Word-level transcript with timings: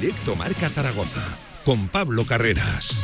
Directo 0.00 0.34
Marca 0.34 0.70
Zaragoza, 0.70 1.20
con 1.62 1.88
Pablo 1.88 2.24
Carreras. 2.24 3.02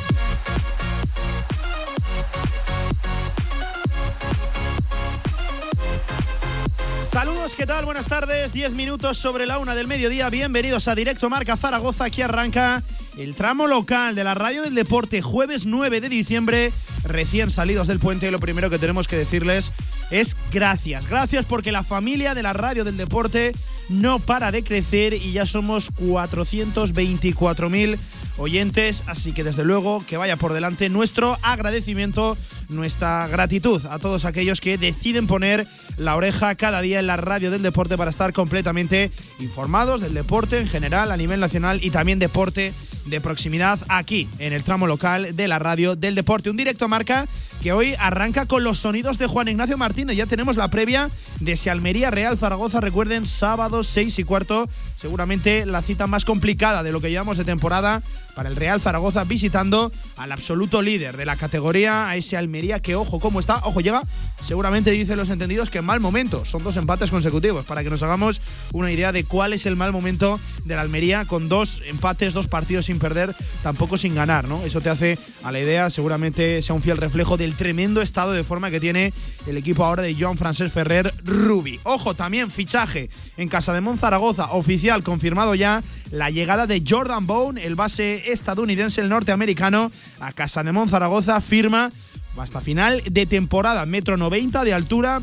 Saludos, 7.13 7.53
¿qué 7.55 7.67
tal? 7.67 7.85
Buenas 7.85 8.07
tardes. 8.07 8.55
10 8.55 8.73
minutos 8.73 9.19
sobre 9.19 9.45
la 9.45 9.59
una 9.59 9.75
del 9.75 9.87
mediodía. 9.89 10.31
Bienvenidos 10.31 10.89
a 10.89 10.95
Directo 10.95 11.29
Marca 11.29 11.59
Zaragoza. 11.59 12.07
Aquí 12.07 12.23
arranca 12.23 12.83
el 13.19 13.35
tramo 13.35 13.67
local 13.67 14.15
de 14.15 14.25
la 14.25 14.33
Radio 14.33 14.63
del 14.63 14.75
Deporte, 14.75 15.21
jueves 15.21 15.67
9 15.67 16.01
de 16.01 16.09
diciembre, 16.09 16.73
recién 17.05 17.51
salidos 17.51 17.89
del 17.89 17.99
puente. 17.99 18.29
Y 18.29 18.31
lo 18.31 18.41
primero 18.41 18.71
que 18.71 18.79
tenemos 18.79 19.07
que 19.07 19.17
decirles 19.17 19.71
es 20.11 20.35
gracias. 20.51 21.07
Gracias 21.11 21.45
porque 21.45 21.73
la 21.73 21.83
familia 21.83 22.35
de 22.35 22.43
la 22.43 22.55
Radio 22.55 22.85
del 22.85 22.97
Deporte 22.97 23.53
no 23.89 24.19
para 24.19 24.53
de 24.53 24.65
crecer 24.65 25.15
y 25.15 25.33
ya 25.33 25.47
somos 25.47 25.93
424.000 25.95 27.99
oyentes, 28.39 29.05
así 29.07 29.33
que 29.33 29.45
desde 29.45 29.65
luego 29.65 30.05
que 30.07 30.17
vaya 30.17 30.37
por 30.37 30.53
delante 30.53 30.89
nuestro 30.89 31.37
agradecimiento, 31.43 32.37
nuestra 32.69 33.27
gratitud 33.29 33.85
a 33.87 33.99
todos 33.99 34.25
aquellos 34.25 34.61
que 34.61 34.79
deciden 34.79 35.27
poner 35.27 35.67
la 35.97 36.17
oreja 36.17 36.55
cada 36.55 36.83
día 36.83 37.01
en 37.01 37.07
la 37.07 37.17
radio 37.17 37.51
del 37.51 37.63
deporte 37.63 37.97
para 37.97 38.11
estar 38.11 38.33
completamente 38.33 39.11
informados 39.41 40.01
del 40.01 40.15
deporte 40.15 40.61
en 40.61 40.69
general 40.69 41.11
a 41.11 41.17
nivel 41.17 41.41
nacional 41.41 41.81
y 41.83 41.91
también 41.91 42.19
deporte 42.19 42.73
de 43.07 43.21
proximidad 43.21 43.79
aquí 43.89 44.29
en 44.39 44.53
el 44.53 44.63
tramo 44.63 44.87
local 44.87 45.35
de 45.35 45.49
la 45.49 45.59
radio 45.59 45.97
del 45.97 46.15
deporte. 46.15 46.51
Un 46.51 46.57
directo 46.57 46.89
marca 46.89 47.27
que 47.63 47.73
hoy 47.73 47.95
arranca 47.99 48.47
con 48.47 48.65
los 48.65 48.79
sonidos 48.79 49.19
de 49.19 49.27
Juan 49.27 49.49
Ignacio 49.49 49.79
Martínez. 49.79 50.17
Ya 50.17 50.27
tenemos 50.27 50.57
la 50.57 50.69
previa 50.69 51.11
de 51.41 51.57
Si 51.57 51.69
Almería 51.69 52.11
Real 52.11 52.37
Zaragoza. 52.39 52.81
Recuerden, 52.81 53.27
sábado 53.27 53.83
6 53.83 54.19
y 54.19 54.25
cuarto, 54.25 54.69
seguramente 54.97 55.67
la 55.67 55.83
cita 55.83 56.07
más 56.07 56.25
complicada 56.25 56.83
de 56.83 56.91
lo 56.91 57.01
que 57.01 57.11
llevamos 57.11 57.37
de 57.37 57.45
temporada 57.45 58.03
para 58.35 58.49
el 58.49 58.57
Real 58.57 58.81
Zaragoza 58.81 59.25
visitando 59.25 59.91
al 60.17 60.31
absoluto 60.31 60.83
líder 60.83 61.17
de 61.17 61.25
la 61.25 61.37
categoría, 61.37 62.09
a 62.09 62.17
ese 62.17 62.37
Almería 62.37 62.81
que, 62.81 62.95
ojo, 62.95 63.19
cómo 63.19 63.41
está, 63.41 63.61
ojo, 63.65 63.81
llega, 63.81 64.03
seguramente 64.43 64.91
dicen 64.91 65.17
los 65.17 65.31
entendidos 65.31 65.71
que 65.71 65.81
mal 65.81 66.01
momento, 66.01 66.45
son 66.45 66.63
dos 66.63 66.77
empates 66.77 67.11
consecutivos, 67.11 67.65
para 67.65 67.83
que 67.83 67.91
nos 67.91 68.03
hagamos 68.03 68.41
una 68.73 68.93
idea 68.93 69.13
de 69.13 69.25
cuál 69.25 69.53
es 69.53 69.65
el 69.65 69.77
mal 69.77 69.93
momento 69.93 70.39
de 70.65 70.75
la 70.75 70.83
Almería 70.83 71.25
con 71.25 71.49
dos 71.49 71.83
empates, 71.87 72.35
dos 72.35 72.47
partidos 72.47 72.87
sin 72.87 72.99
perder, 72.99 73.35
tampoco 73.63 73.97
sin 73.97 74.15
ganar, 74.15 74.49
¿no? 74.49 74.63
Eso 74.65 74.81
te 74.81 74.91
hace 74.91 75.19
a 75.43 75.51
la 75.51 75.61
idea, 75.61 75.89
seguramente 75.89 76.63
sea 76.63 76.75
un 76.75 76.83
fiel 76.83 76.99
reflejo 76.99 77.37
del 77.37 77.55
tremendo 77.55 78.03
estado 78.03 78.33
de 78.33 78.45
forma 78.45 78.71
que 78.71 78.81
tiene 78.81 79.13
el 79.47 79.57
equipo 79.57 79.85
ahora 79.85 80.03
de 80.03 80.15
Joan 80.15 80.37
Francés 80.37 80.73
Ferrer 80.73 81.13
Rubi. 81.25 81.81
Ojo, 81.85 82.15
también 82.15 82.51
fichaje 82.51 83.09
en 83.37 83.49
Casa 83.49 83.73
de 83.73 83.81
Monzaragoza, 83.81 84.53
oficial, 84.53 84.86
confirmado 85.03 85.55
ya, 85.55 85.83
la 86.11 86.31
llegada 86.31 86.67
de 86.67 86.83
Jordan 86.87 87.27
Bone, 87.27 87.63
el 87.65 87.75
base 87.75 88.33
estadounidense, 88.33 89.01
el 89.01 89.09
norteamericano, 89.09 89.91
a 90.21 90.33
Casa 90.33 90.63
de 90.63 90.73
Monzaragoza, 90.73 91.41
firma 91.41 91.91
hasta 92.39 92.61
final 92.61 93.03
de 93.11 93.27
temporada, 93.27 93.87
metro 93.87 94.17
90 94.17 94.65
de 94.65 94.75
altura, 94.75 95.23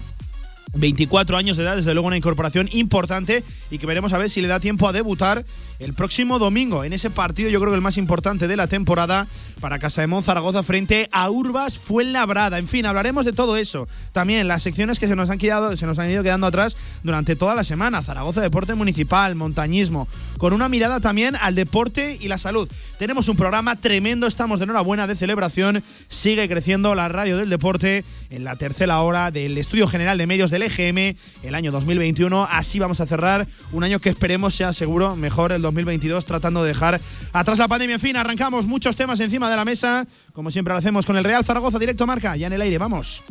24 0.76 1.38
años 1.38 1.58
de 1.58 1.64
edad, 1.64 1.76
desde 1.76 1.94
luego 1.94 2.08
una 2.08 2.18
incorporación 2.18 2.68
importante 2.72 3.44
y 3.70 3.78
que 3.78 3.86
veremos 3.86 4.14
a 4.14 4.18
ver 4.18 4.30
si 4.30 4.42
le 4.42 4.48
da 4.48 4.60
tiempo 4.60 4.88
a 4.88 4.94
debutar 4.94 5.46
el 5.84 5.94
próximo 5.94 6.40
domingo 6.40 6.84
en 6.84 6.94
ese 6.94 7.10
partido, 7.10 7.50
yo 7.50 7.60
creo 7.60 7.72
que 7.72 7.76
el 7.76 7.82
más 7.82 7.98
importante 7.98 8.48
de 8.48 8.58
la 8.58 8.68
temporada 8.68 9.28
para 9.60 9.80
Casa 9.80 10.06
de 10.06 10.22
Zaragoza 10.22 10.64
frente 10.64 11.10
a 11.12 11.30
Urbas 11.30 11.78
Fuenlabrada. 11.78 12.58
En 12.58 12.68
fin, 12.68 12.86
hablaremos 12.86 13.26
de 13.26 13.34
todo 13.34 13.58
eso. 13.58 13.88
También 14.12 14.48
las 14.48 14.62
secciones 14.64 15.00
que 15.00 15.08
se 15.08 15.16
nos 15.16 15.30
han 15.30 15.38
quedado, 15.38 15.76
se 15.76 15.86
nos 15.86 16.00
han 16.00 16.10
ido 16.10 16.24
quedando 16.24 16.48
atrás 16.48 16.76
durante 17.04 17.36
toda 17.36 17.56
la 17.56 17.64
semana. 17.64 18.02
Zaragoza 18.02 18.42
Deporte 18.42 18.76
Municipal, 18.76 19.36
montañismo, 19.36 20.08
con 20.38 20.54
una 20.54 20.70
mirada 20.70 21.00
también 21.00 21.36
al 21.38 21.56
deporte 21.56 22.18
y 22.20 22.28
la 22.28 22.38
salud. 22.38 22.70
Tenemos 23.00 23.28
un 23.30 23.38
programa 23.38 23.76
tremendo, 23.76 24.28
estamos 24.28 24.60
de 24.60 24.66
enhorabuena 24.66 25.08
de 25.08 25.16
celebración. 25.16 25.84
Sigue 26.08 26.48
creciendo 26.48 26.96
la 26.96 27.10
radio 27.10 27.38
del 27.38 27.50
deporte 27.50 28.04
en 28.30 28.44
la 28.44 28.56
tercera 28.56 29.02
hora 29.02 29.32
del 29.32 29.58
Estudio 29.58 29.88
General 29.88 30.18
de 30.18 30.28
Medios 30.28 30.52
del 30.52 30.64
EGM 30.64 31.16
el 31.44 31.56
año 31.56 31.72
2021. 31.72 32.48
Así 32.50 32.80
vamos 32.80 33.00
a 33.00 33.06
cerrar 33.06 33.48
un 33.72 33.84
año 33.84 34.00
que 34.00 34.10
esperemos 34.10 34.56
sea 34.56 34.74
seguro 34.74 35.16
mejor 35.16 35.52
el 35.52 35.62
2022, 35.74 36.26
tratando 36.26 36.64
de 36.64 36.70
dejar 36.70 37.00
atrás 37.34 37.58
la 37.58 37.68
pandemia. 37.68 37.96
En 37.96 38.02
fin, 38.02 38.16
arrancamos 38.16 38.66
muchos 38.66 38.96
temas 38.96 39.20
encima 39.20 39.50
de 39.50 39.56
la 39.56 39.66
mesa, 39.66 40.06
como 40.34 40.52
siempre 40.52 40.74
lo 40.74 40.80
hacemos 40.80 41.06
con 41.06 41.18
el 41.18 41.24
Real 41.24 41.44
Zaragoza, 41.44 41.80
directo 41.80 42.06
marca, 42.06 42.36
ya 42.36 42.48
en 42.48 42.54
el 42.54 42.62
aire, 42.62 42.78
vamos. 42.78 43.24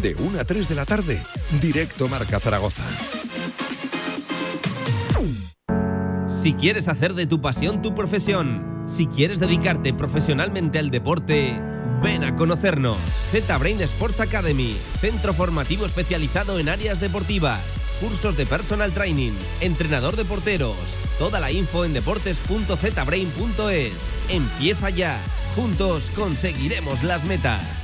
De 0.00 0.14
1 0.14 0.40
a 0.40 0.44
3 0.44 0.68
de 0.68 0.74
la 0.74 0.84
tarde, 0.84 1.20
directo 1.60 2.08
marca 2.08 2.38
Zaragoza. 2.38 2.82
Si 6.26 6.52
quieres 6.52 6.88
hacer 6.88 7.14
de 7.14 7.26
tu 7.26 7.40
pasión 7.40 7.80
tu 7.80 7.94
profesión, 7.94 8.84
si 8.86 9.06
quieres 9.06 9.40
dedicarte 9.40 9.94
profesionalmente 9.94 10.78
al 10.78 10.90
deporte, 10.90 11.58
ven 12.02 12.22
a 12.22 12.36
conocernos. 12.36 12.98
Z-Brain 13.30 13.80
Sports 13.80 14.20
Academy, 14.20 14.76
centro 15.00 15.32
formativo 15.32 15.86
especializado 15.86 16.58
en 16.58 16.68
áreas 16.68 17.00
deportivas, 17.00 17.83
cursos 18.00 18.36
de 18.36 18.46
personal 18.46 18.92
training, 18.92 19.32
entrenador 19.60 20.16
de 20.16 20.24
porteros. 20.24 20.76
Toda 21.18 21.40
la 21.40 21.52
info 21.52 21.84
en 21.84 21.92
deportes.zbrain.es. 21.92 23.92
Empieza 24.28 24.90
ya. 24.90 25.18
Juntos 25.54 26.10
conseguiremos 26.14 27.02
las 27.02 27.24
metas. 27.24 27.83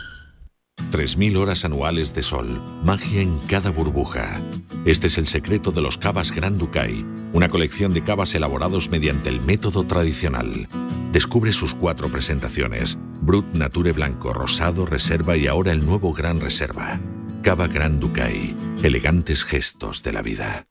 3.000 0.91 1.37
horas 1.37 1.65
anuales 1.65 2.13
de 2.13 2.23
sol, 2.23 2.61
magia 2.83 3.21
en 3.21 3.37
cada 3.47 3.69
burbuja. 3.69 4.41
Este 4.85 5.07
es 5.07 5.17
el 5.17 5.27
secreto 5.27 5.71
de 5.71 5.81
los 5.81 5.97
cavas 5.97 6.31
Gran 6.31 6.57
Ducay, 6.57 7.05
una 7.33 7.49
colección 7.49 7.93
de 7.93 8.03
cavas 8.03 8.33
elaborados 8.33 8.89
mediante 8.89 9.29
el 9.29 9.41
método 9.41 9.85
tradicional. 9.85 10.67
Descubre 11.11 11.53
sus 11.53 11.75
cuatro 11.75 12.09
presentaciones, 12.09 12.97
Brut, 13.21 13.45
Nature 13.53 13.91
Blanco, 13.91 14.33
Rosado, 14.33 14.85
Reserva 14.85 15.37
y 15.37 15.47
ahora 15.47 15.71
el 15.71 15.85
nuevo 15.85 16.13
Gran 16.13 16.39
Reserva. 16.39 16.99
Cava 17.43 17.67
Gran 17.67 17.99
Ducay, 17.99 18.55
elegantes 18.81 19.43
gestos 19.43 20.03
de 20.03 20.13
la 20.13 20.21
vida. 20.21 20.70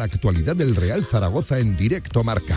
La 0.00 0.06
actualidad 0.06 0.56
del 0.56 0.76
Real 0.76 1.04
Zaragoza 1.04 1.58
en 1.58 1.76
directo 1.76 2.24
marca. 2.24 2.56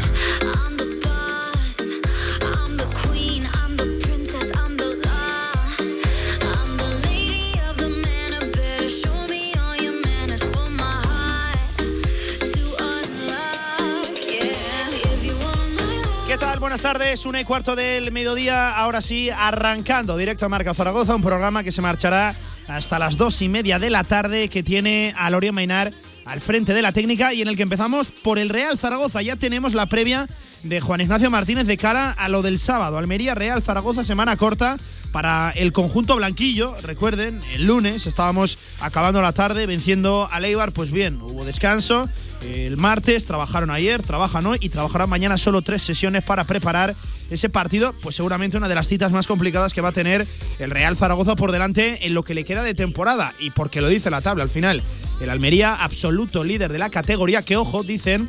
¿Qué 16.30 16.38
tal? 16.38 16.60
Buenas 16.60 16.81
tardes, 16.81 17.25
una 17.25 17.42
y 17.42 17.44
cuarto 17.44 17.75
del 17.75 18.13
mediodía. 18.13 18.72
Ahora 18.72 19.01
sí, 19.01 19.30
arrancando 19.30 20.16
directo 20.16 20.46
a 20.46 20.50
Marca 20.50 20.74
Zaragoza, 20.74 21.13
un 21.13 21.22
programa 21.22 21.62
que 21.62 21.74
se 21.74 21.81
marchará 21.81 22.34
hasta 22.69 23.00
las 23.00 23.18
dos 23.18 23.42
y 23.42 23.50
media 23.50 23.80
de 23.80 23.89
la 23.89 24.06
tarde, 24.06 24.48
que 24.48 24.63
tiene 24.63 25.13
a 25.18 25.30
Lorien 25.30 25.54
Mainar 25.54 25.92
al 26.25 26.42
frente 26.42 26.74
de 26.74 26.81
la 26.81 26.92
técnica 26.92 27.34
y 27.34 27.42
en 27.42 27.48
el 27.48 27.58
que 27.58 27.64
empezamos 27.64 28.12
por 28.12 28.40
el 28.40 28.50
Real 28.50 28.78
Zaragoza. 28.78 29.22
Ya 29.22 29.36
tenemos 29.36 29.74
la 29.74 29.86
previa 29.86 30.28
de 30.64 30.81
Juan 30.81 31.02
Ignacio 31.02 31.30
Martínez 31.30 31.68
de 31.68 31.78
cara 31.78 32.12
a 32.12 32.30
lo 32.30 32.42
del 32.42 32.60
sábado. 32.60 32.98
Almería 32.98 33.36
Real 33.36 33.62
Zaragoza, 33.62 34.04
semana 34.04 34.38
corta 34.38 34.78
para 35.12 35.52
el 35.52 35.72
conjunto 35.72 36.16
blanquillo. 36.16 36.75
Recuerden, 36.81 37.40
el 37.54 37.66
lunes 37.66 38.08
estábamos 38.08 38.58
acabando 38.80 39.22
la 39.22 39.31
tarde 39.31 39.66
venciendo 39.68 40.28
a 40.31 40.40
Leibar, 40.40 40.72
pues 40.72 40.92
bien, 40.92 41.22
hubo 41.22 41.46
descanso. 41.46 42.10
El 42.42 42.78
martes 42.78 43.25
trabajaron 43.25 43.70
ayer, 43.70 44.02
trabajan 44.02 44.46
hoy 44.46 44.58
y 44.60 44.70
trabajarán 44.70 45.10
mañana 45.10 45.38
solo 45.38 45.62
tres 45.62 45.84
sesiones 45.84 46.24
para 46.24 46.44
preparar 46.44 46.96
ese 47.30 47.50
partido, 47.50 47.94
pues 48.02 48.16
seguramente 48.16 48.58
una 48.58 48.68
de 48.68 48.75
las 48.75 48.88
citas 48.88 49.12
más 49.12 49.28
complicadas 49.28 49.74
que 49.74 49.81
va 49.81 49.90
a 49.90 49.94
tener 49.94 50.28
el 50.60 50.72
Real 50.72 50.96
Zaragoza 50.98 51.36
por 51.36 51.52
delante 51.52 52.06
en 52.06 52.14
lo 52.14 52.24
que 52.24 52.34
le 52.34 52.44
queda 52.44 52.64
de 52.64 52.74
temporada. 52.74 53.34
Y 53.40 53.52
porque 53.52 53.81
lo 53.81 53.88
dice 53.88 54.10
la 54.10 54.22
tabla 54.22 54.44
al 54.44 54.50
final, 54.50 54.84
el 55.24 55.30
Almería, 55.30 55.74
absoluto 55.74 56.44
líder 56.44 56.72
de 56.72 56.80
la 56.80 56.90
categoría, 56.90 57.42
que 57.42 57.56
ojo, 57.58 57.84
dicen 57.84 58.28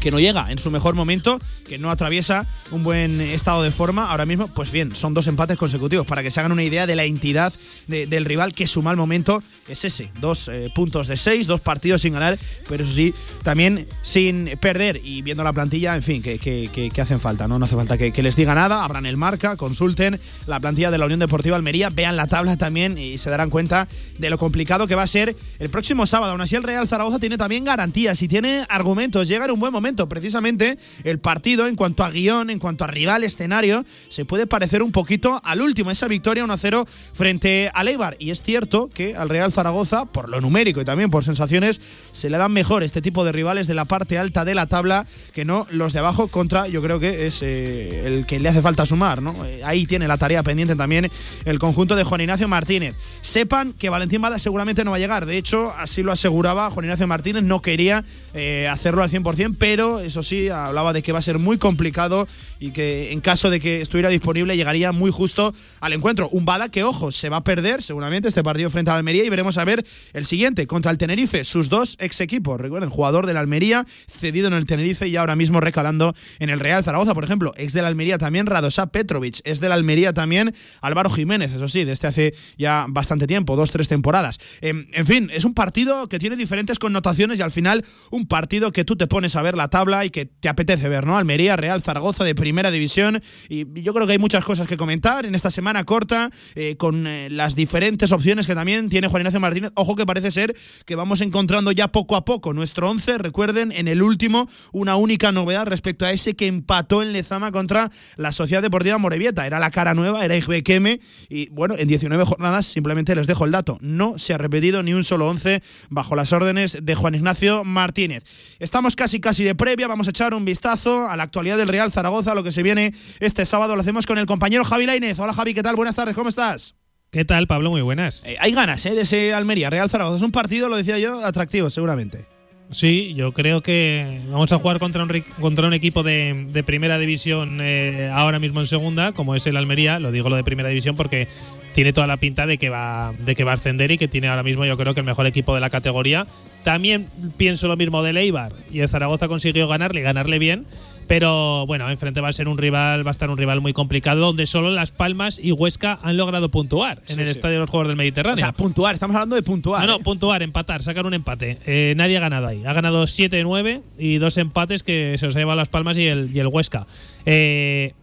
que 0.00 0.10
no 0.10 0.18
llega 0.18 0.50
en 0.50 0.58
su 0.58 0.70
mejor 0.70 0.94
momento, 0.94 1.38
que 1.68 1.78
no 1.78 1.90
atraviesa 1.90 2.46
un 2.70 2.82
buen 2.82 3.20
estado 3.20 3.62
de 3.62 3.70
forma 3.70 4.10
ahora 4.10 4.26
mismo, 4.26 4.48
pues 4.48 4.72
bien, 4.72 4.96
son 4.96 5.14
dos 5.14 5.26
empates 5.26 5.58
consecutivos 5.58 6.06
para 6.06 6.22
que 6.22 6.30
se 6.30 6.40
hagan 6.40 6.52
una 6.52 6.64
idea 6.64 6.86
de 6.86 6.96
la 6.96 7.04
entidad 7.04 7.52
del 7.86 8.24
rival, 8.24 8.54
que 8.54 8.66
su 8.66 8.82
mal 8.82 8.96
momento 8.96 9.42
es 9.68 9.84
ese. 9.84 10.10
Dos 10.20 10.48
eh, 10.48 10.72
puntos 10.74 11.06
de 11.06 11.16
seis, 11.16 11.46
dos 11.46 11.60
partidos 11.60 12.02
sin 12.02 12.14
ganar, 12.14 12.38
pero 12.68 12.84
eso 12.84 12.92
sí, 12.92 13.14
también 13.42 13.86
sin 14.02 14.50
perder 14.60 15.00
y 15.04 15.22
viendo 15.22 15.44
la 15.44 15.52
plantilla, 15.52 15.94
en 15.94 16.02
fin, 16.02 16.22
que, 16.22 16.38
que, 16.38 17.00
hacen 17.00 17.20
falta, 17.20 17.46
¿no? 17.46 17.58
No 17.58 17.64
hace 17.66 17.76
falta 17.76 17.96
que, 17.96 18.22
les 18.22 18.36
diga 18.36 18.54
nada, 18.54 18.84
abran 18.84 19.06
el 19.06 19.16
marca, 19.16 19.56
consulten 19.56 20.18
la 20.46 20.60
plantilla 20.60 20.90
de 20.90 20.98
la 20.98 21.06
Unión 21.06 21.20
Deportiva 21.20 21.56
Almería, 21.56 21.90
vean 21.90 22.16
la 22.16 22.26
tabla 22.26 22.56
también 22.56 22.98
y 22.98 23.18
se 23.18 23.30
darán 23.30 23.50
cuenta 23.50 23.86
de 24.18 24.30
lo 24.30 24.38
complicado 24.38 24.86
que 24.86 24.94
va 24.94 25.02
a 25.02 25.06
ser 25.06 25.34
el 25.58 25.70
próximo 25.70 26.06
sábado. 26.06 26.32
Aún 26.32 26.40
así, 26.40 26.56
el 26.56 26.62
Real 26.62 26.86
Zaragoza 26.88 27.18
tiene 27.18 27.38
también 27.38 27.64
garantías 27.64 28.20
y 28.22 28.28
tiene 28.28 28.66
argumentos, 28.68 29.28
llega 29.28 29.44
en 29.46 29.52
un 29.52 29.60
buen 29.60 29.72
momento 29.72 29.89
Precisamente 30.08 30.78
el 31.04 31.18
partido, 31.18 31.66
en 31.66 31.76
cuanto 31.76 32.04
a 32.04 32.10
guion, 32.10 32.50
en 32.50 32.58
cuanto 32.58 32.84
a 32.84 32.86
rival, 32.86 33.24
escenario, 33.24 33.84
se 34.08 34.24
puede 34.24 34.46
parecer 34.46 34.82
un 34.82 34.92
poquito 34.92 35.40
al 35.44 35.60
último, 35.62 35.90
esa 35.90 36.08
victoria 36.08 36.44
1-0 36.44 36.86
frente 36.86 37.70
a 37.74 37.82
Eibar. 37.82 38.16
Y 38.18 38.30
es 38.30 38.42
cierto 38.42 38.88
que 38.92 39.16
al 39.16 39.28
Real 39.28 39.52
Zaragoza, 39.52 40.04
por 40.04 40.28
lo 40.28 40.40
numérico 40.40 40.80
y 40.80 40.84
también 40.84 41.10
por 41.10 41.24
sensaciones, 41.24 41.80
se 42.12 42.30
le 42.30 42.38
dan 42.38 42.52
mejor 42.52 42.82
este 42.82 43.02
tipo 43.02 43.24
de 43.24 43.32
rivales 43.32 43.66
de 43.66 43.74
la 43.74 43.84
parte 43.84 44.18
alta 44.18 44.44
de 44.44 44.54
la 44.54 44.66
tabla 44.66 45.06
que 45.34 45.44
no 45.44 45.66
los 45.70 45.92
de 45.92 45.98
abajo 45.98 46.28
contra, 46.28 46.68
yo 46.68 46.82
creo 46.82 47.00
que 47.00 47.26
es 47.26 47.40
eh, 47.42 48.06
el 48.06 48.26
que 48.26 48.38
le 48.38 48.48
hace 48.48 48.62
falta 48.62 48.86
sumar, 48.86 49.22
¿no? 49.22 49.44
Eh, 49.44 49.62
ahí 49.64 49.86
tiene 49.86 50.06
la 50.06 50.18
tarea 50.18 50.42
pendiente 50.42 50.76
también 50.76 51.10
el 51.44 51.58
conjunto 51.58 51.96
de 51.96 52.04
Juan 52.04 52.20
Ignacio 52.20 52.48
Martínez. 52.48 52.94
Sepan 53.22 53.72
que 53.72 53.88
Valentín 53.88 54.20
Bada 54.20 54.38
seguramente 54.38 54.84
no 54.84 54.92
va 54.92 54.98
a 54.98 55.00
llegar, 55.00 55.26
de 55.26 55.38
hecho, 55.38 55.72
así 55.76 56.02
lo 56.02 56.12
aseguraba 56.12 56.70
Juan 56.70 56.84
Ignacio 56.84 57.06
Martínez, 57.06 57.42
no 57.42 57.62
quería 57.62 58.04
eh, 58.34 58.68
hacerlo 58.68 59.02
al 59.02 59.10
100%, 59.10 59.56
pero 59.58 59.79
eso 59.80 60.22
sí, 60.22 60.48
hablaba 60.48 60.92
de 60.92 61.02
que 61.02 61.12
va 61.12 61.20
a 61.20 61.22
ser 61.22 61.38
muy 61.38 61.58
complicado 61.58 62.28
y 62.58 62.72
que 62.72 63.12
en 63.12 63.20
caso 63.20 63.48
de 63.48 63.60
que 63.60 63.80
estuviera 63.80 64.10
disponible 64.10 64.56
llegaría 64.56 64.92
muy 64.92 65.10
justo 65.10 65.54
al 65.80 65.92
encuentro. 65.92 66.28
Un 66.28 66.44
Bada 66.44 66.68
que, 66.68 66.84
ojo, 66.84 67.12
se 67.12 67.28
va 67.28 67.38
a 67.38 67.44
perder 67.44 67.82
seguramente 67.82 68.28
este 68.28 68.42
partido 68.42 68.70
frente 68.70 68.90
al 68.90 68.98
Almería 68.98 69.24
y 69.24 69.30
veremos 69.30 69.56
a 69.56 69.64
ver 69.64 69.84
el 70.12 70.24
siguiente 70.26 70.66
contra 70.66 70.90
el 70.90 70.98
Tenerife, 70.98 71.44
sus 71.44 71.68
dos 71.68 71.96
ex 71.98 72.20
equipos. 72.20 72.60
Recuerden, 72.60 72.90
jugador 72.90 73.26
del 73.26 73.36
Almería, 73.36 73.86
cedido 74.08 74.48
en 74.48 74.54
el 74.54 74.66
Tenerife 74.66 75.08
y 75.08 75.16
ahora 75.16 75.36
mismo 75.36 75.60
recalando 75.60 76.14
en 76.38 76.50
el 76.50 76.60
Real 76.60 76.84
Zaragoza, 76.84 77.14
por 77.14 77.24
ejemplo. 77.24 77.52
Ex 77.56 77.72
del 77.72 77.86
Almería 77.86 78.18
también 78.18 78.46
Radosa 78.46 78.88
Petrovic, 78.88 79.40
es 79.44 79.60
del 79.60 79.72
Almería 79.72 80.12
también 80.12 80.52
Álvaro 80.82 81.08
Jiménez, 81.08 81.52
eso 81.52 81.68
sí, 81.68 81.84
desde 81.84 82.08
hace 82.08 82.34
ya 82.58 82.86
bastante 82.88 83.26
tiempo, 83.26 83.56
dos, 83.56 83.70
tres 83.70 83.88
temporadas. 83.88 84.38
En, 84.60 84.88
en 84.92 85.06
fin, 85.06 85.30
es 85.32 85.44
un 85.44 85.54
partido 85.54 86.08
que 86.08 86.18
tiene 86.18 86.36
diferentes 86.36 86.78
connotaciones 86.78 87.38
y 87.38 87.42
al 87.42 87.50
final 87.50 87.84
un 88.10 88.26
partido 88.26 88.72
que 88.72 88.84
tú 88.84 88.96
te 88.96 89.06
pones 89.06 89.36
a 89.36 89.42
ver 89.42 89.56
la 89.56 89.69
tabla 89.70 90.04
y 90.04 90.10
que 90.10 90.26
te 90.26 90.48
apetece 90.48 90.88
ver, 90.88 91.06
¿no? 91.06 91.16
Almería, 91.16 91.56
Real, 91.56 91.82
Zaragoza 91.82 92.24
de 92.24 92.34
primera 92.34 92.70
división. 92.70 93.20
Y 93.48 93.66
yo 93.82 93.94
creo 93.94 94.06
que 94.06 94.12
hay 94.12 94.18
muchas 94.18 94.44
cosas 94.44 94.66
que 94.66 94.76
comentar 94.76 95.26
en 95.26 95.34
esta 95.34 95.50
semana 95.50 95.84
corta, 95.84 96.30
eh, 96.54 96.76
con 96.76 97.06
eh, 97.06 97.30
las 97.30 97.54
diferentes 97.54 98.12
opciones 98.12 98.46
que 98.46 98.54
también 98.54 98.88
tiene 98.88 99.08
Juan 99.08 99.22
Ignacio 99.22 99.40
Martínez. 99.40 99.72
Ojo 99.74 99.96
que 99.96 100.04
parece 100.04 100.30
ser 100.30 100.54
que 100.84 100.94
vamos 100.94 101.20
encontrando 101.20 101.72
ya 101.72 101.88
poco 101.88 102.16
a 102.16 102.24
poco 102.24 102.52
nuestro 102.52 102.90
11. 102.90 103.18
Recuerden, 103.18 103.72
en 103.72 103.88
el 103.88 104.02
último, 104.02 104.48
una 104.72 104.96
única 104.96 105.32
novedad 105.32 105.66
respecto 105.66 106.04
a 106.04 106.12
ese 106.12 106.34
que 106.34 106.46
empató 106.46 107.02
en 107.02 107.12
Lezama 107.12 107.52
contra 107.52 107.90
la 108.16 108.32
Sociedad 108.32 108.62
Deportiva 108.62 108.98
Morevieta. 108.98 109.46
Era 109.46 109.58
la 109.58 109.70
cara 109.70 109.94
nueva, 109.94 110.24
era 110.24 110.34
Keme 110.62 111.00
Y 111.28 111.48
bueno, 111.50 111.74
en 111.78 111.88
19 111.88 112.24
jornadas, 112.24 112.66
simplemente 112.66 113.14
les 113.14 113.26
dejo 113.26 113.44
el 113.44 113.52
dato. 113.52 113.78
No 113.80 114.18
se 114.18 114.34
ha 114.34 114.38
repetido 114.38 114.82
ni 114.82 114.92
un 114.92 115.04
solo 115.04 115.28
11 115.28 115.60
bajo 115.88 116.16
las 116.16 116.32
órdenes 116.32 116.78
de 116.82 116.94
Juan 116.94 117.14
Ignacio 117.14 117.64
Martínez. 117.64 118.56
Estamos 118.58 118.96
casi, 118.96 119.20
casi 119.20 119.44
de 119.44 119.54
previa, 119.60 119.86
vamos 119.86 120.06
a 120.06 120.10
echar 120.10 120.32
un 120.32 120.46
vistazo 120.46 121.06
a 121.06 121.16
la 121.18 121.22
actualidad 121.22 121.58
del 121.58 121.68
Real 121.68 121.92
Zaragoza, 121.92 122.34
lo 122.34 122.42
que 122.42 122.50
se 122.50 122.62
viene 122.62 122.94
este 123.20 123.44
sábado. 123.44 123.76
Lo 123.76 123.82
hacemos 123.82 124.06
con 124.06 124.16
el 124.16 124.24
compañero 124.24 124.64
Javi 124.64 124.86
Lainez. 124.86 125.18
Hola 125.18 125.34
Javi, 125.34 125.52
¿qué 125.52 125.62
tal? 125.62 125.76
Buenas 125.76 125.96
tardes, 125.96 126.14
¿cómo 126.14 126.30
estás? 126.30 126.74
¿Qué 127.10 127.26
tal, 127.26 127.46
Pablo? 127.46 127.70
Muy 127.70 127.82
buenas. 127.82 128.24
Eh, 128.24 128.36
hay 128.40 128.52
ganas 128.52 128.86
¿eh? 128.86 128.94
de 128.94 129.02
ese 129.02 129.34
Almería, 129.34 129.68
Real 129.68 129.90
Zaragoza. 129.90 130.16
Es 130.16 130.22
un 130.22 130.32
partido, 130.32 130.70
lo 130.70 130.76
decía 130.76 130.98
yo, 130.98 131.22
atractivo, 131.26 131.68
seguramente. 131.68 132.26
Sí, 132.72 133.14
yo 133.14 133.32
creo 133.32 133.62
que 133.62 134.20
vamos 134.30 134.52
a 134.52 134.58
jugar 134.58 134.78
contra 134.78 135.02
un, 135.02 135.10
contra 135.40 135.66
un 135.66 135.74
equipo 135.74 136.04
de, 136.04 136.62
primera 136.64 136.98
división 136.98 137.58
eh, 137.60 138.08
ahora 138.12 138.38
mismo 138.38 138.60
en 138.60 138.66
segunda, 138.66 139.10
como 139.10 139.34
es 139.34 139.44
el 139.48 139.56
Almería. 139.56 139.98
Lo 139.98 140.12
digo 140.12 140.28
lo 140.28 140.36
de 140.36 140.44
primera 140.44 140.68
división 140.68 140.94
porque 140.94 141.26
tiene 141.74 141.92
toda 141.92 142.06
la 142.06 142.16
pinta 142.16 142.46
de 142.46 142.58
que 142.58 142.68
va 142.68 143.12
de 143.18 143.34
que 143.34 143.42
va 143.42 143.52
a 143.52 143.54
ascender 143.54 143.90
y 143.90 143.98
que 143.98 144.06
tiene 144.06 144.28
ahora 144.28 144.44
mismo 144.44 144.64
yo 144.64 144.76
creo 144.76 144.94
que 144.94 145.00
el 145.00 145.06
mejor 145.06 145.26
equipo 145.26 145.52
de 145.52 145.60
la 145.60 145.70
categoría. 145.70 146.28
También 146.62 147.08
pienso 147.36 147.66
lo 147.66 147.76
mismo 147.76 148.04
de 148.04 148.12
Leibar 148.12 148.52
y 148.70 148.80
el 148.80 148.88
Zaragoza 148.88 149.26
consiguió 149.26 149.66
ganarle 149.66 150.02
ganarle 150.02 150.38
bien, 150.38 150.64
pero 151.10 151.66
bueno, 151.66 151.90
enfrente 151.90 152.20
va 152.20 152.28
a 152.28 152.32
ser 152.32 152.46
un 152.46 152.56
rival, 152.56 153.04
va 153.04 153.10
a 153.10 153.18
estar 153.18 153.30
un 153.30 153.36
rival 153.36 153.60
muy 153.60 153.72
complicado 153.72 154.20
donde 154.20 154.46
solo 154.46 154.70
Las 154.70 154.92
Palmas 154.92 155.40
y 155.42 155.50
Huesca 155.50 155.98
han 156.04 156.16
logrado 156.16 156.50
puntuar 156.50 157.02
en 157.08 157.18
el 157.18 157.26
Estadio 157.26 157.54
de 157.54 157.60
los 157.62 157.68
Juegos 157.68 157.88
del 157.88 157.96
Mediterráneo. 157.96 158.34
O 158.34 158.38
sea, 158.38 158.52
puntuar, 158.52 158.94
estamos 158.94 159.16
hablando 159.16 159.34
de 159.34 159.42
puntuar. 159.42 159.80
No, 159.80 159.94
no, 159.94 159.96
¿eh? 159.96 160.04
puntuar, 160.04 160.40
empatar, 160.44 160.84
sacar 160.84 161.06
un 161.06 161.14
empate. 161.14 161.58
Eh, 161.66 161.94
nadie 161.96 162.16
ha 162.16 162.20
ganado 162.20 162.46
ahí. 162.46 162.64
Ha 162.64 162.72
ganado 162.72 163.02
7-9 163.06 163.82
y 163.98 164.18
dos 164.18 164.38
empates 164.38 164.84
que 164.84 165.16
se 165.18 165.26
los 165.26 165.34
ha 165.34 165.40
llevado 165.40 165.56
Las 165.56 165.68
Palmas 165.68 165.98
y 165.98 166.06
el, 166.06 166.30
y 166.32 166.38
el 166.38 166.46
Huesca. 166.46 166.86
Eh, 167.26 167.94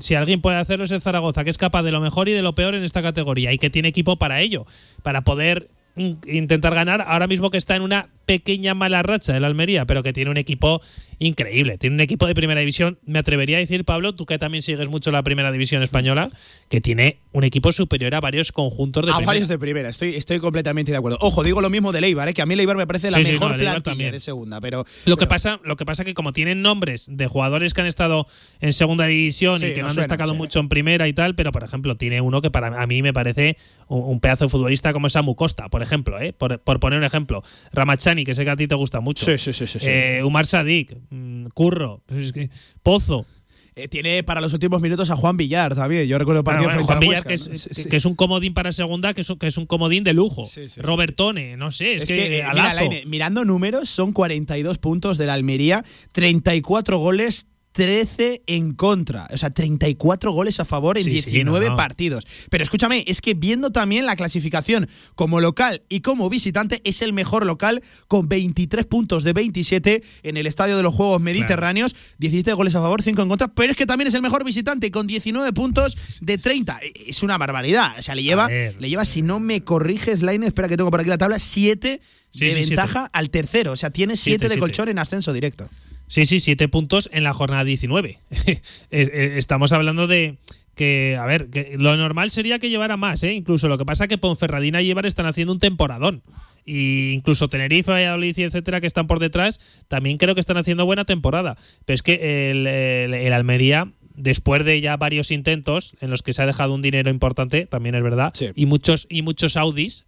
si 0.00 0.16
alguien 0.16 0.40
puede 0.40 0.56
hacerlo 0.56 0.84
es 0.84 0.90
el 0.90 1.00
Zaragoza, 1.00 1.44
que 1.44 1.50
es 1.50 1.58
capaz 1.58 1.84
de 1.84 1.92
lo 1.92 2.00
mejor 2.00 2.28
y 2.28 2.32
de 2.32 2.42
lo 2.42 2.56
peor 2.56 2.74
en 2.74 2.82
esta 2.82 3.02
categoría 3.02 3.52
y 3.52 3.58
que 3.58 3.70
tiene 3.70 3.86
equipo 3.86 4.16
para 4.16 4.40
ello, 4.40 4.66
para 5.04 5.20
poder 5.20 5.68
intentar 5.98 6.74
ganar 6.74 7.04
ahora 7.06 7.26
mismo 7.26 7.50
que 7.50 7.58
está 7.58 7.76
en 7.76 7.82
una 7.82 8.08
pequeña 8.24 8.74
mala 8.74 9.02
racha 9.02 9.36
el 9.36 9.44
Almería, 9.44 9.86
pero 9.86 10.02
que 10.02 10.12
tiene 10.12 10.30
un 10.30 10.36
equipo 10.36 10.80
increíble. 11.18 11.78
Tiene 11.78 11.94
un 11.94 12.00
equipo 12.00 12.26
de 12.26 12.34
primera 12.34 12.60
división. 12.60 12.98
Me 13.04 13.18
atrevería 13.18 13.56
a 13.56 13.60
decir, 13.60 13.84
Pablo, 13.84 14.14
tú 14.14 14.26
que 14.26 14.38
también 14.38 14.62
sigues 14.62 14.88
mucho 14.88 15.10
la 15.10 15.22
primera 15.22 15.52
división 15.52 15.82
española, 15.82 16.28
que 16.68 16.80
tiene 16.80 17.18
un 17.32 17.44
equipo 17.44 17.72
superior 17.72 18.14
a 18.14 18.20
varios 18.20 18.52
conjuntos 18.52 19.04
de 19.04 19.12
a 19.12 19.16
primera. 19.16 19.26
varios 19.26 19.48
de 19.48 19.58
primera, 19.58 19.88
estoy, 19.88 20.14
estoy 20.14 20.38
completamente 20.38 20.90
de 20.90 20.98
acuerdo. 20.98 21.18
Ojo, 21.20 21.42
digo 21.42 21.60
lo 21.60 21.70
mismo 21.70 21.92
de 21.92 22.00
Leibar, 22.00 22.28
¿eh? 22.28 22.34
que 22.34 22.42
a 22.42 22.46
mí 22.46 22.56
Leibar 22.56 22.76
me 22.76 22.86
parece 22.86 23.10
la 23.10 23.18
mejor 23.18 23.56
plantilla 23.58 24.10
de 24.10 24.20
segunda. 24.20 24.60
Pero, 24.60 24.84
lo, 25.06 25.16
Que 25.16 25.26
pasa, 25.26 25.60
lo 25.64 25.76
que 25.76 25.84
pasa 25.84 26.04
que 26.04 26.14
como 26.14 26.32
tienen 26.32 26.62
nombres 26.62 27.06
de 27.08 27.26
jugadores 27.26 27.74
que 27.74 27.80
han 27.80 27.86
estado 27.86 28.26
en 28.60 28.72
segunda 28.72 29.06
división 29.06 29.62
y 29.62 29.72
que 29.72 29.82
no, 29.82 29.88
han 29.88 29.96
destacado 29.96 30.34
mucho 30.34 30.60
en 30.60 30.68
primera 30.68 31.08
y 31.08 31.12
tal, 31.12 31.34
pero 31.34 31.52
por 31.52 31.62
ejemplo, 31.62 31.96
tiene 31.96 32.20
uno 32.20 32.40
que 32.42 32.50
para 32.50 32.68
a 32.80 32.86
mí 32.86 33.02
me 33.02 33.12
parece 33.12 33.56
un, 33.88 34.20
pedazo 34.20 34.44
de 34.44 34.50
futbolista 34.50 34.92
como 34.92 35.08
Samu 35.08 35.34
Costa, 35.34 35.68
por 35.68 35.82
ejemplo, 35.82 36.20
¿eh? 36.20 36.32
por, 36.32 36.58
por 36.60 36.80
poner 36.80 36.98
un 36.98 37.04
ejemplo. 37.04 37.42
Ramachani, 37.72 38.24
que 38.24 38.34
sé 38.34 38.44
que 38.44 38.50
a 38.50 38.56
ti 38.56 38.66
te 38.66 38.74
gusta 38.74 39.00
mucho. 39.00 39.24
Sí, 39.24 39.38
sí, 39.38 39.52
sí. 39.52 39.66
sí, 39.66 39.78
eh, 39.82 40.22
Umar 40.24 40.46
Sadik, 40.46 40.96
mm, 41.10 41.46
Curro, 41.54 42.02
pues 42.06 42.32
Pozo. 42.82 43.26
Eh, 43.78 43.86
tiene 43.86 44.24
para 44.24 44.40
los 44.40 44.52
últimos 44.52 44.82
minutos 44.82 45.08
a 45.10 45.14
Juan 45.14 45.36
Villar 45.36 45.76
también. 45.76 46.08
Yo 46.08 46.18
recuerdo 46.18 46.42
partido 46.42 46.68
Juan 46.82 46.98
Villar, 46.98 47.24
que 47.24 47.34
es, 47.34 48.04
un 48.04 48.16
comodín 48.16 48.52
para 48.52 48.72
segunda, 48.72 49.14
que 49.14 49.20
es 49.20 49.30
un, 49.30 49.38
que 49.38 49.46
es 49.46 49.56
un 49.56 49.66
comodín 49.66 50.02
de 50.02 50.14
lujo. 50.14 50.42
Robertone, 50.78 51.56
no 51.56 51.70
sé. 51.70 51.94
Es, 51.94 52.04
que, 52.04 53.04
mirando 53.06 53.44
números, 53.44 53.88
son 53.88 54.12
42 54.12 54.78
puntos 54.78 55.16
de 55.16 55.26
la 55.26 55.34
Almería, 55.34 55.84
34 56.10 56.98
goles, 56.98 57.46
13 57.78 58.42
en 58.48 58.74
contra. 58.74 59.28
O 59.32 59.38
sea, 59.38 59.50
34 59.50 60.32
goles 60.32 60.58
a 60.58 60.64
favor 60.64 60.98
en 60.98 61.04
19 61.04 61.76
partidos. 61.76 62.26
Pero 62.50 62.64
escúchame, 62.64 63.04
es 63.06 63.20
que 63.20 63.34
viendo 63.34 63.70
también 63.70 64.04
la 64.04 64.16
clasificación 64.16 64.88
como 65.14 65.40
local 65.40 65.82
y 65.88 66.00
como 66.00 66.28
visitante, 66.28 66.80
es 66.82 67.02
el 67.02 67.12
mejor 67.12 67.46
local 67.46 67.80
con 68.08 68.28
23 68.28 68.84
puntos 68.86 69.22
de 69.22 69.32
27 69.32 70.02
en 70.24 70.36
el 70.36 70.48
Estadio 70.48 70.76
de 70.76 70.82
los 70.82 70.92
Juegos 70.92 71.20
Mediterráneos. 71.20 71.94
17 72.18 72.52
goles 72.54 72.74
a 72.74 72.80
favor, 72.80 73.00
5 73.00 73.22
en 73.22 73.28
contra. 73.28 73.46
Pero 73.46 73.70
es 73.70 73.76
que 73.76 73.86
también 73.86 74.08
es 74.08 74.14
el 74.14 74.22
mejor 74.22 74.44
visitante 74.44 74.90
con 74.90 75.06
19 75.06 75.52
puntos 75.52 75.96
de 76.20 76.36
30. 76.36 76.80
Es 77.06 77.22
una 77.22 77.38
barbaridad. 77.38 77.94
O 77.96 78.02
sea, 78.02 78.16
le 78.16 78.24
lleva, 78.24 78.48
le 78.48 78.88
lleva 78.88 79.04
si 79.04 79.22
no 79.22 79.38
me 79.38 79.62
corriges, 79.62 80.20
Line, 80.20 80.48
espera 80.48 80.66
que 80.66 80.76
tengo 80.76 80.90
por 80.90 80.98
aquí 80.98 81.10
la 81.10 81.18
tabla, 81.18 81.38
7 81.38 82.00
de 82.34 82.54
ventaja 82.54 83.08
al 83.12 83.30
tercero. 83.30 83.70
O 83.70 83.76
sea, 83.76 83.90
tiene 83.90 84.16
7 84.16 84.48
de 84.48 84.58
colchón 84.58 84.88
en 84.88 84.98
ascenso 84.98 85.32
directo. 85.32 85.70
Sí, 86.08 86.26
sí, 86.26 86.40
siete 86.40 86.68
puntos 86.68 87.08
en 87.12 87.22
la 87.24 87.32
jornada 87.34 87.64
19. 87.64 88.18
Estamos 88.90 89.72
hablando 89.72 90.06
de 90.06 90.38
que, 90.74 91.16
a 91.20 91.26
ver, 91.26 91.48
que 91.50 91.76
lo 91.78 91.96
normal 91.96 92.30
sería 92.30 92.58
que 92.58 92.70
llevara 92.70 92.96
más, 92.96 93.22
¿eh? 93.24 93.32
Incluso 93.34 93.68
lo 93.68 93.78
que 93.78 93.84
pasa 93.84 94.04
es 94.04 94.08
que 94.08 94.18
Ponferradina 94.18 94.80
y 94.80 94.88
Eibar 94.88 95.06
están 95.06 95.26
haciendo 95.26 95.52
un 95.52 95.58
temporadón. 95.58 96.22
y 96.64 97.12
incluso 97.12 97.48
Tenerife, 97.48 97.90
Valladolid 97.90 98.38
etcétera 98.38 98.80
que 98.80 98.86
están 98.86 99.06
por 99.06 99.18
detrás, 99.20 99.58
también 99.88 100.18
creo 100.18 100.34
que 100.34 100.40
están 100.40 100.56
haciendo 100.58 100.84
buena 100.86 101.04
temporada. 101.04 101.56
Pero 101.84 101.94
es 101.94 102.02
que 102.02 102.50
el, 102.50 102.66
el- 102.66 103.14
el 103.14 103.32
Almería, 103.32 103.90
después 104.14 104.64
de 104.64 104.80
ya 104.80 104.96
varios 104.96 105.30
intentos 105.30 105.94
en 106.00 106.10
los 106.10 106.22
que 106.22 106.32
se 106.32 106.42
ha 106.42 106.46
dejado 106.46 106.74
un 106.74 106.82
dinero 106.82 107.10
importante, 107.10 107.66
también 107.66 107.94
es 107.94 108.02
verdad, 108.02 108.32
Sí. 108.34 108.48
y 108.54 108.66
muchos 108.66 109.06
y 109.10 109.22
muchos 109.22 109.56
Audis 109.56 110.04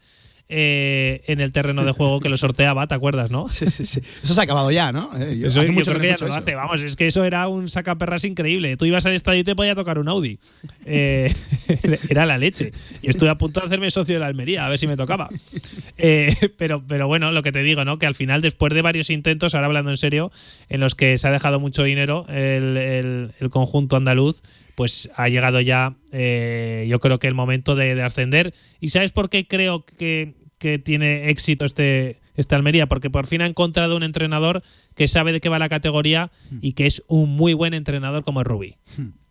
eh, 0.51 1.23
en 1.29 1.41
el 1.41 1.53
terreno 1.53 1.85
de 1.85 1.93
juego 1.93 2.21
que 2.21 2.29
lo 2.29 2.37
sorteaba, 2.37 2.87
¿te 2.87 2.95
acuerdas, 2.95 3.31
no? 3.31 3.49
Sí, 3.49 3.67
sí, 3.71 3.87
sí. 3.87 4.01
Eso 4.23 4.35
se 4.35 4.41
ha 4.41 4.45
acabado 4.45 4.71
ya, 4.71 4.91
¿no? 4.93 5.11
Eh, 5.19 5.39
yo- 5.39 5.47
Eso 5.49 5.63
yo 5.63 5.73
mucho 5.73 5.93
creo 5.93 6.01
que 6.03 6.09
ya 6.09 6.17
no 6.21 6.27
lo 6.27 6.35
hace. 6.35 6.55
Vamos, 6.55 6.83
es 6.83 6.97
que 6.97 7.07
eso 7.07 7.25
era 7.25 7.47
un 7.49 7.69
sacaperras 7.69 8.25
increíble. 8.25 8.77
Tú 8.77 8.85
ibas 8.85 9.07
al 9.07 9.13
estadio 9.15 9.41
y 9.41 9.45
te 9.45 9.55
podía 9.57 9.75
tocar 9.75 9.99
un 9.99 10.09
Audi. 10.09 10.39
Eh, 10.85 11.33
era 12.11 12.27
la 12.27 12.37
leche. 12.39 12.73
Y 13.03 13.09
estuve 13.11 13.31
a 13.31 13.39
punto 13.39 13.61
de 13.61 13.67
hacerme 13.67 13.91
socio 13.91 14.15
de 14.15 14.21
la 14.21 14.27
Almería, 14.27 14.67
a 14.67 14.69
ver 14.69 14.79
si 14.79 14.87
me 14.87 14.97
tocaba. 14.97 15.29
Pero, 16.59 16.85
pero 16.87 17.07
bueno, 17.07 17.33
lo 17.33 17.43
que 17.43 17.53
te 17.53 17.63
digo, 17.63 17.85
¿no? 17.85 17.99
Que 17.99 18.07
al 18.07 18.15
final, 18.15 18.41
después 18.43 18.73
de 18.75 18.83
varios 18.83 19.11
intentos, 19.11 19.55
ahora 19.55 19.67
hablando 19.67 19.91
en 19.91 19.97
serio, 19.97 20.31
en 20.69 20.81
los 20.81 20.95
que 20.95 21.19
se 21.19 21.29
ha 21.29 21.31
dejado 21.31 21.61
mucho 21.61 21.83
dinero 21.85 22.27
el, 22.29 22.77
el- 22.77 23.33
el 23.39 23.51
conjunto 23.51 23.97
andaluz, 23.97 24.43
pues 24.75 25.11
ha 25.17 25.29
llegado 25.29 25.61
ya, 25.61 25.95
yo 26.13 27.01
creo 27.01 27.19
que 27.19 27.27
el 27.27 27.35
momento 27.35 27.77
de, 27.77 27.95
de 27.95 28.03
ascender. 28.03 28.55
¿Y 28.81 28.89
sabes 28.91 29.13
por 29.13 29.29
qué 29.29 29.47
creo 29.47 29.85
que, 29.85 30.35
que 30.61 30.79
tiene 30.79 31.31
éxito 31.31 31.65
este, 31.65 32.21
este 32.37 32.55
Almería? 32.55 32.87
Porque 32.87 33.11
por 33.11 33.27
fin 33.27 33.43
ha 33.43 33.47
encontrado 33.47 33.97
un 33.97 34.05
entrenador 34.05 34.63
que 34.95 35.09
sabe 35.09 35.33
de 35.33 35.41
qué 35.41 35.49
va 35.49 35.59
la 35.59 35.69
categoría 35.69 36.31
y 36.61 36.75
que 36.75 36.87
es 36.87 37.03
un 37.09 37.31
muy 37.31 37.55
buen 37.55 37.75
entrenador 37.75 38.23
como 38.23 38.43
es 38.43 38.47
Rubí. 38.47 38.77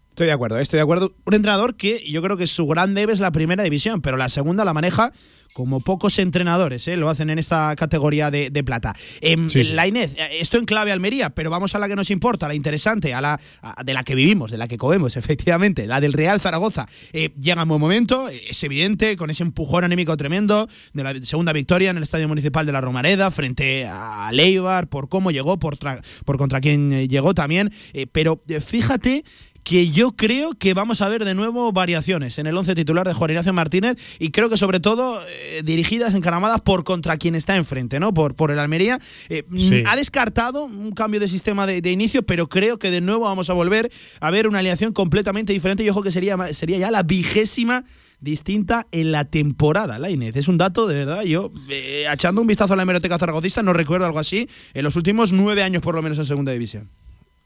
Estoy 0.10 0.28
de 0.28 0.34
acuerdo, 0.34 0.60
estoy 0.60 0.80
de 0.80 0.82
acuerdo. 0.82 1.14
Un 1.26 1.34
entrenador 1.34 1.78
que 1.78 2.04
yo 2.12 2.22
creo 2.22 2.36
que 2.36 2.48
su 2.48 2.68
gran 2.68 2.94
debe 2.94 3.14
es 3.14 3.22
la 3.22 3.32
primera 3.32 3.64
división, 3.64 4.02
pero 4.02 4.18
la 4.18 4.28
segunda 4.28 4.66
la 4.66 4.74
maneja 4.74 5.14
como 5.60 5.82
pocos 5.82 6.18
entrenadores, 6.20 6.88
¿eh? 6.88 6.96
lo 6.96 7.10
hacen 7.10 7.30
en 7.30 7.38
esta 7.38 7.76
categoría 7.76 8.32
de, 8.32 8.50
de 8.50 8.64
plata. 8.64 8.96
Em, 9.20 9.50
Sí, 9.50 9.66
sí. 9.66 9.74
La 9.74 9.86
Inés, 9.86 10.12
eh, 10.18 10.38
esto 10.40 10.58
en 10.58 10.64
clave 10.64 10.94
Almería, 10.94 11.32
pero 11.32 11.50
vamos 11.50 11.76
a 11.76 11.80
la 11.80 11.90
que 11.90 11.98
nos 11.98 12.10
importa, 12.12 12.48
la 12.48 12.54
interesante, 12.54 13.14
a 13.14 13.20
la 13.20 13.38
a- 13.62 13.84
de 13.84 13.94
la 13.94 14.06
que 14.06 14.16
vivimos, 14.16 14.52
de 14.52 14.58
la 14.58 14.70
que 14.70 14.78
comemos, 14.78 15.18
efectivamente, 15.18 15.86
la 15.86 16.00
del 16.00 16.14
Real 16.14 16.40
Zaragoza. 16.40 16.86
Eh, 17.12 17.34
llega 17.38 17.62
en 17.64 17.68
buen 17.68 17.82
momento, 17.82 18.30
eh, 18.30 18.40
es 18.52 18.64
evidente, 18.64 19.18
con 19.18 19.30
ese 19.30 19.44
empujón 19.44 19.84
anímico 19.84 20.16
tremendo 20.16 20.66
de 20.94 21.04
la 21.04 21.14
segunda 21.24 21.52
victoria 21.52 21.90
en 21.90 21.98
el 21.98 22.04
Estadio 22.04 22.30
Municipal 22.30 22.66
de 22.66 22.72
la 22.72 22.80
Romareda 22.80 23.30
frente 23.30 23.86
a 23.86 24.30
Leibar, 24.32 24.88
por 24.88 25.10
cómo 25.10 25.30
llegó, 25.30 25.60
por, 25.60 25.78
tra- 25.78 26.02
por 26.24 26.38
contra 26.38 26.62
quién 26.62 26.94
eh, 26.94 27.10
llegó 27.10 27.34
también. 27.34 27.70
Eh, 27.92 28.08
pero 28.10 28.42
eh, 28.48 28.62
fíjate 28.62 29.26
que 29.70 29.88
yo 29.92 30.14
creo 30.14 30.54
que 30.54 30.74
vamos 30.74 31.00
a 31.02 31.10
ver 31.10 31.24
de 31.26 31.36
nuevo 31.36 31.72
variaciones 31.72 32.40
en 32.40 32.48
el 32.48 32.58
once 32.58 32.74
titular 32.74 33.08
de 33.08 33.14
Juan 33.14 33.30
Ignacio 33.30 33.54
Martínez 33.54 34.18
y 34.18 34.32
creo 34.32 34.50
que 34.50 34.58
sobre 34.58 34.80
todo 34.80 35.22
eh, 35.30 35.62
dirigidas, 35.64 36.16
encaramadas 36.16 36.60
por 36.62 36.84
contra 36.84 37.18
quien 37.18 37.36
está 37.36 37.56
enfrente, 37.56 38.00
¿no? 38.00 38.12
Por, 38.12 38.34
por 38.34 38.50
el 38.50 38.58
Almería. 38.58 38.98
Eh, 39.30 39.44
Sí. 39.56 39.84
mm, 39.84 39.88
Ha 39.88 39.96
descartado 39.96 40.64
un 40.64 40.92
cambio 40.94 41.20
de 41.20 41.30
sistema 41.30 41.68
de, 41.68 41.82
de 41.84 41.92
inicio, 41.92 42.24
pero 42.24 42.50
creo 42.50 42.80
que 42.80 42.90
de 42.90 43.00
nuevo 43.00 43.26
vamos 43.26 43.52
a 43.52 43.54
volver 43.54 43.92
a 44.20 44.32
ver 44.32 44.48
una 44.48 44.58
alineación 44.58 44.92
completamente 44.92 45.54
diferente 45.54 45.84
y 45.84 45.90
ojo 45.90 46.02
que 46.02 46.12
sería, 46.12 46.36
sería 46.56 46.80
ya 46.80 46.90
la 46.90 47.04
vigésima 47.04 47.84
distinta 48.22 48.88
en 48.92 49.12
la 49.12 49.26
temporada, 49.26 50.00
la 50.00 50.10
Inés. 50.10 50.36
Es 50.36 50.48
un 50.48 50.58
dato, 50.58 50.88
de 50.88 51.06
verdad, 51.06 51.22
yo 51.22 51.52
eh, 51.70 52.06
echando 52.12 52.42
un 52.42 52.48
vistazo 52.48 52.74
a 52.74 52.76
la 52.76 52.82
hemeroteca 52.84 53.20
zaragocista 53.20 53.62
no 53.62 53.74
recuerdo 53.74 54.08
algo 54.08 54.18
así 54.18 54.48
en 54.74 54.84
los 54.84 54.96
últimos 54.96 55.32
nueve 55.32 55.62
años 55.62 55.84
por 55.84 55.94
lo 55.94 56.02
menos 56.02 56.18
en 56.18 56.26
segunda 56.26 56.52
división. 56.54 56.90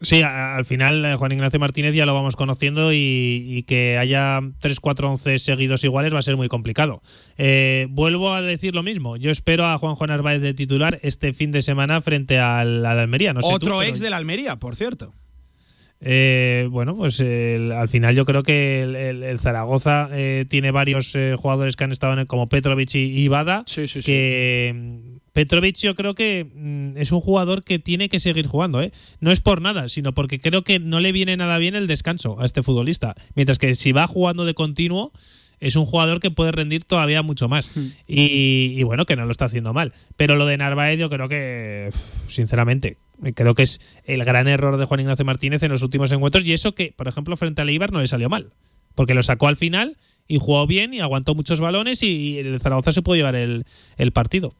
Sí, 0.03 0.21
al 0.21 0.65
final 0.65 1.03
eh, 1.05 1.15
Juan 1.15 1.31
Ignacio 1.31 1.59
Martínez 1.59 1.95
ya 1.95 2.05
lo 2.05 2.13
vamos 2.13 2.35
conociendo 2.35 2.93
y, 2.93 2.97
y 3.47 3.63
que 3.63 3.97
haya 3.97 4.39
3, 4.59 4.79
4, 4.79 5.09
11 5.09 5.39
seguidos 5.39 5.83
iguales 5.83 6.13
va 6.13 6.19
a 6.19 6.21
ser 6.21 6.35
muy 6.37 6.49
complicado. 6.49 7.01
Eh, 7.37 7.87
vuelvo 7.89 8.33
a 8.33 8.41
decir 8.41 8.75
lo 8.75 8.83
mismo. 8.83 9.17
Yo 9.17 9.31
espero 9.31 9.65
a 9.65 9.77
Juan 9.77 9.95
Juan 9.95 10.09
Narváez 10.09 10.41
de 10.41 10.53
titular 10.53 10.99
este 11.03 11.33
fin 11.33 11.51
de 11.51 11.61
semana 11.61 12.01
frente 12.01 12.37
al, 12.37 12.85
al 12.85 12.99
Almería. 12.99 13.33
No 13.33 13.41
sé 13.41 13.47
Otro 13.53 13.79
pero- 13.79 13.83
ex 13.83 13.99
de 13.99 14.09
la 14.09 14.17
Almería, 14.17 14.57
por 14.57 14.75
cierto. 14.75 15.13
Eh, 16.05 16.67
bueno, 16.69 16.97
pues 16.97 17.21
el- 17.21 17.71
al 17.71 17.87
final 17.87 18.13
yo 18.13 18.25
creo 18.25 18.43
que 18.43 18.81
el, 18.81 18.95
el- 18.97 19.23
el 19.23 19.39
Zaragoza 19.39 20.09
eh, 20.11 20.45
tiene 20.49 20.71
varios 20.71 21.15
eh, 21.15 21.35
jugadores 21.37 21.77
que 21.77 21.85
han 21.85 21.93
estado 21.93 22.11
en 22.11 22.19
el- 22.19 22.27
como 22.27 22.47
Petrovic 22.47 22.93
y 22.95 23.23
y 23.23 23.27
Bada. 23.29 23.63
Sí, 23.65 23.87
sí, 23.87 24.01
sí. 24.01 24.05
que 24.11 24.99
Petrovic 25.33 25.77
yo 25.77 25.95
creo 25.95 26.15
que 26.15 26.45
mm, 26.53 26.97
es 26.97 27.11
un 27.11 27.19
jugador 27.19 27.63
que 27.63 27.79
tiene 27.79 28.07
que 28.07 28.19
seguir 28.19 28.47
jugando, 28.47 28.81
¿eh? 28.81 28.91
No 29.19 29.31
es 29.31 29.41
por 29.41 29.61
nada, 29.61 29.89
sino 29.89 30.13
porque 30.13 30.39
creo 30.39 30.63
que 30.63 30.79
no 30.79 30.99
le 30.99 31.11
viene 31.11 31.35
nada 31.35 31.57
bien 31.57 31.75
el 31.75 31.87
descanso 31.87 32.39
a 32.39 32.45
este 32.45 32.63
futbolista. 32.63 33.15
Mientras 33.35 33.57
que 33.57 33.75
si 33.75 33.91
va 33.91 34.07
jugando 34.07 34.45
de 34.45 34.53
continuo, 34.53 35.11
es 35.59 35.75
un 35.75 35.85
jugador 35.85 36.19
que 36.19 36.29
puede 36.29 36.51
rendir 36.51 36.83
todavía 36.83 37.21
mucho 37.21 37.47
más. 37.47 37.71
Y, 38.07 38.73
y 38.77 38.83
bueno, 38.83 39.05
que 39.05 39.15
no 39.15 39.25
lo 39.25 39.31
está 39.31 39.45
haciendo 39.45 39.73
mal. 39.73 39.93
Pero 40.17 40.35
lo 40.35 40.45
de 40.45 40.57
Narváez 40.57 40.99
yo 40.99 41.09
creo 41.09 41.29
que, 41.29 41.89
sinceramente, 42.27 42.97
creo 43.33 43.55
que 43.55 43.63
es 43.63 43.79
el 44.05 44.23
gran 44.25 44.47
error 44.47 44.77
de 44.77 44.85
Juan 44.85 44.99
Ignacio 44.99 45.25
Martínez 45.25 45.63
en 45.63 45.71
los 45.71 45.81
últimos 45.81 46.11
encuentros. 46.11 46.45
Y 46.45 46.53
eso 46.53 46.75
que, 46.75 46.93
por 46.95 47.07
ejemplo, 47.07 47.37
frente 47.37 47.61
al 47.61 47.69
Eibar 47.69 47.91
no 47.91 47.99
le 47.99 48.07
salió 48.07 48.29
mal. 48.29 48.49
Porque 48.93 49.13
lo 49.13 49.23
sacó 49.23 49.47
al 49.47 49.57
final 49.57 49.97
y 50.27 50.37
jugó 50.37 50.67
bien 50.67 50.93
y 50.93 50.99
aguantó 50.99 51.33
muchos 51.33 51.59
balones 51.59 52.03
y, 52.03 52.07
y 52.07 52.37
el 52.39 52.59
Zaragoza 52.59 52.91
se 52.91 53.01
pudo 53.01 53.15
llevar 53.15 53.35
el, 53.35 53.65
el 53.97 54.11
partido. 54.11 54.53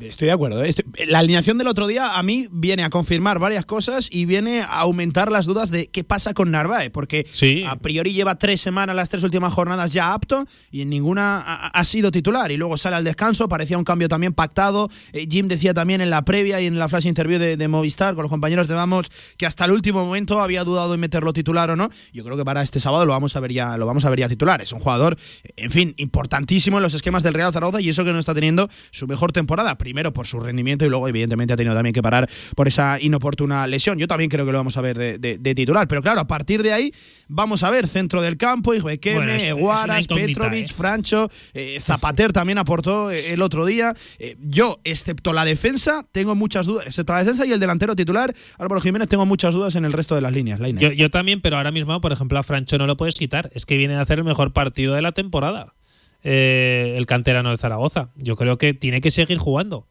Estoy 0.00 0.26
de 0.26 0.32
acuerdo. 0.32 0.64
¿eh? 0.64 0.70
Estoy- 0.70 0.86
la 1.06 1.18
alineación 1.18 1.58
del 1.58 1.66
otro 1.68 1.86
día 1.86 2.16
a 2.18 2.22
mí 2.22 2.48
viene 2.50 2.84
a 2.84 2.90
confirmar 2.90 3.38
varias 3.38 3.66
cosas 3.66 4.08
y 4.10 4.24
viene 4.24 4.62
a 4.62 4.80
aumentar 4.80 5.30
las 5.30 5.44
dudas 5.44 5.70
de 5.70 5.88
qué 5.88 6.04
pasa 6.04 6.32
con 6.32 6.50
Narváez, 6.50 6.90
porque 6.90 7.26
Sí. 7.30 7.64
a 7.68 7.76
priori 7.76 8.14
lleva 8.14 8.36
tres 8.36 8.62
semanas, 8.62 8.96
las 8.96 9.10
tres 9.10 9.22
últimas 9.24 9.52
jornadas 9.52 9.92
ya 9.92 10.14
apto 10.14 10.46
y 10.70 10.80
en 10.80 10.88
ninguna 10.88 11.38
ha, 11.40 11.66
ha 11.68 11.84
sido 11.84 12.10
titular. 12.10 12.50
Y 12.50 12.56
luego 12.56 12.78
sale 12.78 12.96
al 12.96 13.04
descanso, 13.04 13.46
parecía 13.48 13.76
un 13.76 13.84
cambio 13.84 14.08
también 14.08 14.32
pactado. 14.32 14.88
Eh, 15.12 15.26
Jim 15.30 15.48
decía 15.48 15.74
también 15.74 16.00
en 16.00 16.08
la 16.08 16.24
previa 16.24 16.60
y 16.62 16.66
en 16.66 16.78
la 16.78 16.88
flash 16.88 17.06
interview 17.06 17.38
de, 17.38 17.58
de 17.58 17.68
Movistar 17.68 18.14
con 18.14 18.22
los 18.22 18.30
compañeros 18.30 18.68
de 18.68 18.74
Vamos 18.74 19.10
que 19.36 19.44
hasta 19.44 19.66
el 19.66 19.72
último 19.72 20.04
momento 20.04 20.40
había 20.40 20.64
dudado 20.64 20.94
en 20.94 21.00
meterlo 21.00 21.32
titular 21.34 21.70
o 21.70 21.76
no. 21.76 21.90
Yo 22.12 22.24
creo 22.24 22.36
que 22.38 22.44
para 22.44 22.62
este 22.62 22.80
sábado 22.80 23.04
lo 23.04 23.12
vamos 23.12 23.36
a 23.36 23.40
ver 23.40 23.52
ya, 23.52 23.76
lo 23.76 23.84
vamos 23.84 24.06
a 24.06 24.10
ver 24.10 24.20
ya 24.20 24.28
titular. 24.28 24.62
Es 24.62 24.72
un 24.72 24.80
jugador, 24.80 25.16
en 25.56 25.70
fin, 25.70 25.94
importantísimo 25.98 26.78
en 26.78 26.82
los 26.82 26.94
esquemas 26.94 27.22
del 27.22 27.34
Real 27.34 27.52
Zaragoza 27.52 27.82
y 27.82 27.90
eso 27.90 28.02
que 28.04 28.12
no 28.14 28.18
está 28.18 28.32
teniendo 28.34 28.66
su 28.90 29.06
mejor 29.06 29.30
temporada. 29.32 29.73
Primero 29.76 30.12
por 30.12 30.26
su 30.26 30.40
rendimiento 30.40 30.84
y 30.84 30.88
luego, 30.88 31.08
evidentemente, 31.08 31.54
ha 31.54 31.56
tenido 31.56 31.74
también 31.74 31.92
que 31.92 32.02
parar 32.02 32.28
por 32.54 32.68
esa 32.68 32.98
inoportuna 33.00 33.66
lesión. 33.66 33.98
Yo 33.98 34.08
también 34.08 34.30
creo 34.30 34.44
que 34.46 34.52
lo 34.52 34.58
vamos 34.58 34.76
a 34.76 34.80
ver 34.80 34.98
de, 34.98 35.18
de- 35.18 35.38
de 35.38 35.54
titular. 35.54 35.86
Pero 35.88 36.02
claro, 36.02 36.20
a 36.20 36.26
partir 36.26 36.62
de 36.62 36.72
ahí, 36.72 36.92
vamos 37.28 37.62
a 37.62 37.70
ver 37.70 37.86
centro 37.86 38.22
del 38.22 38.36
campo, 38.36 38.74
Ijuequeme, 38.74 39.16
Bueno, 39.16 39.32
Eguaras, 39.32 40.06
Petrovic, 40.06 40.70
¿eh? 40.70 40.72
Francho, 40.74 41.28
eh, 41.54 41.78
Zapater 41.80 42.32
también 42.32 42.58
aportó 42.58 43.10
eh, 43.10 43.32
el 43.32 43.42
otro 43.42 43.64
día. 43.66 43.94
Eh, 44.18 44.36
yo, 44.40 44.78
excepto 44.84 45.32
la 45.32 45.44
defensa, 45.44 46.06
tengo 46.12 46.34
muchas 46.34 46.66
dudas. 46.66 46.86
Excepto 46.86 47.12
la 47.12 47.20
defensa 47.20 47.46
y 47.46 47.52
el 47.52 47.60
delantero 47.60 47.94
titular, 47.96 48.32
Álvaro 48.58 48.80
Jiménez, 48.80 49.08
tengo 49.08 49.26
muchas 49.26 49.54
dudas 49.54 49.74
en 49.74 49.84
el 49.84 49.92
resto 49.92 50.14
de 50.14 50.20
las 50.20 50.32
líneas. 50.32 50.60
la. 50.60 50.68
Yo, 50.70 50.92
yo 50.92 51.10
también, 51.10 51.40
pero 51.40 51.56
ahora 51.56 51.70
mismo, 51.70 52.00
por 52.00 52.12
ejemplo, 52.12 52.38
a 52.38 52.42
Francho 52.42 52.78
no 52.78 52.86
lo 52.86 52.96
puedes 52.96 53.14
quitar. 53.14 53.50
Es 53.54 53.66
que 53.66 53.76
viene 53.76 53.94
a 53.96 54.00
hacer 54.00 54.18
el 54.18 54.24
mejor 54.24 54.52
partido 54.52 54.94
de 54.94 55.02
la 55.02 55.12
temporada. 55.12 55.72
Eh, 56.24 56.94
el 56.96 57.06
canterano 57.06 57.50
de 57.50 57.56
Zaragoza. 57.56 58.10
Yo 58.16 58.36
creo 58.36 58.58
que 58.58 58.74
tiene 58.74 59.00
que 59.00 59.10
seguir 59.10 59.38
jugando. 59.38 59.86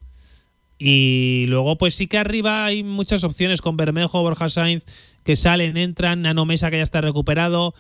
Y 0.78 1.46
luego, 1.48 1.78
pues 1.78 1.96
sí 1.96 2.08
que 2.08 2.18
arriba 2.18 2.66
hay 2.66 2.84
muchas 2.84 3.24
opciones 3.24 3.62
con 3.62 3.78
Bermejo, 3.78 4.22
Borja 4.22 4.50
Sainz, 4.50 4.84
que 5.24 5.36
salen, 5.36 5.78
entran, 5.78 6.24
Nano 6.24 6.46
Mesa 6.46 6.72
que 6.72 6.78
ya 6.78 6.84
está 6.84 7.00
recuperado. 7.00 7.74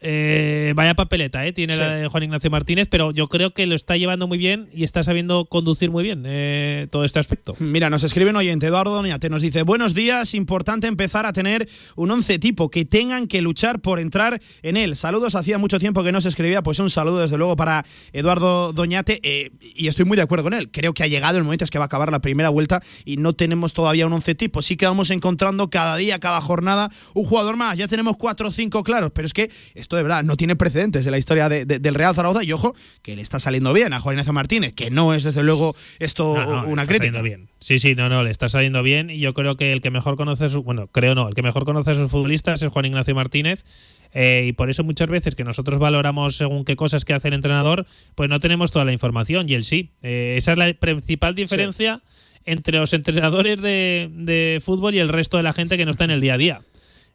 Eh, 0.00 0.72
vaya 0.76 0.94
papeleta, 0.94 1.46
¿eh? 1.46 1.52
Tiene 1.52 1.74
Sí. 1.74 1.78
la 1.80 1.90
de 1.94 2.08
Juan 2.08 2.22
Ignacio 2.22 2.50
Martínez, 2.50 2.88
pero 2.90 3.10
yo 3.10 3.26
creo 3.28 3.52
que 3.52 3.66
lo 3.66 3.74
está 3.74 3.96
llevando 3.96 4.26
muy 4.26 4.38
bien 4.38 4.68
y 4.72 4.84
está 4.84 5.02
sabiendo 5.02 5.46
conducir 5.46 5.90
muy 5.90 6.04
bien 6.04 6.24
eh, 6.26 6.86
todo 6.90 7.04
este 7.04 7.18
aspecto. 7.18 7.54
Mira, 7.58 7.90
nos 7.90 8.04
escribe 8.04 8.30
un 8.30 8.36
oyente, 8.36 8.66
Eduardo 8.66 8.94
Doñate, 8.94 9.28
nos 9.30 9.42
dice, 9.42 9.62
buenos 9.62 9.94
días, 9.94 10.34
importante 10.34 10.86
empezar 10.86 11.26
a 11.26 11.32
tener 11.32 11.68
un 11.96 12.10
once 12.10 12.38
tipo, 12.38 12.70
que 12.70 12.84
tengan 12.84 13.26
que 13.26 13.40
luchar 13.42 13.80
por 13.80 13.98
entrar 13.98 14.40
en 14.62 14.76
él. 14.76 14.96
Saludos, 14.96 15.34
hacía 15.34 15.58
mucho 15.58 15.78
tiempo 15.78 16.02
que 16.04 16.12
no 16.12 16.20
se 16.20 16.28
escribía, 16.28 16.62
pues 16.62 16.78
un 16.78 16.90
saludo 16.90 17.18
desde 17.20 17.36
luego 17.36 17.56
para 17.56 17.84
Eduardo 18.12 18.72
Doñate, 18.72 19.20
eh, 19.22 19.50
y 19.74 19.88
estoy 19.88 20.04
muy 20.04 20.16
de 20.16 20.22
acuerdo 20.22 20.44
con 20.44 20.54
él. 20.54 20.70
Creo 20.70 20.94
que 20.94 21.02
ha 21.02 21.06
llegado 21.06 21.38
el 21.38 21.44
momento, 21.44 21.64
es 21.64 21.70
que 21.70 21.78
va 21.78 21.84
a 21.84 21.86
acabar 21.86 22.10
la 22.12 22.20
primera 22.20 22.48
vuelta 22.48 22.80
y 23.04 23.16
no 23.16 23.34
tenemos 23.34 23.72
todavía 23.72 24.06
un 24.06 24.12
once 24.12 24.34
tipo. 24.34 24.62
Sí 24.62 24.76
que 24.76 24.86
vamos 24.86 25.10
encontrando 25.10 25.70
cada 25.70 25.96
día, 25.96 26.18
cada 26.18 26.40
jornada, 26.40 26.88
un 27.14 27.24
jugador 27.24 27.56
más. 27.56 27.76
Ya 27.76 27.88
tenemos 27.88 28.16
cuatro 28.16 28.48
o 28.48 28.52
cinco 28.52 28.82
claros, 28.82 29.10
pero 29.14 29.26
es 29.26 29.32
que 29.32 29.50
esto 29.88 29.96
de 29.96 30.02
verdad 30.02 30.22
no 30.22 30.36
tiene 30.36 30.54
precedentes 30.54 31.06
en 31.06 31.12
la 31.12 31.16
historia 31.18 31.48
de- 31.48 31.64
de- 31.64 31.78
del 31.78 31.94
Real 31.94 32.14
Zaragoza, 32.14 32.44
y 32.44 32.52
ojo, 32.52 32.74
que 33.00 33.16
le 33.16 33.22
está 33.22 33.38
saliendo 33.38 33.72
bien 33.72 33.94
a 33.94 34.00
Juan 34.00 34.16
Ignacio 34.16 34.34
Martínez, 34.34 34.74
que 34.74 34.90
no 34.90 35.14
es 35.14 35.22
desde 35.24 35.42
luego 35.42 35.74
esto 35.98 36.34
No, 36.36 36.44
no, 36.44 36.62
le 36.64 36.68
una 36.68 36.82
está 36.82 36.92
crítica. 36.94 37.16
saliendo 37.18 37.22
bien. 37.22 37.48
Sí, 37.58 37.78
sí, 37.78 37.94
no, 37.94 38.10
no, 38.10 38.22
le 38.22 38.30
está 38.30 38.50
saliendo 38.50 38.82
bien 38.82 39.08
y 39.08 39.18
yo 39.18 39.32
creo 39.32 39.56
que 39.56 39.72
el 39.72 39.80
que 39.80 39.90
mejor 39.90 40.16
conoce, 40.18 40.44
a 40.44 40.48
su, 40.50 40.62
bueno, 40.62 40.88
creo 40.88 41.14
no, 41.14 41.26
el 41.28 41.34
que 41.34 41.40
mejor 41.42 41.64
conoce 41.64 41.92
a 41.92 41.94
sus 41.94 42.10
futbolistas 42.10 42.60
es 42.60 42.68
Juan 42.70 42.84
Ignacio 42.84 43.14
Martínez 43.14 43.64
eh, 44.12 44.44
y 44.46 44.52
por 44.52 44.68
eso 44.68 44.84
muchas 44.84 45.08
veces 45.08 45.34
que 45.34 45.42
nosotros 45.44 45.78
valoramos 45.78 46.36
según 46.36 46.66
qué 46.66 46.76
cosas 46.76 47.06
que 47.06 47.14
hace 47.14 47.28
el 47.28 47.34
entrenador, 47.34 47.86
pues 48.14 48.28
no 48.28 48.40
tenemos 48.40 48.70
toda 48.72 48.84
la 48.84 48.92
información 48.92 49.48
y 49.48 49.54
él 49.54 49.64
sí. 49.64 49.92
Eh, 50.02 50.34
esa 50.36 50.52
es 50.52 50.58
la 50.58 50.70
principal 50.74 51.34
diferencia 51.34 52.02
entre 52.44 52.78
los 52.78 52.92
entrenadores 52.92 53.60
de, 53.60 54.08
de 54.12 54.60
fútbol 54.62 54.94
y 54.94 54.98
el 54.98 55.08
resto 55.08 55.36
de 55.38 55.42
la 55.42 55.52
gente 55.54 55.76
que 55.78 55.84
no 55.86 55.90
está 55.90 56.04
en 56.04 56.10
el 56.10 56.20
día 56.20 56.34
a 56.34 56.38
día. 56.38 56.60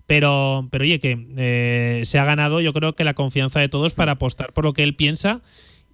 Pero, 0.06 0.68
pero 0.72 0.84
oye, 0.84 1.00
que 1.00 1.28
eh, 1.38 2.04
se 2.06 2.20
ha 2.20 2.26
ganado 2.26 2.60
yo 2.62 2.74
creo 2.74 2.94
que 2.94 3.04
la 3.04 3.14
confianza 3.14 3.60
de 3.60 3.70
todos 3.70 3.94
para 3.94 4.14
apostar 4.14 4.52
por 4.52 4.66
lo 4.66 4.74
que 4.74 4.84
él 4.84 4.96
piensa 4.96 5.42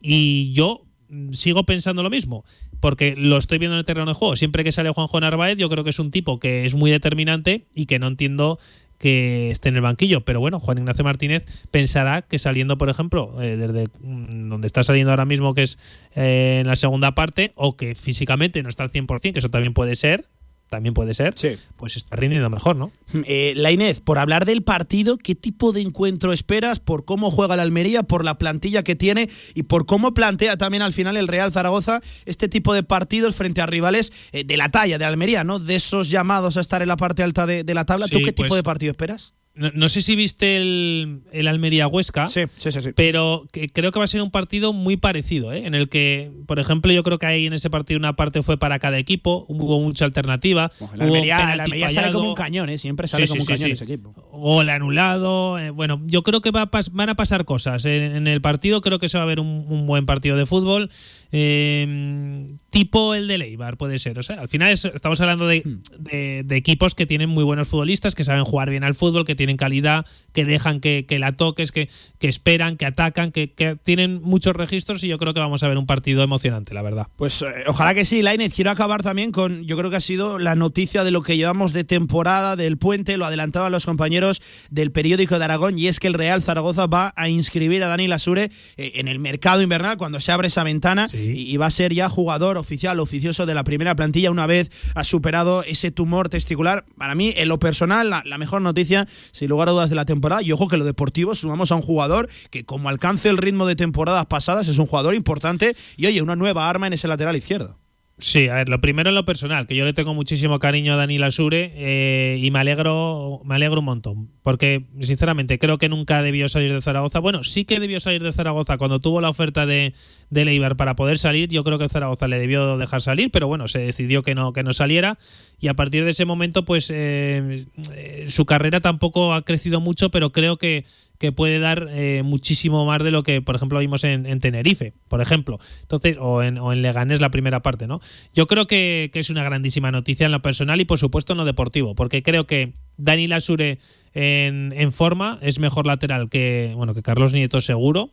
y 0.01 0.51
yo 0.53 0.85
mm, 1.09 1.33
sigo 1.33 1.63
pensando 1.63 2.01
lo 2.01 2.09
mismo, 2.09 2.43
porque 2.79 3.15
lo 3.15 3.37
estoy 3.37 3.59
viendo 3.59 3.75
en 3.75 3.79
el 3.79 3.85
terreno 3.85 4.07
de 4.07 4.13
juego. 4.13 4.35
Siempre 4.35 4.63
que 4.63 4.71
sale 4.71 4.89
Juanjo 4.89 5.19
Narváez, 5.19 5.57
yo 5.57 5.69
creo 5.69 5.83
que 5.83 5.91
es 5.91 5.99
un 5.99 6.11
tipo 6.11 6.39
que 6.39 6.65
es 6.65 6.73
muy 6.73 6.91
determinante 6.91 7.67
y 7.73 7.85
que 7.85 7.99
no 7.99 8.07
entiendo 8.07 8.59
que 8.99 9.49
esté 9.49 9.69
en 9.69 9.75
el 9.75 9.81
banquillo. 9.81 10.21
Pero 10.21 10.39
bueno, 10.39 10.59
Juan 10.59 10.77
Ignacio 10.77 11.03
Martínez 11.03 11.65
pensará 11.71 12.21
que 12.21 12.37
saliendo, 12.37 12.77
por 12.77 12.89
ejemplo, 12.89 13.41
eh, 13.41 13.55
desde 13.57 13.87
mm, 14.01 14.49
donde 14.49 14.67
está 14.67 14.83
saliendo 14.83 15.11
ahora 15.11 15.25
mismo, 15.25 15.53
que 15.53 15.63
es 15.63 15.79
eh, 16.15 16.59
en 16.61 16.67
la 16.67 16.75
segunda 16.75 17.15
parte, 17.15 17.53
o 17.55 17.75
que 17.75 17.95
físicamente 17.95 18.61
no 18.61 18.69
está 18.69 18.83
al 18.83 18.91
100%, 18.91 19.33
que 19.33 19.39
eso 19.39 19.49
también 19.49 19.73
puede 19.73 19.95
ser, 19.95 20.25
también 20.69 20.93
puede 20.93 21.13
ser, 21.13 21.33
Sí. 21.35 21.49
pues 21.77 21.97
está 21.97 22.15
rindiendo 22.15 22.49
mejor, 22.49 22.75
¿no? 22.75 22.91
Eh, 23.25 23.53
la 23.55 23.71
Inés, 23.71 23.99
por 23.99 24.19
hablar 24.19 24.45
del 24.45 24.61
partido, 24.61 25.17
¿qué 25.17 25.33
tipo 25.35 25.71
de 25.71 25.81
encuentro 25.81 26.31
esperas? 26.31 26.79
Por 26.79 27.05
cómo 27.05 27.31
juega 27.31 27.55
la 27.55 27.63
Almería, 27.63 28.03
por 28.03 28.23
la 28.23 28.37
plantilla 28.37 28.83
que 28.83 28.95
tiene 28.95 29.27
y 29.55 29.63
por 29.63 29.85
cómo 29.85 30.13
plantea 30.13 30.57
también 30.57 30.83
al 30.83 30.93
final 30.93 31.17
el 31.17 31.27
Real 31.27 31.51
Zaragoza 31.51 32.01
este 32.25 32.47
tipo 32.47 32.73
de 32.73 32.83
partidos 32.83 33.35
frente 33.35 33.61
a 33.61 33.65
rivales 33.65 34.11
eh, 34.31 34.43
de 34.43 34.57
la 34.57 34.69
talla 34.69 34.97
de 34.97 35.05
Almería, 35.05 35.43
¿no? 35.43 35.59
De 35.59 35.75
esos 35.75 36.09
llamados 36.09 36.55
a 36.57 36.61
estar 36.61 36.81
en 36.81 36.87
la 36.87 36.97
parte 36.97 37.23
alta 37.23 37.45
de, 37.45 37.63
de 37.63 37.73
la 37.73 37.85
tabla. 37.85 38.07
¿Tú 38.07 38.19
qué 38.19 38.31
tipo 38.31 38.47
pues- 38.49 38.59
de 38.59 38.63
partido 38.63 38.91
esperas? 38.91 39.33
No, 39.59 39.71
no 39.73 39.89
sé 39.89 40.01
si 40.01 40.15
viste 40.15 40.57
el, 40.57 41.21
el 41.31 41.47
Almería 41.47 41.87
Huesca. 41.87 42.27
sí, 42.29 42.71
sí, 42.71 42.71
sí. 42.71 42.91
Pero 42.95 43.45
que 43.51 43.67
creo 43.67 43.91
que 43.91 43.99
va 43.99 44.05
a 44.05 44.07
ser 44.07 44.21
un 44.21 44.31
partido 44.31 44.71
muy 44.71 44.95
parecido, 44.97 45.51
¿eh? 45.51 45.65
en 45.65 45.75
el 45.75 45.89
que, 45.89 46.31
por 46.47 46.59
ejemplo, 46.59 46.91
yo 46.93 47.03
creo 47.03 47.19
que 47.19 47.25
ahí 47.25 47.45
en 47.45 47.53
ese 47.53 47.69
partido 47.69 47.99
una 47.99 48.15
parte 48.15 48.41
fue 48.41 48.57
para 48.57 48.79
cada 48.79 48.97
equipo, 48.97 49.45
hubo 49.49 49.81
mucha 49.81 50.05
alternativa. 50.05 50.71
La 50.95 51.05
hubo 51.05 51.15
Almería, 51.15 51.49
Almería 51.49 51.89
sale 51.89 52.11
como 52.13 52.29
un 52.29 52.35
cañón, 52.35 52.69
¿eh? 52.69 52.77
Siempre 52.77 53.07
sale 53.07 53.27
como 53.27 53.41
un 53.41 53.45
cañón 53.45 53.71
ese 53.71 53.83
equipo. 53.83 54.13
Gol 54.31 54.69
anulado. 54.69 55.59
eh, 55.59 55.69
bueno, 55.69 56.01
yo 56.05 56.23
creo 56.23 56.41
que 56.41 56.51
va 56.51 56.61
a 56.63 56.69
van 56.93 57.09
a 57.09 57.15
pasar 57.15 57.43
cosas 57.45 57.83
en, 57.85 58.01
en 58.15 58.27
el 58.27 58.41
partido. 58.41 58.81
Creo 58.81 58.99
que 58.99 59.09
se 59.09 59.17
va 59.17 59.23
a 59.23 59.27
ver 59.27 59.39
un, 59.39 59.65
un 59.67 59.85
buen 59.85 60.05
partido 60.05 60.37
de 60.37 60.45
fútbol. 60.45 60.89
Eh, 61.31 62.47
tipo 62.69 63.15
el 63.15 63.27
de 63.27 63.37
Leibar, 63.37 63.77
puede 63.77 63.99
ser. 63.99 64.19
O 64.19 64.23
sea, 64.23 64.39
al 64.41 64.47
final 64.47 64.71
es- 64.71 64.85
estamos 64.85 65.19
hablando 65.21 65.47
de, 65.47 65.61
Hmm. 65.65 65.79
de- 65.99 66.43
de 66.45 66.55
equipos 66.55 66.95
que 66.95 67.05
tienen 67.05 67.29
muy 67.29 67.43
buenos 67.43 67.67
futbolistas, 67.67 68.15
que 68.15 68.23
saben 68.23 68.45
jugar 68.45 68.69
bien 68.69 68.83
al 68.83 68.95
fútbol, 68.95 69.25
que 69.25 69.35
tienen 69.35 69.57
calidad, 69.57 70.05
que 70.33 70.45
dejan 70.45 70.79
que, 70.79 71.05
que 71.07 71.19
la 71.19 71.31
toques, 71.33 71.71
que, 71.71 71.89
que 72.19 72.27
esperan, 72.27 72.77
que 72.77 72.85
atacan, 72.85 73.31
que, 73.31 73.51
que 73.51 73.75
tienen 73.83 74.21
muchos 74.21 74.55
registros. 74.55 75.03
Y 75.03 75.07
yo 75.07 75.17
creo 75.17 75.33
que 75.33 75.39
vamos 75.39 75.63
a 75.63 75.67
ver 75.67 75.77
un 75.77 75.85
partido 75.87 76.23
emocionante, 76.23 76.73
la 76.73 76.81
verdad. 76.81 77.07
Pues 77.17 77.41
eh, 77.41 77.47
ojalá 77.67 77.93
que 77.93 78.05
sí, 78.05 78.21
Lainez. 78.21 78.53
Quiero 78.53 78.71
acabar 78.71 79.01
también 79.03 79.31
con, 79.31 79.63
yo 79.65 79.77
creo 79.77 79.89
que 79.89 79.95
ha 79.97 80.01
sido 80.01 80.39
la 80.39 80.55
noticia 80.55 81.03
de 81.03 81.11
lo 81.11 81.21
que 81.23 81.37
llevamos 81.37 81.73
de 81.73 81.83
temporada 81.83 82.55
del 82.55 82.77
puente, 82.77 83.17
lo 83.17 83.25
adelantaban 83.25 83.71
los 83.71 83.85
compañeros 83.85 84.41
del 84.69 84.91
periódico 84.91 85.37
de 85.39 85.45
Aragón, 85.45 85.77
y 85.79 85.87
es 85.87 85.99
que 85.99 86.07
el 86.07 86.13
Real 86.13 86.41
Zaragoza 86.41 86.85
va 86.87 87.13
a 87.15 87.29
inscribir 87.29 87.83
a 87.83 87.87
Dani 87.87 88.07
Lasure 88.07 88.49
eh, 88.77 88.91
en 88.95 89.07
el 89.07 89.19
mercado 89.19 89.61
invernal 89.61 89.97
cuando 89.97 90.19
se 90.21 90.31
abre 90.31 90.47
esa 90.47 90.63
ventana 90.63 91.07
Sí. 91.09 91.18
Y, 91.25 91.57
va 91.57 91.67
a 91.67 91.71
ser 91.71 91.93
ya 91.93 92.09
jugador 92.09 92.57
oficial, 92.57 92.99
oficioso 92.99 93.45
de 93.45 93.53
la 93.53 93.63
primera 93.63 93.95
plantilla 93.95 94.31
una 94.31 94.47
vez 94.47 94.91
ha 94.95 95.03
superado 95.03 95.63
ese 95.63 95.91
tumor 95.91 96.29
testicular. 96.29 96.85
Para 96.97 97.15
mí, 97.15 97.33
en 97.35 97.47
lo 97.47 97.59
personal, 97.59 98.09
la, 98.09 98.23
la 98.25 98.37
mejor 98.37 98.61
noticia, 98.61 99.07
sin 99.31 99.49
lugar 99.49 99.69
a 99.69 99.71
dudas, 99.71 99.89
de 99.89 99.95
la 99.95 100.05
temporada. 100.05 100.41
Y 100.41 100.51
ojo 100.51 100.67
que 100.67 100.77
lo 100.77 100.85
deportivo 100.85 101.35
sumamos 101.35 101.71
a 101.71 101.75
un 101.75 101.81
jugador 101.81 102.29
que, 102.49 102.65
como 102.65 102.89
alcance 102.89 103.29
el 103.29 103.37
ritmo 103.37 103.65
de 103.65 103.75
temporadas 103.75 104.25
pasadas, 104.25 104.67
es 104.67 104.77
un 104.77 104.85
jugador 104.85 105.15
importante 105.15 105.75
y, 105.97 106.05
oye, 106.05 106.21
una 106.21 106.35
nueva 106.35 106.69
arma 106.69 106.87
en 106.87 106.93
ese 106.93 107.07
lateral 107.07 107.35
izquierdo. 107.35 107.77
Sí, 108.21 108.49
a 108.49 108.55
ver, 108.55 108.67
lo 108.67 108.81
primero 108.81 109.09
en 109.09 109.15
lo 109.15 109.23
personal, 109.23 109.65
que 109.65 109.77
yo 109.77 109.85
le 109.85 109.93
tengo 109.93 110.13
muchísimo 110.13 110.59
cariño 110.59 110.91
a 110.93 110.97
Dani 110.97 111.17
Lasure 111.17 111.71
eh, 111.73 112.37
y 112.41 112.51
me 112.51 112.59
alegro, 112.59 113.39
me 113.45 113.55
alegro 113.55 113.79
un 113.79 113.85
montón. 113.85 114.29
Porque, 114.41 114.85
sinceramente, 114.99 115.57
creo 115.57 115.77
que 115.77 115.87
nunca 115.87 116.21
debió 116.21 116.49
salir 116.49 116.73
de 116.73 116.81
Zaragoza. 116.81 117.19
Bueno, 117.19 117.45
sí 117.45 117.63
que 117.63 117.79
debió 117.79 118.01
salir 118.01 118.21
de 118.21 118.33
Zaragoza 118.33 118.77
cuando 118.77 118.99
tuvo 118.99 119.21
la 119.21 119.29
oferta 119.29 119.65
de, 119.65 119.93
de 120.29 120.45
Leibar 120.45 120.75
para 120.75 120.97
poder 120.97 121.17
salir. 121.17 121.47
Yo 121.47 121.63
creo 121.63 121.79
que 121.79 121.87
Zaragoza 121.87 122.27
le 122.27 122.39
debió 122.39 122.77
dejar 122.77 123.01
salir, 123.01 123.31
pero 123.31 123.47
bueno, 123.47 123.69
se 123.69 123.79
decidió 123.79 124.21
que 124.21 124.35
no, 124.35 124.51
que 124.51 124.63
no 124.63 124.73
saliera. 124.73 125.17
Y 125.57 125.69
a 125.69 125.73
partir 125.73 126.03
de 126.03 126.11
ese 126.11 126.25
momento, 126.25 126.65
pues 126.65 126.91
eh, 126.91 127.65
eh, 127.95 128.25
su 128.27 128.45
carrera 128.45 128.81
tampoco 128.81 129.33
ha 129.33 129.45
crecido 129.45 129.79
mucho, 129.79 130.11
pero 130.11 130.33
creo 130.33 130.57
que 130.57 130.83
que 131.19 131.31
puede 131.33 131.59
dar 131.59 131.87
eh, 131.91 132.23
muchísimo 132.23 132.85
más 132.85 133.03
de 133.03 133.11
lo 133.11 133.23
que, 133.23 133.41
por 133.41 133.55
ejemplo, 133.55 133.77
vimos 133.79 134.03
en, 134.05 134.25
en 134.25 134.39
Tenerife, 134.39 134.93
por 135.09 135.21
ejemplo. 135.21 135.59
Entonces, 135.81 136.17
o 136.19 136.41
en, 136.41 136.57
o 136.57 136.71
en 136.71 136.81
Leganés 136.81 137.19
la 137.19 137.29
primera 137.29 137.61
parte, 137.61 137.87
¿no? 137.87 137.99
Yo 138.33 138.47
creo 138.47 138.67
que, 138.67 139.09
que 139.11 139.19
es 139.19 139.29
una 139.29 139.43
grandísima 139.43 139.91
noticia 139.91 140.25
en 140.25 140.31
lo 140.31 140.41
personal 140.41 140.79
y, 140.79 140.85
por 140.85 140.97
supuesto, 140.97 141.33
en 141.33 141.37
lo 141.37 141.45
deportivo, 141.45 141.93
porque 141.93 142.23
creo 142.23 142.47
que 142.47 142.73
Dani 142.99 143.27
Lasure 143.27 143.79
en, 144.13 144.73
en 144.75 144.91
forma 144.91 145.37
es 145.41 145.59
mejor 145.59 145.85
lateral 145.87 146.29
que, 146.29 146.73
bueno, 146.75 146.93
que 146.93 147.01
Carlos 147.01 147.33
Nieto 147.33 147.61
seguro. 147.61 148.09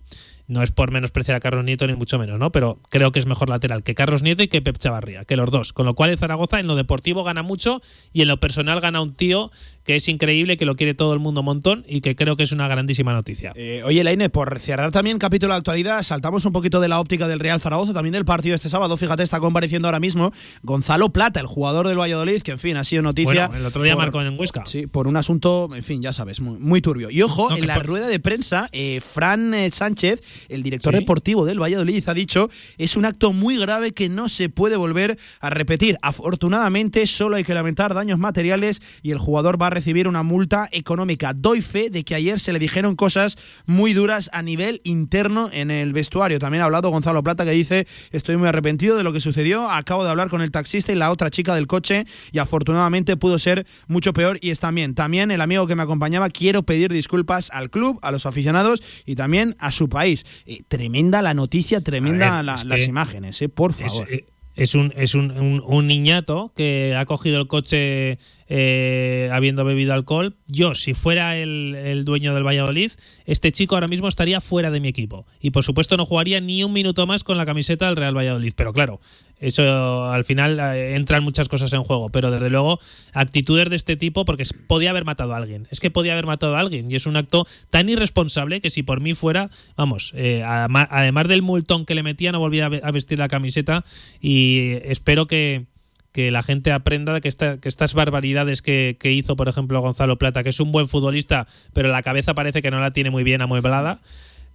No 0.49 0.63
es 0.63 0.71
por 0.71 0.93
menospreciar 0.93 1.37
a 1.37 1.41
Carlos 1.41 1.65
Nieto 1.65 1.89
ni 1.89 1.95
mucho 1.95 2.21
menos, 2.21 2.39
¿no? 2.39 2.53
Pero 2.53 2.79
creo 2.91 3.11
que 3.11 3.19
es 3.19 3.27
mejor 3.27 3.51
lateral 3.51 3.83
que 3.83 3.97
Carlos 3.97 4.23
Nieto 4.23 4.45
y 4.45 4.49
que 4.49 4.63
Pep 4.63 4.79
Chavarría, 4.79 5.25
que 5.25 5.35
los 5.37 5.51
dos. 5.51 5.73
Con 5.73 5.87
lo 5.87 5.95
cual 5.95 6.11
el 6.11 6.19
Zaragoza 6.19 6.61
en 6.61 6.69
lo 6.69 6.77
deportivo 6.77 7.25
gana 7.25 7.43
mucho 7.43 7.83
y 8.13 8.23
en 8.23 8.29
lo 8.29 8.39
personal 8.39 8.81
gana 8.81 9.01
un 9.03 9.13
tío 9.13 9.51
que 9.83 9.97
es 9.97 10.07
increíble, 10.09 10.57
que 10.57 10.65
lo 10.65 10.77
quiere 10.77 10.95
todo 10.95 11.15
el 11.15 11.19
mundo 11.19 11.41
un 11.41 11.47
montón 11.47 11.85
y 11.89 12.01
que 12.01 12.15
creo 12.15 12.37
que 12.37 12.45
es 12.45 12.53
una 12.53 12.69
grandísima 12.69 13.13
noticia. 13.13 13.53
Eh, 13.57 13.83
oye, 13.85 14.05
Laine, 14.05 14.29
por 14.31 14.57
cerrar 14.61 14.93
también 14.93 15.19
capítulo 15.19 15.53
de 15.53 15.59
actualidad, 15.59 16.05
saltamos 16.05 16.45
un 16.45 16.53
poquito 16.53 16.79
de 16.81 16.87
la 16.87 17.01
óptica 17.01 17.27
del 17.27 17.41
Real 17.41 17.59
Zaragoza, 17.59 17.93
también 17.93 18.13
del 18.13 18.25
partido 18.25 18.55
este 18.55 18.69
sábado. 18.69 18.97
Fíjate, 18.97 19.25
está 19.25 19.41
compareciendo 19.41 19.89
ahora 19.89 19.99
mismo 19.99 20.31
Gonzalo 20.63 21.09
Plata, 21.09 21.41
el 21.41 21.47
jugador 21.47 21.89
del 21.89 21.99
Valladolid, 21.99 22.43
que 22.43 22.53
en 22.53 22.61
fin, 22.61 22.77
ha 22.77 22.85
sido 22.85 23.03
noticia. 23.03 23.49
Bueno, 23.49 23.61
el 23.63 23.67
otro 23.67 23.83
día 23.83 23.95
por- 23.95 24.05
marcó 24.05 24.23
en 24.23 24.39
Huesca. 24.39 24.65
Sí, 24.65 24.76
por 24.91 25.07
un 25.09 25.17
asunto, 25.17 25.69
en 25.75 25.83
fin, 25.83 26.03
ya 26.03 26.13
sabes, 26.13 26.41
muy, 26.41 26.59
muy 26.59 26.81
turbio. 26.83 27.11
Y 27.11 27.23
ojo, 27.23 27.51
No, 27.51 27.57
en 27.57 27.67
la 27.67 27.75
por- 27.75 27.87
rueda 27.87 28.07
de 28.09 28.21
prensa, 28.21 28.69
eh, 28.73 29.01
Fran 29.01 29.55
eh, 29.55 29.71
Sánchez, 29.73 30.47
el 30.49 30.63
director 30.63 30.93
Sí. 30.95 31.01
deportivo 31.01 31.45
del 31.47 31.61
Valladolid, 31.61 32.03
ha 32.09 32.15
dicho 32.15 32.49
es 32.79 32.97
un 32.97 33.05
acto 33.05 33.33
muy 33.33 33.57
grave 33.59 33.93
que 33.93 34.09
no 34.09 34.29
se 34.29 34.49
puede 34.49 34.77
volver 34.77 35.19
a 35.41 35.51
repetir. 35.51 35.97
Afortunadamente, 36.03 37.07
solo 37.07 37.37
hay 37.37 37.45
que 37.45 37.55
lamentar 37.55 37.95
daños 37.95 38.19
materiales 38.19 38.83
y 39.03 39.11
el 39.13 39.19
jugador 39.19 39.61
va 39.61 39.69
a 39.69 39.71
recibir 39.71 40.07
una 40.09 40.23
multa 40.23 40.69
económica. 40.73 41.33
Doy 41.35 41.63
fe 41.63 41.89
de 41.89 42.05
que 42.05 42.15
ayer 42.15 42.39
se 42.39 42.53
le 42.53 42.59
dijeron 42.59 42.95
cosas 42.97 43.37
muy 43.65 43.93
duras 43.95 44.29
a 44.33 44.43
nivel 44.43 44.81
interno 44.85 45.49
en 45.53 45.71
el 45.71 45.93
vestuario. 45.93 46.39
También 46.39 46.63
ha 46.63 46.67
hablado 46.67 46.91
Gonzalo 46.91 47.23
Plata 47.23 47.45
que 47.45 47.53
dice 47.53 47.87
estoy 48.13 48.37
muy 48.37 48.49
arrepentido 48.49 48.97
de 48.97 49.03
lo 49.03 49.13
que 49.13 49.21
sucedió. 49.21 49.71
Acabo 49.71 50.05
de 50.05 50.11
hablar 50.11 50.29
con 50.29 50.43
el 50.43 50.51
taxista 50.51 50.93
y 50.93 50.97
la 50.97 51.11
otra 51.11 51.31
chica 51.31 51.55
del 51.55 51.67
coche 51.67 52.05
y 52.33 52.39
afortunadamente 52.39 53.17
pudo 53.17 53.39
ser 53.39 53.67
mucho 53.89 54.13
peor 54.13 54.39
y 54.41 54.51
está 54.51 54.66
bien. 54.75 54.95
También 54.95 55.31
el 55.31 55.41
amigo 55.41 55.67
que 55.67 55.77
me 55.77 55.83
acompañaba 55.83 56.29
quiero 56.31 56.63
pedir 56.65 56.93
disculpas 56.93 57.51
al 57.53 57.71
club, 57.71 57.99
a 58.03 58.11
los 58.11 58.27
aficionados 58.27 58.83
y 59.07 59.15
también 59.15 59.57
a 59.59 59.71
su 59.73 59.89
país. 59.89 60.25
Eh, 60.47 60.61
tremenda 60.69 61.23
la 61.23 61.35
noticia, 61.35 61.81
tremenda 61.81 62.37
ver, 62.37 62.45
la- 62.45 62.55
es 62.57 62.65
las 62.65 62.87
imágenes, 62.89 63.41
eh, 63.43 63.49
por 63.49 63.71
Es, 63.73 63.77
favor. 63.79 64.13
eh, 64.13 64.25
es 64.57 64.75
un, 64.75 64.93
es 64.97 65.15
un, 65.15 65.31
un- 65.33 65.63
un 65.67 65.87
niñato 65.87 66.53
que 66.57 66.95
ha 66.99 67.05
cogido 67.05 67.39
el 67.41 67.47
coche 67.47 68.19
eh, 68.49 69.29
habiendo 69.33 69.65
bebido 69.65 69.93
alcohol. 69.93 70.37
Yo, 70.47 70.75
si 70.75 70.95
fuera 70.95 71.37
el, 71.37 71.75
el 71.75 72.05
dueño 72.07 72.33
del 72.35 72.47
Valladolid, 72.47 72.91
este 73.27 73.53
chico 73.53 73.75
ahora 73.75 73.89
mismo 73.89 74.09
estaría 74.09 74.41
fuera 74.41 74.71
de 74.71 74.81
mi 74.81 74.89
equipo. 74.89 75.27
Y 75.41 75.51
por 75.51 75.63
supuesto 75.65 75.97
no 75.99 76.07
jugaría 76.07 76.41
ni 76.41 76.65
un 76.65 76.73
minuto 76.73 77.07
más 77.07 77.23
con 77.25 77.37
la 77.37 77.45
camiseta 77.45 77.85
del 77.87 77.97
Real 77.97 78.17
Valladolid. 78.17 78.53
Pero 78.57 78.73
claro, 78.73 79.01
eso 79.39 80.05
al 80.11 80.25
final 80.25 80.59
eh, 80.59 80.97
entran 80.97 81.23
muchas 81.23 81.49
cosas 81.49 81.73
en 81.73 81.83
juego. 81.83 82.11
Pero 82.11 82.31
desde 82.31 82.51
luego, 82.51 82.79
actitudes 83.13 83.71
de 83.71 83.77
este 83.77 83.97
tipo, 83.97 84.25
porque 84.25 84.45
podía 84.67 84.91
haber 84.91 85.05
matado 85.05 85.35
a 85.35 85.37
alguien. 85.37 85.69
Es 85.71 85.81
que 85.81 85.91
podía 85.91 86.13
haber 86.13 86.27
matado 86.27 86.57
a 86.57 86.61
alguien. 86.61 86.91
Y 86.91 86.95
es 86.95 87.07
un 87.07 87.17
acto 87.17 87.47
tan 87.71 87.89
irresponsable 87.89 88.61
que 88.61 88.71
si 88.71 88.83
por 88.83 89.01
mí 89.01 89.15
fuera, 89.15 89.51
vamos, 89.77 90.13
eh, 90.17 90.43
además 90.45 91.29
del 91.29 91.43
multón 91.43 91.85
que 91.87 91.95
le 91.95 92.03
metía, 92.03 92.33
no 92.33 92.39
volvía 92.39 92.67
a 92.67 92.69
ve- 92.69 92.81
a 92.83 92.91
vestir 92.91 93.19
la 93.19 93.29
camiseta. 93.29 93.85
Y 94.21 94.73
espero 94.85 95.27
que 95.27 95.67
que 96.13 96.31
la 96.31 96.43
gente 96.43 96.73
aprenda 96.73 97.21
que, 97.21 97.29
que 97.61 97.69
estas 97.69 97.93
barbaridades 97.93 98.63
que, 98.63 98.97
que 98.99 99.13
hizo, 99.13 99.37
por 99.37 99.49
ejemplo, 99.51 99.83
Gonzalo 99.83 100.17
Plata, 100.17 100.43
que 100.43 100.49
es 100.49 100.61
un 100.61 100.73
buen 100.73 100.89
futbolista, 100.89 101.47
pero 101.75 101.91
la 101.91 102.01
cabeza 102.01 102.33
parece 102.33 102.63
que 102.63 102.71
no 102.71 102.81
la 102.81 102.91
tiene 102.91 103.11
muy 103.11 103.23
bien 103.23 103.43
amueblada, 103.43 104.01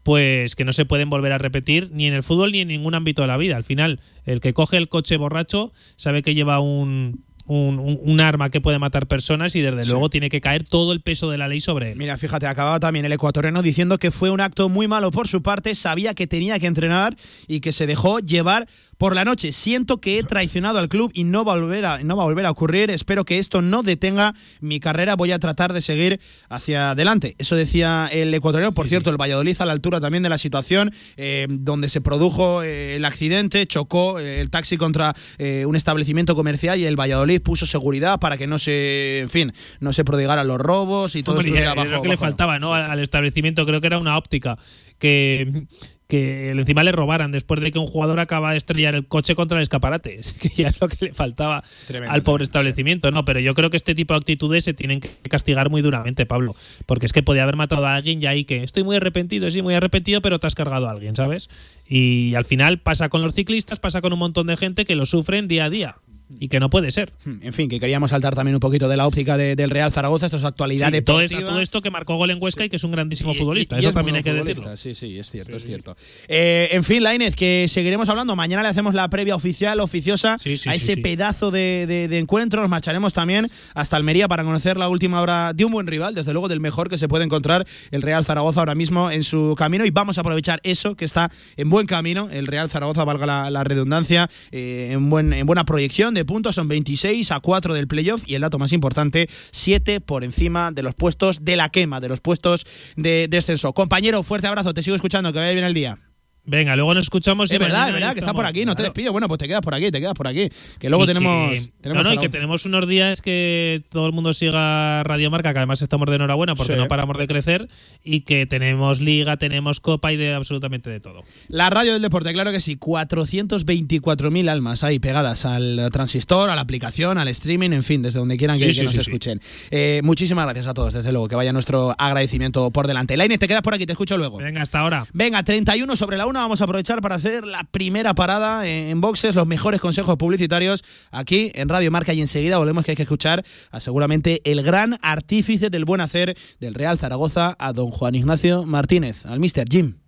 pues 0.03 0.55
que 0.55 0.65
no 0.65 0.73
se 0.73 0.85
pueden 0.85 1.09
volver 1.09 1.31
a 1.31 1.37
repetir 1.37 1.89
ni 1.91 2.07
en 2.07 2.13
el 2.13 2.23
fútbol 2.23 2.51
ni 2.51 2.61
en 2.61 2.67
ningún 2.69 2.95
ámbito 2.95 3.21
de 3.21 3.27
la 3.27 3.37
vida. 3.37 3.55
Al 3.57 3.63
final, 3.63 3.99
el 4.25 4.39
que 4.39 4.53
coge 4.53 4.77
el 4.77 4.89
coche 4.89 5.17
borracho 5.17 5.71
sabe 5.95 6.21
que 6.21 6.33
lleva 6.33 6.59
un, 6.59 7.23
un, 7.45 7.79
un- 7.79 7.99
un 8.01 8.19
arma 8.19 8.49
que 8.49 8.61
puede 8.61 8.79
matar 8.79 9.07
personas 9.07 9.55
y 9.55 9.61
desde 9.61 9.85
luego 9.91 10.09
tiene 10.09 10.29
que 10.29 10.41
caer 10.41 10.63
todo 10.63 10.93
el 10.93 11.01
peso 11.01 11.29
de 11.29 11.37
la 11.37 11.47
ley 11.47 11.59
sobre 11.61 11.91
él. 11.91 11.97
Mira, 11.97 12.17
fíjate, 12.17 12.47
acababa 12.47 12.79
también 12.79 13.05
el 13.05 13.11
ecuatoriano 13.11 13.61
diciendo 13.61 13.97
que 13.97 14.09
fue 14.11 14.29
un 14.31 14.41
acto 14.41 14.69
muy 14.69 14.87
malo 14.87 15.11
por 15.11 15.27
su 15.27 15.41
parte, 15.41 15.75
sabía 15.75 16.13
que 16.13 16.27
tenía 16.27 16.59
que 16.59 16.67
entrenar 16.67 17.15
y 17.47 17.59
que 17.59 17.71
se 17.73 17.87
dejó 17.87 18.19
llevar 18.19 18.67
por 19.01 19.15
la 19.15 19.25
noche. 19.25 19.51
Siento 19.51 19.99
que 19.99 20.19
he 20.19 20.23
traicionado 20.23 20.77
al 20.77 20.87
club 20.87 21.09
y 21.15 21.23
no 21.23 21.43
va 21.43 21.53
a 21.53 21.55
volver 21.55 21.87
a, 21.87 22.03
no 22.03 22.15
va 22.15 22.21
a, 22.21 22.25
volver 22.27 22.45
a 22.45 22.51
ocurrir. 22.51 22.91
Espero 22.91 23.25
que 23.25 23.39
esto 23.39 23.63
no 23.63 23.81
detenga 23.81 24.35
mi 24.59 24.79
carrera. 24.79 25.15
Voy 25.15 25.31
a 25.31 25.39
tratar 25.39 25.73
de 25.73 25.81
seguir 25.81 26.19
hacia 26.49 26.91
adelante. 26.91 27.33
Eso 27.39 27.55
decía 27.55 28.07
el 28.11 28.31
ecuatoriano. 28.31 28.73
Por 28.73 28.87
cierto, 28.87 29.09
el 29.09 29.19
Valladolid 29.19 29.59
a 29.59 29.65
la 29.65 29.71
altura 29.71 29.99
también 29.99 30.21
de 30.21 30.29
la 30.29 30.37
situación 30.37 30.91
eh, 31.17 31.47
donde 31.49 31.89
se 31.89 31.99
produjo 31.99 32.61
eh, 32.61 32.97
el 32.97 33.05
accidente, 33.05 33.65
chocó 33.65 34.19
eh, 34.19 34.39
el 34.39 34.51
taxi 34.51 34.77
contra 34.77 35.15
eh, 35.39 35.65
un 35.65 35.75
establecimiento 35.75 36.35
comercial 36.35 36.79
y 36.79 36.85
el 36.85 36.95
Valladolid 36.95 37.41
puso 37.41 37.65
seguridad 37.65 38.19
para 38.19 38.37
que 38.37 38.45
no 38.45 38.59
se, 38.59 39.21
en 39.21 39.31
fin, 39.31 39.51
no 39.79 39.93
se 39.93 40.05
prodigaran 40.05 40.47
los 40.47 40.59
robos 40.59 41.15
y 41.15 41.23
todo 41.23 41.37
Hombre, 41.37 41.49
esto 41.49 41.59
era 41.59 41.73
bajo, 41.73 41.89
lo 41.89 42.01
que 42.03 42.09
le 42.09 42.17
faltaba 42.17 42.59
¿no? 42.59 42.75
al, 42.75 42.83
al 42.83 42.99
establecimiento, 42.99 43.65
creo 43.65 43.81
que 43.81 43.87
era 43.87 43.97
una 43.97 44.15
óptica 44.15 44.59
que, 44.99 45.65
que 46.11 46.49
encima 46.49 46.83
le 46.83 46.91
robaran 46.91 47.31
después 47.31 47.61
de 47.61 47.71
que 47.71 47.79
un 47.79 47.87
jugador 47.87 48.19
acaba 48.19 48.51
de 48.51 48.57
estrellar 48.57 48.95
el 48.95 49.07
coche 49.07 49.33
contra 49.33 49.59
el 49.59 49.63
escaparate. 49.63 50.19
Es 50.19 50.33
que 50.33 50.49
ya 50.49 50.67
es 50.67 50.81
lo 50.81 50.89
que 50.89 51.05
le 51.05 51.13
faltaba 51.13 51.63
Tremendo, 51.87 52.13
al 52.13 52.21
pobre 52.21 52.43
establecimiento. 52.43 53.11
No, 53.11 53.23
pero 53.23 53.39
yo 53.39 53.53
creo 53.53 53.69
que 53.69 53.77
este 53.77 53.95
tipo 53.95 54.13
de 54.13 54.17
actitudes 54.17 54.65
se 54.65 54.73
tienen 54.73 54.99
que 54.99 55.09
castigar 55.29 55.69
muy 55.69 55.81
duramente, 55.81 56.25
Pablo. 56.25 56.53
Porque 56.85 57.05
es 57.05 57.13
que 57.13 57.23
podía 57.23 57.43
haber 57.43 57.55
matado 57.55 57.85
a 57.85 57.95
alguien 57.95 58.21
y 58.21 58.25
ahí 58.25 58.43
que 58.43 58.61
estoy 58.61 58.83
muy 58.83 58.97
arrepentido, 58.97 59.49
sí, 59.51 59.61
muy 59.61 59.73
arrepentido, 59.73 60.21
pero 60.21 60.37
te 60.37 60.47
has 60.47 60.55
cargado 60.55 60.89
a 60.89 60.91
alguien, 60.91 61.15
¿sabes? 61.15 61.49
Y 61.87 62.35
al 62.35 62.43
final 62.43 62.79
pasa 62.79 63.07
con 63.07 63.21
los 63.21 63.33
ciclistas, 63.33 63.79
pasa 63.79 64.01
con 64.01 64.11
un 64.11 64.19
montón 64.19 64.47
de 64.47 64.57
gente 64.57 64.83
que 64.83 64.95
lo 64.95 65.05
sufren 65.05 65.47
día 65.47 65.65
a 65.65 65.69
día. 65.69 65.95
Y 66.39 66.47
que 66.47 66.59
no 66.59 66.69
puede 66.69 66.91
ser. 66.91 67.11
En 67.41 67.53
fin, 67.53 67.69
que 67.69 67.79
queríamos 67.79 68.11
saltar 68.11 68.33
también 68.35 68.55
un 68.55 68.59
poquito 68.59 68.87
de 68.89 68.97
la 68.97 69.05
óptica 69.07 69.37
de- 69.37 69.55
del 69.55 69.69
Real 69.69 69.91
Zaragoza, 69.91 70.25
esto 70.27 70.37
es 70.37 70.43
actualidad 70.43 70.91
Sí, 70.91 71.01
todo, 71.01 71.17
deportiva. 71.19 71.39
esto, 71.41 71.51
todo 71.51 71.61
esto 71.61 71.81
que 71.81 71.91
marcó 71.91 72.15
gol 72.15 72.31
en 72.31 72.37
Huesca 72.41 72.65
y 72.65 72.69
que 72.69 72.77
es 72.77 72.83
un 72.83 72.91
grandísimo 72.91 73.33
Y- 73.33 73.35
futbolista. 73.35 73.75
y- 73.75 73.79
y 73.79 73.79
Eso 73.81 73.89
es 73.89 73.95
también 73.95 74.15
hay 74.17 74.23
que 74.23 74.33
decirlo. 74.33 74.75
Sí, 74.77 74.95
sí, 74.95 75.17
es 75.19 75.29
cierto, 75.29 75.55
es 75.57 75.65
cierto. 75.65 75.95
Eh, 76.27 76.69
en 76.71 76.83
fin, 76.83 77.03
Lainez, 77.03 77.35
que 77.35 77.65
seguiremos 77.67 78.09
hablando. 78.09 78.35
Mañana 78.35 78.63
le 78.63 78.69
hacemos 78.69 78.93
la 78.93 79.09
previa 79.09 79.35
oficial, 79.35 79.79
oficiosa, 79.79 80.37
Sí, 80.39 80.57
sí, 80.57 80.69
a 80.69 80.75
ese 80.75 80.97
pedazo 80.97 81.51
de, 81.51 81.85
de- 81.87 82.07
de 82.07 82.19
encuentro. 82.19 82.61
Nos 82.61 82.69
marcharemos 82.69 83.13
también 83.13 83.47
hasta 83.73 83.97
Almería 83.97 84.27
para 84.27 84.43
conocer 84.43 84.77
la 84.77 84.89
última 84.89 85.21
hora 85.21 85.53
de 85.53 85.65
un 85.65 85.71
buen 85.71 85.87
rival, 85.87 86.15
desde 86.15 86.31
luego 86.33 86.47
del 86.47 86.59
mejor 86.59 86.89
que 86.89 86.97
se 86.97 87.07
puede 87.07 87.23
encontrar 87.25 87.65
el 87.91 88.01
Real 88.01 88.23
Zaragoza 88.25 88.59
ahora 88.61 88.75
mismo 88.75 89.11
en 89.11 89.23
su 89.23 89.55
camino. 89.57 89.85
Y 89.85 89.91
vamos 89.91 90.17
a 90.17 90.21
aprovechar 90.21 90.59
eso, 90.63 90.95
que 90.95 91.05
está 91.05 91.31
en 91.57 91.69
buen 91.69 91.87
camino. 91.87 92.29
El 92.31 92.47
Real 92.47 92.69
Zaragoza, 92.69 93.03
valga 93.03 93.25
la, 93.25 93.49
la 93.51 93.63
redundancia, 93.63 94.29
eh, 94.51 94.89
en, 94.91 95.09
buen, 95.09 95.33
en 95.33 95.45
buena 95.45 95.65
proyección 95.65 96.13
de 96.13 96.20
puntos. 96.25 96.55
Son 96.55 96.67
26 96.67 97.31
a 97.31 97.39
4 97.39 97.73
del 97.73 97.87
playoff 97.87 98.23
y 98.25 98.35
el 98.35 98.41
dato 98.41 98.59
más 98.59 98.73
importante, 98.73 99.27
7 99.51 100.01
por 100.01 100.23
encima 100.23 100.71
de 100.71 100.83
los 100.83 100.95
puestos 100.95 101.43
de 101.43 101.55
la 101.55 101.69
quema, 101.69 101.99
de 101.99 102.09
los 102.09 102.21
puestos 102.21 102.65
de 102.95 103.27
descenso. 103.29 103.73
Compañero, 103.73 104.23
fuerte 104.23 104.47
abrazo, 104.47 104.73
te 104.73 104.83
sigo 104.83 104.95
escuchando, 104.95 105.33
que 105.33 105.39
vaya 105.39 105.51
bien 105.51 105.65
el 105.65 105.73
día. 105.73 106.10
Venga, 106.43 106.75
luego 106.75 106.93
nos 106.95 107.03
escuchamos. 107.03 107.51
y 107.51 107.53
Es 107.55 107.59
verdad, 107.59 107.87
es 107.89 107.93
verdad, 107.93 108.09
que 108.13 108.19
está 108.19 108.25
estamos. 108.31 108.39
por 108.41 108.45
aquí, 108.47 108.65
no 108.65 108.75
te 108.75 108.81
despido. 108.83 109.11
Bueno, 109.11 109.27
pues 109.27 109.37
te 109.37 109.47
quedas 109.47 109.61
por 109.61 109.75
aquí, 109.75 109.91
te 109.91 109.99
quedas 109.99 110.13
por 110.15 110.27
aquí. 110.27 110.49
Que 110.79 110.89
luego 110.89 111.03
Y 111.03 111.07
tenemos. 111.07 111.53
que- 111.53 111.71
tenemos 111.81 112.03
no, 112.03 112.09
no, 112.09 112.15
y 112.15 112.17
que 112.17 112.29
tenemos 112.29 112.65
unos 112.65 112.87
días 112.87 113.21
que 113.21 113.81
todo 113.89 114.07
el 114.07 114.11
mundo 114.13 114.33
siga 114.33 115.03
Radio 115.03 115.29
Marca, 115.29 115.53
que 115.53 115.59
además 115.59 115.81
estamos 115.83 116.09
de 116.09 116.15
enhorabuena 116.15 116.55
porque 116.55 116.73
Sí. 116.73 116.79
no 116.79 116.87
paramos 116.87 117.17
de 117.19 117.27
crecer 117.27 117.67
y 118.03 118.21
que 118.21 118.45
tenemos 118.47 119.01
liga, 119.01 119.37
tenemos 119.37 119.79
copa 119.79 120.11
y 120.11 120.17
de 120.17 120.33
absolutamente 120.33 120.89
de 120.89 120.99
todo. 120.99 121.21
La 121.47 121.69
radio 121.69 121.93
del 121.93 122.01
deporte, 122.01 122.33
claro 122.33 122.51
que 122.51 122.59
sí. 122.59 122.75
424.000 122.75 124.49
almas 124.49 124.83
ahí 124.83 124.99
pegadas 124.99 125.45
al 125.45 125.89
transistor, 125.91 126.49
a 126.49 126.55
la 126.55 126.61
aplicación, 126.61 127.17
al 127.17 127.27
streaming, 127.29 127.71
en 127.71 127.83
fin, 127.83 128.01
desde 128.01 128.19
donde 128.19 128.37
quieran 128.37 128.57
que, 128.57 128.65
Sí, 128.65 128.81
que 128.81 128.87
sí, 128.87 128.95
nos 128.97 129.07
escuchen. 129.07 129.39
Eh, 129.69 130.01
muchísimas 130.03 130.45
gracias 130.45 130.67
a 130.67 130.73
todos, 130.73 130.93
desde 130.93 131.11
luego. 131.11 131.27
Que 131.27 131.35
vaya 131.35 131.53
nuestro 131.53 131.95
agradecimiento 131.97 132.71
por 132.71 132.87
delante. 132.87 133.15
Laine, 133.17 133.37
te 133.37 133.47
quedas 133.47 133.61
por 133.61 133.73
aquí, 133.73 133.85
te 133.85 133.91
escucho 133.93 134.17
luego. 134.17 134.37
Venga, 134.37 134.61
hasta 134.61 134.79
ahora. 134.79 135.05
Venga, 135.13 135.43
31 135.43 135.95
sobre 135.95 136.17
la 136.17 136.25
1, 136.25 136.30
vamos 136.39 136.61
a 136.61 136.63
aprovechar 136.63 137.01
para 137.01 137.15
hacer 137.15 137.45
la 137.45 137.63
primera 137.65 138.13
parada 138.13 138.65
en 138.67 139.01
boxes, 139.01 139.35
los 139.35 139.45
mejores 139.45 139.81
consejos 139.81 140.15
publicitarios 140.15 140.83
aquí 141.11 141.51
en 141.55 141.67
Radio 141.67 141.91
Marca 141.91 142.13
y 142.13 142.21
enseguida 142.21 142.57
volvemos 142.57 142.85
que 142.85 142.91
hay 142.91 142.95
que 142.95 143.03
escuchar 143.03 143.43
a 143.71 143.79
seguramente 143.79 144.41
el 144.49 144.63
gran 144.63 144.97
artífice 145.01 145.69
del 145.69 145.85
buen 145.85 146.01
hacer 146.01 146.35
del 146.59 146.73
Real 146.73 146.97
Zaragoza, 146.97 147.55
a 147.59 147.73
don 147.73 147.91
Juan 147.91 148.15
Ignacio 148.15 148.65
Martínez, 148.65 149.25
al 149.25 149.39
Mr. 149.39 149.65
Jim. 149.69 150.00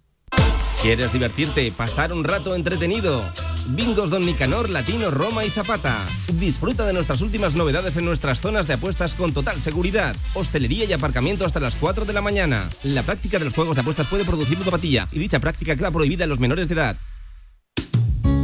¿Quieres 0.84 1.14
divertirte, 1.14 1.72
pasar 1.72 2.12
un 2.12 2.26
rato 2.26 2.54
entretenido? 2.56 3.24
Bingos 3.70 4.10
Don 4.10 4.26
Nicanor, 4.26 4.70
Latino, 4.70 5.12
Roma 5.12 5.46
y 5.46 5.50
Zapata. 5.50 5.98
Disfruta 6.34 6.86
de 6.86 6.92
nuestras 6.92 7.22
últimas 7.22 7.56
novedades 7.56 7.96
en 7.96 8.04
nuestras 8.04 8.42
zonas 8.42 8.68
de 8.68 8.74
apuestas 8.74 9.16
con 9.16 9.32
total 9.32 9.62
seguridad. 9.62 10.14
Hostelería 10.34 10.84
y 10.84 10.92
aparcamiento 10.92 11.46
hasta 11.46 11.62
las 11.62 11.78
4 11.78 12.04
de 12.04 12.12
la 12.12 12.20
mañana. 12.20 12.68
La 12.84 13.02
práctica 13.02 13.40
de 13.40 13.46
los 13.46 13.54
juegos 13.54 13.76
de 13.78 13.82
apuestas 13.82 14.08
puede 14.08 14.26
producir 14.26 14.58
ludopatía 14.60 15.08
y 15.14 15.20
dicha 15.20 15.40
práctica 15.40 15.78
queda 15.78 15.90
prohibida 15.90 16.26
en 16.26 16.30
los 16.30 16.42
menores 16.42 16.68
de 16.68 16.74
edad. 16.74 16.98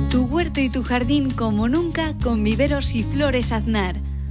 Tu 0.09 0.23
huerto 0.23 0.61
y 0.61 0.69
tu 0.69 0.81
jardín 0.81 1.31
como 1.31 1.67
nunca 1.67 2.13
con 2.23 2.41
viveros 2.45 2.95
y 2.95 3.03
flores 3.03 3.51
Aznar. 3.51 3.97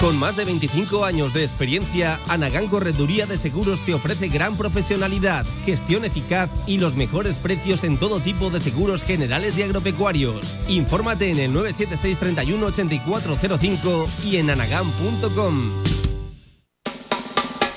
Con 0.00 0.18
más 0.18 0.34
de 0.34 0.46
25 0.46 1.04
años 1.04 1.34
de 1.34 1.44
experiencia, 1.44 2.18
Anagán 2.26 2.68
Correduría 2.68 3.26
de 3.26 3.36
Seguros 3.36 3.84
te 3.84 3.92
ofrece 3.92 4.28
gran 4.28 4.56
profesionalidad, 4.56 5.44
gestión 5.66 6.06
eficaz 6.06 6.48
y 6.66 6.78
los 6.78 6.96
mejores 6.96 7.36
precios 7.36 7.84
en 7.84 7.98
todo 7.98 8.18
tipo 8.18 8.48
de 8.48 8.60
seguros 8.60 9.04
generales 9.04 9.58
y 9.58 9.62
agropecuarios. 9.62 10.56
Infórmate 10.68 11.30
en 11.30 11.38
el 11.38 11.52
976 11.52 12.16
31 12.18 12.66
8405 12.66 14.08
y 14.24 14.36
en 14.36 14.48
anagán.com. 14.48 15.70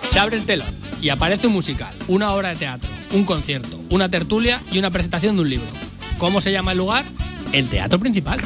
Se 0.09 0.17
abre 0.17 0.37
el 0.37 0.45
telón 0.45 0.73
y 1.01 1.09
aparece 1.09 1.47
un 1.47 1.53
musical, 1.53 1.93
una 2.07 2.31
obra 2.31 2.49
de 2.49 2.55
teatro, 2.55 2.89
un 3.11 3.25
concierto, 3.25 3.81
una 3.89 4.07
tertulia 4.07 4.63
y 4.71 4.79
una 4.79 4.91
presentación 4.91 5.35
de 5.35 5.41
un 5.41 5.49
libro. 5.49 5.67
¿Cómo 6.19 6.39
se 6.39 6.53
llama 6.53 6.71
el 6.71 6.77
lugar? 6.77 7.03
El 7.51 7.67
teatro 7.67 7.99
principal. 7.99 8.39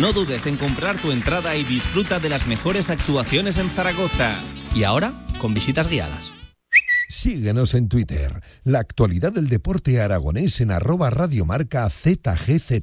No 0.00 0.12
dudes 0.12 0.46
en 0.46 0.56
comprar 0.56 0.96
tu 0.96 1.12
entrada 1.12 1.56
y 1.56 1.64
disfruta 1.64 2.18
de 2.18 2.28
las 2.28 2.46
mejores 2.46 2.90
actuaciones 2.90 3.58
en 3.58 3.70
Zaragoza. 3.70 4.34
Y 4.74 4.82
ahora, 4.84 5.12
con 5.38 5.54
visitas 5.54 5.88
guiadas. 5.88 6.32
Síguenos 7.08 7.74
en 7.74 7.88
Twitter. 7.88 8.42
La 8.64 8.80
actualidad 8.80 9.32
del 9.32 9.48
deporte 9.48 10.00
aragonés 10.00 10.60
en 10.60 10.72
arroba 10.72 11.08
radiomarca 11.08 11.88
ZGZ. 11.88 12.82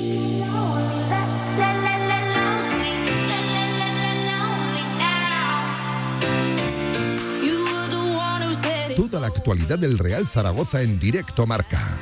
Toda 9.11 9.27
la 9.27 9.27
actualidad 9.27 9.77
del 9.77 9.97
Real 9.97 10.25
Zaragoza 10.25 10.81
en 10.81 10.97
directo 10.97 11.45
marca. 11.45 11.99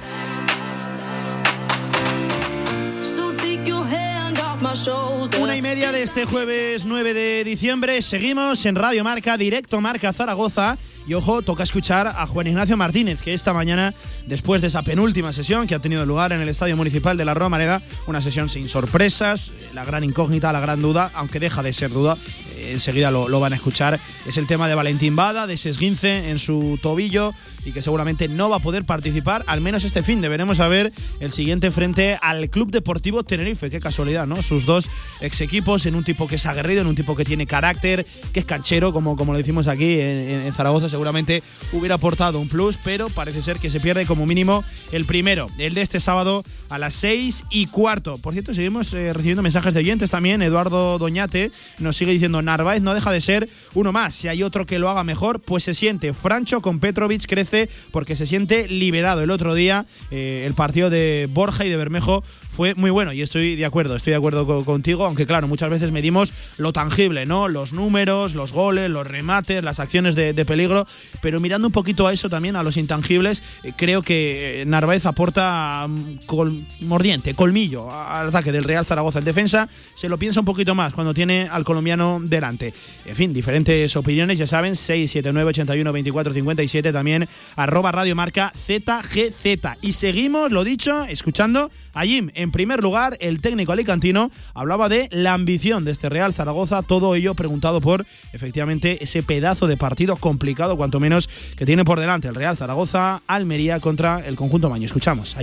Una 5.42 5.56
y 5.56 5.62
media 5.64 5.92
de 5.92 6.04
este 6.04 6.26
jueves 6.26 6.86
9 6.86 7.16
de 7.16 7.44
diciembre. 7.44 8.04
Seguimos 8.04 8.64
en 8.68 8.76
Radio 8.76 9.04
Marca, 9.04 9.38
directo 9.38 9.82
Marca 9.82 10.14
Zaragoza. 10.14 10.78
Y 11.08 11.14
ojo, 11.16 11.42
toca 11.42 11.64
escuchar 11.64 12.08
a 12.08 12.28
Juan 12.28 12.48
Ignacio 12.48 12.78
Martínez, 12.78 13.22
que 13.22 13.34
esta 13.34 13.54
mañana, 13.54 13.94
después 14.28 14.62
de 14.62 14.68
esa 14.68 14.84
penúltima 14.84 15.34
sesión 15.34 15.66
que 15.66 15.76
ha 15.76 15.80
tenido 15.80 16.06
lugar 16.06 16.32
en 16.34 16.42
el 16.42 16.50
Estadio 16.50 16.78
Municipal 16.78 17.18
de 17.18 17.26
la 17.26 17.34
Romareda, 17.34 17.82
una 18.06 18.22
sesión 18.22 18.48
sin 18.48 18.70
sorpresas, 18.70 19.52
la 19.74 19.86
gran 19.86 20.04
incógnita, 20.04 20.54
la 20.54 20.60
gran 20.60 20.82
duda, 20.82 21.12
aunque 21.16 21.40
deja 21.40 21.64
de 21.64 21.74
ser 21.74 21.90
duda, 21.90 22.18
eh, 22.58 22.72
enseguida 22.74 23.10
lo, 23.12 23.40
van 23.40 23.54
a 23.54 23.56
escuchar, 23.56 24.00
es 24.28 24.38
el 24.38 24.48
tema 24.48 24.68
de 24.68 24.76
Valentín 24.76 25.16
Bada, 25.16 25.48
de 25.48 25.56
ese 25.56 25.70
esguince 25.70 26.30
en 26.30 26.40
su 26.40 26.80
tobillo 26.82 27.34
y 27.66 27.72
que 27.72 27.82
seguramente 27.82 28.28
no 28.28 28.50
va 28.50 28.58
a 28.58 28.60
poder 28.60 28.86
participar, 28.86 29.44
al 29.48 29.62
menos 29.62 29.84
este 29.84 30.04
fin. 30.04 30.22
Deberemos 30.22 30.58
saber 30.58 30.92
el 31.20 31.32
siguiente 31.32 31.72
frente 31.72 32.18
al 32.22 32.50
Club 32.50 32.72
Deportivo 32.72 33.24
Tenerife. 33.24 33.70
Qué 33.70 33.80
casualidad, 33.80 34.28
¿no? 34.28 34.42
Sus 34.42 34.66
dos 34.66 34.90
ex 35.22 35.42
equipos 35.42 35.86
en 35.86 35.96
un 35.96 36.04
tipo 36.04 36.28
que 36.28 36.36
es 36.36 36.46
aguerrido, 36.46 36.82
en 36.82 36.88
un 36.88 36.96
tipo 36.96 37.16
que 37.16 37.26
tiene 37.26 37.46
carácter, 37.46 38.06
que 38.34 38.40
es 38.40 38.46
canchero, 38.46 38.94
como, 38.94 39.16
como 39.16 39.34
lo 39.34 39.38
decimos 39.38 39.68
aquí 39.68 40.00
en, 40.00 40.42
en 40.46 40.54
Seguramente 40.90 41.44
hubiera 41.72 41.96
aportado 41.96 42.40
un 42.40 42.50
plus, 42.50 42.78
pero 42.84 43.10
parece 43.10 43.42
ser 43.42 43.58
que 43.60 43.70
se 43.70 43.80
pierde 43.80 44.06
como 44.06 44.26
mínimo 44.26 44.64
el 44.92 45.06
primero, 45.06 45.50
el 45.58 45.74
de 45.74 45.82
este 45.82 46.00
sábado 46.00 46.44
a 46.70 46.78
las 46.78 46.94
seis 46.94 47.46
y 47.50 47.68
cuarto. 47.68 48.18
Por 48.18 48.34
cierto, 48.34 48.54
seguimos 48.54 48.94
eh, 48.94 49.14
recibiendo 49.14 49.42
mensajes 49.42 49.74
de 49.74 49.80
oyentes 49.80 50.12
también. 50.12 50.42
Eduardo 50.42 50.98
Doñate 50.98 51.52
nos 51.80 51.98
sigue 51.98 52.12
diciendo 52.12 52.42
Narváez 52.42 52.82
no 52.82 52.94
deja 52.94 53.12
de 53.12 53.22
ser 53.22 53.50
uno 53.74 53.92
más. 53.92 54.16
Si 54.16 54.28
hay 54.28 54.44
otro 54.44 54.66
que 54.66 54.80
lo 54.80 54.90
haga 54.90 55.04
mejor, 55.04 55.40
pues 55.40 55.64
se 55.64 55.74
siente. 55.74 56.14
Francho 56.14 56.62
con 56.62 56.80
Petrovic 56.80 57.26
crece 57.28 57.70
porque 57.92 58.16
se 58.16 58.26
siente 58.26 58.68
liberado. 58.68 59.22
El 59.22 59.32
otro 59.32 59.54
día 59.54 59.86
eh, 60.12 60.44
el 60.46 60.54
partido 60.54 60.90
de 60.90 61.28
Borja 61.32 61.66
y 61.66 61.70
de 61.70 61.78
Bermejo 61.78 62.24
fue 62.50 62.76
muy 62.76 62.92
bueno 62.92 63.14
y 63.14 63.22
estoy 63.22 63.56
de 63.56 63.66
acuerdo, 63.66 63.96
estoy 63.96 64.12
de 64.12 64.18
acuerdo 64.18 64.66
contigo, 64.66 65.06
aunque 65.06 65.26
claro, 65.26 65.48
muchas 65.48 65.70
veces 65.70 65.92
medimos 65.92 66.34
lo 66.58 66.74
tangible, 66.74 67.26
¿no? 67.26 67.48
Los 67.48 67.74
números, 67.74 68.36
los 68.36 68.52
goles, 68.52 68.90
los 68.90 69.08
remates, 69.08 69.64
las 69.64 69.80
acciones 69.80 70.16
de, 70.16 70.34
peligro, 70.46 70.79
pero 71.22 71.40
mirando 71.40 71.68
un 71.68 71.74
poquito 71.74 72.08
a 72.08 72.14
eso 72.14 72.30
también, 72.30 72.56
a 72.56 72.64
los 72.64 72.78
intangibles, 72.78 73.42
eh, 73.64 73.74
creo 73.76 74.02
que 74.02 74.64
Narváez 74.68 75.06
aporta 75.06 75.88
mm, 75.88 76.86
mordiente, 76.86 77.34
colmillo 77.34 77.92
al 77.92 78.30
ataque 78.30 78.52
del 78.52 78.64
Real 78.64 78.86
Zaragoza. 78.86 79.20
El 79.20 79.26
defensa 79.26 79.68
se 79.94 80.10
lo 80.10 80.18
piensa 80.18 80.40
un 80.40 80.46
poquito 80.46 80.76
más 80.76 80.94
cuando 80.94 81.14
tiene 81.14 81.48
al 81.50 81.64
colombiano 81.64 82.20
delante. 82.22 82.74
En 83.06 83.16
fin, 83.16 83.34
diferentes 83.34 83.96
opiniones, 83.96 84.38
ya 84.38 84.48
saben, 84.48 84.76
679 84.76 85.50
81 85.50 85.92
24 85.92 86.34
57, 86.34 86.94
también 86.94 87.28
arroba 87.56 87.92
radio 87.92 88.16
marca 88.16 88.52
ZGZ. 88.56 89.78
Y 89.82 89.94
seguimos, 89.94 90.52
lo 90.52 90.64
dicho, 90.64 91.06
escuchando 91.06 91.72
a 91.94 92.04
Jim. 92.04 92.30
En 92.34 92.52
primer 92.52 92.82
lugar, 92.82 93.18
el 93.20 93.42
técnico 93.42 93.72
alicantino 93.72 94.30
hablaba 94.54 94.90
de 94.90 95.10
la 95.12 95.34
ambición 95.34 95.86
de 95.86 95.92
este 95.92 96.10
Real 96.10 96.34
Zaragoza, 96.34 96.82
todo 96.84 97.16
ello 97.16 97.36
preguntado 97.36 97.82
por 97.82 98.06
efectivamente 98.34 99.04
ese 99.04 99.24
pedazo 99.24 99.68
de 99.68 99.78
partido 99.78 100.16
complicado, 100.16 100.69
cuanto 100.78 101.00
menos, 101.00 101.28
que 101.56 101.66
tiene 101.66 101.86
por 101.86 102.00
delante 102.00 102.28
el 102.28 102.36
Real 102.36 102.58
Zaragoza, 102.58 103.22
Almería 103.28 103.80
contra 103.80 104.26
el 104.26 104.36
conjunto 104.36 104.70
Maño. 104.70 104.86
Escuchamos 104.86 105.36
a. 105.38 105.42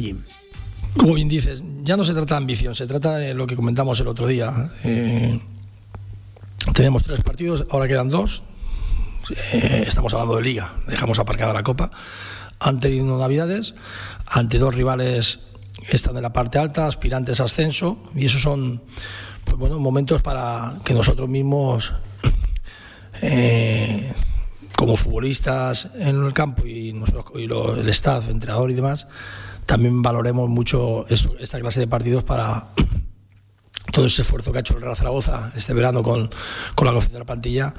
Como 0.96 1.14
bien 1.14 1.28
dices, 1.28 1.62
ya 1.82 1.96
no 1.96 2.04
se 2.04 2.14
trata 2.14 2.34
de 2.34 2.38
ambición, 2.38 2.74
se 2.74 2.86
trata 2.86 3.16
de 3.16 3.34
lo 3.34 3.46
que 3.46 3.56
comentamos 3.56 4.00
el 4.00 4.08
otro 4.08 4.26
día. 4.26 4.70
Eh, 4.84 5.40
tenemos 6.72 7.02
tres 7.02 7.20
partidos, 7.20 7.66
ahora 7.70 7.86
quedan 7.86 8.08
dos. 8.08 8.42
Eh, 9.52 9.84
estamos 9.86 10.12
hablando 10.14 10.36
de 10.36 10.42
liga, 10.42 10.72
dejamos 10.86 11.18
aparcada 11.18 11.52
la 11.52 11.62
copa. 11.62 11.90
Han 12.60 12.80
tenido 12.80 13.18
navidades, 13.18 13.74
ante 14.26 14.58
dos 14.58 14.74
rivales 14.74 15.40
que 15.88 15.96
están 15.96 16.16
en 16.16 16.22
la 16.22 16.32
parte 16.32 16.58
alta, 16.58 16.86
aspirantes 16.86 17.40
a 17.40 17.44
ascenso, 17.44 17.98
y 18.14 18.26
esos 18.26 18.42
son 18.42 18.82
pues 19.44 19.72
momentos 19.72 20.22
para 20.22 20.78
que 20.84 20.94
nosotros 20.94 21.28
mismos, 21.28 21.92
eh, 23.22 24.12
como 24.76 24.96
futbolistas 24.96 25.88
en 25.94 26.24
el 26.24 26.32
campo 26.32 26.64
y, 26.66 26.90
el 26.90 27.88
staff, 27.88 28.28
entrenador 28.28 28.70
y 28.70 28.74
demás, 28.74 29.08
también 29.64 30.02
valoremos 30.02 30.48
mucho 30.48 31.06
esta 31.08 31.58
clase 31.60 31.80
de 31.80 31.88
partidos 31.88 32.22
para 32.22 32.68
todo 33.92 34.06
ese 34.06 34.22
esfuerzo 34.22 34.52
que 34.52 34.58
ha 34.58 34.60
hecho 34.60 34.76
el 34.76 34.82
Real 34.82 34.96
Zaragoza 34.96 35.52
este 35.56 35.74
verano 35.74 36.02
con, 36.02 36.30
con 36.74 36.86
la 36.86 36.92
confianza 36.92 37.14
de 37.14 37.18
la 37.18 37.24
plantilla, 37.24 37.74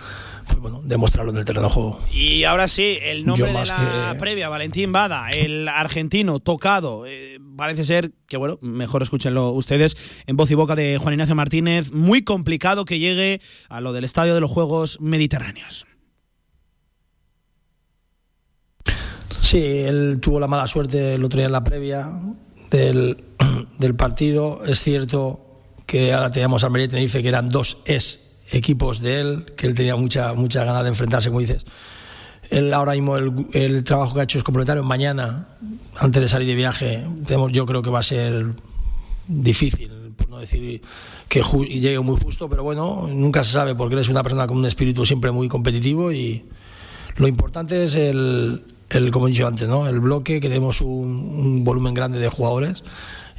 pues 0.46 0.58
bueno, 0.58 0.82
demostrarlo 0.84 1.32
en 1.32 1.38
el 1.38 1.46
terreno 1.46 1.68
de 1.68 1.74
juego. 1.74 2.02
Y 2.12 2.44
ahora 2.44 2.68
sí, 2.68 2.98
el 3.02 3.26
nombre 3.26 3.48
de 3.48 3.54
la 3.54 4.16
previa, 4.20 4.50
Valentín 4.50 4.92
Bada, 4.92 5.30
el 5.30 5.68
argentino 5.68 6.40
tocado, 6.40 7.06
eh, 7.06 7.40
parece 7.56 7.86
ser 7.86 8.12
que 8.28 8.38
bueno, 8.38 8.58
mejor 8.62 9.04
escúchenlo 9.04 9.52
ustedes 9.52 10.24
en 10.26 10.36
voz 10.36 10.50
y 10.52 10.56
boca 10.56 10.76
de 10.76 10.98
Juan 10.98 11.14
Ignacio 11.14 11.36
Martínez, 11.36 11.92
muy 11.92 12.24
complicado 12.24 12.86
que 12.86 13.00
llegue 13.00 13.40
a 13.70 13.82
lo 13.82 13.94
del 13.94 14.04
Estadio 14.04 14.34
de 14.34 14.42
los 14.42 14.52
Juegos 14.52 15.00
Mediterráneos. 15.00 15.86
Sí, 19.48 19.60
él 19.60 20.20
tuvo 20.22 20.42
la 20.42 20.48
mala 20.48 20.68
suerte 20.68 21.14
el 21.14 21.24
otro 21.24 21.38
día 21.38 21.46
en 21.46 21.54
la 21.54 21.64
previa 21.64 22.20
del, 22.70 23.24
del 23.80 23.96
partido. 23.96 24.66
Es 24.66 24.82
cierto 24.82 25.40
que 25.86 26.12
ahora 26.12 26.30
teníamos 26.30 26.64
a 26.64 26.68
Almería 26.68 26.90
Tenerife, 26.90 27.22
que 27.22 27.30
eran 27.30 27.48
dos 27.48 27.78
es 27.86 28.34
equipos 28.52 29.00
de 29.00 29.22
él, 29.22 29.46
que 29.56 29.68
él 29.68 29.74
tenía 29.74 29.96
mucha, 29.96 30.34
mucha 30.34 30.66
ganas 30.66 30.84
de 30.84 30.90
enfrentarse, 30.90 31.30
como 31.30 31.40
dices. 31.40 31.66
Él 32.50 32.74
ahora 32.74 32.92
mismo 32.92 33.16
el, 33.16 33.86
trabajo 33.86 34.16
que 34.16 34.20
ha 34.20 34.24
hecho 34.24 34.38
es 34.38 34.44
complementario. 34.44 34.84
Mañana, 34.84 35.48
antes 35.98 36.22
de 36.22 36.28
salir 36.28 36.46
de 36.50 36.56
viaje, 36.56 37.08
tenemos, 37.26 37.54
yo 37.54 37.66
creo 37.66 37.82
que 37.82 37.90
va 37.90 38.00
a 38.00 38.04
ser 38.04 38.48
difícil, 39.30 40.14
por 40.18 40.28
no 40.28 40.40
decir 40.40 40.82
que 41.30 41.42
llegue 41.70 42.02
muy 42.02 42.20
justo, 42.22 42.50
pero 42.50 42.64
bueno, 42.64 43.08
nunca 43.10 43.46
se 43.46 43.54
sabe 43.54 43.76
porque 43.76 43.96
él 43.96 44.02
es 44.02 44.10
una 44.10 44.24
persona 44.24 44.46
con 44.46 44.58
un 44.58 44.66
espíritu 44.66 45.06
siempre 45.06 45.32
muy 45.32 45.48
competitivo 45.48 46.12
y 46.12 46.44
lo 47.16 47.30
importante 47.30 47.86
es 47.86 47.96
el, 47.96 48.62
el 48.90 49.12
como 49.12 49.28
he 49.28 49.32
dicho 49.32 49.48
antes, 49.48 49.68
¿no? 49.68 49.88
el 49.88 50.00
bloque, 50.00 50.40
que 50.40 50.48
tenemos 50.48 50.82
un 50.82 51.64
volumen 51.64 51.94
grande 51.94 52.20
de 52.20 52.30
jugadores 52.30 52.84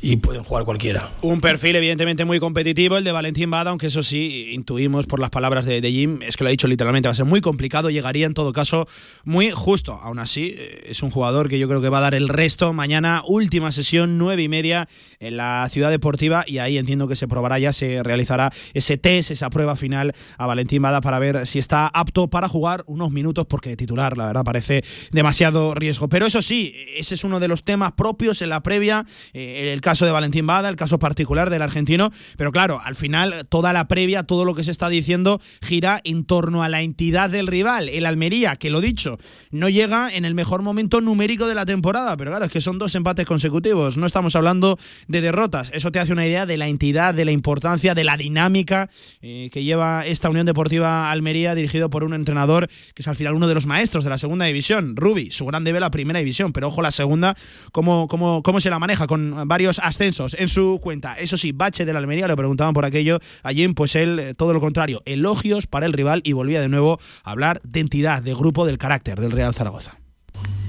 y 0.01 0.17
pueden 0.17 0.45
jugar 0.45 0.65
cualquiera. 0.65 1.11
Un 1.23 1.41
perfil 1.41 1.77
evidentemente 1.77 2.25
muy 2.25 2.39
competitivo, 2.39 2.97
el 2.97 3.05
de 3.05 3.13
Valentín 3.13 3.51
Bada, 3.51 3.71
aunque 3.71 3.89
eso 3.89 4.03
sí, 4.03 4.51
intuimos 4.53 5.07
por 5.07 5.21
las 5.21 5.31
palabras 5.31 5.67
de, 5.67 5.81
Jim, 5.91 6.21
es 6.23 6.37
que 6.37 6.45
lo 6.45 6.49
ha 6.49 6.51
dicho 6.51 6.69
literalmente, 6.69 7.09
va 7.09 7.13
a 7.13 7.15
ser 7.15 7.25
muy 7.25 7.41
complicado, 7.41 7.91
llegaría 7.91 8.27
en 8.27 8.35
todo 8.35 8.53
caso 8.53 8.87
muy 9.25 9.51
justo. 9.51 9.93
Aún 9.93 10.19
así, 10.19 10.55
eh, 10.57 10.87
es 10.91 11.03
un 11.03 11.11
jugador 11.11 11.49
que 11.49 11.59
yo 11.59 11.69
creo 11.69 11.81
que 11.81 11.89
va 11.89 11.99
a 11.99 12.03
dar 12.03 12.15
el 12.15 12.29
resto 12.29 12.73
mañana, 12.73 13.23
última 13.27 13.73
sesión, 13.73 14.19
nueve 14.19 14.43
y 14.43 14.49
media 14.49 14.87
en 15.21 15.37
la 15.37 15.69
ciudad 15.69 15.91
deportiva 15.91 16.45
y 16.47 16.59
ahí 16.59 16.79
entiendo 16.79 17.09
que 17.09 17.17
se 17.17 17.27
probará 17.27 17.59
ya, 17.59 17.73
se 17.73 18.03
realizará 18.03 18.51
ese 18.75 18.99
test, 18.99 19.31
esa 19.31 19.51
prueba 19.51 19.77
final 19.77 20.13
a 20.37 20.47
Valentín 20.47 20.83
Bada 20.83 21.01
para 21.01 21.19
ver 21.19 21.47
si 21.47 21.59
está 21.59 21.89
apto 21.89 22.29
para 22.29 22.49
jugar 22.49 22.85
unos 22.87 23.11
minutos, 23.11 23.47
porque 23.47 23.77
titular, 23.77 24.17
la 24.17 24.27
verdad, 24.27 24.45
parece 24.45 24.83
demasiado 25.11 25.75
riesgo. 25.75 26.09
Pero 26.09 26.27
eso 26.27 26.43
sí, 26.43 26.75
ese 26.97 27.15
es 27.15 27.25
uno 27.25 27.41
de 27.41 27.49
los 27.49 27.65
temas 27.65 27.93
propios 27.93 28.43
en 28.43 28.51
la 28.51 28.63
previa, 28.63 29.05
eh, 29.33 29.73
el 29.73 29.81
caso 29.89 30.05
de 30.05 30.13
Valentín 30.13 30.47
Bada, 30.47 30.69
el 30.69 30.77
caso 30.77 30.99
particular 30.99 31.49
del 31.49 31.63
argentino, 31.63 32.11
pero 32.37 32.53
claro, 32.53 32.79
al 32.85 32.95
final 32.95 33.33
toda 33.49 33.73
la 33.73 33.89
previa, 33.89 34.23
todo 34.23 34.45
lo 34.45 34.55
que 34.55 34.63
se 34.63 34.71
está 34.71 34.91
diciendo 34.91 35.41
gira 35.63 35.99
en 36.05 36.27
torno 36.27 36.63
a 36.63 36.69
la 36.69 36.83
entidad 36.83 37.31
del 37.31 37.47
rival, 37.47 37.89
el 37.89 38.05
Almería, 38.05 38.57
que 38.57 38.69
lo 38.69 38.83
dicho, 38.83 39.17
no 39.51 39.71
llega 39.71 40.15
en 40.15 40.27
el 40.27 40.35
mejor 40.35 40.61
momento 40.61 41.01
numérico 41.01 41.47
de 41.47 41.55
la 41.55 41.65
temporada, 41.65 42.19
pero 42.19 42.33
claro, 42.33 42.45
es 42.45 42.51
que 42.51 42.61
son 42.61 42.77
dos 42.77 42.95
empates 42.97 43.25
consecutivos, 43.25 43.97
no 43.97 44.05
estamos 44.05 44.37
hablando 44.37 44.79
de 45.07 45.23
derrotas, 45.23 45.71
eso 45.73 45.91
te 45.91 46.01
hace 46.01 46.13
una 46.13 46.27
idea 46.27 46.45
de 46.45 46.59
la 46.59 46.67
entidad, 46.67 47.15
de 47.15 47.25
la 47.25 47.33
importancia, 47.33 47.95
de 47.95 48.05
la 48.05 48.19
dinámica 48.19 48.91
eh, 49.23 49.49
que 49.51 49.65
lleva 49.65 50.05
esta 50.05 50.29
Unión 50.29 50.45
Deportiva 50.45 51.11
Almería 51.11 51.55
dirigido 51.55 51.89
por 51.89 52.05
un 52.05 52.13
entrenador 52.13 52.69
que 52.95 53.01
es 53.01 53.09
al 53.09 53.17
final 53.17 53.33
uno 53.33 53.49
de 53.49 53.55
los 53.55 53.65
maestros 53.65 54.05
de 54.05 54.11
la 54.11 54.19
segunda 54.19 54.45
división, 54.45 54.97
Rubi, 54.97 55.31
su 55.31 55.47
grande 55.47 55.73
ve 55.73 55.81
la 55.81 55.91
primera 55.91 56.19
división, 56.19 56.53
pero 56.53 56.69
ojo 56.69 56.83
la 56.83 56.91
segunda, 56.91 57.35
cómo, 57.73 58.07
cómo, 58.07 58.43
cómo 58.43 58.61
se 58.61 58.69
la 58.69 58.79
maneja 58.79 59.07
con 59.07 59.49
varios 59.49 59.78
ascensos 59.81 60.35
en 60.39 60.49
su 60.49 60.81
cuenta. 60.83 61.15
Eso 61.15 61.37
sí, 61.37 61.53
Bache 61.53 61.85
de 61.85 61.93
la 61.93 61.99
Almería, 61.99 62.29
le 62.29 62.37
preguntaban 62.37 62.75
por 62.75 62.85
aquello 62.85 63.19
allí, 63.43 63.67
pues 63.69 63.95
él, 63.97 64.19
eh, 64.19 64.35
todo 64.35 64.53
lo 64.53 64.61
contrario, 64.61 65.03
elogios 65.05 65.67
para 65.67 65.87
el 65.87 65.93
rival 65.93 66.23
y 66.25 66.33
volvía 66.33 66.61
de 66.61 66.69
nuevo 66.69 66.99
a 67.25 67.31
hablar 67.31 67.61
de 67.63 67.81
entidad, 67.81 68.23
de 68.23 68.35
grupo, 68.35 68.67
del 68.67 68.79
carácter 68.79 69.21
del 69.21 69.33
Real 69.33 69.55
Zaragoza. 69.55 69.99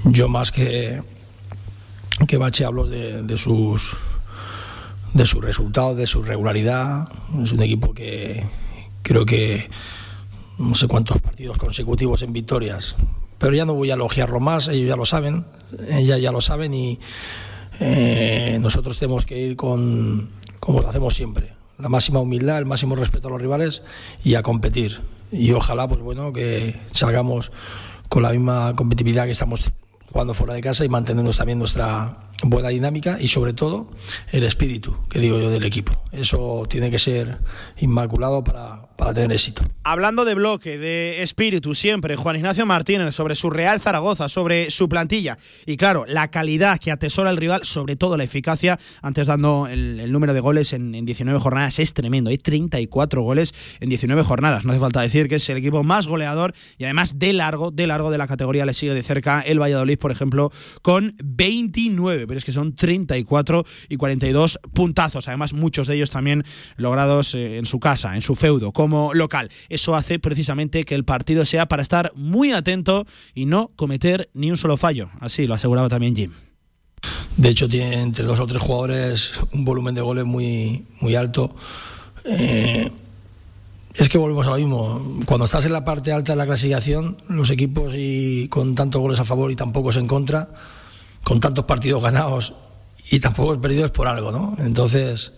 Yo 0.05 0.27
más 0.29 0.51
que, 0.51 1.01
que 2.27 2.37
Bache 2.37 2.65
hablo 2.65 2.87
de, 2.87 3.37
sus 3.37 3.95
de 5.13 5.25
sus 5.25 5.43
resultados, 5.43 5.97
de 5.97 6.07
su 6.07 6.23
regularidad. 6.23 7.09
Es 7.43 7.51
un 7.51 7.61
equipo 7.61 7.93
que 7.93 8.45
creo 9.01 9.25
que 9.25 9.69
no 10.57 10.75
sé 10.75 10.87
cuántos 10.87 11.21
partidos 11.21 11.57
consecutivos 11.57 12.21
en 12.21 12.33
victorias, 12.33 12.95
pero 13.37 13.55
ya 13.55 13.65
no 13.65 13.73
voy 13.73 13.91
a 13.91 13.93
elogiarlo 13.93 14.39
más, 14.39 14.67
ellos 14.67 14.87
ya 14.87 14.95
lo 14.95 15.05
saben, 15.05 15.45
ellas 15.89 16.21
ya 16.21 16.31
lo 16.31 16.41
saben 16.41 16.73
y 16.73 16.99
eh, 17.79 18.57
nosotros 18.61 18.97
tenemos 18.97 19.25
que 19.25 19.37
ir 19.37 19.55
con, 19.55 20.29
como 20.59 20.81
lo 20.81 20.89
hacemos 20.89 21.13
siempre, 21.13 21.53
la 21.77 21.89
máxima 21.89 22.19
humildad, 22.19 22.57
el 22.57 22.65
máximo 22.65 22.95
respeto 22.95 23.27
a 23.27 23.31
los 23.31 23.41
rivales 23.41 23.83
y 24.23 24.35
a 24.35 24.43
competir. 24.43 25.01
Y 25.31 25.51
ojalá, 25.51 25.87
pues 25.87 26.01
bueno, 26.01 26.33
que 26.33 26.79
salgamos 26.91 27.51
con 28.09 28.23
la 28.23 28.31
misma 28.31 28.73
competitividad 28.75 29.25
que 29.25 29.31
estamos 29.31 29.71
jugando 30.11 30.33
fuera 30.33 30.53
de 30.53 30.61
casa 30.61 30.83
y 30.83 30.89
manteniendo 30.89 31.31
también 31.31 31.59
nuestra 31.59 32.28
buena 32.43 32.69
dinámica 32.69 33.17
y 33.19 33.27
sobre 33.27 33.53
todo 33.53 33.91
el 34.31 34.43
espíritu, 34.43 34.95
que 35.09 35.19
digo 35.19 35.39
yo, 35.39 35.49
del 35.49 35.65
equipo. 35.65 35.91
Eso 36.11 36.65
tiene 36.69 36.89
que 36.89 36.97
ser 36.97 37.39
inmaculado 37.77 38.43
para, 38.43 38.89
para 38.99 39.13
tener 39.13 39.31
éxito. 39.31 39.63
Hablando 39.83 40.25
de 40.25 40.35
bloque, 40.35 40.77
de 40.77 41.23
espíritu, 41.23 41.73
siempre 41.73 42.15
Juan 42.15 42.35
Ignacio 42.35 42.65
Martínez 42.65 43.15
sobre 43.15 43.35
su 43.35 43.49
Real 43.49 43.79
Zaragoza, 43.79 44.29
sobre 44.29 44.71
su 44.71 44.89
plantilla 44.89 45.37
y 45.65 45.77
claro, 45.77 46.05
la 46.07 46.29
calidad 46.29 46.79
que 46.79 46.91
atesora 46.91 47.29
el 47.29 47.37
rival, 47.37 47.63
sobre 47.63 47.95
todo 47.95 48.17
la 48.17 48.23
eficacia, 48.23 48.77
antes 49.01 49.27
dando 49.27 49.67
el, 49.67 50.11
número 50.11 50.33
de 50.33 50.39
goles 50.39 50.73
en, 50.73 50.91
19 51.05 51.39
jornadas, 51.39 51.79
es 51.79 51.93
tremendo, 51.93 52.29
hay 52.29 52.37
34 52.37 53.21
goles 53.21 53.53
en 53.79 53.89
19 53.89 54.23
jornadas, 54.23 54.65
no 54.65 54.71
hace 54.71 54.79
falta 54.79 55.01
decir 55.01 55.27
que 55.27 55.35
es 55.35 55.49
el 55.49 55.57
equipo 55.57 55.83
más 55.83 56.07
goleador 56.07 56.53
y 56.77 56.83
además 56.83 57.19
de 57.19 57.33
largo, 57.33 57.71
de 57.71 57.87
largo 57.87 58.11
de 58.11 58.17
la 58.17 58.27
categoría 58.27 58.65
le 58.65 58.73
sigue 58.73 58.93
de 58.93 59.03
cerca 59.03 59.41
el 59.41 59.61
Valladolid, 59.61 59.97
por 59.97 60.11
ejemplo, 60.11 60.51
con 60.81 61.15
29, 61.23 62.27
pero 62.29 62.37
es 62.37 62.45
que 62.45 62.51
son 62.51 62.75
34 62.75 63.65
y 63.89 63.97
42 63.97 64.59
puntazos, 64.71 65.27
además 65.27 65.53
muchos 65.53 65.87
de 65.87 65.95
ellos 65.95 66.11
también 66.11 66.43
logrados 66.77 67.33
eh, 67.33 67.57
en 67.57 67.65
su 67.65 67.79
casa, 67.79 68.13
en 68.13 68.21
su 68.21 68.35
feudo, 68.35 68.71
local. 69.15 69.49
Eso 69.67 69.95
hace 69.95 70.19
precisamente 70.19 70.83
que 70.83 70.93
el 70.93 71.05
partido 71.05 71.43
sea 71.43 71.67
para 71.67 71.81
estar 71.81 72.11
muy 72.13 72.51
atento 72.51 73.03
y 73.33 73.47
no 73.47 73.71
cometer 73.75 74.29
ni 74.35 74.51
un 74.51 74.57
solo 74.57 74.77
fallo. 74.77 75.09
Así 75.19 75.47
lo 75.47 75.55
aseguraba 75.55 75.89
también 75.89 76.15
Jim. 76.15 76.31
De 77.35 77.49
hecho, 77.49 77.67
tiene 77.67 77.99
entre 77.99 78.25
dos 78.25 78.39
o 78.39 78.45
tres 78.45 78.61
jugadores 78.61 79.31
un 79.51 79.65
volumen 79.65 79.95
de 79.95 80.01
goles 80.01 80.25
muy, 80.25 80.85
muy 81.01 81.15
alto. 81.15 81.55
Eh, 82.25 82.91
es 83.95 84.07
que 84.07 84.19
volvemos 84.19 84.45
a 84.45 84.51
lo 84.51 84.57
mismo. 84.57 85.01
Cuando 85.25 85.45
estás 85.45 85.65
en 85.65 85.73
la 85.73 85.83
parte 85.83 86.11
alta 86.11 86.33
de 86.33 86.37
la 86.37 86.45
clasificación, 86.45 87.17
los 87.27 87.49
equipos 87.49 87.95
y 87.97 88.49
con 88.49 88.75
tantos 88.75 89.01
goles 89.01 89.19
a 89.19 89.25
favor 89.25 89.49
y 89.49 89.55
tan 89.55 89.73
pocos 89.73 89.97
en 89.97 90.05
contra, 90.05 90.49
con 91.23 91.39
tantos 91.39 91.65
partidos 91.65 92.01
ganados 92.01 92.53
y 93.09 93.19
tan 93.19 93.33
pocos 93.33 93.57
perdidos 93.57 93.91
por 93.91 94.07
algo, 94.07 94.31
¿no? 94.31 94.55
Entonces, 94.59 95.33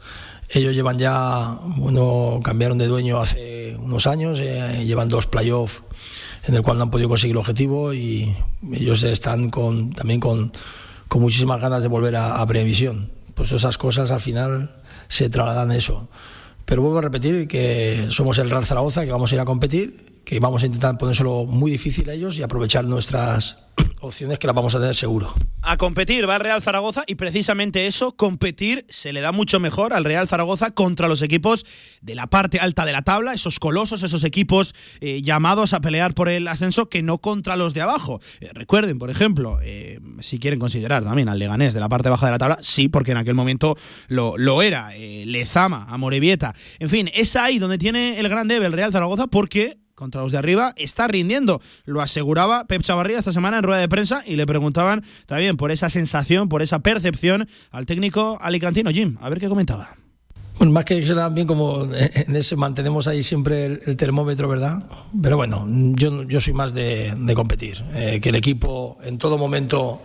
ellos 0.50 0.74
llevan 0.74 0.98
ya, 0.98 1.58
bueno, 1.78 2.39
cambiaron 2.44 2.78
de 2.78 2.88
dueño 2.88 3.20
hace 3.20 3.76
unos 3.80 4.08
años, 4.08 4.39
eh, 4.41 4.84
llevan 4.86 5.10
dos 5.10 5.26
playoffs 5.26 5.82
en 6.46 6.56
el 6.56 6.62
cual 6.62 6.78
no 6.78 6.84
han 6.84 6.91
podido 6.91 7.08
conseguir 7.08 7.36
el 7.36 7.39
objetivo 7.39 7.94
y 7.94 8.36
ellos 8.74 9.04
están 9.04 9.50
con, 9.50 9.91
también 9.91 10.20
con, 10.20 10.52
con 11.08 11.22
muchísimas 11.22 11.62
ganas 11.62 11.82
de 11.82 11.88
volver 11.88 12.15
a, 12.15 12.41
a 12.41 12.46
previsión. 12.46 13.12
Pues 13.36 13.52
esas 13.52 13.78
cosas 13.78 14.12
al 14.12 14.20
final 14.20 14.76
se 15.08 15.30
trasladan 15.30 15.72
eso. 15.72 16.10
Pero 16.65 16.82
vuelvo 16.82 17.00
a 17.00 17.02
repetir 17.02 17.48
que 17.48 18.08
somos 18.12 18.38
el 18.38 18.50
Real 18.50 18.65
Zaragoza, 18.65 19.06
que 19.06 19.12
vamos 19.12 19.32
a 19.32 19.36
ir 19.36 19.41
a 19.41 19.46
competir, 19.46 20.22
que 20.26 20.39
vamos 20.39 20.63
a 20.63 20.65
intentar 20.65 20.98
ponérselo 20.98 21.46
muy 21.46 21.72
difícil 21.72 22.10
a 22.10 22.13
ellos 22.13 22.38
y 22.38 22.44
aprovechar 22.44 22.86
nuestras 22.86 23.58
opciones 24.02 24.40
que 24.40 24.48
las 24.48 24.56
vamos 24.56 24.76
a 24.76 24.80
tener 24.80 24.96
seguro. 24.96 25.34
A 25.64 25.78
competir 25.78 26.28
va 26.28 26.36
el 26.36 26.42
Real 26.42 26.62
Zaragoza 26.62 27.04
y 27.06 27.16
precisamente 27.16 27.86
eso, 27.86 28.16
competir, 28.16 28.86
se 28.90 29.14
le 29.14 29.22
da 29.22 29.32
mucho 29.32 29.60
mejor 29.60 29.94
al 29.94 30.04
Real 30.04 30.28
Zaragoza 30.28 30.72
contra 30.72 31.08
los 31.08 31.22
equipos 31.22 31.66
de 32.02 32.16
la 32.16 32.28
parte 32.28 32.60
alta 32.60 32.86
de 32.86 32.94
la 32.94 33.04
tabla, 33.04 33.34
esos 33.34 33.60
colosos, 33.60 34.02
esos 34.02 34.24
equipos 34.24 34.74
eh, 35.02 35.22
llamados 35.22 35.74
a 35.74 35.82
pelear 35.82 36.14
por 36.14 36.30
el 36.30 36.48
ascenso, 36.48 36.90
que 36.90 37.04
no 37.04 37.20
contra 37.20 37.56
los 37.56 37.74
de 37.74 37.82
abajo. 37.82 38.20
Eh, 38.40 38.50
recuerden, 38.54 38.98
por 38.98 39.12
ejemplo, 39.12 39.60
eh, 39.62 40.00
si 40.20 40.40
quieren 40.40 40.60
considerar 40.60 41.04
también 41.04 41.30
al 41.30 41.38
Leganés 41.38 41.74
de 41.74 41.80
la 41.80 41.90
parte 41.90 42.10
baja 42.10 42.26
de 42.26 42.32
la 42.32 42.40
tabla, 42.40 42.58
sí, 42.62 42.88
porque 42.88 43.12
en 43.12 43.18
aquel 43.18 43.36
momento 43.36 43.78
lo, 44.08 44.62
era. 44.62 44.92
Lezama, 44.92 45.86
Amorebieta. 45.90 46.54
En 46.80 46.90
fin, 46.90 47.10
es 47.14 47.36
ahí 47.36 47.60
donde 47.60 47.78
tiene 47.78 48.20
el 48.20 48.30
gran 48.30 48.48
debe 48.48 48.66
el 48.66 48.74
Real 48.74 48.92
Zaragoza 48.92 49.28
porque 49.28 49.81
contra 50.02 50.24
los 50.24 50.32
de 50.32 50.40
arriba 50.40 50.74
está 50.78 51.08
rindiendo. 51.08 51.62
Lo 51.86 52.02
aseguraba 52.02 52.66
Pep 52.66 52.82
Chavarría 52.82 53.20
esta 53.20 53.32
semana 53.32 53.60
en 53.60 53.64
rueda 53.64 53.80
de 53.80 53.88
prensa 53.88 54.24
y 54.26 54.36
le 54.36 54.48
preguntaban 54.48 55.04
también 55.28 55.58
por 55.58 55.70
esa 55.70 55.90
sensación, 55.90 56.50
por 56.50 56.64
esa 56.64 56.80
percepción 56.80 57.48
al 57.70 57.86
técnico 57.86 58.40
alicantino 58.42 58.90
Jim. 58.90 59.18
A 59.22 59.30
ver 59.30 59.40
qué 59.40 59.48
comentaba. 59.48 59.96
Bueno, 60.58 60.74
más 60.74 60.86
que 60.86 61.06
será 61.06 61.30
bien 61.30 61.46
como 61.46 61.86
en 61.94 62.36
ese 62.36 62.56
mantenemos 62.56 63.08
ahí 63.08 63.22
siempre 63.22 63.66
el, 63.66 63.96
termómetro, 63.96 64.48
¿verdad? 64.48 64.84
Pero 65.22 65.38
bueno, 65.38 65.68
yo, 65.70 66.24
yo 66.24 66.42
soy 66.42 66.54
más 66.54 66.74
de, 66.74 67.16
competir. 67.36 67.84
Eh, 67.94 68.20
que 68.20 68.30
el 68.30 68.36
equipo 68.36 68.98
en 69.04 69.20
todo 69.20 69.38
momento 69.38 70.02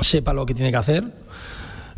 sepa 0.00 0.32
lo 0.32 0.46
que 0.46 0.54
tiene 0.54 0.70
que 0.70 0.76
hacer. 0.76 1.12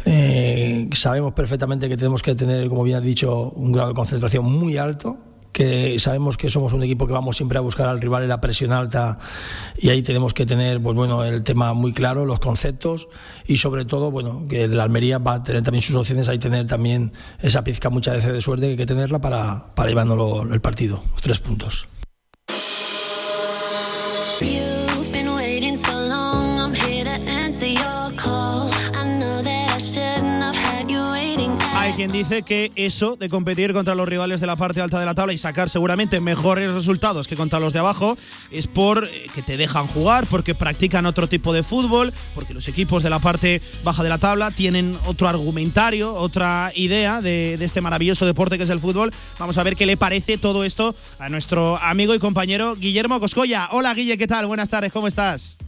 Eh, 0.06 0.88
sabemos 0.94 1.34
perfectamente 1.34 1.90
que 1.90 1.96
tenemos 1.98 2.22
que 2.22 2.34
tener, 2.34 2.70
como 2.70 2.84
bien 2.84 2.96
has 2.96 3.04
dicho, 3.04 3.50
un 3.50 3.70
grado 3.70 3.90
de 3.90 3.94
concentración 3.94 4.50
muy 4.50 4.78
alto 4.78 5.29
que 5.52 5.98
sabemos 5.98 6.36
que 6.36 6.50
somos 6.50 6.72
un 6.72 6.82
equipo 6.82 7.06
que 7.06 7.12
vamos 7.12 7.36
siempre 7.36 7.58
a 7.58 7.60
buscar 7.60 7.88
al 7.88 8.00
rival 8.00 8.22
en 8.22 8.28
la 8.28 8.40
presión 8.40 8.72
alta 8.72 9.18
y 9.78 9.90
ahí 9.90 10.02
tenemos 10.02 10.34
que 10.34 10.46
tener 10.46 10.80
pues 10.80 10.94
bueno 10.94 11.24
el 11.24 11.42
tema 11.42 11.72
muy 11.74 11.92
claro, 11.92 12.24
los 12.24 12.38
conceptos 12.38 13.08
y 13.46 13.56
sobre 13.56 13.84
todo 13.84 14.10
bueno 14.10 14.46
que 14.48 14.68
la 14.68 14.84
Almería 14.84 15.18
va 15.18 15.34
a 15.34 15.42
tener 15.42 15.62
también 15.62 15.82
sus 15.82 15.96
opciones, 15.96 16.28
hay 16.28 16.38
tener 16.38 16.66
también 16.66 17.12
esa 17.40 17.64
pizca 17.64 17.90
muchas 17.90 18.16
veces 18.16 18.32
de 18.32 18.42
suerte 18.42 18.66
que 18.66 18.70
hay 18.70 18.76
que 18.76 18.86
tenerla 18.86 19.20
para, 19.20 19.74
para 19.74 19.88
llevándolo 19.88 20.42
el 20.52 20.60
partido, 20.60 21.02
los 21.12 21.22
tres 21.22 21.40
puntos. 21.40 21.86
Quien 32.00 32.12
dice 32.12 32.42
que 32.42 32.72
eso 32.76 33.16
de 33.16 33.28
competir 33.28 33.74
contra 33.74 33.94
los 33.94 34.08
rivales 34.08 34.40
de 34.40 34.46
la 34.46 34.56
parte 34.56 34.80
alta 34.80 34.98
de 34.98 35.04
la 35.04 35.12
tabla 35.12 35.34
y 35.34 35.36
sacar 35.36 35.68
seguramente 35.68 36.18
mejores 36.22 36.72
resultados 36.72 37.28
que 37.28 37.36
contra 37.36 37.60
los 37.60 37.74
de 37.74 37.80
abajo 37.80 38.16
es 38.50 38.66
por 38.68 39.06
que 39.34 39.42
te 39.42 39.58
dejan 39.58 39.86
jugar, 39.86 40.26
porque 40.26 40.54
practican 40.54 41.04
otro 41.04 41.28
tipo 41.28 41.52
de 41.52 41.62
fútbol, 41.62 42.10
porque 42.34 42.54
los 42.54 42.68
equipos 42.68 43.02
de 43.02 43.10
la 43.10 43.18
parte 43.18 43.60
baja 43.84 44.02
de 44.02 44.08
la 44.08 44.16
tabla 44.16 44.50
tienen 44.50 44.96
otro 45.04 45.28
argumentario, 45.28 46.14
otra 46.14 46.72
idea 46.74 47.20
de, 47.20 47.58
de 47.58 47.64
este 47.66 47.82
maravilloso 47.82 48.24
deporte 48.24 48.56
que 48.56 48.64
es 48.64 48.70
el 48.70 48.80
fútbol. 48.80 49.10
Vamos 49.38 49.58
a 49.58 49.62
ver 49.62 49.76
qué 49.76 49.84
le 49.84 49.98
parece 49.98 50.38
todo 50.38 50.64
esto 50.64 50.94
a 51.18 51.28
nuestro 51.28 51.76
amigo 51.76 52.14
y 52.14 52.18
compañero 52.18 52.76
Guillermo 52.76 53.20
Coscoya. 53.20 53.68
Hola 53.72 53.92
Guille, 53.92 54.16
¿qué 54.16 54.26
tal? 54.26 54.46
Buenas 54.46 54.70
tardes, 54.70 54.90
¿cómo 54.90 55.06
estás? 55.06 55.58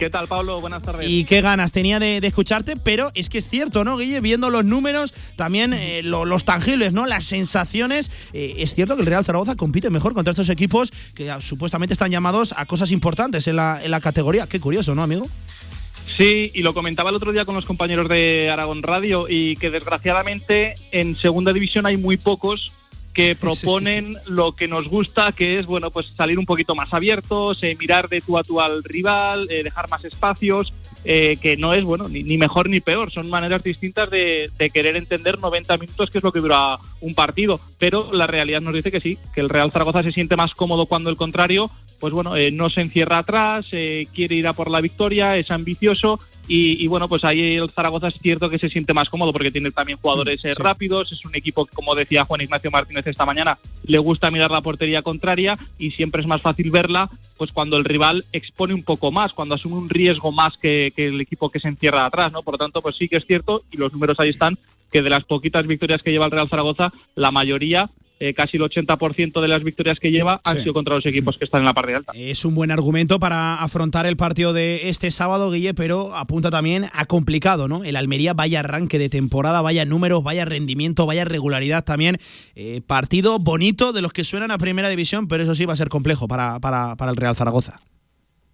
¿Qué 0.00 0.08
tal, 0.08 0.28
Pablo? 0.28 0.62
Buenas 0.62 0.82
tardes. 0.82 1.06
Y 1.06 1.26
qué 1.26 1.42
ganas 1.42 1.72
tenía 1.72 1.98
de, 1.98 2.22
de, 2.22 2.26
escucharte, 2.26 2.74
pero 2.74 3.10
es 3.14 3.28
que 3.28 3.36
es 3.36 3.50
cierto, 3.50 3.84
¿no, 3.84 3.98
Guille? 3.98 4.22
Viendo 4.22 4.48
los 4.48 4.64
números, 4.64 5.34
también 5.36 5.74
eh, 5.74 6.00
lo, 6.02 6.24
los 6.24 6.46
tangibles, 6.46 6.94
¿no? 6.94 7.04
Las 7.04 7.26
sensaciones. 7.26 8.30
Eh, 8.32 8.54
es 8.56 8.74
cierto 8.74 8.96
que 8.96 9.02
el 9.02 9.06
Real 9.06 9.26
Zaragoza 9.26 9.56
compite 9.56 9.90
mejor 9.90 10.14
contra 10.14 10.30
estos 10.30 10.48
equipos 10.48 10.90
que 11.14 11.26
ya, 11.26 11.42
supuestamente 11.42 11.92
están 11.92 12.10
llamados 12.10 12.54
a 12.56 12.64
cosas 12.64 12.92
importantes 12.92 13.46
en 13.46 13.56
la, 13.56 13.78
en 13.84 13.90
la 13.90 14.00
categoría. 14.00 14.46
Qué 14.46 14.58
curioso, 14.58 14.94
¿no, 14.94 15.02
amigo? 15.02 15.26
Sí, 16.16 16.50
y 16.54 16.62
lo 16.62 16.72
comentaba 16.72 17.10
el 17.10 17.16
otro 17.16 17.30
día 17.30 17.44
con 17.44 17.54
los 17.54 17.66
compañeros 17.66 18.08
de 18.08 18.48
Aragón 18.50 18.82
Radio 18.82 19.26
y 19.28 19.56
que 19.56 19.68
desgraciadamente 19.68 20.76
en 20.92 21.14
segunda 21.14 21.52
división 21.52 21.84
hay 21.84 21.98
muy 21.98 22.16
pocos 22.16 22.72
que 23.12 23.34
proponen 23.34 24.06
sí, 24.06 24.12
sí, 24.14 24.20
sí. 24.26 24.32
lo 24.32 24.52
que 24.52 24.68
nos 24.68 24.88
gusta, 24.88 25.32
que 25.32 25.58
es 25.58 25.66
bueno 25.66 25.90
pues 25.90 26.08
salir 26.08 26.38
un 26.38 26.46
poquito 26.46 26.74
más 26.74 26.92
abiertos, 26.92 27.62
eh, 27.62 27.76
mirar 27.78 28.08
de 28.08 28.20
tú 28.20 28.38
a 28.38 28.44
tú 28.44 28.60
al 28.60 28.84
rival, 28.84 29.50
eh, 29.50 29.62
dejar 29.62 29.88
más 29.88 30.04
espacios, 30.04 30.72
eh, 31.02 31.38
que 31.40 31.56
no 31.56 31.72
es 31.72 31.82
bueno 31.82 32.08
ni, 32.08 32.22
ni, 32.22 32.36
mejor 32.36 32.68
ni 32.68 32.80
peor, 32.80 33.10
son 33.10 33.30
maneras 33.30 33.62
distintas 33.62 34.10
de, 34.10 34.50
de, 34.58 34.68
querer 34.68 34.96
entender 34.96 35.38
90 35.38 35.78
minutos, 35.78 36.10
que 36.10 36.18
es 36.18 36.24
lo 36.24 36.30
que 36.30 36.40
dura 36.40 36.78
un 37.00 37.14
partido. 37.14 37.58
Pero 37.78 38.12
la 38.12 38.26
realidad 38.26 38.60
nos 38.60 38.74
dice 38.74 38.90
que 38.90 39.00
sí, 39.00 39.16
que 39.34 39.40
el 39.40 39.48
Real 39.48 39.72
Zaragoza 39.72 40.02
se 40.02 40.12
siente 40.12 40.36
más 40.36 40.54
cómodo 40.54 40.84
cuando 40.84 41.08
el 41.08 41.16
contrario, 41.16 41.70
pues 42.00 42.12
bueno, 42.12 42.36
eh, 42.36 42.50
no 42.50 42.68
se 42.68 42.82
encierra 42.82 43.18
atrás, 43.18 43.64
eh, 43.72 44.08
quiere 44.14 44.34
ir 44.34 44.46
a 44.46 44.52
por 44.52 44.70
la 44.70 44.82
victoria, 44.82 45.38
es 45.38 45.50
ambicioso 45.50 46.18
y, 46.52 46.82
y, 46.82 46.88
bueno, 46.88 47.08
pues 47.08 47.22
ahí 47.22 47.54
el 47.54 47.70
Zaragoza 47.70 48.08
es 48.08 48.18
cierto 48.18 48.50
que 48.50 48.58
se 48.58 48.68
siente 48.68 48.92
más 48.92 49.08
cómodo 49.08 49.30
porque 49.30 49.52
tiene 49.52 49.70
también 49.70 49.98
jugadores 49.98 50.44
eh, 50.44 50.52
sí. 50.52 50.60
rápidos, 50.60 51.12
es 51.12 51.24
un 51.24 51.36
equipo 51.36 51.64
que, 51.64 51.76
como 51.76 51.94
decía 51.94 52.24
Juan 52.24 52.40
Ignacio 52.40 52.72
Martínez 52.72 53.06
esta 53.06 53.24
mañana, 53.24 53.56
le 53.84 53.98
gusta 53.98 54.32
mirar 54.32 54.50
la 54.50 54.60
portería 54.60 55.00
contraria 55.02 55.56
y 55.78 55.92
siempre 55.92 56.22
es 56.22 56.26
más 56.26 56.42
fácil 56.42 56.72
verla 56.72 57.08
pues 57.38 57.52
cuando 57.52 57.76
el 57.76 57.84
rival 57.84 58.24
expone 58.32 58.74
un 58.74 58.82
poco 58.82 59.12
más, 59.12 59.32
cuando 59.32 59.54
asume 59.54 59.76
un 59.76 59.88
riesgo 59.88 60.32
más 60.32 60.56
que, 60.56 60.92
que 60.96 61.06
el 61.06 61.20
equipo 61.20 61.50
que 61.50 61.60
se 61.60 61.68
encierra 61.68 62.04
atrás, 62.04 62.32
¿no? 62.32 62.42
Por 62.42 62.54
lo 62.54 62.58
tanto, 62.58 62.82
pues 62.82 62.96
sí 62.96 63.08
que 63.08 63.18
es 63.18 63.26
cierto 63.26 63.62
y 63.70 63.76
los 63.76 63.92
números 63.92 64.18
ahí 64.18 64.30
están 64.30 64.58
que 64.90 65.02
de 65.02 65.10
las 65.10 65.22
poquitas 65.22 65.68
victorias 65.68 66.02
que 66.02 66.10
lleva 66.10 66.24
el 66.24 66.32
Real 66.32 66.48
Zaragoza, 66.48 66.92
la 67.14 67.30
mayoría 67.30 67.90
eh, 68.20 68.34
casi 68.34 68.58
el 68.58 68.62
80% 68.62 69.40
de 69.40 69.48
las 69.48 69.64
victorias 69.64 69.98
que 69.98 70.10
lleva 70.10 70.40
han 70.44 70.56
sí. 70.56 70.62
sido 70.62 70.74
contra 70.74 70.94
los 70.94 71.06
equipos 71.06 71.38
que 71.38 71.46
están 71.46 71.62
en 71.62 71.64
la 71.64 71.74
parte 71.74 71.94
alta. 71.94 72.12
Es 72.14 72.44
un 72.44 72.54
buen 72.54 72.70
argumento 72.70 73.18
para 73.18 73.54
afrontar 73.54 74.04
el 74.04 74.16
partido 74.16 74.52
de 74.52 74.90
este 74.90 75.10
sábado, 75.10 75.50
Guille, 75.50 75.72
pero 75.72 76.14
apunta 76.14 76.50
también 76.50 76.86
a 76.92 77.06
complicado, 77.06 77.66
¿no? 77.66 77.82
El 77.82 77.96
Almería 77.96 78.34
vaya 78.34 78.60
arranque 78.60 78.98
de 78.98 79.08
temporada, 79.08 79.62
vaya 79.62 79.86
números, 79.86 80.22
vaya 80.22 80.44
rendimiento, 80.44 81.06
vaya 81.06 81.24
regularidad 81.24 81.82
también. 81.82 82.18
Eh, 82.54 82.82
partido 82.86 83.38
bonito 83.38 83.92
de 83.92 84.02
los 84.02 84.12
que 84.12 84.24
suenan 84.24 84.50
a 84.50 84.58
primera 84.58 84.90
división, 84.90 85.26
pero 85.26 85.42
eso 85.42 85.54
sí 85.54 85.64
va 85.64 85.72
a 85.72 85.76
ser 85.76 85.88
complejo 85.88 86.28
para, 86.28 86.60
para, 86.60 86.96
para 86.96 87.10
el 87.10 87.16
Real 87.16 87.34
Zaragoza. 87.34 87.80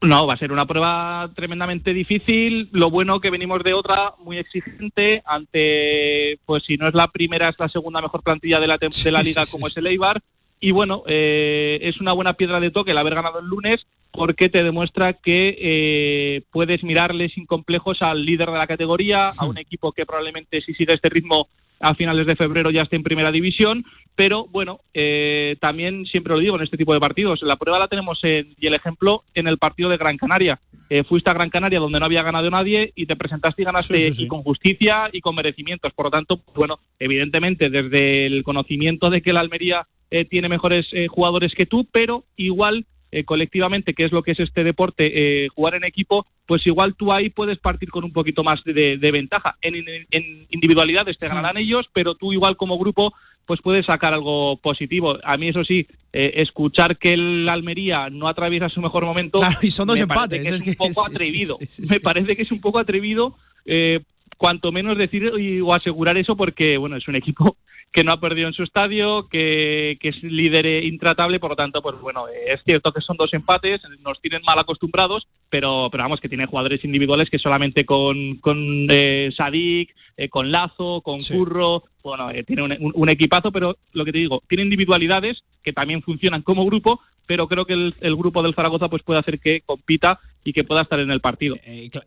No, 0.03 0.27
va 0.27 0.35
a 0.35 0.39
ser 0.39 0.53
una 0.53 0.67
prueba 0.67 1.31
tremendamente 1.35 1.95
difícil. 1.95 2.69
Lo 2.73 2.91
bueno 2.91 3.21
que 3.21 3.31
venimos 3.31 3.63
de 3.65 3.73
otra 3.73 4.15
muy 4.19 4.39
exigente 4.39 5.23
ante, 5.25 6.39
pues 6.45 6.65
si 6.65 6.77
no 6.77 6.87
es 6.87 6.95
la 6.95 7.09
primera, 7.09 7.49
es 7.49 7.57
la 7.59 7.69
segunda 7.69 8.01
mejor 8.01 8.23
plantilla 8.23 8.61
de 8.61 8.67
la, 8.67 8.77
de 8.77 9.11
la 9.11 9.23
liga 9.23 9.45
sí, 9.45 9.51
sí, 9.51 9.53
como 9.53 9.67
es 9.67 9.77
el 9.77 9.87
Eibar. 9.87 10.23
Y 10.61 10.73
bueno, 10.73 11.03
eh, 11.07 11.79
es 11.83 12.01
una 12.01 12.13
buena 12.13 12.35
piedra 12.35 12.61
de 12.61 12.71
toque 12.71 12.93
el 12.93 12.99
haber 12.99 13.15
ganado 13.15 13.41
el 13.41 13.47
lunes 13.47 13.87
porque 14.11 14.49
te 14.49 14.63
demuestra 14.63 15.13
que 15.13 15.57
eh, 15.61 16.43
puedes 16.51 16.83
mirarle 16.83 17.29
sin 17.29 17.45
complejos 17.45 18.01
al 18.01 18.25
líder 18.25 18.51
de 18.51 18.59
la 18.59 18.67
categoría, 18.67 19.31
a 19.37 19.45
un 19.45 19.59
equipo 19.59 19.93
que 19.93 20.07
probablemente 20.07 20.61
si 20.63 20.73
sigue 20.75 20.95
este 20.95 21.11
ritmo 21.11 21.49
a 21.81 21.95
finales 21.95 22.27
de 22.27 22.37
febrero 22.37 22.71
ya 22.71 22.83
esté 22.83 22.97
en 22.97 23.03
primera 23.03 23.31
división, 23.31 23.85
pero 24.15 24.47
bueno, 24.47 24.81
eh, 24.95 25.57
también 25.61 26.07
siempre 26.07 26.33
lo 26.33 26.41
digo 26.41 26.57
en 26.57 26.63
este 26.63 26.77
tipo 26.77 26.95
de 26.95 27.01
partidos, 27.01 27.43
la 27.43 27.57
prueba 27.57 27.79
la 27.79 27.89
tenemos 27.89 28.19
en, 28.23 28.55
y 28.59 28.67
el 28.67 28.75
ejemplo 28.75 29.25
en 29.35 29.47
el 29.47 29.59
partido 29.59 29.91
de 29.91 29.99
Gran 29.99 30.17
Canaria. 30.17 30.59
Eh, 30.89 31.03
fuiste 31.03 31.29
a 31.31 31.35
Gran 31.35 31.51
Canaria 31.51 31.81
donde 31.81 31.99
no 31.99 32.07
había 32.07 32.23
ganado 32.23 32.49
nadie 32.49 32.93
y 32.95 33.07
te 33.07 33.17
presentaste 33.17 33.63
y 33.63 33.65
ganaste 33.65 33.97
sí, 33.97 34.05
sí, 34.05 34.13
sí. 34.13 34.25
y 34.25 34.29
con 34.29 34.43
justicia 34.43 35.11
y 35.13 35.21
con 35.21 35.35
merecimientos. 35.35 35.93
Por 35.93 36.07
lo 36.07 36.11
tanto, 36.11 36.41
bueno, 36.55 36.79
evidentemente 36.99 37.69
desde 37.69 38.27
el 38.27 38.45
conocimiento 38.45 39.11
de 39.11 39.21
que 39.21 39.33
la 39.33 39.41
Almería 39.41 39.87
eh, 40.11 40.25
tiene 40.25 40.49
mejores 40.49 40.87
eh, 40.93 41.09
jugadores 41.09 41.53
que 41.55 41.67
tú, 41.67 41.89
pero 41.91 42.25
igual 42.37 42.87
eh, 43.17 43.25
colectivamente, 43.25 43.95
que 43.95 44.05
es 44.05 44.13
lo 44.13 44.23
que 44.23 44.33
es 44.33 44.41
este 44.41 44.63
deporte, 44.63 45.45
eh, 45.45 45.49
jugar 45.49 45.75
en 45.75 45.85
equipo, 45.85 46.27
pues 46.45 46.67
igual 46.67 46.95
tú 46.95 47.13
ahí 47.13 47.31
puedes 47.31 47.57
partir 47.57 47.89
con 47.91 48.05
un 48.05 48.13
poquito 48.13 48.45
más 48.45 48.63
de, 48.63 48.99
de 48.99 49.11
ventaja. 49.11 49.57
En, 49.63 49.75
en, 49.75 50.07
en, 50.11 50.47
individualidades 50.51 51.17
te 51.17 51.27
ganarán 51.27 51.57
ellos, 51.57 51.89
pero 51.95 52.15
tú 52.15 52.35
igual 52.35 52.59
como 52.59 52.79
grupo 52.79 53.15
pues 53.47 53.61
puedes 53.63 53.87
sacar 53.87 54.13
algo 54.13 54.59
positivo. 54.59 55.19
A 55.25 55.39
mí 55.39 55.49
eso 55.49 55.65
sí, 55.65 55.87
eh, 56.13 56.33
escuchar 56.37 56.99
que 56.99 57.15
el 57.15 57.49
Almería 57.49 58.11
no 58.11 58.29
atraviesa 58.29 58.69
su 58.69 58.83
mejor 58.83 59.07
momento, 59.07 59.39
claro, 59.39 59.57
y 59.63 59.71
son 59.71 59.87
dos 59.87 59.99
empates, 59.99 60.43
que 60.43 60.49
es, 60.49 60.61
es, 60.61 60.67
un 60.67 60.75
poco 60.75 61.07
atrevido. 61.07 61.57
Sí, 61.67 61.85
Me 61.89 62.01
parece 62.01 62.37
que 62.37 62.43
es 62.43 62.53
un 62.53 62.61
poco 62.61 62.79
atrevido. 62.79 63.35
Eh, 63.65 64.01
cuanto 64.37 64.73
menos 64.73 64.99
decir 64.99 65.33
o 65.65 65.73
asegurar 65.73 66.19
eso 66.19 66.37
porque 66.37 66.77
bueno 66.77 66.97
es 66.97 67.09
un 67.09 67.17
equipo 67.17 67.57
que 67.93 68.05
no 68.05 68.13
ha 68.13 68.21
perdido 68.21 68.47
en 68.49 68.53
su 68.53 68.63
estadio, 68.63 69.27
que, 69.31 69.97
que 70.01 70.09
es 70.11 70.23
líder 70.23 70.67
eh, 70.67 70.85
intratable, 70.85 71.41
por 71.41 71.51
lo 71.51 71.57
tanto, 71.57 71.81
pues 71.81 71.99
bueno, 72.01 72.29
eh, 72.29 72.49
es 72.55 72.63
cierto 72.63 72.93
que 72.93 73.01
son 73.01 73.17
dos 73.17 73.33
empates, 73.33 73.81
nos 74.05 74.21
tienen 74.21 74.43
mal 74.47 74.59
acostumbrados, 74.59 75.27
pero, 75.49 75.89
pero 75.91 76.05
vamos, 76.05 76.21
que 76.21 76.29
tiene 76.29 76.45
jugadores 76.45 76.85
individuales 76.85 77.31
que 77.31 77.39
solamente 77.39 77.87
con, 77.87 78.37
con 78.37 78.87
eh, 78.91 79.31
Sadik, 79.35 79.95
eh, 80.19 80.29
con 80.29 80.51
Lazo, 80.53 81.01
con 81.01 81.19
Curro, 81.39 81.85
bueno, 82.03 82.31
eh, 82.31 82.43
tiene 82.45 82.63
un, 82.63 82.73
un- 82.73 82.93
un 82.95 83.09
equipazo, 83.09 83.51
pero 83.51 83.77
lo 83.93 84.05
que 84.05 84.13
te 84.13 84.19
digo, 84.19 84.43
tiene 84.47 84.65
individualidades 84.65 85.43
que 85.63 85.73
también 85.73 86.03
funcionan 86.03 86.43
como 86.43 86.67
grupo, 86.67 87.01
pero 87.27 87.49
creo 87.49 87.65
que 87.65 87.73
el, 87.73 87.95
el 88.01 88.15
grupo 88.15 88.43
del 88.43 88.55
Zaragoza 88.55 88.89
pues 88.89 89.03
puede 89.03 89.21
hacer 89.21 89.41
que 89.41 89.63
compita 89.63 90.21
y 90.47 90.53
que 90.53 90.65
pueda 90.65 90.83
estar 90.83 91.01
en 91.01 91.11
el 91.11 91.21
partido. 91.21 91.57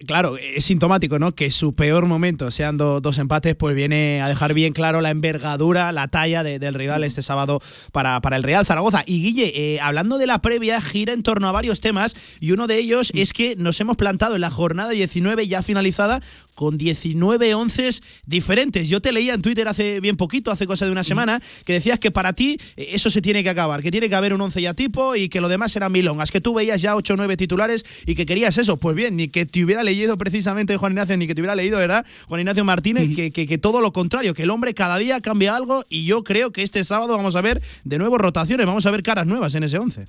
Claro, 0.08 0.38
es 0.38 0.66
sintomático, 0.66 1.20
¿no? 1.20 1.36
Que 1.36 1.52
su 1.52 1.76
peor 1.76 2.06
momento, 2.06 2.50
sean 2.52 2.78
do- 2.78 3.02
dos 3.02 3.18
empates, 3.18 3.56
pues 3.56 3.76
viene 3.76 4.22
a 4.22 4.28
dejar 4.30 4.54
bien 4.54 4.74
claro 4.74 5.02
la 5.02 5.10
envergadura, 5.12 5.92
la 5.92 6.08
talla 6.08 6.42
de- 6.44 6.58
del 6.58 6.74
rival 6.74 7.04
este 7.04 7.22
sábado 7.22 7.60
para, 7.92 8.22
para 8.22 8.38
el 8.38 8.44
Real 8.44 8.66
Zaragoza. 8.66 9.04
Y 9.06 9.22
Guille, 9.22 9.52
eh, 9.76 9.80
hablando 9.82 10.18
de 10.18 10.26
la 10.28 10.42
previa, 10.42 10.82
gira 10.82 11.14
en 11.14 11.22
torno 11.22 11.48
a 11.48 11.52
varios 11.52 11.82
temas 11.82 12.38
y 12.40 12.52
uno 12.52 12.66
de 12.68 12.78
ellos 12.80 13.12
es 13.14 13.34
que 13.34 13.56
nos 13.58 13.80
hemos 13.82 13.98
plantado 13.98 14.36
en 14.36 14.42
la 14.42 14.50
jornada 14.50 14.92
19 14.92 15.48
ya 15.48 15.62
finalizada 15.62 16.22
con 16.56 16.78
19 16.78 17.54
onces 17.56 18.02
diferentes. 18.26 18.90
Yo 18.90 19.02
te 19.02 19.12
leía 19.14 19.34
en 19.34 19.42
Twitter 19.42 19.68
hace 19.68 20.00
bien 20.02 20.18
poquito, 20.18 20.52
hace 20.52 20.68
cosa 20.68 20.86
de 20.86 20.92
una 20.92 21.04
semana, 21.04 21.40
que 21.66 21.74
decías 21.74 22.00
que 22.00 22.12
para 22.12 22.34
ti 22.34 22.58
eh, 22.76 22.90
eso 22.94 23.10
se 23.10 23.22
tiene 23.22 23.44
que 23.44 23.50
acabar, 23.50 23.82
que 23.82 23.92
tiene 23.92 24.10
que 24.10 24.16
haber 24.16 24.34
un 24.34 24.42
once 24.42 24.62
ya 24.62 24.74
tipo 24.74 25.16
y 25.16 25.30
que 25.30 25.40
lo 25.42 25.48
demás 25.48 25.76
eran 25.76 25.92
milongas, 25.92 26.32
que 26.32 26.42
tú 26.42 26.54
veías 26.54 26.82
ya 26.82 26.96
8 26.96 27.14
o 27.14 27.18
9 27.18 27.38
titulares 27.38 28.04
y 28.06 28.16
que 28.16 28.26
querías 28.30 28.58
eso. 28.58 28.78
Pues 28.78 28.96
bien, 28.96 29.18
ni 29.18 29.28
que 29.28 29.46
te 29.46 29.64
hubiera 29.66 29.84
leído 29.84 30.18
precisamente 30.18 30.78
Juan 30.78 30.94
Ignacio, 30.94 31.18
ni 31.18 31.28
que 31.28 31.36
te 31.36 31.42
hubiera 31.42 31.56
leído, 31.56 31.78
¿verdad? 31.80 32.06
Juan 32.28 32.40
Ignacio 32.42 32.64
Martínez, 32.64 33.10
que, 33.16 33.32
que- 33.32 33.46
que 33.48 33.58
todo 33.58 33.82
lo 33.82 33.92
contrario, 33.92 34.34
que 34.34 34.44
el 34.44 34.50
hombre 34.52 34.74
cada 34.74 34.98
día 34.98 35.20
cambia 35.20 35.56
algo 35.56 35.84
y 35.90 36.06
yo 36.06 36.24
creo 36.24 36.52
que 36.52 36.64
este 36.64 36.84
sábado 36.84 37.18
vamos 37.18 37.36
a 37.36 37.42
ver 37.42 37.62
de 37.84 37.98
nuevo 37.98 38.18
rotaciones, 38.18 38.66
vamos 38.66 38.86
a 38.86 38.92
ver 38.92 39.04
caras 39.04 39.26
nuevas 39.28 39.56
en 39.56 39.64
ese 39.64 39.78
once. 39.80 40.08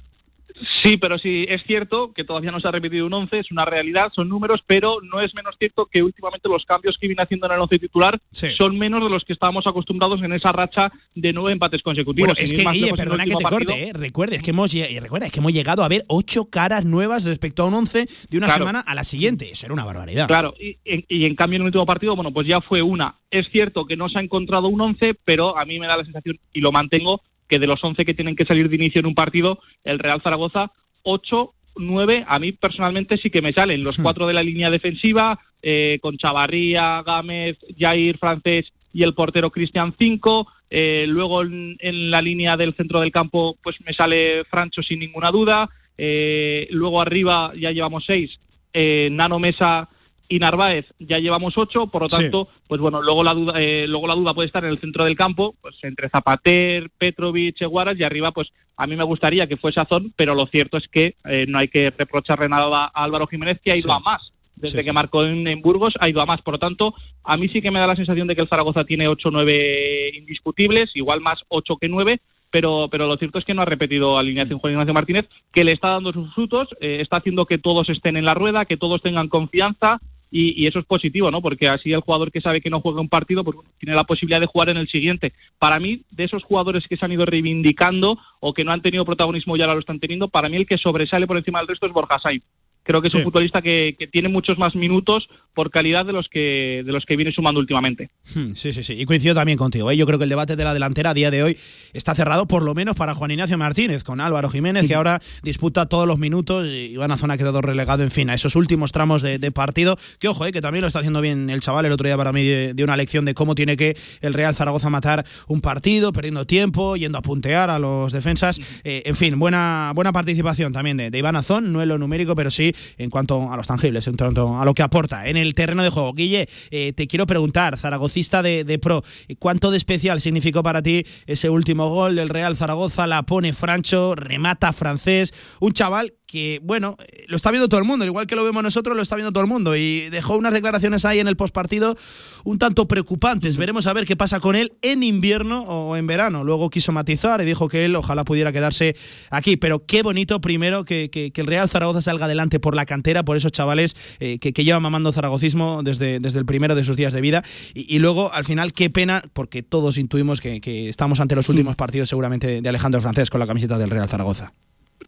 Sí, 0.82 0.96
pero 0.96 1.18
sí, 1.18 1.46
es 1.48 1.62
cierto 1.66 2.12
que 2.12 2.24
todavía 2.24 2.50
no 2.50 2.61
se 2.61 2.68
ha 2.68 2.70
repetido 2.70 3.06
un 3.06 3.12
11, 3.12 3.38
es 3.38 3.50
una 3.50 3.64
realidad, 3.64 4.11
son 4.14 4.28
números, 4.28 4.61
pero 4.66 4.98
no 5.02 5.20
es 5.20 5.34
menos 5.34 5.54
cierto 5.58 5.86
que 5.86 6.02
últimamente 6.02 6.48
los 6.48 6.64
cambios 6.64 6.96
que 6.98 7.06
viene 7.06 7.22
haciendo 7.22 7.46
en 7.46 7.52
el 7.52 7.61
11 7.61 7.78
titular 7.78 8.20
son 8.56 8.78
menos 8.78 9.02
de 9.02 9.11
los 9.11 9.24
que 9.24 9.32
estábamos 9.32 9.66
acostumbrados 9.66 10.22
en 10.22 10.32
esa 10.32 10.52
racha 10.52 10.92
de 11.14 11.32
nueve 11.32 11.52
empates 11.52 11.82
consecutivos. 11.82 12.34
Bueno, 12.34 12.40
es 12.44 12.52
que, 12.52 12.64
Guille, 12.70 12.92
perdona 12.94 13.24
que 13.24 13.30
te 13.30 13.34
último 13.36 13.50
corte, 13.50 13.66
partido- 13.66 13.88
¿eh? 13.88 13.92
Recuerda, 13.94 14.36
es 14.36 14.42
que 14.42 14.50
hemos, 14.50 14.74
y 14.74 14.98
recuerda, 15.00 15.26
es 15.26 15.32
que 15.32 15.40
hemos 15.40 15.52
llegado 15.52 15.82
a 15.84 15.88
ver 15.88 16.04
ocho 16.08 16.46
caras 16.50 16.84
nuevas 16.84 17.24
respecto 17.24 17.62
a 17.62 17.66
un 17.66 17.74
once 17.74 18.06
de 18.30 18.38
una 18.38 18.46
Claro. 18.46 18.61
semana 18.66 18.80
a 18.80 18.94
la 18.94 19.04
siguiente. 19.04 19.50
Eso 19.50 19.66
era 19.66 19.74
una 19.74 19.84
barbaridad. 19.84 20.26
Claro, 20.26 20.54
y, 20.61 20.76
y- 20.84 21.04
y 21.08 21.26
en 21.26 21.34
cambio 21.34 21.56
en 21.56 21.62
el 21.62 21.66
último 21.66 21.86
partido, 21.86 22.14
bueno, 22.16 22.32
pues 22.32 22.46
ya 22.46 22.61
fue 22.61 22.82
una. 22.82 23.16
Es 23.30 23.48
cierto 23.50 23.86
que 23.86 23.96
no 23.96 24.08
se 24.08 24.18
ha 24.18 24.22
encontrado 24.22 24.68
un 24.68 24.80
11, 24.80 25.14
pero 25.24 25.56
a 25.56 25.64
mí 25.64 25.78
me 25.78 25.86
da 25.86 25.96
la 25.96 26.04
sensación, 26.04 26.38
y 26.52 26.61
lo 26.61 26.72
mantengo, 26.72 27.22
que 27.51 27.59
de 27.59 27.66
los 27.66 27.82
11 27.82 28.05
que 28.05 28.14
tienen 28.14 28.36
que 28.36 28.46
salir 28.46 28.68
de 28.68 28.76
inicio 28.76 29.01
en 29.01 29.07
un 29.07 29.14
partido, 29.14 29.59
el 29.84 29.98
Real 29.98 30.22
Zaragoza, 30.22 30.72
8, 31.03 31.53
9, 31.76 32.24
a 32.26 32.38
mí 32.38 32.53
personalmente 32.53 33.18
sí 33.18 33.28
que 33.28 33.42
me 33.42 33.53
salen. 33.53 33.84
Los 33.84 33.98
cuatro 33.98 34.26
de 34.26 34.34
la 34.34 34.42
línea 34.42 34.70
defensiva, 34.70 35.38
eh, 35.61 35.98
con 36.01 36.16
Chavarría, 36.16 37.03
Gámez, 37.03 37.59
Jair, 37.78 38.16
Francés 38.18 38.72
y 38.92 39.03
el 39.03 39.14
portero 39.14 39.51
Cristian 39.51 39.94
5. 39.98 40.46
Eh, 40.70 41.05
luego 41.09 41.42
en, 41.42 41.76
en 41.80 42.11
la 42.11 42.22
línea 42.22 42.57
del 42.57 42.74
centro 42.74 43.01
del 43.01 43.11
campo, 43.11 43.57
pues 43.62 43.76
me 43.84 43.92
sale 43.92 44.44
Francho 44.44 44.82
sin 44.82 45.01
ninguna 45.01 45.30
duda. 45.30 45.68
Eh, 46.03 46.66
luego 46.70 47.03
arriba 47.03 47.53
ya 47.59 47.72
llevamos 47.72 48.05
seis. 48.07 48.38
Eh, 48.72 49.09
Nano 49.12 49.38
Mesa 49.38 49.88
y 50.31 50.39
Narváez 50.39 50.87
ya 51.01 51.18
llevamos 51.18 51.59
ocho, 51.59 51.89
por 51.89 52.03
lo 52.03 52.09
Sí. 52.09 52.16
tanto, 52.22 52.49
pues 52.68 52.81
bueno, 52.81 53.03
luego 53.03 53.22
la 53.24 53.35
duda, 53.35 53.55
eh, 53.61 53.87
luego 53.89 54.07
la 54.07 54.14
duda 54.14 54.33
puede 54.33 54.47
estar 54.47 54.64
en 54.64 54.70
el 54.70 54.78
centro 54.81 55.05
del 55.05 55.16
campo, 55.16 55.57
pues 55.61 55.76
entre 55.83 56.09
Zapater, 56.09 56.89
Petrovic, 56.97 57.61
Eguaras 57.61 57.99
y 57.99 58.05
arriba, 58.05 58.31
pues 58.31 58.49
a 58.76 58.87
mí 58.87 58.95
me 58.97 59.05
gustaría 59.05 59.47
que 59.49 59.57
fuese 59.57 59.81
Azón, 59.81 60.12
pero 60.16 60.35
lo 60.35 60.47
cierto 60.47 60.78
es 60.78 60.87
que 60.89 61.16
eh, 61.28 61.45
no 61.49 61.59
hay 61.59 61.68
que 61.68 61.91
reprocharle 61.91 62.49
nada 62.49 62.91
a 62.95 63.05
Álvaro 63.05 63.26
Jiménez 63.26 63.61
que 63.62 63.72
ha 63.72 63.76
ido 63.76 63.91
Sí. 63.91 63.95
a 63.95 63.99
más. 63.99 64.33
Desde 64.55 64.81
Sí, 64.83 64.87
que 64.87 64.93
marcó 64.93 65.24
en, 65.24 65.49
en 65.49 65.62
Burgos 65.62 65.95
ha 66.01 66.09
ido 66.09 66.20
a 66.20 66.26
más. 66.26 66.43
Por 66.43 66.55
lo 66.55 66.59
tanto, 66.59 66.95
a 67.24 67.37
mí 67.37 67.49
sí 67.49 67.61
que 67.62 67.70
me 67.70 67.78
da 67.81 67.87
la 67.87 67.97
sensación 67.97 68.28
de 68.28 68.37
que 68.37 68.43
el 68.43 68.49
Zaragoza 68.49 68.85
tiene 68.85 69.09
8 69.09 69.28
o 69.28 69.33
9 69.33 70.12
indiscutibles, 70.14 70.91
igual 70.95 71.20
más 71.20 71.41
8 71.49 71.76
que 71.76 71.89
9, 71.89 72.20
pero, 72.51 72.89
pero 72.91 73.07
lo 73.07 73.16
cierto 73.16 73.39
es 73.39 73.45
que 73.45 73.55
no 73.55 73.62
ha 73.62 73.64
repetido 73.64 74.18
alineación 74.18 74.59
Juan 74.59 74.74
Ignacio 74.74 74.93
Martínez, 74.95 75.26
que 75.53 75.64
le 75.64 75.72
está 75.72 75.91
dando 75.93 76.12
sus 76.12 76.33
frutos, 76.35 76.68
eh, 76.81 76.99
está 77.01 77.16
haciendo 77.18 77.47
que 77.47 77.59
todos 77.59 77.89
estén 77.89 78.16
en 78.16 78.24
la 78.24 78.35
rueda, 78.35 78.64
que 78.66 78.76
todos 78.76 79.01
tengan 79.03 79.28
confianza. 79.28 79.99
Y, 80.31 80.66
eso 80.66 80.78
es 80.78 80.85
positivo, 80.85 81.31
¿no? 81.31 81.43
Porque 81.43 81.68
así 81.68 81.93
el 81.93 82.01
jugador 82.01 82.31
que 82.31 82.41
sabe 82.41 82.61
que 82.61 82.70
no 82.70 82.81
juega 82.81 83.01
un 83.01 83.09
partido, 83.09 83.43
pues 83.43 83.59
tiene 83.78 83.97
la 83.97 84.05
posibilidad 84.05 84.41
de 84.41 84.47
jugar 84.47 84.68
en 84.70 84.76
el 84.76 84.89
siguiente. 84.89 85.33
Para 85.59 85.81
mí, 85.81 86.03
de 86.11 86.24
esos 86.24 86.45
jugadores 86.45 86.87
que 86.87 86.97
se 86.97 87.05
han 87.05 87.12
ido 87.12 87.26
reivindicando 87.26 88.18
o 88.39 88.55
que 88.55 88.64
no 88.64 88.72
han 88.72 88.83
tenido 88.83 89.05
protagonismo 89.05 89.57
y 89.57 89.62
ahora 89.62 89.74
lo 89.74 89.81
están 89.81 89.99
teniendo, 89.99 90.28
para 90.28 90.49
mí 90.49 90.57
el 90.57 90.66
que 90.66 90.78
sobresale 90.78 91.26
por 91.26 91.37
encima 91.37 91.59
del 91.59 91.68
resto 91.68 91.87
es 91.87 91.93
Borja 91.93 92.18
Sainz. 92.20 92.45
Creo 92.83 93.01
que 93.01 93.07
es 93.09 93.12
Sí. 93.12 93.18
un 93.18 93.24
futbolista 93.24 93.61
que, 93.62 93.95
que 93.99 94.07
tiene 94.07 94.28
muchos 94.28 94.59
más 94.59 94.74
minutos 94.74 95.28
por 95.55 95.70
calidad 95.70 96.07
de 96.07 96.12
los 96.12 96.28
que 96.28 96.83
de 96.85 96.93
los 96.93 97.05
que 97.05 97.16
viene 97.16 97.33
sumando 97.33 97.61
últimamente. 97.61 98.11
Hmm, 98.35 98.53
Sí, 98.55 98.72
sí, 98.72 98.83
sí. 98.83 98.95
Y 98.95 99.05
coincido 99.05 99.35
también 99.35 99.59
contigo. 99.59 99.91
¿eh? 99.91 99.97
Yo 99.97 100.07
creo 100.07 100.18
que 100.18 100.24
el 100.24 100.31
debate 100.31 100.57
de 100.57 100.64
la 100.64 100.72
delantera 100.72 101.11
a 101.11 101.14
día 101.14 101.31
de 101.31 101.43
hoy 101.43 101.57
está 101.93 102.14
cerrado, 102.14 102.47
por 102.47 102.62
lo 102.62 102.74
menos 102.74 102.95
para 102.97 103.14
Juan 103.14 103.31
Ignacio 103.33 103.59
Martínez, 103.59 104.03
con 104.05 104.20
Álvaro 104.20 104.49
Jiménez, 104.49 104.87
que 104.87 104.95
ahora 104.95 105.20
disputa 105.43 105.87
todos 105.87 106.07
los 106.07 106.18
minutos. 106.18 106.66
y 106.68 106.93
Iván 106.93 107.11
Azón 107.11 107.31
ha 107.31 107.37
quedado 107.39 107.61
relegado, 107.61 108.03
en 108.03 108.11
fin, 108.11 108.31
a 108.31 108.35
esos 108.35 108.57
últimos 108.57 108.93
tramos 108.93 109.22
de, 109.22 109.39
de 109.39 109.51
partido. 109.53 109.97
Que 110.18 110.28
ojo, 110.28 110.47
¿eh? 110.47 110.53
que 110.53 110.61
también 110.61 110.83
lo 110.83 110.87
está 110.87 111.01
haciendo 111.01 111.20
bien 111.20 111.51
el 111.51 111.61
chaval. 111.61 111.85
El 111.85 111.93
otro 111.93 112.07
día 112.07 112.16
para 112.16 112.33
mí 112.33 112.45
de, 112.45 112.72
de 112.74 112.85
una 112.85 112.97
lección 112.97 113.24
de 113.24 113.35
cómo 113.35 113.55
tiene 113.55 113.76
que 113.76 113.97
el 114.22 114.33
Real 114.35 114.55
Zaragoza 114.55 114.89
matar 114.89 115.24
un 115.49 115.61
partido, 115.61 116.12
perdiendo 116.12 116.47
tiempo, 116.47 116.97
yendo 116.97 117.18
a 117.18 117.22
puntear 117.22 117.70
a 117.70 117.78
los 117.78 118.12
defensas. 118.12 118.59
Eh, 118.85 119.03
en 119.05 119.16
fin, 119.16 119.39
buena, 119.39 119.93
buena 119.95 120.12
participación 120.12 120.72
también 120.72 120.97
de, 120.97 121.11
de 121.11 121.18
Iván 121.18 121.37
Azón, 121.37 121.72
no 121.72 121.83
en 121.83 121.89
lo 121.89 121.99
numérico, 121.99 122.35
pero 122.35 122.51
sí 122.51 122.70
en 122.99 123.11
cuanto 123.11 123.51
a 123.51 123.57
los 123.57 123.66
tangibles, 123.66 124.07
en 124.07 124.16
cuanto 124.16 124.59
a 124.59 124.64
lo 124.64 124.75
que 124.75 124.83
aporta 124.83 125.27
en 125.29 125.37
el 125.37 125.55
terreno 125.55 125.83
de 125.83 125.91
juego. 125.91 126.12
Guille, 126.12 126.47
eh, 126.71 126.93
te 126.93 127.07
quiero 127.07 127.27
preguntar, 127.27 127.77
zaragocista 127.77 128.43
de, 128.43 128.64
de 128.64 128.79
pro, 128.79 129.03
¿cuánto 129.39 129.71
de 129.71 129.77
especial 129.77 130.21
significó 130.21 130.62
para 130.62 130.83
ti 130.83 131.05
ese 131.27 131.51
último 131.51 131.89
gol 131.89 132.16
del 132.16 132.29
Real 132.29 132.57
Zaragoza? 132.57 133.07
La 133.07 133.23
pone 133.25 133.53
Francho, 133.53 134.14
remata 134.14 134.73
francés, 134.73 135.57
un 135.61 135.73
chaval 135.73 136.14
que, 136.31 136.61
bueno, 136.62 136.97
eh, 137.01 137.24
lo 137.28 137.37
está 137.37 137.51
viendo 137.51 137.68
todo 137.68 137.81
el 137.81 137.87
mundo, 137.87 138.05
igual 138.05 138.26
que 138.26 138.37
lo 138.37 138.45
vemos 138.45 138.62
nosotros, 138.62 138.97
lo 138.97 139.03
está 139.03 139.16
viendo 139.16 139.33
todo 139.33 139.43
el 139.43 139.49
mundo. 139.51 139.76
Y 139.76 140.09
dejó 140.11 140.37
unas 140.37 140.55
declaraciones 140.55 141.05
ahí 141.05 141.18
en 141.20 141.28
el 141.28 141.37
postpartido 141.37 141.97
un 142.45 142.59
tanto 142.59 142.87
preocupantes. 142.87 143.57
Veremos 143.57 143.87
a 143.87 143.93
ver 143.93 144.07
qué 144.07 144.16
pasa 144.16 144.41
con 144.41 144.55
él 144.57 144.72
en 144.83 145.03
invierno 145.03 145.62
o 145.62 145.97
en 145.97 146.07
verano. 146.07 146.45
Luego 146.45 146.70
quiso 146.70 146.93
matizar 146.93 147.41
y 147.41 147.45
dijo 147.45 147.68
que 147.68 147.85
él 147.85 147.97
ojalá 147.97 148.24
pudiera 148.24 148.53
quedarse 148.53 148.95
aquí. 149.31 149.57
Pero 149.57 149.85
qué 149.87 150.03
bonito, 150.03 150.41
primero, 150.41 150.85
que, 150.85 151.11
que- 151.11 151.31
que 151.33 151.41
el 151.41 151.47
Real 151.47 151.68
Zaragoza 151.68 152.01
salga 152.03 152.26
adelante 152.26 152.61
por 152.61 152.74
la 152.74 152.87
cantera, 152.87 153.24
por 153.24 153.37
esos 153.37 153.53
chavales 153.53 153.95
eh, 154.20 154.39
que, 154.39 154.53
que 154.53 154.64
llevan 154.64 154.83
mamando 154.83 155.12
zaragocismo 155.12 155.83
desde, 155.83 156.20
desde 156.20 156.39
el 156.39 156.47
primero 156.47 156.74
de 156.74 156.85
sus 156.85 156.97
días 156.97 157.12
de 157.12 157.20
vida. 157.20 157.43
Y, 157.74 157.95
y 157.95 157.99
luego, 157.99 158.33
al 158.33 158.45
final, 158.45 158.72
qué 158.72 158.91
pena, 158.91 159.22
porque 159.33 159.62
todos 159.62 159.99
intuimos 159.99 160.41
que, 160.41 160.61
que 160.61 160.89
estamos 160.89 161.20
ante 161.20 161.35
los 161.35 161.49
últimos 161.49 161.76
partidos, 161.76 162.09
seguramente, 162.09 162.61
de 162.62 162.68
Alejandro 162.68 163.01
Francés 163.01 163.31
con 163.31 163.41
la 163.41 163.47
camiseta 163.47 163.78
del 163.78 163.91
Real 163.91 164.09
Zaragoza. 164.09 164.53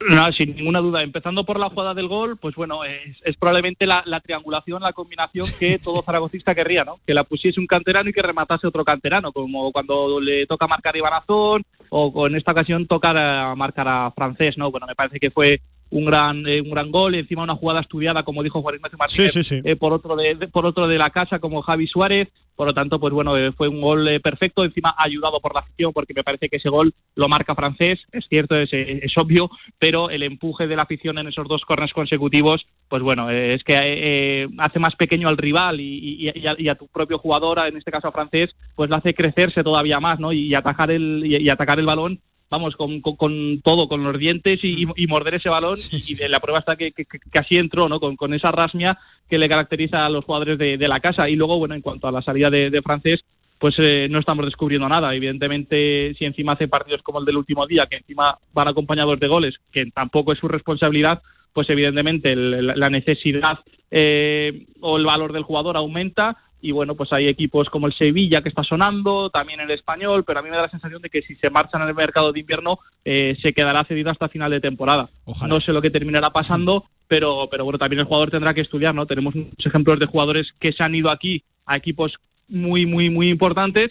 No, 0.00 0.32
sin 0.32 0.56
ninguna 0.56 0.80
duda. 0.80 1.02
Empezando 1.02 1.44
por 1.44 1.60
la 1.60 1.68
jugada 1.68 1.94
del 1.94 2.08
gol, 2.08 2.36
pues 2.36 2.54
bueno, 2.54 2.84
es, 2.84 3.16
es 3.22 3.36
probablemente 3.36 3.86
la, 3.86 4.02
la 4.06 4.20
triangulación, 4.20 4.82
la 4.82 4.92
combinación 4.92 5.46
que 5.58 5.78
todo 5.78 6.02
zaragocista 6.02 6.54
querría, 6.54 6.84
¿no? 6.84 6.98
Que 7.06 7.14
la 7.14 7.24
pusiese 7.24 7.60
un 7.60 7.66
canterano 7.66 8.10
y 8.10 8.12
que 8.12 8.22
rematase 8.22 8.66
otro 8.66 8.84
canterano, 8.84 9.32
como 9.32 9.70
cuando 9.70 10.20
le 10.20 10.46
toca 10.46 10.66
marcar 10.66 10.94
a 10.94 10.98
Ibanazón 10.98 11.62
o, 11.90 12.06
o 12.06 12.26
en 12.26 12.36
esta 12.36 12.52
ocasión 12.52 12.86
tocar 12.86 13.16
a 13.16 13.54
marcar 13.54 13.86
a 13.88 14.10
Francés, 14.10 14.56
¿no? 14.58 14.70
Bueno, 14.70 14.86
me 14.86 14.94
parece 14.94 15.20
que 15.20 15.30
fue 15.30 15.60
un 15.92 16.04
gran 16.06 16.46
eh, 16.46 16.60
un 16.60 16.70
gran 16.70 16.90
gol, 16.90 17.14
encima 17.14 17.42
una 17.44 17.54
jugada 17.54 17.80
estudiada, 17.80 18.22
como 18.24 18.42
dijo 18.42 18.60
Juan 18.62 18.74
Ignacio 18.76 18.98
Martínez, 18.98 19.32
Sí, 19.32 19.42
sí, 19.42 19.56
sí. 19.56 19.62
eh, 19.64 19.76
por 19.76 19.92
otro 19.92 20.16
de, 20.16 20.34
de- 20.34 20.48
por 20.48 20.66
otro 20.66 20.88
de 20.88 20.98
la 20.98 21.10
casa 21.10 21.38
como 21.38 21.62
Javi 21.62 21.86
Suárez, 21.86 22.28
por 22.56 22.66
lo 22.66 22.74
tanto, 22.74 23.00
pues 23.00 23.12
bueno, 23.14 23.36
eh, 23.36 23.50
fue 23.52 23.68
un 23.68 23.80
gol 23.80 24.06
eh, 24.08 24.20
perfecto, 24.20 24.62
encima 24.64 24.94
ayudado 24.98 25.40
por 25.40 25.54
la 25.54 25.60
afición, 25.60 25.92
porque 25.92 26.12
me 26.14 26.22
parece 26.22 26.48
que 26.48 26.56
ese 26.58 26.68
gol 26.68 26.92
lo 27.14 27.28
marca 27.28 27.54
francés, 27.54 28.00
es 28.12 28.26
cierto, 28.28 28.54
es, 28.56 28.68
es 28.72 29.12
obvio, 29.16 29.50
pero 29.78 30.10
el 30.10 30.22
empuje 30.22 30.66
de 30.66 30.76
la 30.76 30.82
afición 30.82 31.18
en 31.18 31.28
esos 31.28 31.48
dos 31.48 31.62
corners 31.62 31.92
consecutivos, 31.92 32.66
pues 32.88 33.02
bueno, 33.02 33.30
es 33.30 33.64
que 33.64 33.74
eh, 33.78 34.48
hace 34.58 34.78
más 34.78 34.94
pequeño 34.96 35.28
al 35.28 35.38
rival 35.38 35.80
y, 35.80 35.98
y- 36.26 36.32
y 36.38 36.46
a, 36.46 36.54
y 36.58 36.68
a 36.68 36.74
tu 36.74 36.88
propio 36.88 37.18
jugador, 37.18 37.58
en 37.66 37.76
este 37.76 37.90
caso 37.90 38.08
a 38.08 38.12
francés, 38.12 38.54
pues 38.76 38.90
lo 38.90 38.96
hace 38.96 39.14
crecerse 39.14 39.62
todavía 39.64 39.98
más, 40.00 40.20
¿no? 40.20 40.32
Y, 40.32 40.54
atajar 40.54 40.90
el 40.90 41.22
y 41.26 41.48
atacar 41.48 41.78
el 41.78 41.86
balón 41.86 42.20
vamos, 42.52 42.76
con, 42.76 43.00
con- 43.00 43.16
con 43.16 43.60
todo, 43.62 43.88
con 43.88 44.04
los 44.04 44.18
dientes 44.18 44.62
y, 44.62 44.84
y- 44.84 44.88
y 45.04 45.06
morder 45.08 45.34
ese 45.34 45.48
balón. 45.48 45.74
Y 45.90 46.14
de 46.14 46.28
la 46.28 46.38
prueba 46.38 46.58
está 46.60 46.76
que, 46.76 46.92
que- 46.92 47.06
que- 47.06 47.18
así 47.38 47.56
entró, 47.56 47.88
¿no? 47.88 47.98
Con, 47.98 48.14
con 48.14 48.32
esa 48.34 48.52
rasmia 48.52 48.98
que 49.28 49.38
le 49.38 49.48
caracteriza 49.48 50.04
a 50.04 50.10
los 50.10 50.24
jugadores 50.24 50.58
de, 50.58 50.76
de 50.76 50.88
la 50.88 51.00
casa. 51.00 51.28
Y 51.28 51.34
luego, 51.36 51.58
bueno, 51.58 51.74
en 51.74 51.80
cuanto 51.80 52.06
a 52.06 52.12
la 52.12 52.20
salida 52.22 52.50
de, 52.50 52.68
de 52.70 52.82
francés, 52.82 53.24
pues 53.58 53.74
eh, 53.78 54.06
no 54.10 54.18
estamos 54.18 54.44
descubriendo 54.44 54.88
nada. 54.88 55.14
Evidentemente, 55.14 56.14
si 56.18 56.24
encima 56.26 56.52
hace 56.52 56.68
partidos 56.68 57.02
como 57.02 57.20
el 57.20 57.24
del 57.24 57.38
último 57.38 57.66
día, 57.66 57.86
que 57.86 57.96
encima 57.96 58.36
van 58.52 58.68
acompañados 58.68 59.18
de 59.18 59.28
goles, 59.28 59.54
que 59.72 59.86
tampoco 59.86 60.32
es 60.32 60.38
su 60.38 60.48
responsabilidad, 60.48 61.22
pues 61.52 61.70
evidentemente 61.70 62.32
el- 62.32 62.66
la 62.66 62.74
la 62.76 62.90
necesidad 62.90 63.60
eh, 63.90 64.66
o 64.80 64.96
el 64.98 65.04
valor 65.04 65.32
del 65.32 65.42
jugador 65.42 65.76
aumenta. 65.76 66.36
Y 66.62 66.70
bueno, 66.70 66.94
pues 66.94 67.12
hay 67.12 67.26
equipos 67.26 67.68
como 67.68 67.88
el 67.88 67.92
Sevilla 67.92 68.40
que 68.40 68.48
está 68.48 68.62
sonando, 68.62 69.30
también 69.30 69.60
el 69.60 69.70
español, 69.72 70.22
pero 70.24 70.38
a 70.38 70.42
mí 70.42 70.48
me 70.48 70.56
da 70.56 70.62
la 70.62 70.70
sensación 70.70 71.02
de 71.02 71.10
que 71.10 71.20
si 71.20 71.34
se 71.34 71.50
marchan 71.50 71.82
en 71.82 71.88
el 71.88 71.94
mercado 71.94 72.32
de 72.32 72.38
invierno 72.38 72.78
eh, 73.04 73.36
se 73.42 73.52
quedará 73.52 73.82
cedido 73.82 74.10
hasta 74.10 74.28
final 74.28 74.52
de 74.52 74.60
temporada. 74.60 75.08
No 75.48 75.60
sé 75.60 75.72
lo 75.72 75.82
que 75.82 75.90
terminará 75.90 76.30
pasando, 76.30 76.84
pero, 77.08 77.48
pero 77.50 77.64
bueno, 77.64 77.80
también 77.80 78.00
el 78.00 78.06
jugador 78.06 78.30
tendrá 78.30 78.54
que 78.54 78.60
estudiar, 78.60 78.94
¿no? 78.94 79.06
Tenemos 79.06 79.34
muchos 79.34 79.66
ejemplos 79.66 79.98
de 79.98 80.06
jugadores 80.06 80.54
que 80.60 80.72
se 80.72 80.84
han 80.84 80.94
ido 80.94 81.10
aquí 81.10 81.42
a 81.66 81.76
equipos 81.76 82.14
muy, 82.48 82.86
muy, 82.86 83.10
muy 83.10 83.28
importantes 83.28 83.88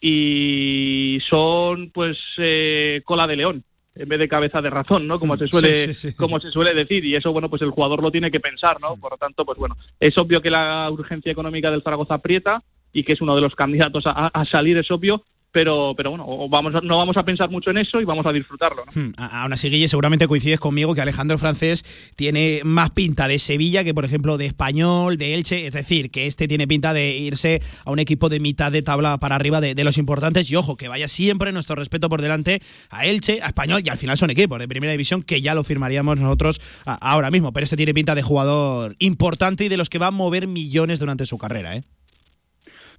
y 0.00 1.18
son 1.28 1.90
pues 1.90 2.16
eh, 2.38 3.02
cola 3.04 3.26
de 3.26 3.36
león 3.36 3.64
en 3.94 4.08
vez 4.08 4.18
de 4.18 4.28
cabeza 4.28 4.60
de 4.60 4.70
razón, 4.70 5.06
¿no? 5.06 5.18
Como 5.18 5.36
se 5.36 5.46
suele, 5.46 5.92
como 6.16 6.40
se 6.40 6.50
suele 6.50 6.74
decir, 6.74 7.04
y 7.04 7.14
eso, 7.14 7.32
bueno, 7.32 7.48
pues 7.48 7.62
el 7.62 7.70
jugador 7.70 8.02
lo 8.02 8.10
tiene 8.10 8.30
que 8.30 8.40
pensar, 8.40 8.76
¿no? 8.80 8.96
Por 8.96 9.12
lo 9.12 9.18
tanto, 9.18 9.44
pues 9.44 9.58
bueno, 9.58 9.76
es 10.00 10.16
obvio 10.18 10.40
que 10.42 10.50
la 10.50 10.90
urgencia 10.90 11.30
económica 11.30 11.70
del 11.70 11.82
Zaragoza 11.82 12.14
aprieta 12.14 12.62
y 12.92 13.04
que 13.04 13.12
es 13.12 13.20
uno 13.20 13.34
de 13.34 13.40
los 13.40 13.54
candidatos 13.54 14.04
a, 14.06 14.28
a 14.28 14.44
salir, 14.46 14.78
es 14.78 14.90
obvio, 14.90 15.22
pero, 15.54 15.94
pero 15.96 16.10
bueno, 16.10 16.26
vamos, 16.48 16.72
no 16.82 16.98
vamos 16.98 17.16
a 17.16 17.24
pensar 17.24 17.48
mucho 17.48 17.70
en 17.70 17.78
eso 17.78 18.00
y 18.00 18.04
vamos 18.04 18.26
a 18.26 18.32
disfrutarlo. 18.32 18.82
¿no? 18.84 19.00
Hmm, 19.00 19.12
aún 19.16 19.52
así, 19.52 19.70
Guille, 19.70 19.86
seguramente 19.86 20.26
coincides 20.26 20.58
conmigo 20.58 20.96
que 20.96 21.00
Alejandro 21.00 21.38
Francés 21.38 22.12
tiene 22.16 22.60
más 22.64 22.90
pinta 22.90 23.28
de 23.28 23.38
Sevilla 23.38 23.84
que, 23.84 23.94
por 23.94 24.04
ejemplo, 24.04 24.36
de 24.36 24.46
Español, 24.46 25.16
de 25.16 25.34
Elche, 25.34 25.68
es 25.68 25.72
decir, 25.72 26.10
que 26.10 26.26
este 26.26 26.48
tiene 26.48 26.66
pinta 26.66 26.92
de 26.92 27.16
irse 27.18 27.62
a 27.84 27.92
un 27.92 28.00
equipo 28.00 28.28
de 28.28 28.40
mitad 28.40 28.72
de 28.72 28.82
tabla 28.82 29.18
para 29.18 29.36
arriba 29.36 29.60
de, 29.60 29.84
los 29.84 29.96
importantes 29.96 30.50
y 30.50 30.56
ojo, 30.56 30.76
que 30.76 30.88
vaya 30.88 31.06
siempre 31.06 31.52
nuestro 31.52 31.76
respeto 31.76 32.08
por 32.08 32.20
delante 32.20 32.58
a 32.90 33.06
Elche, 33.06 33.38
a 33.40 33.46
Español 33.46 33.82
y 33.84 33.90
al 33.90 33.98
final 33.98 34.18
son 34.18 34.30
equipos 34.30 34.58
de 34.58 34.66
primera 34.66 34.90
división 34.90 35.22
que 35.22 35.40
ya 35.40 35.54
lo 35.54 35.62
firmaríamos 35.62 36.18
nosotros 36.18 36.82
ahora 36.84 37.30
mismo, 37.30 37.52
pero 37.52 37.62
este 37.62 37.76
tiene 37.76 37.94
pinta 37.94 38.16
de 38.16 38.22
jugador 38.22 38.96
importante 38.98 39.66
y 39.66 39.68
de 39.68 39.76
los 39.76 39.88
que 39.88 39.98
va 39.98 40.08
a 40.08 40.10
mover 40.10 40.48
millones 40.48 40.98
durante 40.98 41.26
su 41.26 41.38
carrera, 41.38 41.76
¿eh? 41.76 41.84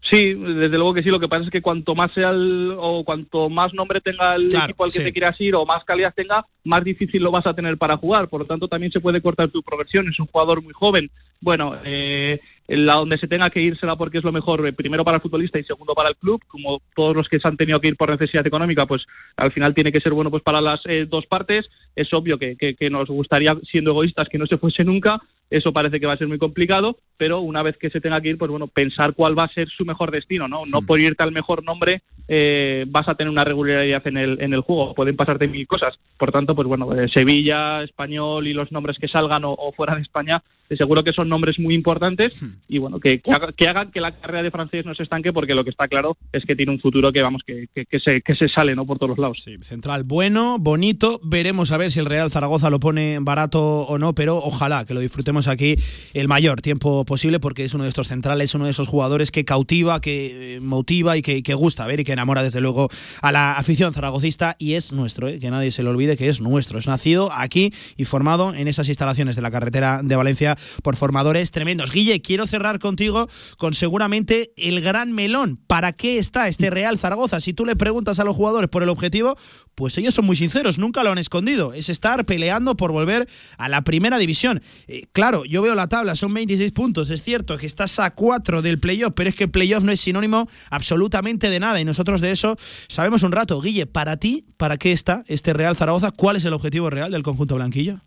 Sí, 0.10 0.36
desde 0.36 0.78
luego 0.78 0.93
que 0.93 1.01
sí. 1.01 1.10
Lo 1.10 1.20
que 1.20 1.28
pasa 1.28 1.45
es 1.45 1.49
que 1.49 1.62
cuanto 1.62 1.95
más 1.95 2.12
sea 2.14 2.30
el, 2.30 2.76
o 2.78 3.03
cuanto 3.03 3.49
más 3.49 3.74
nombre 3.74 4.01
tenga 4.01 4.32
el 4.36 4.53
equipo 4.53 4.84
al 4.84 4.91
que 4.91 5.03
te 5.03 5.12
quieras 5.12 5.39
ir 5.41 5.56
o 5.56 5.66
más 5.66 5.84
calidad 5.84 6.14
tenga, 6.16 6.45
más 6.64 6.84
difícil 6.84 7.24
lo 7.24 7.32
vas 7.32 7.47
a 7.47 7.53
tener 7.56 7.78
para 7.78 7.97
jugar. 7.97 8.28
Por 8.28 8.41
lo 8.41 8.45
tanto, 8.45 8.68
también 8.68 8.91
se 8.91 8.99
puede 8.99 9.22
cortar 9.22 9.49
tu 9.49 9.64
progresión. 9.64 10.08
Es 10.08 10.20
un 10.20 10.28
jugador 10.28 10.62
muy 10.62 10.74
joven. 10.74 11.10
Bueno, 11.41 11.76
eh, 11.84 12.39
la 12.68 12.95
donde 12.95 13.18
se 13.18 13.28
tenga 13.28 13.49
que 13.49 13.62
ir 13.62 13.78
será 13.78 13.95
porque 13.95 14.18
es 14.18 14.24
lo 14.24 14.32
mejor, 14.32 14.66
eh, 14.68 14.74
primero 14.74 15.03
para 15.03 15.18
el 15.18 15.22
futbolista 15.22 15.60
y 15.60 15.64
segundo 15.64 15.93
para 15.93 16.10
el 16.10 16.16
club, 16.16 16.41
como 16.47 16.82
todos 16.95 17.16
los 17.16 17.28
que 17.28 17.39
se 17.39 17.47
han 17.47 17.58
tenido 17.58 17.80
que 17.80 17.89
ir 17.89 17.95
por 17.95 18.10
necesidad 18.10 18.45
económica, 18.45 18.86
pues 18.86 19.06
al 19.38 19.51
final 19.51 19.74
tiene 19.74 19.91
que 19.91 20.01
ser 20.01 20.14
bueno 20.14 20.32
pues 20.32 20.43
para 20.43 20.62
las 20.62 20.82
eh, 20.86 21.06
dos 21.08 21.26
partes. 21.28 21.70
Es 21.95 22.14
obvio 22.14 22.38
que, 22.38 22.56
que, 22.56 22.89
nos 22.89 23.08
gustaría, 23.08 23.56
siendo 23.70 23.91
egoístas, 23.91 24.30
que 24.30 24.38
no 24.38 24.47
se 24.47 24.58
fuese 24.58 24.84
nunca. 24.84 25.22
Eso 25.49 25.72
parece 25.72 25.99
que 25.99 26.08
va 26.08 26.14
a 26.14 26.18
ser 26.18 26.28
muy 26.28 26.39
complicado, 26.39 26.97
pero 27.18 27.39
una 27.39 27.63
vez 27.63 27.78
que 27.78 27.89
se 27.89 28.01
tenga 28.01 28.22
que 28.22 28.30
ir, 28.30 28.38
pues 28.38 28.51
bueno, 28.51 28.68
pensar 28.68 29.13
cuál 29.13 29.38
va 29.38 29.43
a 29.43 29.53
ser 29.53 29.70
su 29.70 29.86
mejor 29.86 30.11
destino, 30.11 30.47
¿no? 30.47 30.66
No 30.66 30.82
por 30.82 30.99
irte 30.99 31.24
al 31.24 31.32
mejor 31.32 31.63
nombre 31.63 32.01
eh, 32.28 32.86
vas 32.88 33.07
a 33.07 33.16
tener 33.16 33.30
una 33.30 33.43
regularidad 33.43 34.05
en 34.07 34.18
el, 34.18 34.41
en 34.41 34.53
el 34.53 34.61
juego, 34.61 34.93
pueden 34.95 35.16
pasarte 35.16 35.47
mil 35.47 35.68
cosas. 35.68 35.99
Por 36.18 36.32
tanto, 36.32 36.55
pues 36.55 36.68
bueno, 36.68 36.89
Sevilla, 37.13 37.84
Español 37.84 38.47
y 38.47 38.53
los 38.53 38.72
nombres 38.72 38.97
que 38.97 39.07
salgan 39.07 39.45
o, 39.45 39.51
o 39.51 39.72
fuera 39.74 39.95
de 39.95 40.01
España, 40.01 40.41
seguro 40.76 41.03
que 41.03 41.13
son 41.13 41.30
nombres 41.30 41.59
muy 41.59 41.76
importantes 41.76 42.43
y 42.68 42.80
bueno, 42.80 42.99
que, 42.99 43.20
que, 43.20 43.68
hagan 43.68 43.91
que 43.91 44.01
la 44.01 44.11
carrera 44.11 44.41
de 44.41 44.51
francés 44.51 44.86
no 44.86 44.95
se 44.95 45.03
estanque 45.03 45.32
porque 45.32 45.53
lo 45.53 45.63
que 45.63 45.70
está 45.70 45.88
claro 45.88 46.18
es 46.34 46.43
que 46.45 46.55
tiene 46.55 46.72
un 46.72 46.80
futuro 46.80 47.11
que 47.11 47.22
vamos, 47.22 47.43
que, 47.45 47.68
que, 47.74 47.99
se, 47.99 48.22
que 48.22 48.36
se 48.36 48.49
sale 48.49 48.76
¿no? 48.76 48.86
por 48.86 48.97
todos 48.97 49.11
los 49.11 49.20
lados. 49.20 49.43
Sí, 49.43 49.57
central 49.61 50.03
bueno, 50.03 50.57
bonito, 50.59 51.20
veremos 51.24 51.72
a 51.72 51.78
ver 51.78 51.91
si 51.91 51.99
el 51.99 52.05
Real 52.05 52.32
Zaragoza 52.32 52.70
lo 52.70 52.80
pone 52.80 53.18
barato 53.22 53.82
o 53.84 53.97
no, 53.97 54.16
pero 54.16 54.38
ojalá 54.38 54.86
que 54.86 54.93
lo 54.93 54.99
disfrutemos 54.99 55.47
aquí 55.47 55.76
el 56.13 56.28
mayor 56.28 56.61
tiempo 56.61 57.05
posible 57.06 57.39
porque 57.39 57.66
es 57.66 57.74
uno 57.74 57.84
de 57.84 57.89
estos 57.89 58.08
centrales, 58.08 58.53
uno 58.56 58.66
de 58.66 58.72
esos 58.72 58.88
jugadores 58.88 59.32
que 59.32 59.45
cautiva, 59.45 60.01
que 60.01 60.56
eh, 60.56 60.60
motiva 60.60 61.18
y 61.18 61.22
que, 61.22 61.53
gusta 61.53 61.88
ver 61.88 62.01
y 62.01 62.03
que 62.03 62.14
enamora 62.14 62.43
desde 62.43 62.62
luego 62.62 62.89
a 63.22 63.32
la 63.32 63.53
afición 63.53 63.93
zaragocista 63.93 64.56
y 64.60 64.74
es 64.74 64.91
nuestro, 64.91 65.28
¿eh? 65.30 65.39
que 65.39 65.49
nadie 65.49 65.72
se 65.72 65.84
le 65.84 65.89
olvide 65.89 66.18
que 66.18 66.28
es 66.28 66.41
nuestro, 66.41 66.80
es 66.80 66.88
nacido 66.88 67.32
aquí 67.32 67.72
y 67.95 68.06
formado 68.06 68.53
en 68.53 68.68
esas 68.68 68.89
instalaciones 68.89 69.36
de 69.36 69.41
la 69.41 69.51
carretera 69.51 70.01
de 70.03 70.16
Valencia 70.16 70.58
por 70.84 70.95
formadores 70.95 71.51
tremendos. 71.51 71.91
Guille, 71.91 72.22
quiero 72.22 72.47
cerrar 72.47 72.80
contigo 72.80 73.28
con 73.58 73.74
seguramente 73.74 74.51
el 74.58 74.82
gran 74.82 75.12
melón. 75.12 75.60
¿Para 75.68 75.93
qué 75.93 76.18
está 76.18 76.47
este 76.47 76.70
Real 76.70 76.97
Zaragoza? 76.97 77.41
Si 77.41 77.53
tú 77.53 77.66
le 77.66 77.76
preguntas 77.76 78.20
a 78.20 78.24
los 78.24 78.36
jugadores 78.36 78.70
por 78.70 78.84
el 78.84 78.89
objetivo, 78.89 79.36
pues 79.76 79.97
ellos 79.97 80.14
son 80.14 80.26
muy 80.26 80.36
sinceros, 80.36 80.78
nunca 80.78 81.03
lo 81.03 81.12
han 81.12 81.18
escondido. 81.18 81.74
Es 81.74 81.89
estar 81.89 82.26
peleando 82.26 82.76
por 82.76 82.91
volver 82.91 83.28
a 83.58 83.70
la 83.70 83.84
primera 83.84 84.18
división. 84.18 84.62
Eh, 84.88 85.06
claro, 85.12 85.45
yo 85.45 85.62
veo 85.62 85.76
la 85.76 85.88
tabla, 85.88 86.16
son 86.16 86.34
26 86.34 86.72
puntos. 86.72 86.95
Es 87.02 87.22
cierto 87.22 87.58
que 87.58 87.66
estás 87.66 88.00
a 88.00 88.12
4 88.12 88.62
del 88.62 88.80
playoff, 88.80 89.14
pero 89.16 89.30
es 89.30 89.36
que 89.36 89.46
el 89.46 89.52
playoff 89.52 89.84
no 89.84 89.91
es 89.91 90.00
sinónimo 90.00 90.48
absolutamente 90.70 91.50
de 91.50 91.60
nada 91.60 91.82
y 91.82 91.86
nosotros 91.86 92.22
de 92.22 92.32
eso 92.32 92.56
sabemos 92.58 93.24
un 93.24 93.34
rato. 93.34 93.60
Guille, 93.60 93.86
para 93.86 94.18
ti, 94.18 94.46
¿para 94.58 94.78
qué 94.78 94.91
está 94.91 95.24
este 95.28 95.54
Real 95.54 95.76
Zaragoza? 95.76 96.12
¿Cuál 96.12 96.38
es 96.38 96.46
el 96.46 96.54
objetivo 96.54 96.89
real 96.89 97.12
del 97.12 97.24
conjunto 97.24 97.56
blanquillo? 97.56 98.00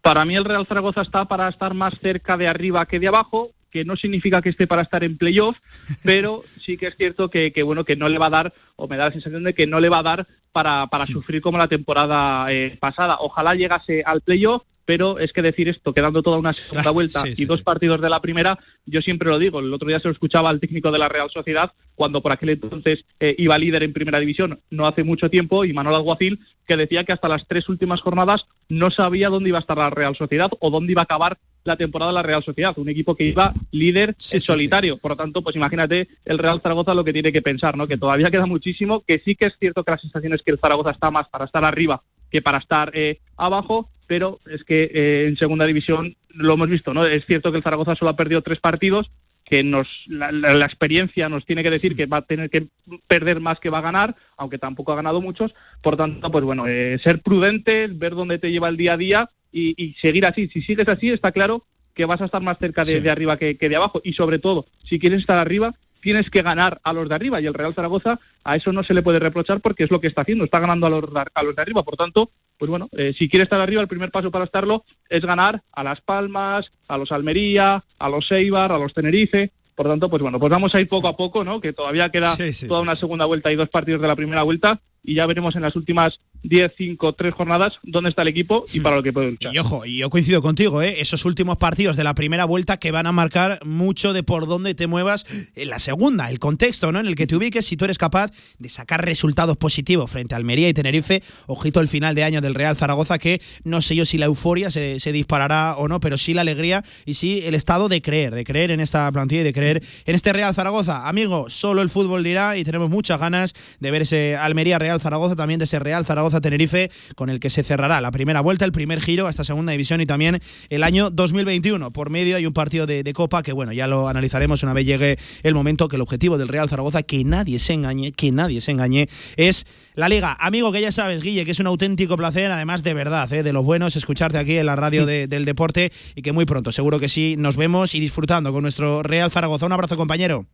Para 0.00 0.24
mí 0.24 0.36
el 0.36 0.44
Real 0.44 0.66
Zaragoza 0.66 1.02
está 1.02 1.26
para 1.26 1.48
estar 1.48 1.74
más 1.74 1.92
cerca 2.00 2.36
de 2.36 2.48
arriba 2.48 2.86
que 2.86 2.98
de 2.98 3.08
abajo, 3.08 3.50
que 3.70 3.84
no 3.84 3.96
significa 3.96 4.40
que 4.40 4.48
esté 4.48 4.66
para 4.66 4.82
estar 4.82 5.04
en 5.04 5.18
playoff, 5.18 5.56
pero 6.04 6.40
sí 6.42 6.78
que 6.78 6.86
es 6.86 6.96
cierto 6.96 7.28
que, 7.28 7.52
bueno 7.62 7.84
que 7.84 7.96
no 7.96 8.08
le 8.08 8.18
va 8.18 8.26
a 8.26 8.30
dar, 8.30 8.54
o 8.76 8.88
me 8.88 8.96
da 8.96 9.06
la 9.06 9.12
sensación 9.12 9.44
de 9.44 9.54
que 9.54 9.66
no 9.66 9.80
le 9.80 9.90
va 9.90 9.98
a 9.98 10.02
dar 10.02 10.26
para, 10.52 10.86
para 10.86 11.04
sufrir 11.04 11.42
como 11.42 11.58
la 11.58 11.68
temporada 11.68 12.50
eh, 12.50 12.76
pasada. 12.80 13.18
Ojalá 13.20 13.54
llegase 13.54 14.02
al 14.04 14.22
playoff, 14.22 14.62
pero 14.88 15.18
es 15.18 15.34
que 15.34 15.42
decir 15.42 15.68
esto, 15.68 15.92
quedando 15.92 16.22
toda 16.22 16.38
una 16.38 16.54
segunda 16.54 16.90
vuelta 16.90 17.22
y 17.36 17.44
dos 17.44 17.62
partidos 17.62 18.00
de 18.00 18.08
la 18.08 18.22
primera, 18.22 18.58
yo 18.86 19.02
siempre 19.02 19.28
lo 19.28 19.38
digo, 19.38 19.60
el 19.60 19.74
otro 19.74 19.86
día 19.86 20.00
se 20.00 20.08
lo 20.08 20.12
escuchaba 20.12 20.48
al 20.48 20.60
técnico 20.60 20.90
de 20.90 20.98
la 20.98 21.10
Real 21.10 21.28
Sociedad, 21.28 21.72
cuando 21.94 22.22
por 22.22 22.32
aquel 22.32 22.48
entonces 22.48 23.04
eh, 23.20 23.34
iba 23.36 23.58
líder 23.58 23.82
en 23.82 23.92
primera 23.92 24.18
división 24.18 24.60
no 24.70 24.86
hace 24.86 25.04
mucho 25.04 25.28
tiempo, 25.28 25.66
y 25.66 25.74
Manuel 25.74 25.96
Alguacil, 25.96 26.40
que 26.66 26.78
decía 26.78 27.04
que 27.04 27.12
hasta 27.12 27.28
las 27.28 27.46
tres 27.46 27.68
últimas 27.68 28.00
jornadas 28.00 28.46
no 28.70 28.90
sabía 28.90 29.28
dónde 29.28 29.50
iba 29.50 29.58
a 29.58 29.60
estar 29.60 29.76
la 29.76 29.90
Real 29.90 30.16
Sociedad 30.16 30.50
o 30.58 30.70
dónde 30.70 30.92
iba 30.92 31.02
a 31.02 31.04
acabar 31.04 31.36
la 31.64 31.76
temporada 31.76 32.10
de 32.10 32.14
la 32.14 32.22
Real 32.22 32.42
Sociedad, 32.42 32.72
un 32.78 32.88
equipo 32.88 33.14
que 33.14 33.24
iba 33.24 33.52
líder 33.72 34.16
en 34.32 34.40
solitario. 34.40 34.96
Por 34.96 35.10
lo 35.10 35.16
tanto, 35.18 35.42
pues 35.42 35.54
imagínate 35.54 36.08
el 36.24 36.38
Real 36.38 36.62
Zaragoza 36.62 36.94
lo 36.94 37.04
que 37.04 37.12
tiene 37.12 37.30
que 37.30 37.42
pensar, 37.42 37.76
¿no? 37.76 37.86
Que 37.86 37.98
todavía 37.98 38.30
queda 38.30 38.46
muchísimo, 38.46 39.02
que 39.06 39.20
sí 39.22 39.34
que 39.34 39.48
es 39.48 39.54
cierto 39.60 39.84
que 39.84 39.90
la 39.90 39.98
sensación 39.98 40.32
es 40.32 40.40
que 40.40 40.52
el 40.52 40.58
Zaragoza 40.58 40.92
está 40.92 41.10
más 41.10 41.28
para 41.28 41.44
estar 41.44 41.62
arriba 41.62 42.02
que 42.30 42.42
para 42.42 42.58
estar 42.58 42.90
eh, 42.94 43.20
abajo, 43.36 43.90
pero 44.08 44.40
es 44.50 44.64
que 44.64 44.90
eh, 44.92 45.28
en 45.28 45.36
segunda 45.36 45.66
división 45.66 46.16
lo 46.30 46.54
hemos 46.54 46.68
visto, 46.68 46.92
¿no? 46.92 47.04
Es 47.04 47.24
cierto 47.26 47.52
que 47.52 47.58
el 47.58 47.62
Zaragoza 47.62 47.94
solo 47.94 48.10
ha 48.10 48.16
perdido 48.16 48.42
tres 48.42 48.58
partidos, 48.58 49.10
que 49.44 49.62
nos 49.62 49.86
la, 50.08 50.64
experiencia 50.64 51.28
nos 51.28 51.46
tiene 51.46 51.62
que 51.62 51.70
decir 51.70 51.94
que 51.94 52.06
va 52.06 52.18
a 52.18 52.22
tener 52.22 52.50
que 52.50 52.66
perder 53.06 53.40
más 53.40 53.60
que 53.60 53.70
va 53.70 53.78
a 53.78 53.82
ganar, 53.82 54.16
aunque 54.36 54.58
tampoco 54.58 54.92
ha 54.92 54.96
ganado 54.96 55.20
muchos. 55.20 55.54
Por 55.82 55.96
tanto, 55.96 56.30
pues 56.30 56.44
bueno, 56.44 56.66
eh, 56.66 56.98
ser 57.02 57.22
prudentes, 57.22 57.96
ver 57.98 58.14
dónde 58.14 58.38
te 58.38 58.50
lleva 58.50 58.68
el 58.68 58.76
día 58.76 58.94
a 58.94 58.96
día 58.96 59.30
y, 59.52 59.94
seguir 60.00 60.26
así. 60.26 60.48
Si 60.48 60.62
sigues 60.62 60.88
así, 60.88 61.08
está 61.08 61.32
claro 61.32 61.64
que 61.94 62.04
vas 62.04 62.20
a 62.20 62.26
estar 62.26 62.42
más 62.42 62.58
cerca 62.58 62.82
de, 62.82 63.10
arriba 63.10 63.38
que, 63.38 63.56
que, 63.56 63.68
de 63.68 63.76
abajo. 63.76 64.00
Y 64.04 64.12
sobre 64.12 64.38
todo, 64.38 64.66
si 64.88 64.98
quieres 64.98 65.20
estar 65.20 65.38
arriba, 65.38 65.74
tienes 66.00 66.30
que 66.30 66.42
ganar 66.42 66.80
a 66.82 66.92
los 66.92 67.08
de 67.08 67.14
arriba 67.14 67.40
y 67.40 67.46
el 67.46 67.54
Real 67.54 67.74
Zaragoza 67.74 68.18
a 68.44 68.56
eso 68.56 68.72
no 68.72 68.82
se 68.82 68.94
le 68.94 69.02
puede 69.02 69.18
reprochar 69.18 69.60
porque 69.60 69.84
es 69.84 69.90
lo 69.90 70.00
que 70.00 70.06
está 70.06 70.22
haciendo, 70.22 70.44
está 70.44 70.60
ganando 70.60 70.86
a 70.86 70.90
los, 70.90 71.04
a 71.34 71.42
los 71.42 71.56
de 71.56 71.62
arriba. 71.62 71.82
Por 71.82 71.96
tanto, 71.96 72.30
pues 72.56 72.70
bueno, 72.70 72.88
eh, 72.92 73.14
si 73.18 73.28
quiere 73.28 73.44
estar 73.44 73.60
arriba, 73.60 73.82
el 73.82 73.88
primer 73.88 74.10
paso 74.10 74.30
para 74.30 74.44
estarlo 74.44 74.84
es 75.08 75.20
ganar 75.20 75.62
a 75.72 75.84
Las 75.84 76.00
Palmas, 76.00 76.70
a 76.88 76.98
los 76.98 77.12
Almería, 77.12 77.84
a 77.98 78.08
los 78.08 78.30
Eibar, 78.32 78.72
a 78.72 78.78
los 78.78 78.94
Tenerife. 78.94 79.52
Por 79.74 79.86
tanto, 79.86 80.10
pues 80.10 80.22
bueno, 80.22 80.40
pues 80.40 80.50
vamos 80.50 80.74
a 80.74 80.80
ir 80.80 80.88
poco 80.88 81.06
a 81.06 81.16
poco, 81.16 81.44
¿no? 81.44 81.60
Que 81.60 81.72
todavía 81.72 82.08
queda 82.08 82.36
toda 82.66 82.80
una 82.80 82.96
segunda 82.96 83.26
vuelta 83.26 83.52
y 83.52 83.56
dos 83.56 83.68
partidos 83.68 84.00
de 84.00 84.08
la 84.08 84.16
primera 84.16 84.42
vuelta 84.42 84.80
y 85.08 85.14
ya 85.14 85.24
veremos 85.24 85.56
en 85.56 85.62
las 85.62 85.74
últimas 85.74 86.20
10, 86.42 86.72
5, 86.76 87.14
3 87.14 87.34
jornadas 87.34 87.72
dónde 87.82 88.10
está 88.10 88.22
el 88.22 88.28
equipo 88.28 88.66
y 88.74 88.80
para 88.80 88.96
lo 88.96 89.02
que 89.02 89.10
puede 89.10 89.30
luchar. 89.30 89.54
Y 89.54 89.58
ojo, 89.58 89.86
y 89.86 89.96
yo 89.96 90.10
coincido 90.10 90.42
contigo, 90.42 90.82
¿eh? 90.82 91.00
esos 91.00 91.24
últimos 91.24 91.56
partidos 91.56 91.96
de 91.96 92.04
la 92.04 92.14
primera 92.14 92.44
vuelta 92.44 92.76
que 92.76 92.90
van 92.90 93.06
a 93.06 93.12
marcar 93.12 93.58
mucho 93.64 94.12
de 94.12 94.22
por 94.22 94.46
dónde 94.46 94.74
te 94.74 94.86
muevas 94.86 95.24
en 95.56 95.70
la 95.70 95.78
segunda, 95.78 96.30
el 96.30 96.38
contexto 96.38 96.92
¿no? 96.92 97.00
en 97.00 97.06
el 97.06 97.16
que 97.16 97.26
te 97.26 97.36
ubiques, 97.36 97.64
si 97.64 97.78
tú 97.78 97.86
eres 97.86 97.96
capaz 97.96 98.30
de 98.58 98.68
sacar 98.68 99.02
resultados 99.02 99.56
positivos 99.56 100.10
frente 100.10 100.34
a 100.34 100.36
Almería 100.36 100.68
y 100.68 100.74
Tenerife, 100.74 101.22
ojito 101.46 101.80
el 101.80 101.88
final 101.88 102.14
de 102.14 102.24
año 102.24 102.42
del 102.42 102.54
Real 102.54 102.76
Zaragoza, 102.76 103.18
que 103.18 103.40
no 103.64 103.80
sé 103.80 103.96
yo 103.96 104.04
si 104.04 104.18
la 104.18 104.26
euforia 104.26 104.70
se, 104.70 105.00
se 105.00 105.10
disparará 105.10 105.74
o 105.76 105.88
no, 105.88 106.00
pero 106.00 106.18
sí 106.18 106.34
la 106.34 106.42
alegría 106.42 106.84
y 107.06 107.14
sí 107.14 107.40
el 107.46 107.54
estado 107.54 107.88
de 107.88 108.02
creer, 108.02 108.34
de 108.34 108.44
creer 108.44 108.72
en 108.72 108.80
esta 108.80 109.10
plantilla 109.10 109.40
y 109.40 109.44
de 109.44 109.54
creer 109.54 109.82
en 110.04 110.14
este 110.14 110.34
Real 110.34 110.54
Zaragoza. 110.54 111.08
Amigo, 111.08 111.48
solo 111.48 111.80
el 111.80 111.88
fútbol 111.88 112.22
dirá 112.22 112.58
y 112.58 112.64
tenemos 112.64 112.90
muchas 112.90 113.18
ganas 113.18 113.54
de 113.80 113.90
ver 113.90 114.02
ese 114.02 114.36
Almería 114.36 114.78
Real 114.78 114.97
Zaragoza, 115.00 115.36
también 115.36 115.58
de 115.58 115.64
ese 115.64 115.78
Real 115.78 116.04
Zaragoza-Tenerife, 116.04 116.90
con 117.16 117.30
el 117.30 117.40
que 117.40 117.50
se 117.50 117.62
cerrará 117.62 118.00
la 118.00 118.10
primera 118.10 118.40
vuelta, 118.40 118.64
el 118.64 118.72
primer 118.72 119.00
giro 119.00 119.26
a 119.26 119.30
esta 119.30 119.44
segunda 119.44 119.72
división 119.72 120.00
y 120.00 120.06
también 120.06 120.38
el 120.68 120.82
año 120.82 121.10
2021. 121.10 121.90
Por 121.92 122.10
medio 122.10 122.36
hay 122.36 122.46
un 122.46 122.52
partido 122.52 122.86
de, 122.86 123.08
Copa 123.14 123.42
que, 123.42 123.52
bueno, 123.52 123.72
ya 123.72 123.86
lo 123.86 124.06
analizaremos 124.08 124.62
una 124.62 124.74
vez 124.74 124.86
llegue 124.86 125.18
el 125.42 125.54
momento, 125.54 125.88
que 125.88 125.96
el 125.96 126.02
objetivo 126.02 126.38
del 126.38 126.48
Real 126.48 126.68
Zaragoza, 126.68 127.02
que 127.02 127.24
nadie 127.24 127.58
se 127.58 127.72
engañe, 127.72 128.12
que 128.12 128.30
nadie 128.30 128.60
se 128.60 128.70
engañe, 128.70 129.08
es 129.36 129.66
la 129.94 130.08
Liga. 130.08 130.36
Amigo, 130.38 130.70
que 130.72 130.80
ya 130.80 130.92
sabes, 130.92 131.22
Guille, 131.22 131.44
que 131.44 131.52
es 131.52 131.60
un 131.60 131.66
auténtico 131.66 132.16
placer, 132.16 132.50
además 132.50 132.82
de 132.82 132.94
verdad, 132.94 133.32
¿eh? 133.32 133.42
de 133.42 133.52
los 133.52 133.64
buenos, 133.64 133.96
escucharte 133.96 134.38
aquí 134.38 134.56
en 134.56 134.66
la 134.66 134.76
radio 134.76 135.06
de, 135.06 135.26
del 135.26 135.44
deporte 135.44 135.90
y 136.14 136.22
que 136.22 136.32
muy 136.32 136.44
pronto, 136.44 136.70
seguro 136.70 137.00
que 137.00 137.08
sí, 137.08 137.36
nos 137.38 137.56
vemos 137.56 137.94
y 137.94 138.00
disfrutando 138.00 138.52
con 138.52 138.62
nuestro 138.62 139.02
Real 139.02 139.30
Zaragoza. 139.30 139.66
Un 139.66 139.72
abrazo, 139.72 139.96
compañero. 139.96 140.46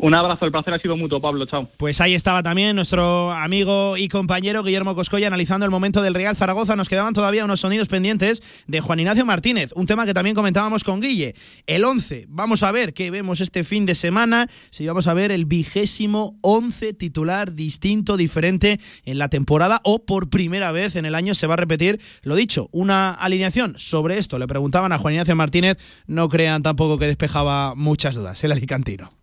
Un 0.00 0.14
abrazo, 0.14 0.44
el 0.44 0.52
placer 0.52 0.72
ha 0.72 0.78
sido 0.78 0.96
mutuo, 0.96 1.20
Pablo. 1.20 1.44
Chao. 1.46 1.68
Pues 1.76 2.00
ahí 2.00 2.14
estaba 2.14 2.40
también 2.40 2.76
nuestro 2.76 3.32
amigo 3.32 3.96
y 3.96 4.06
compañero 4.08 4.62
Guillermo 4.62 4.94
Coscoya 4.94 5.26
analizando 5.26 5.66
el 5.66 5.72
momento 5.72 6.02
del 6.02 6.14
Real 6.14 6.36
Zaragoza. 6.36 6.76
Nos 6.76 6.88
quedaban 6.88 7.14
todavía 7.14 7.44
unos 7.44 7.58
sonidos 7.58 7.88
pendientes 7.88 8.64
de 8.68 8.80
Juan 8.80 9.00
Ignacio 9.00 9.26
Martínez, 9.26 9.72
un 9.74 9.86
tema 9.86 10.06
que 10.06 10.14
también 10.14 10.36
comentábamos 10.36 10.84
con 10.84 11.00
Guille. 11.00 11.34
El 11.66 11.84
11. 11.84 12.26
Vamos 12.28 12.62
a 12.62 12.70
ver 12.70 12.94
qué 12.94 13.10
vemos 13.10 13.40
este 13.40 13.64
fin 13.64 13.86
de 13.86 13.96
semana. 13.96 14.46
Si 14.70 14.86
vamos 14.86 15.08
a 15.08 15.14
ver 15.14 15.32
el 15.32 15.46
vigésimo 15.46 16.38
11 16.42 16.94
titular 16.94 17.54
distinto, 17.54 18.16
diferente 18.16 18.78
en 19.04 19.18
la 19.18 19.28
temporada 19.28 19.80
o 19.82 20.06
por 20.06 20.30
primera 20.30 20.70
vez 20.70 20.94
en 20.94 21.06
el 21.06 21.16
año 21.16 21.34
se 21.34 21.48
va 21.48 21.54
a 21.54 21.56
repetir, 21.56 21.98
lo 22.22 22.36
dicho, 22.36 22.68
una 22.70 23.10
alineación 23.10 23.74
sobre 23.76 24.18
esto. 24.18 24.38
Le 24.38 24.46
preguntaban 24.46 24.92
a 24.92 24.98
Juan 24.98 25.14
Ignacio 25.14 25.34
Martínez. 25.34 25.76
No 26.06 26.28
crean 26.28 26.62
tampoco 26.62 26.98
que 26.98 27.06
despejaba 27.06 27.74
muchas 27.74 28.14
dudas 28.14 28.44
el 28.44 28.52
alicantino. 28.52 29.17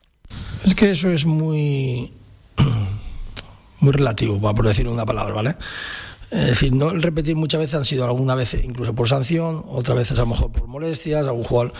Es 0.63 0.75
que 0.75 0.91
eso 0.91 1.09
es 1.09 1.25
muy, 1.25 2.11
muy 3.79 3.91
relativo, 3.91 4.39
por 4.39 4.67
decir 4.67 4.87
una 4.87 5.05
palabra, 5.05 5.33
¿vale? 5.33 5.55
Es 6.31 6.47
decir, 6.47 6.73
no 6.73 6.89
repetir 6.89 7.35
muchas 7.35 7.59
veces 7.59 7.75
han 7.75 7.85
sido 7.85 8.05
alguna 8.05 8.35
vez 8.35 8.53
incluso 8.55 8.93
por 8.93 9.07
sanción, 9.07 9.63
otras 9.67 9.97
veces 9.97 10.17
a 10.17 10.21
lo 10.21 10.27
mejor 10.27 10.51
por 10.51 10.67
molestias, 10.67 11.27
algún 11.27 11.43
jugador. 11.43 11.73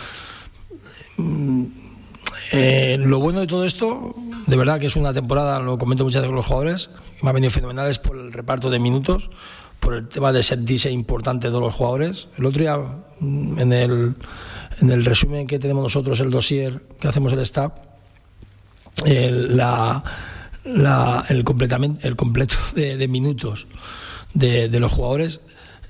Eh, 2.52 2.96
lo 3.00 3.18
bueno 3.18 3.40
de 3.40 3.46
todo 3.46 3.64
esto, 3.64 4.14
de 4.46 4.56
verdad 4.56 4.78
que 4.78 4.86
es 4.86 4.96
una 4.96 5.12
temporada, 5.12 5.58
lo 5.58 5.78
comento 5.78 6.04
muchas 6.04 6.22
veces 6.22 6.28
con 6.28 6.36
los 6.36 6.46
jugadores, 6.46 6.90
que 7.18 7.24
me 7.24 7.30
ha 7.30 7.32
venido 7.32 7.50
fenomenal 7.50 7.88
es 7.88 7.98
por 7.98 8.16
el 8.16 8.32
reparto 8.32 8.70
de 8.70 8.78
minutos, 8.78 9.30
por 9.80 9.94
el 9.94 10.08
tema 10.08 10.32
de 10.32 10.42
sentirse 10.42 10.90
importante 10.90 11.50
de 11.50 11.60
los 11.60 11.74
jugadores. 11.74 12.28
El 12.38 12.46
otro 12.46 12.60
día, 12.60 12.78
en 13.20 13.72
el, 13.72 14.14
en 14.80 14.90
el 14.90 15.04
resumen 15.04 15.46
que 15.46 15.58
tenemos 15.58 15.82
nosotros, 15.82 16.20
el 16.20 16.30
dossier 16.30 16.82
que 17.00 17.08
hacemos 17.08 17.32
el 17.32 17.40
staff, 17.40 17.72
el, 19.04 19.56
la, 19.56 20.02
la, 20.64 21.24
el, 21.28 21.44
completamente, 21.44 22.06
el 22.06 22.16
completo 22.16 22.56
de, 22.74 22.96
de 22.96 23.08
minutos 23.08 23.66
de, 24.34 24.68
de, 24.68 24.80
los 24.80 24.92
jugadores 24.92 25.40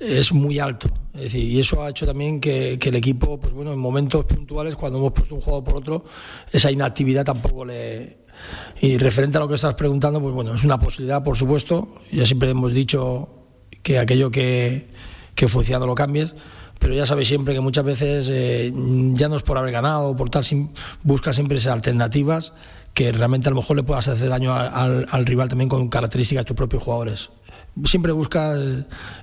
es 0.01 0.33
muy 0.33 0.59
alto. 0.59 0.89
Es 1.15 1.23
decir, 1.23 1.45
y 1.45 1.61
eso 1.61 1.83
ha 1.83 1.91
hecho 1.91 2.07
también 2.07 2.41
que, 2.41 2.79
que, 2.79 2.91
el 2.91 2.97
equipo, 2.97 3.39
pues 3.41 3.55
bueno, 3.55 3.73
en 3.73 3.79
momentos 3.79 4.25
puntuales, 4.27 4.77
cuando 4.77 4.99
hemos 4.99 5.13
puesto 5.13 5.35
un 5.35 5.41
jugador 5.41 5.65
por 5.65 5.77
otro, 5.77 6.05
esa 6.53 6.71
inactividad 6.71 7.25
tampoco 7.25 7.65
le. 7.65 8.19
Y 8.83 8.99
referente 8.99 9.39
a 9.39 9.41
lo 9.41 9.49
que 9.49 9.55
estás 9.55 9.75
preguntando, 9.75 10.21
pues 10.21 10.35
bueno, 10.35 10.55
es 10.55 10.63
una 10.63 10.79
posibilidad, 10.79 11.25
por 11.25 11.37
supuesto. 11.37 11.95
Ya 12.13 12.27
siempre 12.27 12.51
hemos 12.51 12.75
dicho 12.75 13.31
que 13.83 13.99
aquello 13.99 14.31
que, 14.31 14.89
que 15.35 15.49
funciona 15.49 15.87
lo 15.87 15.95
cambies 15.95 16.35
pero 16.79 16.95
ya 16.95 17.07
sabéis 17.07 17.29
siempre 17.29 17.55
que 17.55 17.61
muchas 17.61 17.85
veces 17.85 18.29
eh, 18.31 18.73
ya 19.15 19.29
no 19.29 19.37
es 19.37 19.43
por 19.43 19.59
haber 19.59 19.73
ganado, 19.73 20.15
por 20.15 20.31
tal, 20.31 20.45
busca 21.03 21.33
siempre 21.33 21.57
esas 21.57 21.73
alternativas 21.73 22.53
que 22.97 23.13
realmente 23.13 23.49
a 23.49 23.51
lo 23.51 23.57
mejor 23.57 23.77
le 23.77 23.83
puedas 23.83 24.09
hacer 24.09 24.31
daño 24.31 24.55
al, 24.55 25.07
al 25.11 25.27
rival 25.27 25.51
también 25.51 25.69
con 25.69 25.87
características 25.89 26.47
de 26.47 26.49
tus 26.49 26.57
propios 26.57 26.83
jugadores. 26.83 27.29
Siempre 27.85 28.11
buscas 28.11 28.59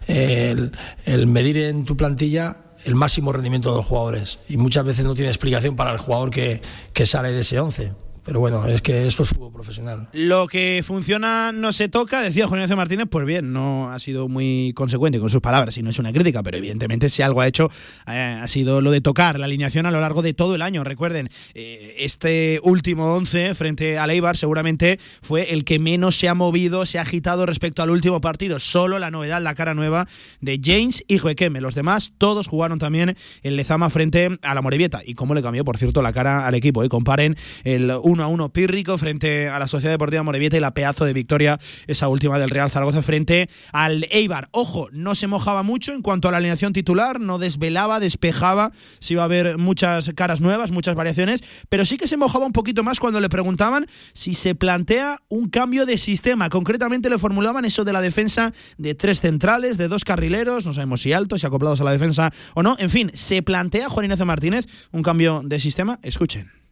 el, 0.06 0.72
el 1.06 1.26
medir 1.26 1.58
en 1.58 1.84
tu 1.84 1.98
plantilla 1.98 2.58
el 2.86 2.94
máximo 2.94 3.34
rendimiento 3.34 3.72
de 3.72 3.78
los 3.78 3.86
jugadores 3.88 4.38
y 4.48 4.58
muchas 4.58 4.86
veces 4.86 5.06
no 5.06 5.16
tiene 5.16 5.32
explicación 5.32 5.76
para 5.76 5.92
el 5.92 5.98
jugador 5.98 6.30
que, 6.30 6.62
que 6.94 7.08
sale 7.08 7.32
de 7.32 7.40
ese 7.40 7.60
11 7.60 8.03
pero 8.24 8.40
bueno, 8.40 8.66
es 8.68 8.82
que 8.82 9.06
esto 9.06 9.24
es 9.24 9.30
fútbol 9.30 9.52
profesional. 9.52 10.10
Lo 10.14 10.48
que 10.48 10.84
funciona 10.86 11.52
no 11.52 11.74
se 11.74 11.90
toca, 11.90 12.22
decía 12.22 12.48
Juan 12.48 12.60
Ignacio 12.60 12.78
Martínez, 12.78 13.08
pues 13.10 13.26
bien, 13.26 13.52
no 13.52 13.92
ha 13.92 14.00
sido 14.00 14.28
muy 14.28 14.74
consecuente 14.76 15.20
con 15.20 15.30
sus 15.30 15.42
palabras 15.42 15.78
y 15.78 15.84
no 15.84 15.90
es 15.90 16.00
una 16.00 16.14
crítica, 16.14 16.44
pero 16.44 16.58
evidentemente 16.58 17.10
si 17.10 17.22
algo 17.22 17.42
ha 17.42 17.48
hecho 17.48 17.70
eh, 18.08 18.40
ha 18.42 18.48
sido 18.48 18.82
lo 18.82 18.92
de 18.92 19.02
tocar 19.02 19.40
la 19.40 19.46
alineación 19.46 19.86
a 19.86 19.92
lo 19.92 20.00
largo 20.00 20.22
de 20.22 20.34
todo 20.34 20.56
el 20.56 20.62
año. 20.62 20.84
Recuerden, 20.84 21.30
eh, 21.54 21.96
este 22.00 22.60
último 22.64 23.14
11 23.16 23.56
frente 23.56 23.98
al 23.98 24.10
Eibar 24.10 24.38
seguramente 24.38 25.00
fue 25.22 25.54
el 25.54 25.66
que 25.66 25.80
menos 25.80 26.16
se 26.16 26.30
ha 26.30 26.34
movido, 26.34 26.86
se 26.86 27.00
ha 27.00 27.02
agitado 27.02 27.46
respecto 27.46 27.84
al 27.84 27.90
último 27.90 28.22
partido. 28.22 28.60
Solo 28.60 29.00
la 29.00 29.12
novedad, 29.12 29.42
la 29.42 29.56
cara 29.56 29.74
nueva 29.74 30.08
de 30.42 30.60
James 30.64 31.04
y 31.08 31.18
Juequeme. 31.18 31.62
Los 31.62 31.76
demás, 31.76 32.14
todos 32.18 32.48
jugaron 32.48 32.80
también 32.80 33.16
en 33.44 33.56
Lezama 33.56 33.90
frente 33.90 34.38
a 34.42 34.56
la 34.56 34.62
Morevieta. 34.62 35.02
Y 35.06 35.16
cómo 35.16 35.34
le 35.34 35.42
cambió, 35.42 35.66
por 35.66 35.78
cierto, 35.78 36.02
la 36.02 36.14
cara 36.14 36.48
al 36.48 36.56
equipo. 36.56 36.84
¿eh? 36.84 36.90
Comparen 36.90 37.36
el 37.64 37.92
1 38.02 38.13
a 38.22 38.28
1 38.28 38.50
pírrico 38.50 38.98
frente 38.98 39.50
a 39.50 39.60
la 39.60 39.68
Sociedad 39.68 39.94
Deportiva 39.94 40.24
Morevieta 40.24 40.58
y 40.58 40.60
la 40.60 40.74
pedazo 40.74 41.06
de 41.06 41.14
victoria, 41.14 41.60
esa 41.88 42.08
última 42.08 42.38
del 42.38 42.50
Real 42.50 42.70
Zaragoza 42.70 43.02
frente 43.02 43.50
al 43.72 44.06
Eibar. 44.12 44.48
Ojo, 44.52 44.90
no 44.92 45.16
se 45.16 45.28
mojaba 45.28 45.64
mucho 45.64 45.94
en 45.94 46.02
cuanto 46.02 46.28
a 46.28 46.32
la 46.32 46.38
alineación 46.38 46.74
titular, 46.74 47.20
no 47.20 47.40
desvelaba, 47.40 48.00
despejaba 48.00 48.72
si 49.00 49.14
iba 49.14 49.24
a 49.24 49.26
haber 49.26 49.58
muchas 49.58 50.12
caras 50.16 50.42
nuevas, 50.42 50.72
muchas 50.72 50.96
variaciones, 50.96 51.66
pero 51.70 51.86
sí 51.86 51.98
que 51.98 52.08
se 52.08 52.18
mojaba 52.18 52.46
un 52.46 52.54
poquito 52.54 52.84
más 52.84 53.00
cuando 53.00 53.20
le 53.20 53.30
preguntaban 53.30 53.86
si 54.14 54.34
se 54.34 54.56
plantea 54.56 55.22
un 55.30 55.50
cambio 55.50 55.86
de 55.86 55.98
sistema. 55.98 56.50
Concretamente 56.50 57.10
le 57.10 57.18
formulaban 57.18 57.66
eso 57.66 57.84
de 57.84 57.94
la 57.94 58.02
defensa 58.02 58.54
de 58.78 58.96
tres 58.96 59.20
centrales, 59.20 59.78
de 59.78 59.88
dos 59.88 60.04
carrileros, 60.04 60.66
no 60.66 60.74
sabemos 60.74 61.02
si 61.02 61.14
altos, 61.14 61.42
si 61.42 61.48
acoplados 61.48 61.82
a 61.82 61.84
la 61.84 61.92
defensa 61.92 62.32
o 62.54 62.64
no. 62.64 62.76
En 62.80 62.90
fin, 62.90 63.12
se 63.14 63.42
plantea 63.42 63.90
Juan 63.90 64.06
Ignacio 64.06 64.26
Martínez 64.26 64.66
un 64.92 65.04
cambio 65.04 65.42
de 65.44 65.60
sistema. 65.60 66.00
Escuchen. 66.02 66.63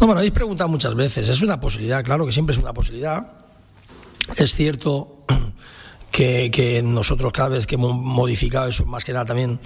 No, 0.00 0.06
lo 0.06 0.12
habéis 0.18 0.32
preguntado 0.32 0.68
muchas 0.68 0.94
veces. 0.94 1.28
Es 1.28 1.42
una 1.42 1.60
posibilidad, 1.60 2.04
claro 2.04 2.26
que 2.26 2.32
siempre 2.32 2.54
es 2.54 2.60
una 2.60 2.72
posibilidad. 2.72 3.32
Es 4.36 4.54
cierto 4.54 5.24
que, 6.10 6.50
que, 6.52 6.82
nosotros 6.82 7.32
cada 7.32 7.50
vez 7.50 7.66
que 7.66 7.76
hemos 7.76 7.94
modificado 7.94 8.68
eso, 8.68 8.84
más 8.86 9.04
que 9.04 9.12
nada 9.12 9.24
también 9.24 9.60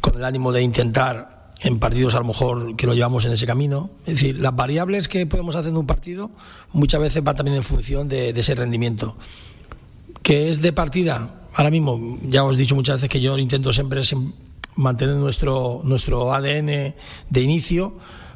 con 0.00 0.16
el 0.16 0.24
ánimo 0.24 0.52
de 0.52 0.62
intentar 0.62 1.50
en 1.60 1.78
partidos 1.78 2.14
a 2.14 2.18
lo 2.18 2.26
mejor 2.26 2.76
que 2.76 2.86
lo 2.86 2.94
llevamos 2.94 3.24
en 3.24 3.32
ese 3.32 3.46
camino. 3.46 3.90
Es 4.06 4.14
decir, 4.14 4.38
las 4.38 4.54
variables 4.54 5.08
que 5.08 5.26
podemos 5.26 5.56
hacer 5.56 5.70
en 5.70 5.76
un 5.76 5.86
partido 5.86 6.30
muchas 6.72 7.00
veces 7.00 7.22
van 7.22 7.36
también 7.36 7.56
en 7.56 7.62
función 7.62 8.08
de, 8.08 8.32
de 8.32 8.40
ese 8.40 8.54
rendimiento. 8.54 9.16
Que 10.22 10.48
es 10.48 10.62
de 10.62 10.72
partida, 10.72 11.28
ahora 11.54 11.70
mismo, 11.70 12.18
ya 12.22 12.44
os 12.44 12.56
he 12.56 12.60
dicho 12.60 12.74
muchas 12.74 12.96
veces 12.96 13.08
que 13.08 13.20
yo 13.20 13.36
intento 13.38 13.72
siempre 13.72 14.00
mantener 14.76 15.16
nuestro, 15.16 15.80
nuestro 15.84 16.32
ADN 16.32 16.94
de 17.30 17.40
inicio 17.40 17.94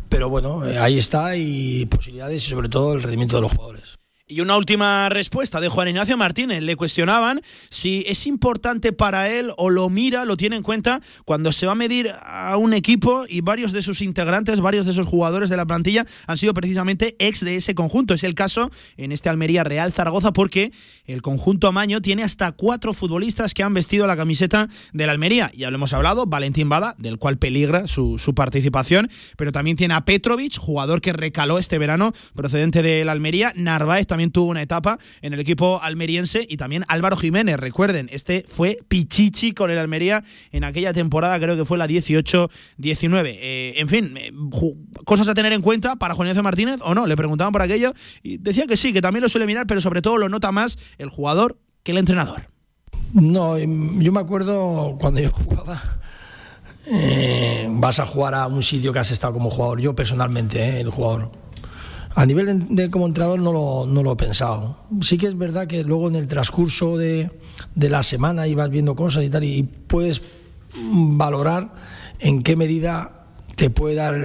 pero 0.09 0.29
bueno, 0.29 0.67
eh, 0.67 0.79
ahí 0.79 0.99
está 0.99 1.37
y 1.37 1.87
posibilidades 1.87 2.47
y 2.47 2.51
sobre 2.51 2.69
todo 2.69 2.93
el 2.95 3.03
rendimiento 3.03 3.37
de 3.37 3.43
los 3.43 3.53
jugadores. 3.53 3.98
Y 4.31 4.43
una 4.43 4.59
última 4.59 5.09
respuesta 5.09 5.59
de 5.59 5.71
Juan 5.71 5.89
Ignacio 5.89 6.19
Martínez. 6.19 6.63
Le 6.63 6.77
cuestionaban 6.77 7.41
si 7.71 8.05
es 8.07 8.27
importante 8.27 8.93
para 8.93 9.31
él 9.31 9.53
o 9.57 9.71
lo 9.71 9.89
mira, 9.89 10.27
lo 10.27 10.37
tiene 10.37 10.57
en 10.57 10.63
cuenta 10.63 11.01
cuando 11.25 11.51
se 11.51 11.65
va 11.65 11.73
a 11.73 11.75
medir 11.75 12.11
a 12.23 12.59
un 12.59 12.75
equipo 12.75 13.25
y 13.27 13.41
varios 13.41 13.73
de 13.73 13.83
sus 13.83 14.03
integrantes, 14.03 14.61
varios 14.61 14.85
de 14.85 14.93
esos 14.93 15.07
jugadores 15.07 15.49
de 15.49 15.57
la 15.57 15.65
plantilla 15.65 16.05
han 16.27 16.37
sido 16.37 16.53
precisamente 16.53 17.17
ex 17.19 17.43
de 17.43 17.57
ese 17.57 17.75
conjunto. 17.75 18.13
Es 18.13 18.23
el 18.23 18.35
caso 18.35 18.71
en 18.99 19.13
este 19.13 19.31
Almería 19.31 19.65
Real 19.65 19.93
Zaragoza 19.93 20.35
porque 20.35 20.73
el 21.07 21.23
conjunto 21.23 21.67
Amaño 21.67 22.03
tiene 22.03 22.23
hasta 22.23 22.53
cuatro 22.53 22.93
futbolistas 22.93 23.55
que 23.55 23.63
han 23.63 23.73
vestido 23.73 24.07
la 24.07 24.17
camiseta 24.17 24.69
de 24.93 25.07
la 25.07 25.13
Almería. 25.13 25.51
Ya 25.57 25.71
lo 25.71 25.77
hemos 25.77 25.95
hablado, 25.95 26.27
Valentín 26.27 26.69
Bada, 26.69 26.95
del 26.99 27.17
cual 27.17 27.39
peligra 27.39 27.87
su, 27.87 28.19
participación, 28.37 29.09
pero 29.39 29.53
también 29.53 29.79
tiene 29.79 29.95
a 29.95 30.05
Petrovic, 30.05 30.59
jugador 30.59 31.01
que 31.01 31.15
recaló 31.15 31.59
este 31.59 31.79
verano 31.79 32.13
procedente 32.35 32.83
de 32.83 33.07
la 33.07 33.13
Almería, 33.13 33.55
Narváez 33.57 34.07
también 34.07 34.18
tuvo 34.27 34.51
una 34.51 34.63
etapa 34.63 34.99
en 35.23 35.33
el 35.33 35.41
equipo 35.41 35.81
almeriense 35.83 36.47
y 36.49 36.57
también 36.57 36.85
Álvaro 36.89 37.17
Jiménez, 37.17 37.57
recuerden, 37.57 38.09
este 38.11 38.45
fue 38.47 38.79
Pichichi 38.89 39.53
con 39.53 39.71
el 39.71 39.79
Almería 39.79 40.23
en 40.51 40.65
aquella 40.65 40.93
temporada, 40.93 41.39
creo 41.39 41.57
que 41.57 41.65
fue 41.65 41.79
la 41.79 41.87
18-19. 41.87 42.51
Eh, 43.41 43.75
en 43.77 43.89
fin, 43.89 44.15
eh, 44.17 44.33
cosas 45.05 45.29
a 45.29 45.35
tener 45.35 45.53
en 45.53 45.63
cuenta 45.63 45.97
para 45.97 46.15
Juan 46.15 46.27
Ignacio 46.27 46.43
Martínez 46.43 46.81
o 46.83 46.95
no, 46.95 47.07
le 47.07 47.17
preguntaban 47.17 47.53
por 47.53 47.63
aquello 47.63 47.93
y 48.23 48.39
decía 48.39 48.67
que 48.67 48.77
sí, 48.77 48.93
que 48.93 49.01
también 49.01 49.23
lo 49.23 49.29
suele 49.29 49.47
mirar, 49.47 49.67
pero 49.67 49.81
sobre 49.81 50.03
todo 50.03 50.19
lo 50.19 50.29
nota 50.29 50.53
más 50.53 50.79
el 50.99 51.09
jugador 51.09 51.59
que 51.83 51.93
el 51.93 51.99
entrenador. 51.99 52.51
No, 53.15 53.59
yo 53.59 54.13
me 54.13 54.21
acuerdo 54.21 54.97
cuando 55.01 55.21
yo 55.21 55.31
jugaba. 55.31 55.99
Eh, 56.91 57.67
vas 57.71 57.99
a 57.99 58.07
jugar 58.07 58.35
a 58.35 58.47
un 58.47 58.63
sitio 58.63 58.93
que 58.93 58.99
has 58.99 59.11
estado 59.11 59.35
como 59.35 59.51
jugador, 59.51 59.81
yo 59.81 59.95
personalmente, 59.95 60.81
el 60.81 60.91
jugador 60.91 61.31
a 62.19 62.27
nivel 62.27 62.75
de, 62.75 62.91
como 62.91 63.07
entrenador 63.07 63.39
no 63.39 63.53
lo, 63.53 63.87
no 63.87 64.03
lo, 64.03 64.15
he 64.15 64.17
pensado. 64.17 64.77
Sí 65.03 65.19
que 65.19 65.29
es 65.29 65.39
verdad 65.39 65.69
que 65.69 65.85
luego 65.85 66.09
en 66.09 66.17
el 66.17 66.27
transcurso 66.27 66.99
de, 66.99 67.31
de 67.77 67.91
la 67.91 68.03
semana 68.03 68.49
ibas 68.49 68.71
viendo 68.71 68.97
cosas 68.97 69.23
y 69.23 69.31
tal 69.31 69.45
y 69.45 69.63
puedes 69.63 70.21
valorar 70.75 71.73
en 72.19 72.43
qué 72.43 72.57
medida 72.57 73.25
te 73.55 73.71
puede 73.71 73.95
dar, 73.95 74.17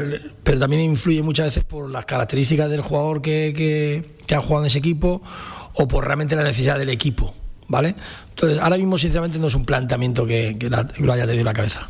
pero 0.43 0.57
también 0.57 0.81
influye 0.81 1.21
muchas 1.21 1.45
veces 1.45 1.65
por 1.65 1.87
las 1.87 2.07
características 2.07 2.67
del 2.67 2.81
jugador 2.81 3.21
que, 3.21 3.53
que, 3.55 4.15
que 4.25 4.33
ha 4.33 4.41
jugado 4.41 4.63
en 4.63 4.67
ese 4.69 4.79
equipo 4.79 5.21
o 5.75 5.87
por 5.87 6.03
realmente 6.03 6.35
la 6.35 6.41
necesidad 6.41 6.79
del 6.79 6.89
equipo. 6.89 7.35
¿vale? 7.67 7.93
Entonces, 8.31 8.59
ahora 8.59 8.77
mismo, 8.77 8.97
sinceramente, 8.97 9.37
no 9.37 9.45
es 9.45 9.53
un 9.53 9.65
planteamiento 9.65 10.25
que, 10.25 10.57
que 10.57 10.67
lo 10.71 11.13
haya 11.13 11.27
tenido 11.27 11.43
la 11.43 11.53
cabeza 11.53 11.87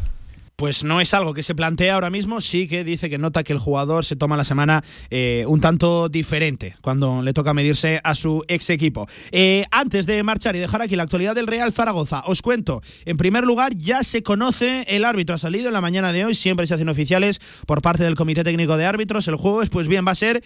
pues 0.55 0.83
no 0.83 1.01
es 1.01 1.13
algo 1.13 1.33
que 1.33 1.43
se 1.43 1.55
plantea 1.55 1.95
ahora 1.95 2.09
mismo, 2.09 2.39
sí 2.39 2.67
que 2.67 2.83
dice 2.83 3.09
que 3.09 3.17
nota 3.17 3.43
que 3.43 3.53
el 3.53 3.59
jugador 3.59 4.05
se 4.05 4.15
toma 4.15 4.37
la 4.37 4.43
semana 4.43 4.83
eh, 5.09 5.45
un 5.47 5.61
tanto 5.61 6.09
diferente 6.09 6.75
cuando 6.81 7.21
le 7.21 7.33
toca 7.33 7.53
medirse 7.53 7.99
a 8.03 8.13
su 8.15 8.43
ex 8.47 8.69
equipo. 8.69 9.07
Eh, 9.31 9.65
antes 9.71 10.05
de 10.05 10.21
marchar 10.23 10.55
y 10.55 10.59
dejar 10.59 10.81
aquí 10.81 10.95
la 10.95 11.03
actualidad 11.03 11.35
del 11.35 11.47
Real 11.47 11.73
Zaragoza, 11.73 12.23
os 12.27 12.41
cuento, 12.41 12.81
en 13.05 13.17
primer 13.17 13.45
lugar 13.45 13.75
ya 13.75 14.03
se 14.03 14.21
conoce 14.21 14.85
el 14.87 15.05
árbitro, 15.05 15.35
ha 15.35 15.39
salido 15.39 15.67
en 15.67 15.73
la 15.73 15.81
mañana 15.81 16.13
de 16.13 16.25
hoy, 16.25 16.35
siempre 16.35 16.67
se 16.67 16.75
hacen 16.75 16.89
oficiales 16.89 17.39
por 17.65 17.81
parte 17.81 18.03
del 18.03 18.15
Comité 18.15 18.43
Técnico 18.43 18.77
de 18.77 18.85
Árbitros, 18.85 19.27
el 19.27 19.35
jueves, 19.35 19.69
pues 19.69 19.87
bien, 19.87 20.05
va 20.05 20.11
a 20.11 20.15
ser 20.15 20.43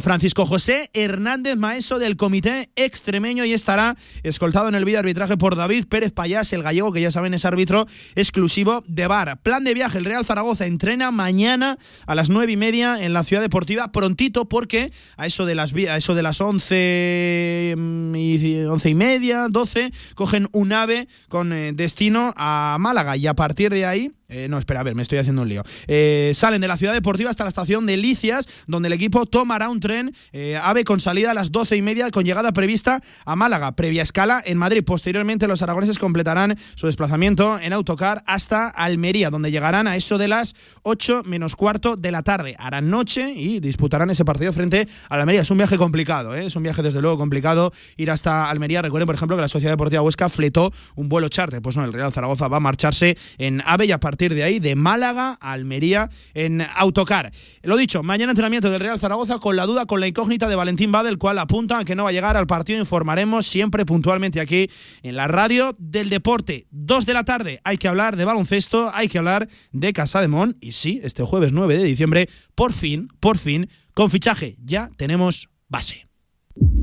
Francisco 0.00 0.46
José 0.46 0.90
Hernández 0.94 1.56
Maeso 1.56 1.98
del 1.98 2.16
Comité 2.16 2.70
Extremeño 2.76 3.44
y 3.44 3.52
estará 3.52 3.94
escoltado 4.22 4.68
en 4.68 4.74
el 4.74 4.84
vídeo 4.84 4.98
arbitraje 4.98 5.36
por 5.36 5.54
David 5.54 5.86
Pérez 5.86 6.12
Payás, 6.12 6.52
el 6.52 6.62
gallego 6.62 6.92
que 6.92 7.00
ya 7.00 7.12
saben 7.12 7.34
es 7.34 7.44
árbitro 7.44 7.86
exclusivo 8.16 8.82
de 8.88 9.03
Plan 9.42 9.64
de 9.64 9.74
viaje, 9.74 9.98
el 9.98 10.04
Real 10.04 10.24
Zaragoza 10.24 10.66
entrena 10.66 11.10
mañana 11.10 11.76
a 12.06 12.14
las 12.14 12.30
nueve 12.30 12.52
y 12.52 12.56
media 12.56 13.04
en 13.04 13.12
la 13.12 13.22
Ciudad 13.22 13.42
Deportiva, 13.42 13.92
prontito 13.92 14.48
porque 14.48 14.90
a 15.16 15.26
eso 15.26 15.44
de 15.44 15.54
las, 15.54 15.74
a 15.74 15.96
eso 15.96 16.14
de 16.14 16.22
las 16.22 16.40
once 16.40 17.74
mm, 17.76 18.14
y, 18.14 18.64
once 18.64 18.88
y 18.88 18.94
media, 18.94 19.48
doce, 19.50 19.90
cogen 20.14 20.48
un 20.52 20.72
ave 20.72 21.06
con 21.28 21.52
eh, 21.52 21.72
destino 21.74 22.32
a 22.36 22.78
Málaga. 22.80 23.16
Y 23.16 23.26
a 23.26 23.34
partir 23.34 23.70
de 23.70 23.84
ahí 23.84 24.12
eh, 24.34 24.48
no, 24.48 24.58
espera, 24.58 24.80
a 24.80 24.82
ver, 24.82 24.96
me 24.96 25.02
estoy 25.02 25.18
haciendo 25.18 25.42
un 25.42 25.48
lío. 25.48 25.62
Eh, 25.86 26.32
salen 26.34 26.60
de 26.60 26.66
la 26.66 26.76
ciudad 26.76 26.92
deportiva 26.92 27.30
hasta 27.30 27.44
la 27.44 27.50
estación 27.50 27.86
de 27.86 27.96
Licias, 27.96 28.48
donde 28.66 28.88
el 28.88 28.92
equipo 28.92 29.26
tomará 29.26 29.68
un 29.68 29.78
tren 29.78 30.12
eh, 30.32 30.58
AVE 30.60 30.82
con 30.82 30.98
salida 30.98 31.30
a 31.30 31.34
las 31.34 31.52
doce 31.52 31.76
y 31.76 31.82
media, 31.82 32.10
con 32.10 32.24
llegada 32.24 32.52
prevista 32.52 33.00
a 33.24 33.36
Málaga, 33.36 33.76
previa 33.76 34.02
escala 34.02 34.42
en 34.44 34.58
Madrid. 34.58 34.82
Posteriormente, 34.84 35.46
los 35.46 35.62
aragoneses 35.62 36.00
completarán 36.00 36.56
su 36.74 36.86
desplazamiento 36.86 37.60
en 37.60 37.72
autocar 37.72 38.24
hasta 38.26 38.68
Almería, 38.68 39.30
donde 39.30 39.52
llegarán 39.52 39.86
a 39.86 39.94
eso 39.94 40.18
de 40.18 40.26
las 40.26 40.54
8 40.82 41.22
menos 41.24 41.54
cuarto 41.54 41.94
de 41.94 42.10
la 42.10 42.22
tarde. 42.22 42.56
Harán 42.58 42.90
noche 42.90 43.30
y 43.30 43.60
disputarán 43.60 44.10
ese 44.10 44.24
partido 44.24 44.52
frente 44.52 44.88
a 45.08 45.14
Almería. 45.14 45.42
Es 45.42 45.50
un 45.52 45.58
viaje 45.58 45.78
complicado, 45.78 46.34
es 46.34 46.56
un 46.56 46.64
viaje 46.64 46.82
desde 46.82 47.00
luego 47.00 47.18
complicado 47.18 47.70
ir 47.96 48.10
hasta 48.10 48.50
Almería. 48.50 48.82
Recuerden, 48.82 49.06
por 49.06 49.14
ejemplo, 49.14 49.36
que 49.36 49.42
la 49.42 49.48
Sociedad 49.48 49.72
Deportiva 49.72 50.02
Huesca 50.02 50.28
fletó 50.28 50.72
un 50.96 51.08
vuelo 51.08 51.28
charter. 51.28 51.62
Pues 51.62 51.76
no, 51.76 51.84
el 51.84 51.92
Real 51.92 52.12
Zaragoza 52.12 52.48
va 52.48 52.56
a 52.56 52.60
marcharse 52.60 53.16
en 53.38 53.62
AVE 53.64 53.86
y 53.86 53.92
a 53.92 54.00
partir 54.00 54.23
de 54.32 54.44
ahí, 54.44 54.60
de 54.60 54.76
Málaga 54.76 55.36
a 55.40 55.52
Almería 55.52 56.08
en 56.32 56.62
autocar. 56.76 57.30
Lo 57.62 57.76
dicho, 57.76 58.02
mañana 58.02 58.30
entrenamiento 58.30 58.70
del 58.70 58.80
Real 58.80 58.98
Zaragoza 58.98 59.38
con 59.38 59.56
la 59.56 59.66
duda, 59.66 59.84
con 59.86 60.00
la 60.00 60.06
incógnita 60.06 60.48
de 60.48 60.54
Valentín 60.54 60.92
Bade, 60.92 61.10
el 61.10 61.18
cual 61.18 61.38
apunta 61.38 61.78
a 61.78 61.84
que 61.84 61.94
no 61.94 62.04
va 62.04 62.10
a 62.10 62.12
llegar 62.12 62.36
al 62.36 62.46
partido. 62.46 62.78
Informaremos 62.78 63.46
siempre 63.46 63.84
puntualmente 63.84 64.40
aquí 64.40 64.70
en 65.02 65.16
la 65.16 65.26
radio 65.26 65.74
del 65.78 66.08
deporte. 66.08 66.66
Dos 66.70 67.04
de 67.04 67.14
la 67.14 67.24
tarde 67.24 67.60
hay 67.64 67.76
que 67.76 67.88
hablar 67.88 68.16
de 68.16 68.24
baloncesto, 68.24 68.90
hay 68.94 69.08
que 69.08 69.18
hablar 69.18 69.48
de 69.72 69.92
Casa 69.92 70.20
de 70.20 70.28
Mon. 70.28 70.56
Y 70.60 70.72
sí, 70.72 71.00
este 71.02 71.24
jueves 71.24 71.52
9 71.52 71.76
de 71.76 71.84
diciembre, 71.84 72.28
por 72.54 72.72
fin, 72.72 73.08
por 73.20 73.38
fin, 73.38 73.68
con 73.92 74.10
fichaje, 74.10 74.56
ya 74.64 74.90
tenemos 74.96 75.48
base. 75.68 76.13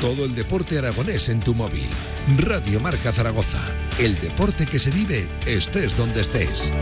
Todo 0.00 0.24
el 0.24 0.34
deporte 0.34 0.78
aragonés 0.78 1.28
en 1.28 1.40
tu 1.40 1.52
móvil. 1.52 1.84
Radio 2.38 2.80
Marca 2.80 3.12
Zaragoza. 3.12 3.60
El 3.98 4.18
deporte 4.18 4.64
que 4.64 4.78
se 4.78 4.90
vive 4.90 5.28
estés 5.46 5.94
donde 5.94 6.22
estés. 6.22 6.72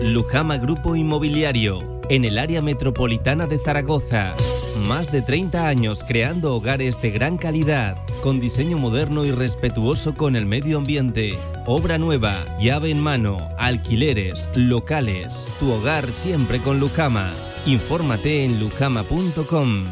Lujama 0.00 0.56
Grupo 0.56 0.96
Inmobiliario. 0.96 2.00
En 2.08 2.24
el 2.24 2.38
área 2.38 2.62
metropolitana 2.62 3.46
de 3.46 3.58
Zaragoza. 3.58 4.34
Más 4.88 5.12
de 5.12 5.20
30 5.20 5.68
años 5.68 6.02
creando 6.02 6.54
hogares 6.54 7.02
de 7.02 7.10
gran 7.10 7.36
calidad, 7.36 7.98
con 8.22 8.40
diseño 8.40 8.78
moderno 8.78 9.26
y 9.26 9.32
respetuoso 9.32 10.14
con 10.14 10.34
el 10.34 10.46
medio 10.46 10.78
ambiente. 10.78 11.38
Obra 11.66 11.98
nueva, 11.98 12.42
llave 12.58 12.90
en 12.90 13.00
mano, 13.00 13.50
alquileres, 13.58 14.48
locales. 14.54 15.48
Tu 15.60 15.70
hogar 15.70 16.10
siempre 16.14 16.58
con 16.58 16.80
Lujama. 16.80 17.34
Infórmate 17.66 18.44
en 18.44 18.60
lujama.com. 18.60 19.84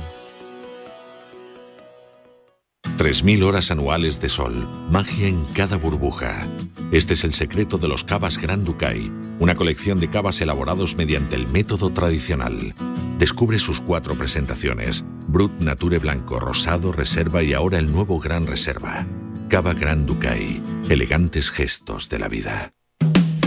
3.000 3.01 3.43
horas 3.45 3.71
anuales 3.71 4.21
de 4.21 4.29
sol, 4.29 4.69
magia 4.91 5.27
en 5.27 5.43
cada 5.55 5.79
burbuja. 5.79 6.47
Este 6.93 7.15
es 7.15 7.25
el 7.25 7.33
secreto 7.33 7.79
de 7.79 7.89
los 7.89 8.05
cavas 8.05 8.37
Grand 8.37 8.63
Ducay, 8.63 9.11
una 9.39 9.55
colección 9.55 10.01
de 10.01 10.11
cavas 10.11 10.39
elaborados 10.43 10.97
mediante 10.97 11.35
el 11.35 11.49
método 11.49 11.95
tradicional. 11.95 12.75
Descubre 13.19 13.59
sus 13.59 13.81
cuatro 13.81 14.17
presentaciones, 14.17 15.07
Brut 15.29 15.63
Nature 15.63 15.99
Blanco, 15.99 16.41
Rosado, 16.41 16.93
Reserva 16.93 17.43
y 17.43 17.55
ahora 17.55 17.79
el 17.79 17.91
nuevo 17.91 18.21
Gran 18.21 18.47
Reserva. 18.47 19.07
Cava 19.49 19.73
Grand 19.73 20.07
Ducay, 20.07 20.61
elegantes 20.91 21.51
gestos 21.51 22.11
de 22.11 22.19
la 22.19 22.29
vida. 22.29 22.75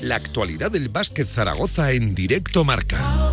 La 0.00 0.14
actualidad 0.14 0.70
del 0.70 0.88
básquet 0.88 1.26
Zaragoza 1.26 1.92
en 1.92 2.14
directo 2.14 2.64
marca. 2.64 3.32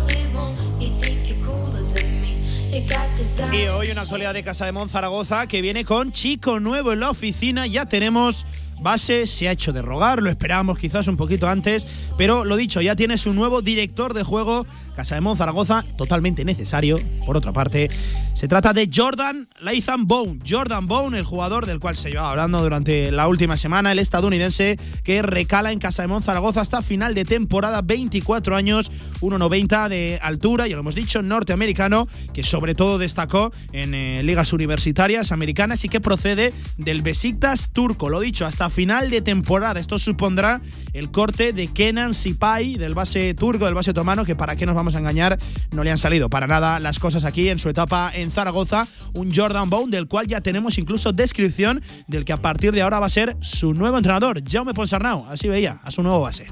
Y 3.52 3.66
hoy 3.68 3.90
una 3.90 4.02
actualidad 4.02 4.34
de 4.34 4.42
Casa 4.42 4.66
de 4.66 4.72
Mon 4.72 4.88
Zaragoza 4.88 5.46
que 5.46 5.62
viene 5.62 5.84
con 5.84 6.12
chico 6.12 6.58
nuevo 6.58 6.92
en 6.92 7.00
la 7.00 7.10
oficina. 7.10 7.66
Ya 7.66 7.86
tenemos 7.86 8.46
base, 8.80 9.26
se 9.26 9.48
ha 9.48 9.52
hecho 9.52 9.72
de 9.72 9.82
rogar, 9.82 10.22
lo 10.22 10.30
esperábamos 10.30 10.78
quizás 10.78 11.08
un 11.08 11.16
poquito 11.16 11.48
antes, 11.48 11.86
pero 12.16 12.44
lo 12.44 12.56
dicho, 12.56 12.80
ya 12.80 12.96
tiene 12.96 13.18
su 13.18 13.32
nuevo 13.32 13.62
director 13.62 14.14
de 14.14 14.22
juego 14.22 14.66
Casa 14.96 15.20
de 15.20 15.36
Zaragoza, 15.36 15.84
totalmente 15.98 16.42
necesario. 16.46 16.98
Por 17.26 17.36
otra 17.36 17.52
parte, 17.52 17.90
se 18.32 18.48
trata 18.48 18.72
de 18.72 18.88
Jordan 18.92 19.46
Latham 19.60 20.06
Bone. 20.06 20.38
Jordan 20.48 20.86
Bone, 20.86 21.18
el 21.18 21.24
jugador 21.24 21.66
del 21.66 21.80
cual 21.80 21.96
se 21.96 22.08
lleva 22.08 22.30
hablando 22.30 22.62
durante 22.62 23.12
la 23.12 23.28
última 23.28 23.58
semana, 23.58 23.92
el 23.92 23.98
estadounidense 23.98 24.78
que 25.04 25.20
recala 25.20 25.70
en 25.70 25.78
Casa 25.78 26.06
de 26.06 26.20
Zaragoza 26.22 26.62
hasta 26.62 26.80
final 26.80 27.14
de 27.14 27.26
temporada, 27.26 27.82
24 27.82 28.56
años, 28.56 28.90
1,90 29.20 29.88
de 29.90 30.18
altura, 30.22 30.66
ya 30.66 30.76
lo 30.76 30.80
hemos 30.80 30.94
dicho, 30.94 31.20
norteamericano, 31.20 32.06
que 32.32 32.42
sobre 32.42 32.74
todo 32.74 32.96
destacó 32.96 33.52
en 33.72 33.94
eh, 33.94 34.22
ligas 34.22 34.54
universitarias 34.54 35.30
americanas 35.30 35.84
y 35.84 35.90
que 35.90 36.00
procede 36.00 36.54
del 36.78 37.02
Besiktas 37.02 37.68
turco. 37.70 38.08
Lo 38.08 38.20
dicho, 38.20 38.46
hasta 38.46 38.65
final 38.70 39.10
de 39.10 39.20
temporada. 39.20 39.80
Esto 39.80 39.98
supondrá 39.98 40.60
el 40.92 41.10
corte 41.10 41.52
de 41.52 41.68
Kenan 41.68 42.14
Sipai, 42.14 42.74
del 42.76 42.94
base 42.94 43.34
turco, 43.34 43.64
del 43.64 43.74
base 43.74 43.90
otomano, 43.90 44.24
que 44.24 44.36
para 44.36 44.56
qué 44.56 44.66
nos 44.66 44.74
vamos 44.74 44.96
a 44.96 44.98
engañar, 44.98 45.38
no 45.74 45.84
le 45.84 45.90
han 45.90 45.98
salido 45.98 46.30
para 46.30 46.46
nada 46.46 46.80
las 46.80 46.98
cosas 46.98 47.24
aquí 47.24 47.48
en 47.48 47.58
su 47.58 47.68
etapa 47.68 48.10
en 48.14 48.30
Zaragoza. 48.30 48.86
Un 49.14 49.34
Jordan 49.34 49.70
Bone 49.70 49.90
del 49.90 50.08
cual 50.08 50.26
ya 50.26 50.40
tenemos 50.40 50.78
incluso 50.78 51.12
descripción 51.12 51.80
del 52.08 52.24
que 52.24 52.32
a 52.32 52.40
partir 52.40 52.72
de 52.72 52.82
ahora 52.82 53.00
va 53.00 53.06
a 53.06 53.10
ser 53.10 53.36
su 53.40 53.74
nuevo 53.74 53.96
entrenador, 53.96 54.42
Jaume 54.46 54.74
Ponsarnau. 54.74 55.26
Así 55.26 55.48
veía, 55.48 55.80
a 55.82 55.90
su 55.90 56.02
nuevo 56.02 56.20
base. 56.20 56.46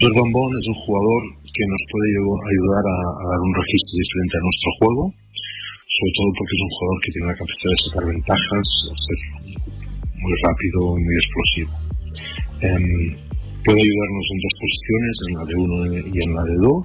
Jordan 0.00 0.32
Bone 0.32 0.54
es 0.54 0.66
un 0.68 0.78
jugador 0.86 1.22
que 1.50 1.64
nos 1.66 1.82
puede 1.90 2.08
ayudar 2.14 2.84
a, 2.86 2.96
dar 3.26 3.40
un 3.42 3.52
registro 3.52 3.94
diferente 3.98 4.34
a 4.38 4.42
nuestro 4.46 4.70
juego, 4.78 5.02
sobre 5.10 6.12
todo 6.14 6.28
porque 6.38 6.54
es 6.54 6.62
un 6.62 6.72
jugador 6.78 6.96
que 7.02 7.10
tiene 7.10 7.26
la 7.26 7.36
capacidad 7.36 7.70
de 7.74 7.80
sacar 7.84 8.04
ventajas, 8.06 8.66
muy 10.20 10.34
rápido 10.44 10.78
y 10.98 11.02
muy 11.04 11.16
explosivo. 11.16 11.72
Em, 12.60 13.16
puede 13.64 13.80
ayudarnos 13.80 14.26
en 14.32 14.38
dos 14.40 14.54
posiciones, 14.60 15.14
en 15.26 15.32
la 15.36 15.44
de 15.44 15.54
uno 15.54 15.74
y 16.06 16.22
en 16.22 16.34
la 16.34 16.44
de 16.44 16.56
dos 16.56 16.84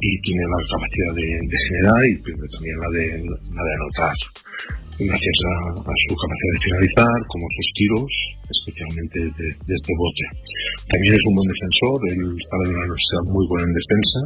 y 0.00 0.20
tiene 0.22 0.42
la 0.48 0.60
capacidad 0.72 1.12
de, 1.12 1.56
generar 1.68 2.00
y 2.08 2.16
también 2.24 2.76
la 2.80 2.88
de, 2.96 3.04
la 3.52 3.62
de 3.62 3.72
anotar. 3.76 4.16
gracias 4.96 5.38
a, 5.44 5.94
su 6.08 6.12
capacidad 6.16 6.52
de 6.56 6.64
finalizar, 6.64 7.16
como 7.28 7.44
sus 7.52 7.68
tiros, 7.76 8.12
especialmente 8.48 9.18
desde 9.36 9.74
este 9.76 9.92
bote. 10.00 10.24
También 10.88 11.14
es 11.14 11.24
un 11.28 11.34
buen 11.36 11.48
defensor, 11.48 11.96
él 12.08 12.20
estaba 12.32 12.62
en 12.64 12.70
una 12.72 12.84
universidad 12.88 13.24
muy 13.28 13.44
buena 13.48 13.64
en 13.68 13.76
defensa 13.76 14.20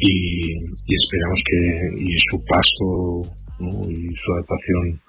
y, 0.00 0.10
esperamos 0.96 1.40
que 1.44 1.60
y 2.00 2.12
su 2.32 2.36
paso 2.48 2.88
y 3.88 4.16
su 4.16 4.26
adaptación 4.32 5.05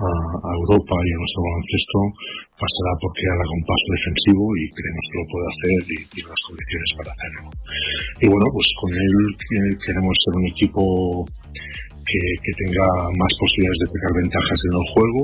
a, 0.00 0.50
Europa 0.56 0.96
y 0.96 1.10
a 1.12 1.18
nuestro 1.20 1.40
baloncesto 1.44 1.98
pasará 2.56 2.92
porque 3.00 3.24
haga 3.28 3.46
un 3.52 3.64
paso 3.68 3.86
defensivo 3.92 4.44
y 4.56 4.62
creemos 4.72 5.04
que 5.10 5.18
lo 5.20 5.26
puede 5.28 5.46
hacer 5.50 5.78
y 5.80 5.98
tiene 6.10 6.28
las 6.30 6.42
condiciones 6.48 6.90
para 6.96 7.10
hacerlo. 7.12 7.48
Y 8.20 8.26
bueno, 8.28 8.46
pues 8.52 8.66
con 8.80 8.90
él 8.96 9.14
queremos 9.84 10.14
ser 10.24 10.32
un 10.36 10.46
equipo 10.48 10.82
que, 12.04 12.22
que 12.40 12.52
tenga 12.64 12.86
más 13.20 13.32
posibilidades 13.36 13.80
de 13.80 13.92
sacar 13.92 14.12
ventajas 14.24 14.60
en 14.64 14.74
el 14.76 14.86
juego 14.96 15.22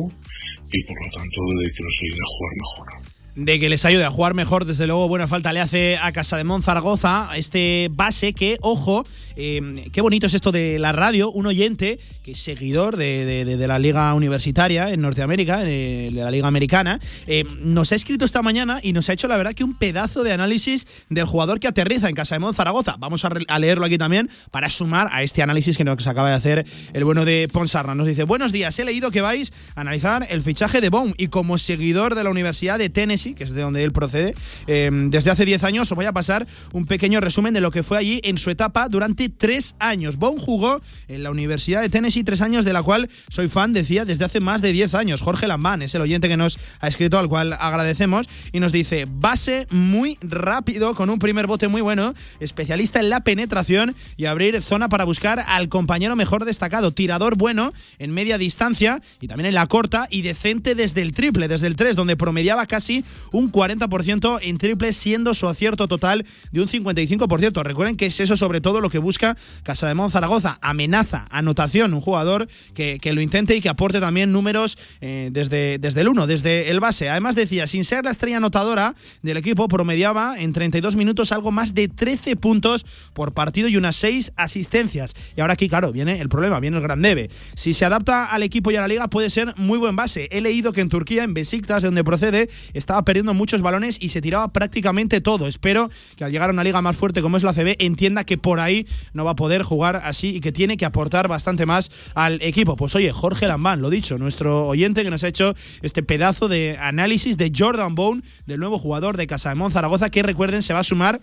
y 0.67 0.79
por 0.85 0.97
lo 1.01 1.09
tanto 1.15 1.39
de 1.57 1.67
que 1.73 1.83
nos 1.85 1.97
ayude 2.05 2.23
a 2.23 2.33
jugar 2.37 2.53
mejor 2.57 3.16
de 3.37 3.61
que 3.61 3.69
les 3.69 3.85
ayude 3.85 4.05
a 4.05 4.11
jugar 4.11 4.35
mejor. 4.35 4.65
Desde 4.65 4.87
luego, 4.87 5.09
buena 5.09 5.29
falta 5.29 5.53
le 5.53 5.61
hace 5.61 5.99
a 5.99 6.11
Casa 6.11 6.39
de 6.39 6.45
Monzaragoza 6.45 7.29
este 7.37 7.89
base 7.93 8.33
que, 8.33 8.57
ojo, 8.63 9.05
eh, 9.37 9.91
qué 9.93 10.01
bonito 10.01 10.27
es 10.27 10.35
esto 10.35 10.51
de 10.53 10.79
la 10.79 10.93
radio. 10.93 11.31
Un 11.31 11.47
oyente 11.47 11.99
que 12.23 12.33
es 12.33 12.41
seguidor 12.41 12.97
de, 12.97 13.57
la 13.69 13.79
Liga 13.79 14.13
Universitaria 14.15 14.91
en 14.91 15.03
Norteamérica, 15.03 15.59
de 15.59 16.11
la 16.13 16.31
Liga 16.31 16.49
Americana, 16.49 16.99
eh, 17.27 17.45
nos 17.61 17.93
ha 17.93 17.95
escrito 17.95 18.25
esta 18.25 18.43
mañana 18.43 18.81
y 18.83 18.93
nos 18.93 19.09
ha 19.11 19.13
hecho, 19.13 19.29
la 19.29 19.37
verdad, 19.37 19.53
que 19.53 19.65
un 19.65 19.75
pedazo 19.75 20.25
de 20.25 20.33
análisis 20.33 20.87
del 21.11 21.27
jugador 21.27 21.61
que 21.61 21.69
aterriza 21.69 22.09
en 22.09 22.15
Casa 22.15 22.37
de 22.37 22.39
Monzaragoza. 22.41 22.97
Vamos 22.99 23.25
a, 23.25 23.59
leerlo 23.59 23.85
aquí 23.85 23.99
también 23.99 24.31
para 24.51 24.71
sumar 24.71 25.09
a 25.13 25.23
este 25.23 25.43
análisis 25.43 25.77
que 25.77 25.85
nos 25.85 26.07
acaba 26.07 26.31
de 26.31 26.35
hacer 26.35 26.67
el 26.95 27.05
bueno 27.05 27.27
de 27.27 27.49
Ponsarra. 27.53 27.95
Nos 27.95 28.07
dice: 28.07 28.25
Buenos 28.25 28.51
días, 28.51 28.79
he 28.79 28.85
leído 28.85 29.11
que 29.11 29.21
vais 29.21 29.53
a 29.75 29.83
analizar 29.83 30.27
el 30.31 30.41
fichaje 30.41 30.81
de 30.81 30.89
Baum 30.89 31.13
y 31.19 31.29
como 31.29 31.59
seguidor 31.59 32.15
de 32.15 32.25
la 32.25 32.31
Universidad 32.31 32.79
de 32.79 32.89
Tennessee 32.89 33.26
que 33.35 33.45
es 33.45 33.53
de 33.53 33.63
donde 33.63 33.85
él 33.85 33.93
procede, 33.93 34.35
eh, 34.67 34.91
desde 34.93 35.31
hace 35.31 35.45
10 35.45 35.65
años 35.65 35.91
os 35.91 35.97
voy 35.97 36.07
a 36.07 36.13
pasar 36.13 36.47
un 36.73 36.87
pequeño 36.87 37.21
resumen 37.21 37.55
de 37.55 37.61
lo 37.61 37.71
que 37.71 37.83
fue 37.83 37.99
allí 37.99 38.21
en 38.25 38.39
su 38.39 38.51
etapa 38.51 38.89
durante 38.89 39.29
3 39.29 39.77
años. 39.79 40.17
Bone 40.17 40.41
jugó 40.41 40.81
en 41.09 41.23
la 41.23 41.31
Universidad 41.31 41.83
de 41.83 41.89
Tennessee 41.89 42.25
3 42.25 42.41
años, 42.43 42.65
de 42.65 42.73
la 42.73 42.83
cual 42.83 43.09
soy 43.29 43.49
fan, 43.49 43.73
decía, 43.73 44.05
desde 44.05 44.25
hace 44.25 44.41
más 44.41 44.63
de 44.63 44.73
10 44.73 44.95
años. 44.95 45.21
Jorge 45.23 45.47
Lambán 45.47 45.83
es 45.83 45.95
el 45.95 46.03
oyente 46.03 46.29
que 46.29 46.37
nos 46.37 46.59
ha 46.81 46.89
escrito, 46.89 47.19
al 47.19 47.29
cual 47.29 47.55
agradecemos, 47.55 48.27
y 48.53 48.61
nos 48.61 48.73
dice, 48.73 49.07
base 49.09 49.67
muy 49.71 50.19
rápido, 50.21 50.95
con 50.95 51.11
un 51.11 51.19
primer 51.19 51.47
bote 51.47 51.69
muy 51.69 51.81
bueno, 51.81 52.15
especialista 52.41 53.01
en 53.01 53.11
la 53.11 53.21
penetración 53.21 53.95
y 54.17 54.27
abrir 54.27 54.63
zona 54.63 54.89
para 54.89 55.05
buscar 55.05 55.45
al 55.47 55.69
compañero 55.69 56.17
mejor 56.17 56.45
destacado, 56.45 56.93
tirador 56.93 57.37
bueno 57.37 57.73
en 57.99 58.13
media 58.13 58.39
distancia 58.39 59.01
y 59.21 59.29
también 59.29 59.47
en 59.47 59.55
la 59.55 59.67
corta 59.67 60.09
y 60.11 60.23
decente 60.23 60.75
desde 60.75 61.03
el 61.03 61.13
triple, 61.13 61.49
desde 61.49 61.67
el 61.67 61.77
3, 61.77 61.97
donde 61.97 62.17
promediaba 62.17 62.67
casi 62.67 63.05
un 63.33 63.51
40% 63.51 64.39
en 64.43 64.59
triple, 64.59 64.93
siendo 64.93 65.35
su 65.35 65.49
acierto 65.49 65.89
total 65.89 66.25
de 66.53 66.61
un 66.61 66.69
55%. 66.69 67.63
Recuerden 67.63 67.97
que 67.97 68.07
es 68.07 68.21
eso 68.21 68.37
sobre 68.37 68.61
todo 68.61 68.81
lo 68.81 68.91
que 68.91 68.99
busca 68.99 69.37
Casa 69.63 69.95
Zaragoza. 70.11 70.59
Amenaza, 70.63 71.27
anotación, 71.31 71.95
un 71.95 72.01
jugador 72.01 72.47
que, 72.75 72.99
lo 73.13 73.21
intente 73.21 73.57
y 73.57 73.61
que 73.61 73.69
aporte 73.69 74.01
también 74.01 74.33
números 74.33 74.77
eh, 75.01 75.31
desde, 75.33 75.79
desde 75.79 76.01
el 76.03 76.09
1, 76.09 76.27
desde 76.27 76.71
el 76.71 76.81
base. 76.81 77.09
Además 77.09 77.35
decía, 77.35 77.67
sin 77.67 77.85
ser 77.85 78.05
la 78.05 78.11
estrella 78.11 78.39
anotadora 78.39 78.95
del 79.23 79.37
equipo, 79.37 79.69
promediaba 79.69 80.35
en 80.39 80.53
32 80.53 80.97
minutos 80.97 81.33
algo 81.33 81.51
más 81.51 81.75
de 81.75 81.89
13 81.89 82.37
puntos 82.37 82.85
por 83.15 83.33
partido 83.33 83.69
y 83.69 83.77
unas 83.77 83.97
6 83.97 84.33
asistencias. 84.37 85.15
Y 85.37 85.41
ahora 85.41 85.55
aquí, 85.55 85.69
claro, 85.69 85.93
viene 85.93 86.21
el 86.21 86.29
problema, 86.29 86.61
viene 86.61 86.77
el 86.77 86.83
gran 86.83 87.03
debe. 87.03 87.31
Si 87.55 87.73
se 87.73 87.85
adapta 87.85 88.27
al 88.27 88.43
equipo 88.43 88.71
y 88.71 88.77
a 88.77 88.81
la 88.81 88.89
liga, 88.89 89.09
puede 89.09 89.31
ser 89.31 89.55
muy 89.57 89.79
buen 89.79 89.97
base. 89.97 90.29
He 90.31 90.41
leído 90.41 90.73
que 90.73 90.81
en 90.81 90.89
Turquía, 90.89 91.25
en 91.25 91.35
Besiktas, 91.35 91.83
de 91.83 91.89
donde 91.89 92.05
procede, 92.05 92.49
estaba 92.75 93.05
perdiendo 93.07 93.33
muchos 93.33 93.63
balones 93.63 93.97
y 93.99 94.11
se 94.11 94.21
tiraba 94.21 94.49
prácticamente 94.49 95.23
todo. 95.23 95.47
Espero 95.47 95.89
que 96.17 96.25
al 96.25 96.33
llegar 96.33 96.51
a 96.51 96.53
una 96.53 96.65
liga 96.65 96.83
más 96.83 96.97
fuerte 96.97 97.23
como 97.23 97.39
es 97.39 97.43
la 97.43 97.55
CB 97.55 97.77
entienda 97.79 98.25
que 98.25 98.37
por 98.37 98.61
ahí 98.61 98.87
no 99.15 99.25
va 99.25 99.31
a 99.31 99.37
poder 99.37 99.63
jugar 99.63 100.03
así 100.05 100.37
y 100.37 100.41
que 100.41 100.53
tiene 100.53 100.77
que 100.77 100.85
aportar 100.85 101.29
bastante 101.29 101.65
más 101.65 102.13
al 102.15 102.43
equipo. 102.43 102.77
Pues 102.77 102.95
oye, 102.95 103.11
Jorge 103.13 103.47
Lambán, 103.47 103.81
lo 103.81 103.89
dicho, 103.89 104.19
nuestro 104.19 104.67
oyente 104.67 105.05
que 105.05 105.11
nos 105.11 105.25
ha 105.25 105.29
hecho 105.29 105.55
este 105.81 106.03
pedazo 106.03 106.49
de 106.49 106.77
análisis 106.79 107.39
de 107.39 107.51
Jordan 107.57 107.95
Bone, 107.95 108.21
del 108.45 108.61
nuevo 108.61 108.79
jugador 108.79 109.17
de 109.17 109.27
Casa 109.27 109.55
de 109.55 109.71
Zaragoza, 109.71 110.11
que 110.11 110.23
recuerden 110.23 110.63
se 110.63 110.75
va 110.75 110.81
a 110.81 110.85
sumar 110.85 111.21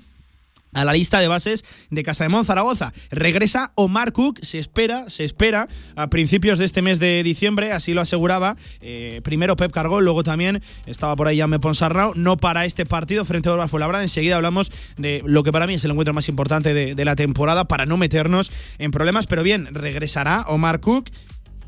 a 0.73 0.85
la 0.85 0.93
lista 0.93 1.19
de 1.19 1.27
bases 1.27 1.63
de 1.89 2.03
Casa 2.03 2.27
de 2.27 2.43
Zaragoza. 2.43 2.93
Regresa 3.11 3.71
Omar 3.75 4.11
Cook, 4.11 4.39
se 4.41 4.59
espera, 4.59 5.09
se 5.09 5.23
espera 5.23 5.67
a 5.95 6.09
principios 6.09 6.57
de 6.57 6.65
este 6.65 6.81
mes 6.81 6.99
de 6.99 7.23
diciembre, 7.23 7.71
así 7.71 7.93
lo 7.93 8.01
aseguraba. 8.01 8.55
Eh, 8.81 9.21
primero 9.23 9.55
Pep 9.55 9.71
cargó, 9.71 10.01
luego 10.01 10.23
también 10.23 10.61
estaba 10.85 11.15
por 11.15 11.27
ahí 11.27 11.39
Jaime 11.39 11.59
Ponsarrao, 11.59 12.13
no 12.15 12.37
para 12.37 12.65
este 12.65 12.85
partido 12.85 13.25
frente 13.25 13.49
a 13.49 13.53
Orba 13.53 13.79
Labrada. 13.79 14.03
Enseguida 14.03 14.35
hablamos 14.35 14.71
de 14.97 15.21
lo 15.25 15.43
que 15.43 15.51
para 15.51 15.67
mí 15.67 15.75
es 15.75 15.85
el 15.85 15.91
encuentro 15.91 16.13
más 16.13 16.29
importante 16.29 16.73
de 16.73 17.05
la 17.05 17.15
temporada 17.15 17.65
para 17.65 17.85
no 17.85 17.97
meternos 17.97 18.51
en 18.77 18.91
problemas, 18.91 19.27
pero 19.27 19.43
bien, 19.43 19.67
regresará 19.73 20.43
Omar 20.47 20.79
Cook 20.79 21.09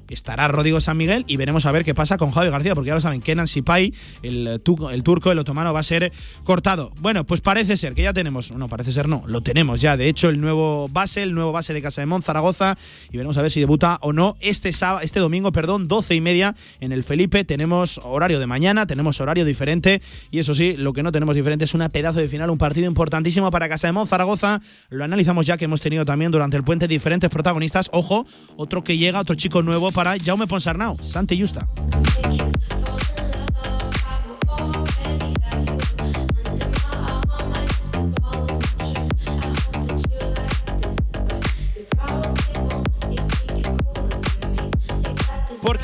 estará 0.10 0.47
Rodrigo 0.47 0.80
San 0.82 0.97
Miguel 0.97 1.26
y 1.28 1.38
veremos 1.38 1.66
a 1.66 1.72
ver 1.72 1.84
qué 1.84 1.95
pasa 1.95 2.18
con 2.18 2.32
Javi 2.32 2.49
García, 2.49 2.76
porque 2.76 2.89
ya 2.89 2.95
lo 2.95 3.01
saben, 3.01 3.22
Kenan 3.22 3.47
Sipai, 3.47 3.93
el, 4.22 4.47
el 4.47 5.03
turco, 5.03 5.32
el 5.32 5.39
otomano, 5.39 5.74
va 5.74 5.80
a 5.80 5.84
ser 5.84 6.12
cortado. 6.43 6.91
Bueno, 7.01 7.26
pues 7.26 7.41
parece 7.41 7.78
ser 7.78 7.93
que 7.93 8.03
ya 8.03 8.14
tenemos, 8.14 8.51
no, 8.51 8.68
parece 8.68 8.91
ser 8.91 9.08
no, 9.08 9.24
lo 9.28 9.41
tenemos 9.41 9.82
ya, 9.82 9.97
de 9.97 10.08
hecho, 10.08 10.30
el 10.30 10.39
nuevo 10.39 10.88
base, 10.89 11.24
el 11.24 11.34
nuevo 11.34 11.51
base 11.51 11.74
de 11.74 11.82
Casa 11.82 12.01
de 12.01 12.06
Mon, 12.06 12.22
Zaragoza, 12.22 12.78
y 13.12 13.18
veremos 13.18 13.38
a 13.38 13.41
ver 13.41 13.51
si 13.51 13.60
debuta 13.60 13.97
o 14.01 14.14
no 14.14 14.38
este, 14.41 14.72
sábado, 14.74 15.01
este 15.01 15.20
domingo, 15.20 15.51
perdón, 15.51 15.88
12 15.88 16.16
y 16.16 16.22
media 16.22 16.56
en 16.80 16.91
el 16.91 17.03
Felipe. 17.03 17.43
Tenemos 17.43 17.99
horario 18.03 18.39
de 18.39 18.47
mañana, 18.47 18.86
tenemos 18.86 19.20
horario 19.22 19.45
diferente, 19.45 20.01
y 20.32 20.39
eso 20.39 20.53
sí, 20.53 20.76
lo 20.78 20.93
que 20.93 21.03
no 21.03 21.12
tenemos 21.12 21.36
diferente 21.36 21.66
es 21.66 21.74
una 21.74 21.89
pedazo 21.89 22.20
de 22.20 22.28
final, 22.28 22.49
un 22.49 22.58
partido 22.58 22.88
importantísimo 22.88 23.49
para 23.51 23.70
Casa 23.70 23.88
de 23.88 23.93
Mon, 23.93 24.06
Zaragoza. 24.06 24.60
Lo 24.89 25.03
analizamos 25.03 25.45
ya 25.45 25.58
que 25.58 25.66
hemos 25.66 25.82
tenido 25.82 26.06
también 26.06 26.32
durante 26.32 26.58
el 26.58 26.64
puente 26.64 26.88
diferentes 26.88 27.30
protagonistas. 27.30 27.89
Ojo, 27.93 28.26
otro 28.58 28.84
que 28.84 28.97
llega, 28.97 29.22
otro 29.22 29.36
chico 29.36 29.64
nuevo 29.64 29.91
para 29.96 30.18
Jaume 30.20 30.46
Ponsarnau, 30.46 30.98
Santi 31.02 31.38
Justa. 31.38 31.66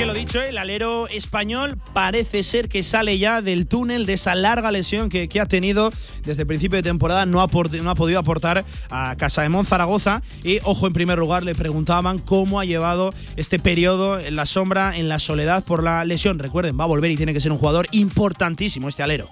Porque 0.01 0.13
lo 0.13 0.19
dicho, 0.19 0.41
el 0.41 0.57
alero 0.57 1.07
español 1.09 1.77
parece 1.93 2.41
ser 2.41 2.69
que 2.69 2.81
sale 2.81 3.19
ya 3.19 3.43
del 3.43 3.67
túnel 3.67 4.07
de 4.07 4.13
esa 4.13 4.33
larga 4.33 4.71
lesión 4.71 5.09
que, 5.09 5.29
ha 5.39 5.45
tenido 5.45 5.91
desde 6.23 6.41
el 6.41 6.47
principio 6.47 6.77
de 6.77 6.81
temporada. 6.81 7.27
No 7.27 7.39
ha, 7.39 7.47
no 7.83 7.91
ha 7.91 7.95
podido 7.95 8.17
aportar 8.17 8.65
a 8.89 9.15
Casa 9.15 9.47
de 9.47 9.63
Zaragoza. 9.63 10.23
Y 10.43 10.57
ojo, 10.63 10.87
en 10.87 10.93
primer 10.93 11.19
lugar, 11.19 11.43
le 11.43 11.53
preguntaban 11.53 12.17
cómo 12.17 12.59
ha 12.59 12.65
llevado 12.65 13.13
este 13.35 13.59
periodo 13.59 14.19
en 14.19 14.35
la 14.35 14.47
sombra, 14.47 14.97
en 14.97 15.07
la 15.07 15.19
soledad 15.19 15.63
por 15.63 15.83
la 15.83 16.03
lesión. 16.03 16.39
Recuerden, 16.39 16.79
va 16.79 16.85
a 16.85 16.87
volver 16.87 17.11
y 17.11 17.15
tiene 17.15 17.35
que 17.35 17.39
ser 17.39 17.51
un 17.51 17.59
jugador 17.59 17.87
importantísimo 17.91 18.89
este 18.89 19.03
alero. 19.03 19.27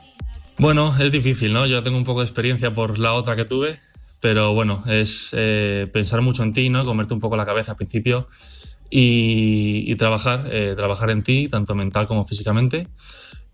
Bueno, 0.60 0.96
es 1.00 1.12
difícil, 1.12 1.52
¿no? 1.52 1.66
Yo 1.66 1.82
tengo 1.82 1.98
un 1.98 2.06
poco 2.06 2.20
de 2.20 2.28
experiencia 2.28 2.72
por 2.72 3.00
la 3.00 3.14
otra 3.14 3.36
que 3.36 3.46
tuve, 3.46 3.80
pero 4.20 4.54
bueno, 4.54 4.84
es 4.86 5.30
eh, 5.32 5.88
pensar 5.92 6.22
mucho 6.22 6.44
en 6.44 6.54
ti, 6.54 6.70
¿no? 6.70 6.86
Comerte 6.86 7.16
un 7.16 7.20
poco 7.20 7.36
la 7.38 7.48
cabeza 7.48 7.72
al 7.72 7.78
principio 7.78 8.28
y, 8.90 9.96
trabajar, 9.96 10.46
eh, 10.52 10.74
trabajar 10.76 11.10
en 11.10 11.24
ti, 11.24 11.48
tanto 11.50 11.76
mental 11.76 12.08
como 12.08 12.26
físicamente, 12.26 12.88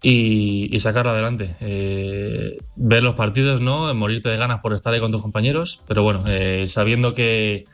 y, 0.02 0.78
sacarlo 0.80 1.12
adelante. 1.12 1.56
Eh, 1.62 2.58
ver 2.76 3.04
los 3.04 3.16
partidos, 3.16 3.62
¿no? 3.62 3.94
Morirte 3.94 4.30
de 4.30 4.38
ganas 4.38 4.60
por 4.60 4.74
estar 4.74 4.94
ahí 4.94 5.00
con 5.00 5.12
tus 5.12 5.22
compañeros, 5.22 5.82
pero 5.88 6.04
bueno, 6.04 6.24
eh, 6.28 6.66
sabiendo 6.68 7.14
que 7.14 7.66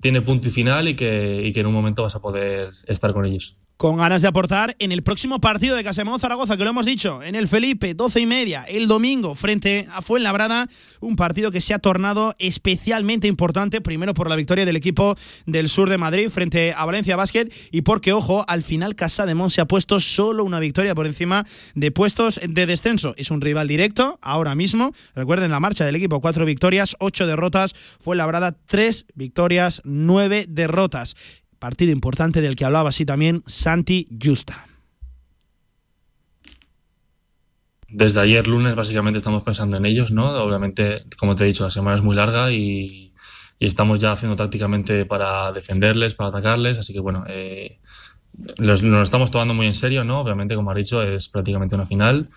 tiene 0.00 0.22
punto 0.22 0.48
y 0.48 0.50
final 0.50 0.88
y 0.88 0.92
y 0.92 0.94
que 0.96 1.60
en 1.60 1.66
un 1.66 1.74
momento 1.74 2.02
vas 2.02 2.14
a 2.14 2.20
poder 2.20 2.70
estar 2.86 3.12
con 3.12 3.24
ellos 3.24 3.56
con 3.76 3.96
ganas 3.96 4.22
de 4.22 4.28
aportar 4.28 4.76
en 4.78 4.92
el 4.92 5.02
próximo 5.02 5.40
partido 5.40 5.76
de 5.76 5.84
Casemón 5.84 6.20
Zaragoza, 6.20 6.56
que 6.56 6.64
lo 6.64 6.70
hemos 6.70 6.86
dicho, 6.86 7.22
en 7.22 7.34
el 7.34 7.48
Felipe, 7.48 7.94
12 7.94 8.20
y 8.20 8.26
media, 8.26 8.64
el 8.64 8.86
domingo, 8.88 9.34
frente 9.34 9.88
a 9.92 10.02
Fuenlabrada, 10.02 10.68
un 11.00 11.16
partido 11.16 11.50
que 11.50 11.60
se 11.60 11.74
ha 11.74 11.78
tornado 11.78 12.34
especialmente 12.38 13.26
importante, 13.26 13.80
primero 13.80 14.14
por 14.14 14.28
la 14.28 14.36
victoria 14.36 14.64
del 14.64 14.76
equipo 14.76 15.16
del 15.46 15.68
sur 15.68 15.90
de 15.90 15.98
Madrid 15.98 16.28
frente 16.30 16.72
a 16.76 16.84
Valencia 16.84 17.16
Basket 17.16 17.48
y 17.70 17.82
porque, 17.82 18.12
ojo, 18.12 18.44
al 18.48 18.62
final 18.62 18.94
Casa 18.94 19.26
de 19.26 19.32
se 19.48 19.60
ha 19.60 19.66
puesto 19.66 19.98
solo 19.98 20.44
una 20.44 20.60
victoria 20.60 20.94
por 20.94 21.06
encima 21.06 21.44
de 21.74 21.90
puestos 21.90 22.40
de 22.46 22.66
descenso. 22.66 23.14
Es 23.16 23.30
un 23.30 23.40
rival 23.40 23.66
directo 23.66 24.18
ahora 24.22 24.54
mismo. 24.54 24.92
Recuerden 25.14 25.50
la 25.50 25.58
marcha 25.58 25.84
del 25.84 25.96
equipo, 25.96 26.20
cuatro 26.20 26.44
victorias, 26.44 26.96
ocho 27.00 27.26
derrotas, 27.26 27.74
Fuenlabrada, 28.00 28.52
tres 28.66 29.06
victorias, 29.14 29.82
nueve 29.84 30.46
derrotas 30.48 31.41
partido 31.62 31.92
importante 31.92 32.40
del 32.40 32.56
que 32.56 32.64
hablaba 32.64 32.88
así 32.88 33.06
también 33.06 33.44
Santi 33.46 34.08
Justa. 34.20 34.66
Desde 37.88 38.20
ayer 38.20 38.48
lunes 38.48 38.74
básicamente 38.74 39.18
estamos 39.18 39.44
pensando 39.44 39.76
en 39.76 39.86
ellos, 39.86 40.10
¿no? 40.10 40.28
Obviamente, 40.38 41.04
como 41.16 41.36
te 41.36 41.44
he 41.44 41.46
dicho, 41.46 41.62
la 41.62 41.70
semana 41.70 41.96
es 41.96 42.02
muy 42.02 42.16
larga 42.16 42.50
y, 42.50 43.14
estamos 43.60 44.00
ya 44.00 44.10
haciendo 44.10 44.34
tácticamente 44.34 45.06
para 45.06 45.52
defenderles, 45.52 46.16
para 46.16 46.30
atacarles, 46.30 46.78
así 46.78 46.92
que 46.92 46.98
bueno, 46.98 47.22
eh, 47.28 47.78
nos 48.58 48.82
lo 48.82 49.00
estamos 49.00 49.30
tomando 49.30 49.54
muy 49.54 49.66
en 49.66 49.74
serio, 49.74 50.02
¿no? 50.02 50.18
Obviamente, 50.18 50.56
como 50.56 50.72
ha 50.72 50.74
dicho, 50.74 51.00
es 51.00 51.28
prácticamente 51.28 51.76
una 51.76 51.86
final 51.86 52.28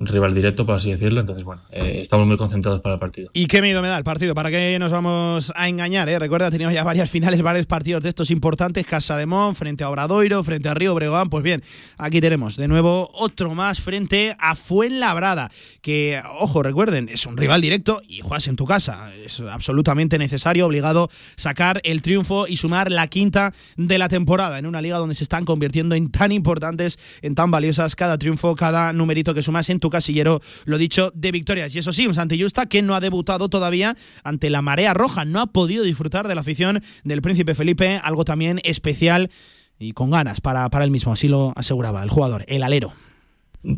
rival 0.00 0.34
directo, 0.34 0.66
por 0.66 0.76
así 0.76 0.90
decirlo. 0.90 1.20
Entonces, 1.20 1.44
bueno, 1.44 1.62
eh, 1.70 1.98
estamos 2.00 2.26
muy 2.26 2.36
concentrados 2.36 2.80
para 2.80 2.94
el 2.94 3.00
partido. 3.00 3.30
¿Y 3.32 3.46
qué 3.46 3.62
miedo 3.62 3.82
me 3.82 3.88
da 3.88 3.98
el 3.98 4.04
partido? 4.04 4.34
¿Para 4.34 4.50
qué 4.50 4.78
nos 4.78 4.92
vamos 4.92 5.52
a 5.56 5.68
engañar? 5.68 6.08
Eh? 6.08 6.18
Recuerda, 6.18 6.50
teníamos 6.50 6.74
ya 6.74 6.84
varias 6.84 7.10
finales, 7.18 7.42
varios 7.42 7.66
partidos 7.66 8.02
de 8.02 8.08
estos 8.08 8.30
importantes. 8.30 8.86
Casa 8.86 9.16
de 9.16 9.26
Mon, 9.26 9.54
frente 9.54 9.84
a 9.84 9.90
Obradoiro, 9.90 10.42
frente 10.44 10.68
a 10.68 10.74
Río 10.74 10.94
Bregón. 10.94 11.30
Pues 11.30 11.42
bien, 11.42 11.62
aquí 11.96 12.20
tenemos 12.20 12.56
de 12.56 12.68
nuevo 12.68 13.08
otro 13.14 13.54
más 13.54 13.80
frente 13.80 14.36
a 14.38 14.54
Fuenlabrada. 14.54 15.50
Que, 15.80 16.22
ojo, 16.38 16.62
recuerden, 16.62 17.08
es 17.08 17.26
un 17.26 17.36
rival 17.36 17.60
directo 17.60 18.00
y 18.08 18.20
juegas 18.20 18.48
en 18.48 18.56
tu 18.56 18.64
casa. 18.64 19.14
Es 19.14 19.40
absolutamente 19.40 20.18
necesario, 20.18 20.66
obligado 20.66 21.08
sacar 21.36 21.80
el 21.84 22.02
triunfo 22.02 22.46
y 22.46 22.56
sumar 22.56 22.90
la 22.90 23.06
quinta 23.08 23.52
de 23.76 23.98
la 23.98 24.08
temporada 24.08 24.58
en 24.58 24.66
una 24.66 24.82
liga 24.82 24.98
donde 24.98 25.14
se 25.14 25.24
están 25.24 25.44
convirtiendo 25.44 25.94
en 25.94 26.10
tan 26.10 26.32
importantes, 26.32 27.18
en 27.22 27.34
tan 27.34 27.50
valiosas 27.50 27.96
cada 27.96 28.18
triunfo, 28.18 28.54
cada 28.54 28.92
numerito 28.92 29.34
que 29.34 29.42
sumas 29.42 29.68
en 29.70 29.80
tu 29.80 29.87
casillero, 29.90 30.40
lo 30.64 30.78
dicho, 30.78 31.10
de 31.14 31.32
victorias. 31.32 31.74
Y 31.74 31.78
eso 31.78 31.92
sí, 31.92 32.06
un 32.06 32.14
Santillista 32.14 32.66
que 32.66 32.82
no 32.82 32.94
ha 32.94 33.00
debutado 33.00 33.48
todavía 33.48 33.96
ante 34.24 34.50
la 34.50 34.62
marea 34.62 34.94
roja, 34.94 35.24
no 35.24 35.40
ha 35.40 35.46
podido 35.46 35.84
disfrutar 35.84 36.28
de 36.28 36.34
la 36.34 36.40
afición 36.40 36.80
del 37.04 37.22
Príncipe 37.22 37.54
Felipe, 37.54 38.00
algo 38.02 38.24
también 38.24 38.60
especial 38.64 39.30
y 39.78 39.92
con 39.92 40.10
ganas 40.10 40.40
para, 40.40 40.68
para 40.70 40.84
él 40.84 40.90
mismo, 40.90 41.12
así 41.12 41.28
lo 41.28 41.52
aseguraba 41.56 42.02
el 42.02 42.10
jugador, 42.10 42.44
el 42.48 42.62
alero. 42.62 42.92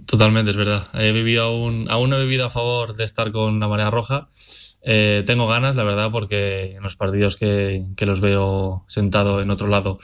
Totalmente, 0.06 0.50
es 0.50 0.56
verdad. 0.56 0.86
He 0.94 1.12
vivido 1.12 1.44
aún, 1.44 1.86
aún 1.90 2.10
no 2.10 2.16
he 2.16 2.22
vivido 2.22 2.46
a 2.46 2.50
favor 2.50 2.96
de 2.96 3.04
estar 3.04 3.32
con 3.32 3.60
la 3.60 3.68
marea 3.68 3.90
roja. 3.90 4.28
Eh, 4.82 5.24
tengo 5.26 5.46
ganas, 5.46 5.76
la 5.76 5.84
verdad, 5.84 6.10
porque 6.10 6.74
en 6.76 6.82
los 6.82 6.96
partidos 6.96 7.36
que, 7.36 7.86
que 7.96 8.06
los 8.06 8.20
veo 8.20 8.84
sentado 8.88 9.42
en 9.42 9.50
otro 9.50 9.66
lado 9.66 9.98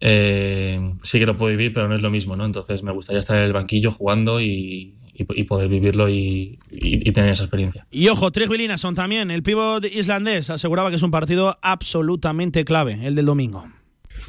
eh, 0.00 0.94
sí 1.02 1.18
que 1.18 1.26
lo 1.26 1.36
puedo 1.36 1.50
vivir, 1.50 1.72
pero 1.72 1.88
no 1.88 1.94
es 1.94 2.02
lo 2.02 2.10
mismo, 2.10 2.36
¿no? 2.36 2.44
Entonces 2.44 2.82
me 2.82 2.92
gustaría 2.92 3.20
estar 3.20 3.38
en 3.38 3.44
el 3.44 3.52
banquillo 3.52 3.90
jugando 3.90 4.40
y, 4.40 4.94
y, 5.18 5.44
poder 5.44 5.68
vivirlo 5.68 6.08
y, 6.08 6.58
y, 6.70 7.12
tener 7.12 7.30
esa 7.30 7.44
experiencia. 7.44 7.86
Y 7.90 8.08
ojo, 8.08 8.30
Trigg 8.30 8.78
son 8.78 8.94
también, 8.94 9.30
el 9.30 9.42
pívot 9.42 9.84
islandés, 9.84 10.50
aseguraba 10.50 10.90
que 10.90 10.96
es 10.96 11.02
un 11.02 11.10
partido 11.10 11.58
absolutamente 11.62 12.64
clave, 12.64 12.98
el 13.02 13.14
del 13.14 13.26
domingo. 13.26 13.66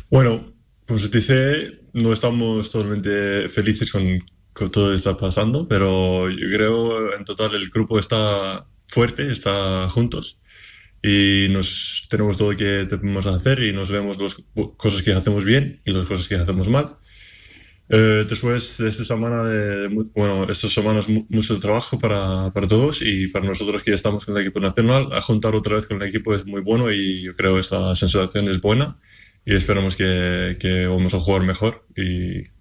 Bueno, 0.09 0.53
pues 0.85 1.09
te 1.09 1.17
dice, 1.17 1.81
no 1.93 2.13
estamos 2.13 2.71
totalmente 2.71 3.49
felices 3.49 3.91
con, 3.91 4.23
con 4.53 4.71
todo 4.71 4.85
lo 4.85 4.91
que 4.91 4.97
está 4.97 5.17
pasando, 5.17 5.67
pero 5.67 6.29
yo 6.29 6.47
creo 6.53 7.15
en 7.15 7.25
total 7.25 7.55
el 7.55 7.69
grupo 7.69 7.99
está 7.99 8.65
fuerte, 8.87 9.31
está 9.31 9.89
juntos 9.89 10.41
y 11.03 11.47
nos 11.49 12.07
tenemos 12.09 12.37
todo 12.37 12.51
lo 12.51 12.57
que 12.57 12.87
tenemos 12.89 13.25
que 13.25 13.31
hacer 13.31 13.63
y 13.63 13.71
nos 13.71 13.91
vemos 13.91 14.17
las 14.19 14.35
cosas 14.77 15.03
que 15.03 15.13
hacemos 15.13 15.45
bien 15.45 15.81
y 15.85 15.91
las 15.91 16.05
cosas 16.05 16.27
que 16.27 16.35
hacemos 16.35 16.69
mal 16.69 16.97
eh, 17.89 18.25
después 18.27 18.77
de 18.77 18.89
esta 18.89 19.03
semana, 19.05 19.43
de, 19.43 19.87
bueno, 20.13 20.49
estas 20.49 20.73
semanas 20.73 21.07
mucho 21.07 21.59
trabajo 21.59 21.97
para, 21.97 22.51
para, 22.53 22.67
todos 22.67 23.01
y 23.01 23.27
para 23.27 23.45
nosotros 23.45 23.81
que 23.81 23.93
estamos 23.93 24.25
con 24.25 24.35
el 24.35 24.43
equipo 24.43 24.59
nacional, 24.59 25.09
a 25.13 25.21
juntar 25.21 25.55
otra 25.55 25.75
vez 25.75 25.87
con 25.87 26.01
el 26.01 26.09
equipo 26.09 26.35
es 26.35 26.45
muy 26.45 26.61
bueno 26.61 26.91
y 26.91 27.23
yo 27.23 27.35
creo 27.35 27.53
que 27.53 27.61
esta 27.61 27.95
sensación 27.95 28.49
es 28.49 28.59
buena 28.59 28.97
y 29.45 29.55
esperamos 29.55 29.95
que, 29.95 30.57
que 30.59 30.87
vamos 30.87 31.13
a 31.13 31.19
jugar 31.19 31.43
mejor 31.43 31.85
y 31.95 32.56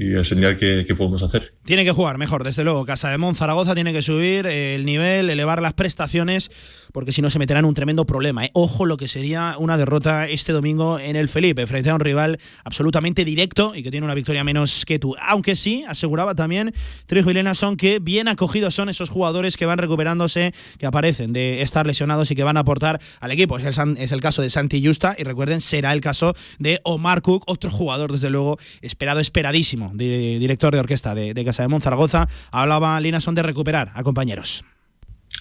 y 0.00 0.14
enseñar 0.14 0.56
qué, 0.56 0.84
qué, 0.86 0.94
podemos 0.94 1.22
hacer. 1.22 1.52
Tiene 1.66 1.84
que 1.84 1.92
jugar 1.92 2.16
mejor, 2.16 2.42
desde 2.42 2.64
luego. 2.64 2.86
Casa 2.86 3.10
de 3.10 3.18
Mon, 3.18 3.34
Zaragoza 3.34 3.74
tiene 3.74 3.92
que 3.92 4.00
subir 4.00 4.46
el 4.46 4.86
nivel, 4.86 5.28
elevar 5.28 5.60
las 5.60 5.74
prestaciones, 5.74 6.50
porque 6.94 7.12
si 7.12 7.20
no 7.20 7.28
se 7.28 7.38
meterá 7.38 7.60
en 7.60 7.66
un 7.66 7.74
tremendo 7.74 8.06
problema. 8.06 8.46
¿eh? 8.46 8.50
Ojo 8.54 8.86
lo 8.86 8.96
que 8.96 9.08
sería 9.08 9.56
una 9.58 9.76
derrota 9.76 10.26
este 10.26 10.54
domingo 10.54 10.98
en 10.98 11.16
el 11.16 11.28
Felipe, 11.28 11.66
frente 11.66 11.90
a 11.90 11.94
un 11.94 12.00
rival 12.00 12.38
absolutamente 12.64 13.26
directo 13.26 13.74
y 13.74 13.82
que 13.82 13.90
tiene 13.90 14.06
una 14.06 14.14
victoria 14.14 14.42
menos 14.42 14.86
que 14.86 14.98
tú. 14.98 15.16
Aunque 15.20 15.54
sí, 15.54 15.84
aseguraba 15.86 16.34
también 16.34 16.72
Trijo 17.04 17.30
y 17.30 17.54
son 17.54 17.76
que 17.76 17.98
bien 17.98 18.28
acogidos 18.28 18.74
son 18.74 18.88
esos 18.88 19.10
jugadores 19.10 19.58
que 19.58 19.66
van 19.66 19.76
recuperándose, 19.76 20.54
que 20.78 20.86
aparecen 20.86 21.34
de 21.34 21.60
estar 21.60 21.86
lesionados 21.86 22.30
y 22.30 22.34
que 22.34 22.42
van 22.42 22.56
a 22.56 22.60
aportar 22.60 22.98
al 23.20 23.32
equipo. 23.32 23.58
Es 23.58 23.76
el, 23.76 23.98
es 23.98 24.12
el 24.12 24.22
caso 24.22 24.40
de 24.40 24.48
Santi 24.48 24.82
Justa 24.82 25.14
y 25.18 25.24
recuerden, 25.24 25.60
será 25.60 25.92
el 25.92 26.00
caso 26.00 26.32
de 26.58 26.80
Omar 26.84 27.20
Cook, 27.20 27.44
otro 27.48 27.70
jugador, 27.70 28.12
desde 28.12 28.30
luego, 28.30 28.56
esperado, 28.80 29.20
esperadísimo 29.20 29.89
director 29.94 30.72
de 30.72 30.80
orquesta 30.80 31.14
de, 31.14 31.44
Casa 31.44 31.62
de 31.62 31.68
Monzaragoza, 31.68 32.26
hablaba 32.50 33.00
Linason 33.00 33.34
de 33.34 33.42
recuperar 33.42 33.90
a 33.94 34.02
compañeros. 34.02 34.64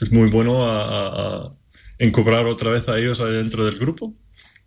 Es 0.02 0.12
muy 0.12 0.30
bueno 0.30 0.70
a, 0.70 1.46
a, 1.46 1.52
otra 2.48 2.72
vez 2.72 2.90
a 2.90 2.98
ellos 2.98 3.20
dentro 3.20 3.66
del 3.66 3.78
grupo. 3.78 4.14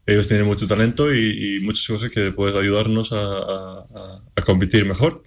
Ellos 0.05 0.27
tienen 0.27 0.47
mucho 0.47 0.67
talento 0.67 1.15
y, 1.15 1.61
muchas 1.63 1.87
cosas 1.87 2.11
que 2.11 2.33
puedes 2.33 2.57
ayudarnos 2.57 3.13
a 3.13 4.43
competir 4.45 4.85
mejor 4.85 5.23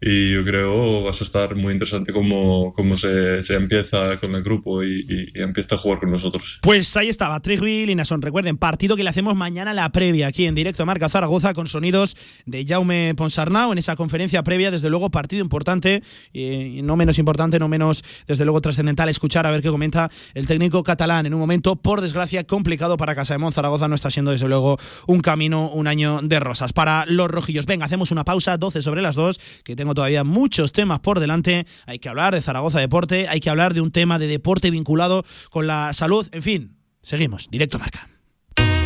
y 0.00 0.32
yo 0.32 0.44
creo 0.44 1.02
vas 1.02 1.20
a 1.20 1.24
estar 1.24 1.54
muy 1.56 1.74
interesante 1.74 2.12
cómo, 2.12 2.72
cómo 2.72 2.96
se, 2.96 3.42
se, 3.42 3.54
empieza 3.54 4.18
con 4.18 4.34
el 4.34 4.42
grupo 4.42 4.82
y, 4.82 5.30
empieza 5.34 5.74
a 5.74 5.78
jugar 5.78 5.98
con 5.98 6.10
nosotros. 6.10 6.58
Pues 6.62 6.96
ahí 6.96 7.08
estaba, 7.08 7.40
Trigby 7.40 7.84
Linason. 7.84 8.22
Recuerden, 8.22 8.56
partido 8.56 8.96
que 8.96 9.02
le 9.02 9.10
hacemos 9.10 9.36
mañana 9.36 9.74
la 9.74 9.90
previa 9.90 10.28
aquí 10.28 10.46
en 10.46 10.54
directo 10.54 10.82
a 10.82 10.86
Marca 10.86 11.08
Zaragoza 11.08 11.52
con 11.52 11.66
sonidos 11.66 12.16
de 12.46 12.64
Jaume 12.64 13.14
Ponsarnau 13.14 13.72
en 13.72 13.78
esa 13.78 13.94
conferencia 13.96 14.42
previa. 14.42 14.70
Desde 14.70 14.88
luego, 14.88 15.10
partido 15.10 15.42
importante 15.42 16.02
y 16.32 16.80
no 16.82 16.96
menos 16.96 17.18
importante, 17.18 17.58
no 17.58 17.68
menos, 17.68 18.02
desde 18.26 18.44
luego, 18.44 18.60
trascendental 18.60 19.08
escuchar 19.08 19.46
a 19.46 19.50
ver 19.50 19.60
qué 19.60 19.68
comenta 19.68 20.10
el 20.34 20.46
técnico 20.46 20.82
catalán 20.82 21.26
en 21.26 21.34
un 21.34 21.40
momento, 21.40 21.76
por 21.76 22.00
desgracia, 22.00 22.44
complicado 22.44 22.96
para 22.96 23.14
Casa 23.14 23.36
de 23.36 23.52
Zaragoza. 23.52 23.88
No 23.88 23.94
está 23.94 24.10
siendo, 24.10 24.30
desde 24.30 24.48
luego, 24.48 24.78
un 25.06 25.20
camino, 25.20 25.70
un 25.70 25.86
año 25.86 26.20
de 26.22 26.40
rosas 26.40 26.72
para 26.72 27.04
los 27.06 27.28
rojillos. 27.28 27.66
Venga, 27.66 27.84
hacemos 27.84 28.10
una 28.12 28.24
pausa, 28.24 28.56
12 28.56 28.82
sobre 28.82 29.02
las 29.02 29.14
2, 29.14 29.62
que 29.64 29.76
tengo 29.76 29.89
todavía 29.94 30.24
muchos 30.24 30.72
temas 30.72 31.00
por 31.00 31.20
delante. 31.20 31.66
Hay 31.86 31.98
que 31.98 32.08
hablar 32.08 32.34
de 32.34 32.42
Zaragoza 32.42 32.80
Deporte, 32.80 33.28
hay 33.28 33.40
que 33.40 33.50
hablar 33.50 33.74
de 33.74 33.80
un 33.80 33.90
tema 33.90 34.18
de 34.18 34.26
deporte 34.26 34.70
vinculado 34.70 35.24
con 35.50 35.66
la 35.66 35.92
salud. 35.92 36.28
En 36.32 36.42
fin, 36.42 36.76
seguimos. 37.02 37.48
Directo 37.50 37.78
Marca. 37.78 38.19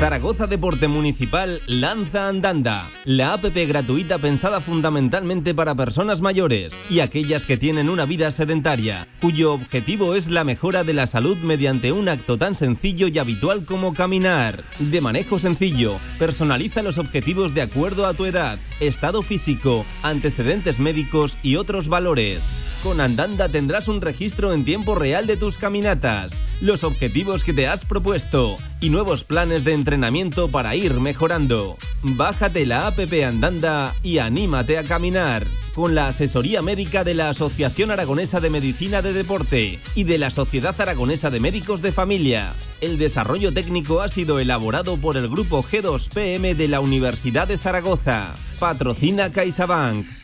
Zaragoza 0.04 0.46
Deporte 0.46 0.86
Municipal 0.86 1.62
lanza 1.66 2.28
Andanda, 2.28 2.86
la 3.06 3.32
APP 3.32 3.66
gratuita 3.66 4.18
pensada 4.18 4.60
fundamentalmente 4.60 5.54
para 5.54 5.74
personas 5.74 6.20
mayores 6.20 6.78
y 6.90 7.00
aquellas 7.00 7.46
que 7.46 7.56
tienen 7.56 7.88
una 7.88 8.04
vida 8.04 8.30
sedentaria, 8.30 9.08
cuyo 9.22 9.54
objetivo 9.54 10.14
es 10.14 10.28
la 10.28 10.44
mejora 10.44 10.84
de 10.84 10.92
la 10.92 11.06
salud 11.06 11.38
mediante 11.38 11.90
un 11.90 12.10
acto 12.10 12.36
tan 12.36 12.54
sencillo 12.54 13.08
y 13.08 13.18
habitual 13.18 13.64
como 13.64 13.94
caminar. 13.94 14.62
De 14.78 15.00
manejo 15.00 15.38
sencillo, 15.38 15.96
personaliza 16.18 16.82
los 16.82 16.98
objetivos 16.98 17.54
de 17.54 17.62
acuerdo 17.62 18.04
a 18.04 18.12
tu 18.12 18.26
edad, 18.26 18.58
estado 18.80 19.22
físico, 19.22 19.86
antecedentes 20.02 20.78
médicos 20.78 21.38
y 21.42 21.56
otros 21.56 21.88
valores. 21.88 22.72
Con 22.82 23.00
Andanda 23.00 23.48
tendrás 23.48 23.88
un 23.88 24.02
registro 24.02 24.52
en 24.52 24.66
tiempo 24.66 24.94
real 24.94 25.26
de 25.26 25.38
tus 25.38 25.56
caminatas, 25.56 26.38
los 26.60 26.84
objetivos 26.84 27.42
que 27.42 27.54
te 27.54 27.66
has 27.66 27.86
propuesto 27.86 28.58
y 28.82 28.90
nuevos 28.90 29.24
planes 29.24 29.64
de 29.64 29.72
entrenamiento 29.72 29.93
para 30.50 30.76
ir 30.76 30.94
mejorando. 31.00 31.76
Bájate 32.02 32.66
la 32.66 32.86
app 32.86 32.98
Andanda 33.26 33.94
y 34.02 34.18
anímate 34.18 34.78
a 34.78 34.82
caminar 34.82 35.46
con 35.74 35.94
la 35.94 36.08
asesoría 36.08 36.62
médica 36.62 37.04
de 37.04 37.14
la 37.14 37.28
Asociación 37.30 37.90
Aragonesa 37.90 38.40
de 38.40 38.50
Medicina 38.50 39.02
de 39.02 39.12
Deporte 39.12 39.78
y 39.94 40.04
de 40.04 40.18
la 40.18 40.30
Sociedad 40.30 40.74
Aragonesa 40.80 41.30
de 41.30 41.40
Médicos 41.40 41.82
de 41.82 41.92
Familia. 41.92 42.52
El 42.80 42.98
desarrollo 42.98 43.52
técnico 43.52 44.00
ha 44.00 44.08
sido 44.08 44.38
elaborado 44.38 44.96
por 44.96 45.16
el 45.16 45.28
grupo 45.28 45.62
G2PM 45.62 46.54
de 46.54 46.68
la 46.68 46.80
Universidad 46.80 47.48
de 47.48 47.58
Zaragoza. 47.58 48.34
Patrocina 48.58 49.30
CaixaBank. 49.30 50.23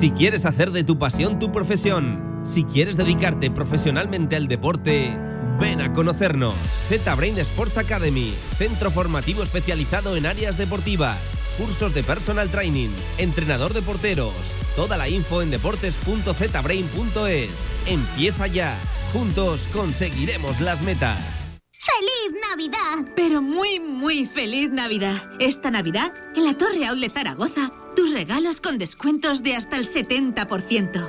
Si 0.00 0.10
quieres 0.12 0.46
hacer 0.46 0.70
de 0.70 0.82
tu 0.82 0.96
pasión 0.96 1.38
tu 1.38 1.52
profesión, 1.52 2.40
si 2.42 2.64
quieres 2.64 2.96
dedicarte 2.96 3.50
profesionalmente 3.50 4.34
al 4.34 4.48
deporte, 4.48 5.14
ven 5.60 5.82
a 5.82 5.92
conocernos. 5.92 6.54
Z-Brain 6.88 7.38
Sports 7.40 7.76
Academy, 7.76 8.32
centro 8.56 8.90
formativo 8.90 9.42
especializado 9.42 10.16
en 10.16 10.24
áreas 10.24 10.56
deportivas, 10.56 11.18
cursos 11.58 11.92
de 11.92 12.02
personal 12.02 12.48
training, 12.48 12.88
entrenador 13.18 13.74
de 13.74 13.82
porteros. 13.82 14.32
Toda 14.74 14.96
la 14.96 15.10
info 15.10 15.42
en 15.42 15.50
deportes.zbrain.es. 15.50 17.50
Empieza 17.86 18.46
ya. 18.46 18.74
Juntos 19.12 19.68
conseguiremos 19.70 20.62
las 20.62 20.80
metas. 20.80 21.46
¡Feliz 21.72 22.40
Navidad! 22.48 23.12
Pero 23.14 23.42
muy, 23.42 23.80
muy 23.80 24.24
feliz 24.24 24.70
Navidad. 24.70 25.22
Esta 25.40 25.70
Navidad, 25.70 26.10
en 26.36 26.46
la 26.46 26.56
Torre 26.56 26.86
Outlet 26.86 27.12
Zaragoza, 27.12 27.70
tus 27.94 28.12
regalos 28.12 28.60
con 28.60 28.78
descuentos 28.78 29.42
de 29.42 29.54
hasta 29.54 29.76
el 29.76 29.88
70%. 29.88 31.08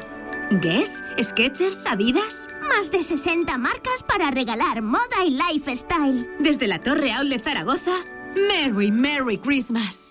¿Guess? 0.61 1.01
¿Sketchers? 1.21 1.85
¿Adidas? 1.85 2.47
Más 2.61 2.91
de 2.91 3.03
60 3.03 3.57
marcas 3.57 4.03
para 4.07 4.31
regalar 4.31 4.81
moda 4.81 5.25
y 5.25 5.31
lifestyle. 5.31 6.27
Desde 6.39 6.67
la 6.67 6.79
Torre 6.79 7.11
Outlet 7.13 7.43
Zaragoza, 7.43 7.95
Merry, 8.35 8.91
Merry 8.91 9.37
Christmas. 9.37 10.10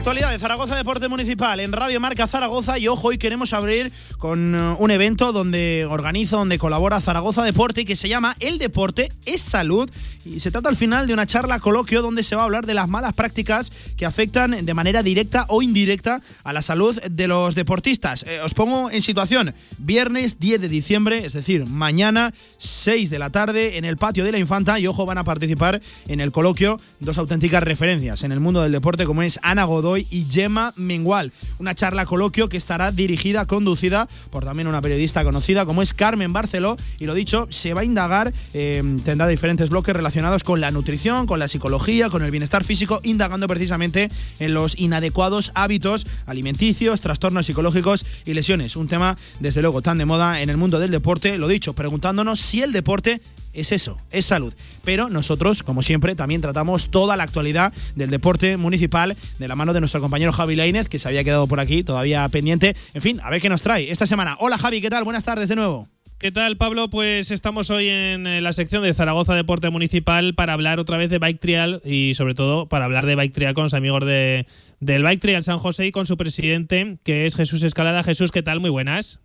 Actualidad 0.00 0.30
de 0.30 0.38
Zaragoza 0.38 0.76
Deporte 0.76 1.08
Municipal 1.08 1.60
en 1.60 1.72
Radio 1.72 2.00
Marca 2.00 2.26
Zaragoza 2.26 2.78
y 2.78 2.88
ojo, 2.88 3.08
hoy 3.08 3.18
queremos 3.18 3.52
abrir 3.52 3.92
con 4.16 4.54
uh, 4.54 4.74
un 4.78 4.90
evento 4.90 5.30
donde 5.30 5.84
organiza, 5.84 6.38
donde 6.38 6.58
colabora 6.58 7.02
Zaragoza 7.02 7.44
Deporte 7.44 7.84
que 7.84 7.96
se 7.96 8.08
llama 8.08 8.34
El 8.40 8.56
Deporte 8.56 9.12
es 9.26 9.42
Salud 9.42 9.90
y 10.24 10.40
se 10.40 10.50
trata 10.50 10.70
al 10.70 10.76
final 10.76 11.06
de 11.06 11.12
una 11.12 11.26
charla 11.26 11.60
coloquio 11.60 12.00
donde 12.02 12.22
se 12.22 12.34
va 12.34 12.42
a 12.42 12.44
hablar 12.46 12.66
de 12.66 12.74
las 12.74 12.88
malas 12.88 13.14
prácticas 13.14 13.72
que 13.96 14.06
afectan 14.06 14.64
de 14.64 14.74
manera 14.74 15.02
directa 15.02 15.44
o 15.48 15.60
indirecta 15.60 16.20
a 16.44 16.52
la 16.52 16.62
salud 16.62 16.98
de 17.00 17.28
los 17.28 17.54
deportistas. 17.54 18.24
Eh, 18.24 18.40
os 18.44 18.54
pongo 18.54 18.90
en 18.90 19.02
situación, 19.02 19.54
viernes 19.78 20.38
10 20.38 20.60
de 20.60 20.68
diciembre, 20.68 21.24
es 21.24 21.32
decir, 21.32 21.66
mañana 21.66 22.32
6 22.58 23.10
de 23.10 23.18
la 23.18 23.30
tarde 23.30 23.76
en 23.76 23.84
el 23.84 23.96
patio 23.96 24.24
de 24.24 24.32
la 24.32 24.38
Infanta 24.38 24.78
y 24.78 24.86
ojo, 24.86 25.06
van 25.06 25.18
a 25.18 25.24
participar 25.24 25.80
en 26.08 26.20
el 26.20 26.32
coloquio 26.32 26.80
dos 27.00 27.18
auténticas 27.18 27.62
referencias 27.62 28.22
en 28.22 28.32
el 28.32 28.40
mundo 28.40 28.62
del 28.62 28.72
deporte 28.72 29.04
como 29.04 29.22
es 29.22 29.38
Ana 29.42 29.64
Y 29.96 30.26
Gemma 30.30 30.72
Mengual. 30.76 31.32
Una 31.58 31.74
charla 31.74 32.06
coloquio 32.06 32.48
que 32.48 32.56
estará 32.56 32.92
dirigida, 32.92 33.46
conducida 33.46 34.08
por 34.30 34.44
también 34.44 34.68
una 34.68 34.80
periodista 34.80 35.24
conocida 35.24 35.66
como 35.66 35.82
es 35.82 35.94
Carmen 35.94 36.32
Barceló. 36.32 36.76
Y 36.98 37.06
lo 37.06 37.14
dicho, 37.14 37.46
se 37.50 37.74
va 37.74 37.82
a 37.82 37.84
indagar, 37.84 38.32
eh, 38.54 38.82
tendrá 39.04 39.26
diferentes 39.26 39.68
bloques 39.70 39.94
relacionados 39.94 40.44
con 40.44 40.60
la 40.60 40.70
nutrición, 40.70 41.26
con 41.26 41.38
la 41.38 41.48
psicología, 41.48 42.10
con 42.10 42.22
el 42.22 42.30
bienestar 42.30 42.64
físico, 42.64 43.00
indagando 43.02 43.48
precisamente 43.48 44.08
en 44.38 44.54
los 44.54 44.78
inadecuados 44.78 45.52
hábitos 45.54 46.06
alimenticios, 46.26 47.00
trastornos 47.00 47.46
psicológicos 47.46 48.04
y 48.24 48.34
lesiones. 48.34 48.76
Un 48.76 48.88
tema, 48.88 49.16
desde 49.40 49.62
luego, 49.62 49.82
tan 49.82 49.98
de 49.98 50.04
moda 50.04 50.40
en 50.40 50.50
el 50.50 50.56
mundo 50.56 50.78
del 50.78 50.90
deporte. 50.90 51.38
Lo 51.38 51.48
dicho, 51.48 51.72
preguntándonos 51.72 52.40
si 52.40 52.62
el 52.62 52.72
deporte 52.72 53.20
es 53.52 53.72
eso, 53.72 53.98
es 54.10 54.26
salud. 54.26 54.54
Pero 54.84 55.08
nosotros, 55.08 55.62
como 55.62 55.82
siempre, 55.82 56.14
también 56.14 56.40
tratamos 56.40 56.90
toda 56.90 57.16
la 57.16 57.24
actualidad 57.24 57.72
del 57.94 58.10
deporte 58.10 58.56
municipal 58.56 59.16
de 59.38 59.48
la 59.48 59.56
mano 59.56 59.72
de 59.72 59.80
nuestro 59.80 60.00
compañero 60.00 60.32
Javi 60.32 60.56
Lainez, 60.56 60.88
que 60.88 60.98
se 60.98 61.08
había 61.08 61.24
quedado 61.24 61.46
por 61.46 61.60
aquí 61.60 61.82
todavía 61.82 62.28
pendiente. 62.28 62.74
En 62.94 63.02
fin, 63.02 63.20
a 63.22 63.30
ver 63.30 63.40
qué 63.40 63.48
nos 63.48 63.62
trae 63.62 63.90
esta 63.90 64.06
semana. 64.06 64.36
Hola 64.40 64.58
Javi, 64.58 64.80
¿qué 64.80 64.90
tal? 64.90 65.04
Buenas 65.04 65.24
tardes 65.24 65.48
de 65.48 65.56
nuevo. 65.56 65.88
¿Qué 66.20 66.30
tal, 66.30 66.58
Pablo? 66.58 66.90
Pues 66.90 67.30
estamos 67.30 67.70
hoy 67.70 67.88
en 67.88 68.26
eh, 68.26 68.42
la 68.42 68.52
sección 68.52 68.82
de 68.82 68.92
Zaragoza 68.92 69.34
Deporte 69.34 69.70
Municipal 69.70 70.34
para 70.34 70.52
hablar 70.52 70.78
otra 70.78 70.98
vez 70.98 71.08
de 71.08 71.18
Bike 71.18 71.40
Trial 71.40 71.80
y 71.82 72.12
sobre 72.14 72.34
todo 72.34 72.68
para 72.68 72.84
hablar 72.84 73.06
de 73.06 73.16
Bike 73.16 73.32
Trial 73.32 73.54
con 73.54 73.64
los 73.64 73.72
amigos 73.72 74.04
de, 74.04 74.44
del 74.80 75.02
Bike 75.02 75.22
Trial 75.22 75.42
San 75.42 75.58
José 75.58 75.86
y 75.86 75.92
con 75.92 76.04
su 76.04 76.18
presidente, 76.18 76.98
que 77.04 77.24
es 77.24 77.36
Jesús 77.36 77.62
Escalada. 77.62 78.02
Jesús, 78.02 78.32
¿qué 78.32 78.42
tal? 78.42 78.60
Muy 78.60 78.68
buenas. 78.68 79.22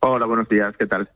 Hola, 0.00 0.26
buenos 0.26 0.48
días, 0.48 0.74
¿qué 0.76 0.88
tal? 0.88 1.08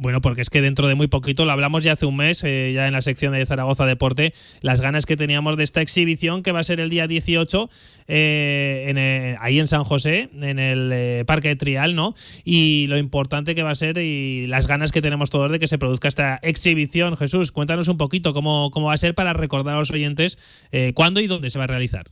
Bueno, 0.00 0.20
porque 0.20 0.42
es 0.42 0.48
que 0.48 0.62
dentro 0.62 0.86
de 0.86 0.94
muy 0.94 1.08
poquito, 1.08 1.44
lo 1.44 1.50
hablamos 1.50 1.82
ya 1.82 1.92
hace 1.92 2.06
un 2.06 2.16
mes, 2.16 2.44
eh, 2.44 2.72
ya 2.72 2.86
en 2.86 2.92
la 2.92 3.02
sección 3.02 3.32
de 3.32 3.44
Zaragoza 3.44 3.84
Deporte, 3.84 4.32
las 4.62 4.80
ganas 4.80 5.06
que 5.06 5.16
teníamos 5.16 5.56
de 5.56 5.64
esta 5.64 5.80
exhibición 5.82 6.44
que 6.44 6.52
va 6.52 6.60
a 6.60 6.64
ser 6.64 6.78
el 6.78 6.88
día 6.88 7.08
18 7.08 7.68
eh, 8.06 8.84
en, 8.86 8.96
eh, 8.96 9.36
ahí 9.40 9.58
en 9.58 9.66
San 9.66 9.82
José, 9.82 10.30
en 10.40 10.60
el 10.60 10.90
eh, 10.92 11.24
Parque 11.26 11.56
Trial, 11.56 11.96
¿no? 11.96 12.14
Y 12.44 12.86
lo 12.86 12.96
importante 12.96 13.56
que 13.56 13.64
va 13.64 13.70
a 13.70 13.74
ser 13.74 13.98
y 13.98 14.46
las 14.46 14.68
ganas 14.68 14.92
que 14.92 15.02
tenemos 15.02 15.30
todos 15.30 15.50
de 15.50 15.58
que 15.58 15.66
se 15.66 15.78
produzca 15.78 16.06
esta 16.06 16.38
exhibición. 16.42 17.16
Jesús, 17.16 17.50
cuéntanos 17.50 17.88
un 17.88 17.98
poquito 17.98 18.32
cómo, 18.32 18.70
cómo 18.70 18.86
va 18.86 18.94
a 18.94 18.98
ser 18.98 19.16
para 19.16 19.32
recordar 19.32 19.74
a 19.74 19.78
los 19.78 19.90
oyentes 19.90 20.38
eh, 20.70 20.92
cuándo 20.94 21.20
y 21.20 21.26
dónde 21.26 21.50
se 21.50 21.58
va 21.58 21.64
a 21.64 21.68
realizar. 21.68 22.08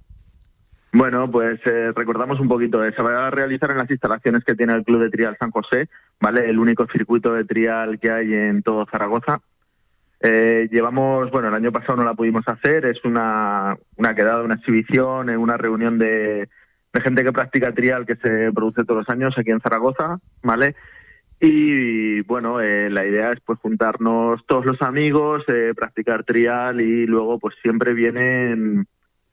Bueno, 0.98 1.30
pues 1.30 1.60
eh, 1.66 1.92
recordamos 1.94 2.40
un 2.40 2.48
poquito. 2.48 2.82
eh, 2.82 2.90
Se 2.96 3.02
va 3.02 3.26
a 3.26 3.30
realizar 3.30 3.70
en 3.70 3.76
las 3.76 3.90
instalaciones 3.90 4.42
que 4.44 4.54
tiene 4.54 4.72
el 4.72 4.82
Club 4.82 5.02
de 5.02 5.10
Trial 5.10 5.36
San 5.38 5.50
José, 5.50 5.90
¿vale? 6.18 6.48
El 6.48 6.58
único 6.58 6.86
circuito 6.90 7.34
de 7.34 7.44
trial 7.44 7.98
que 8.00 8.10
hay 8.10 8.32
en 8.32 8.62
todo 8.62 8.86
Zaragoza. 8.90 9.42
Eh, 10.20 10.70
llevamos, 10.72 11.30
bueno, 11.30 11.48
el 11.48 11.54
año 11.54 11.70
pasado 11.70 11.96
no 11.96 12.04
la 12.04 12.14
pudimos 12.14 12.48
hacer, 12.48 12.86
es 12.86 13.04
una, 13.04 13.76
una 13.96 14.14
quedada, 14.14 14.42
una 14.42 14.54
exhibición, 14.54 15.28
eh, 15.28 15.36
una 15.36 15.58
reunión 15.58 15.98
de, 15.98 16.48
de 16.94 17.00
gente 17.02 17.22
que 17.22 17.32
practica 17.32 17.74
trial 17.74 18.06
que 18.06 18.16
se 18.16 18.50
produce 18.54 18.84
todos 18.84 19.00
los 19.00 19.10
años 19.10 19.34
aquí 19.36 19.50
en 19.50 19.60
Zaragoza, 19.60 20.18
¿vale? 20.42 20.76
Y 21.38 22.22
bueno, 22.22 22.62
eh, 22.62 22.88
la 22.88 23.04
idea 23.04 23.32
es 23.32 23.40
pues 23.44 23.58
juntarnos 23.58 24.46
todos 24.46 24.64
los 24.64 24.80
amigos, 24.80 25.44
eh, 25.48 25.74
practicar 25.76 26.24
trial 26.24 26.80
y 26.80 27.06
luego 27.06 27.38
pues 27.38 27.54
siempre 27.62 27.92
vienen 27.92 28.86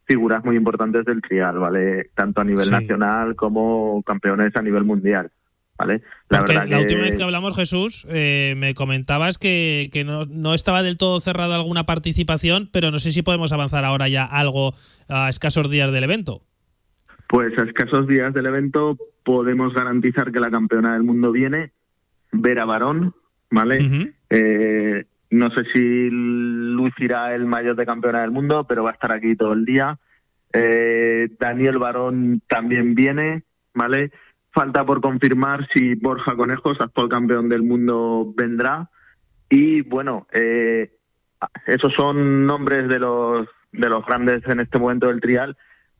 figuras 0.05 0.43
muy 0.43 0.55
importantes 0.57 1.05
del 1.05 1.21
trial, 1.21 1.57
¿vale? 1.59 2.09
Tanto 2.15 2.41
a 2.41 2.43
nivel 2.43 2.65
Sí. 2.65 2.71
nacional 2.71 3.35
como 3.35 4.03
campeones 4.03 4.55
a 4.55 4.61
nivel 4.61 4.83
mundial, 4.83 5.31
¿vale? 5.77 6.01
La 6.29 6.39
Porque 6.39 6.53
verdad 6.53 6.69
la 6.69 6.75
que- 6.77 6.81
última 6.83 7.01
vez 7.01 7.15
que 7.15 7.23
hablamos, 7.23 7.55
Jesús, 7.55 8.05
eh, 8.09 8.53
me 8.57 8.73
comentabas 8.73 9.37
que, 9.37 9.89
que 9.93 10.03
no, 10.03 10.25
no 10.25 10.53
estaba 10.53 10.83
del 10.83 10.97
todo 10.97 11.19
cerrada 11.19 11.55
alguna 11.55 11.85
participación, 11.85 12.69
pero 12.71 12.91
no 12.91 12.99
sé 12.99 13.11
si 13.11 13.21
podemos 13.21 13.51
avanzar 13.53 13.85
ahora 13.85 14.07
ya 14.09 14.25
algo 14.25 14.73
a 15.09 15.29
escasos 15.29 15.69
días 15.69 15.91
del 15.91 16.03
evento. 16.03 16.41
Pues 17.27 17.57
a 17.57 17.63
escasos 17.63 18.07
días 18.07 18.33
del 18.33 18.45
evento 18.45 18.97
podemos 19.23 19.73
garantizar 19.73 20.31
que 20.31 20.39
la 20.39 20.51
campeona 20.51 20.93
del 20.93 21.03
mundo 21.03 21.31
viene, 21.31 21.71
Vera 22.31 22.65
Barón, 22.65 23.15
¿vale? 23.49 24.13
Eh, 24.29 25.05
no 25.33 25.49
sé 25.49 25.63
si 25.73 26.09
lucirá 26.11 27.33
el 27.33 27.45
mayor 27.45 27.75
de 27.75 27.87
campeona 27.87 28.21
del 28.21 28.31
mundo, 28.31 28.65
pero 28.67 28.83
va 28.83 28.91
a 28.91 28.93
estar 28.93 29.11
aquí 29.11 29.35
todo 29.35 29.53
el 29.53 29.65
día. 29.65 29.97
Eh, 30.53 31.27
Daniel 31.39 31.79
Barón 31.79 32.41
también 32.47 32.93
viene, 32.93 33.43
¿vale? 33.73 34.11
Falta 34.51 34.85
por 34.85 35.01
confirmar 35.01 35.67
si 35.73 35.95
Borja 35.95 36.35
Conejos, 36.35 36.79
actual 36.79 37.09
campeón 37.09 37.49
del 37.49 37.63
mundo, 37.63 38.31
vendrá. 38.37 38.89
Y 39.49 39.81
bueno, 39.81 40.27
eh, 40.31 40.91
esos 41.65 41.91
son 41.95 42.45
nombres 42.45 42.87
de 42.87 42.99
los, 42.99 43.47
de 43.71 43.89
los 43.89 44.05
grandes 44.05 44.47
en 44.47 44.59
este 44.59 44.77
momento 44.77 45.07
del 45.07 45.19
trial, 45.19 45.57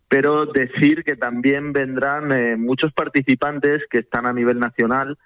pero 0.08 0.46
decir 0.46 1.04
que 1.04 1.16
también 1.16 1.74
vendrán 1.74 2.32
eh, 2.32 2.56
muchos 2.56 2.94
participantes 2.94 3.82
que 3.90 4.00
están 4.00 4.28
a 4.28 4.34
nivel 4.34 4.60
nacional, 4.60 5.18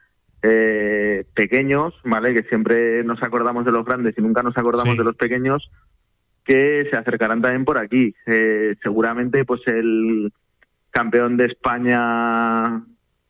eh, 0.49 1.25
pequeños, 1.33 1.93
¿vale? 2.03 2.33
Que 2.33 2.43
siempre 2.43 3.03
nos 3.03 3.21
acordamos 3.21 3.65
de 3.65 3.71
los 3.71 3.85
grandes 3.85 4.15
y 4.17 4.21
nunca 4.21 4.43
nos 4.43 4.57
acordamos 4.57 4.93
Sí. 4.93 4.97
de 4.97 5.03
los 5.03 5.15
pequeños, 5.15 5.69
que 6.45 6.87
se 6.89 6.97
acercarán 6.97 7.41
también 7.41 7.65
por 7.65 7.77
aquí. 7.77 8.15
Eh, 8.25 8.75
seguramente, 8.81 9.43
pues 9.43 9.61
el 9.67 10.31
campeón 10.91 11.35
de 11.37 11.45
España 11.45 12.81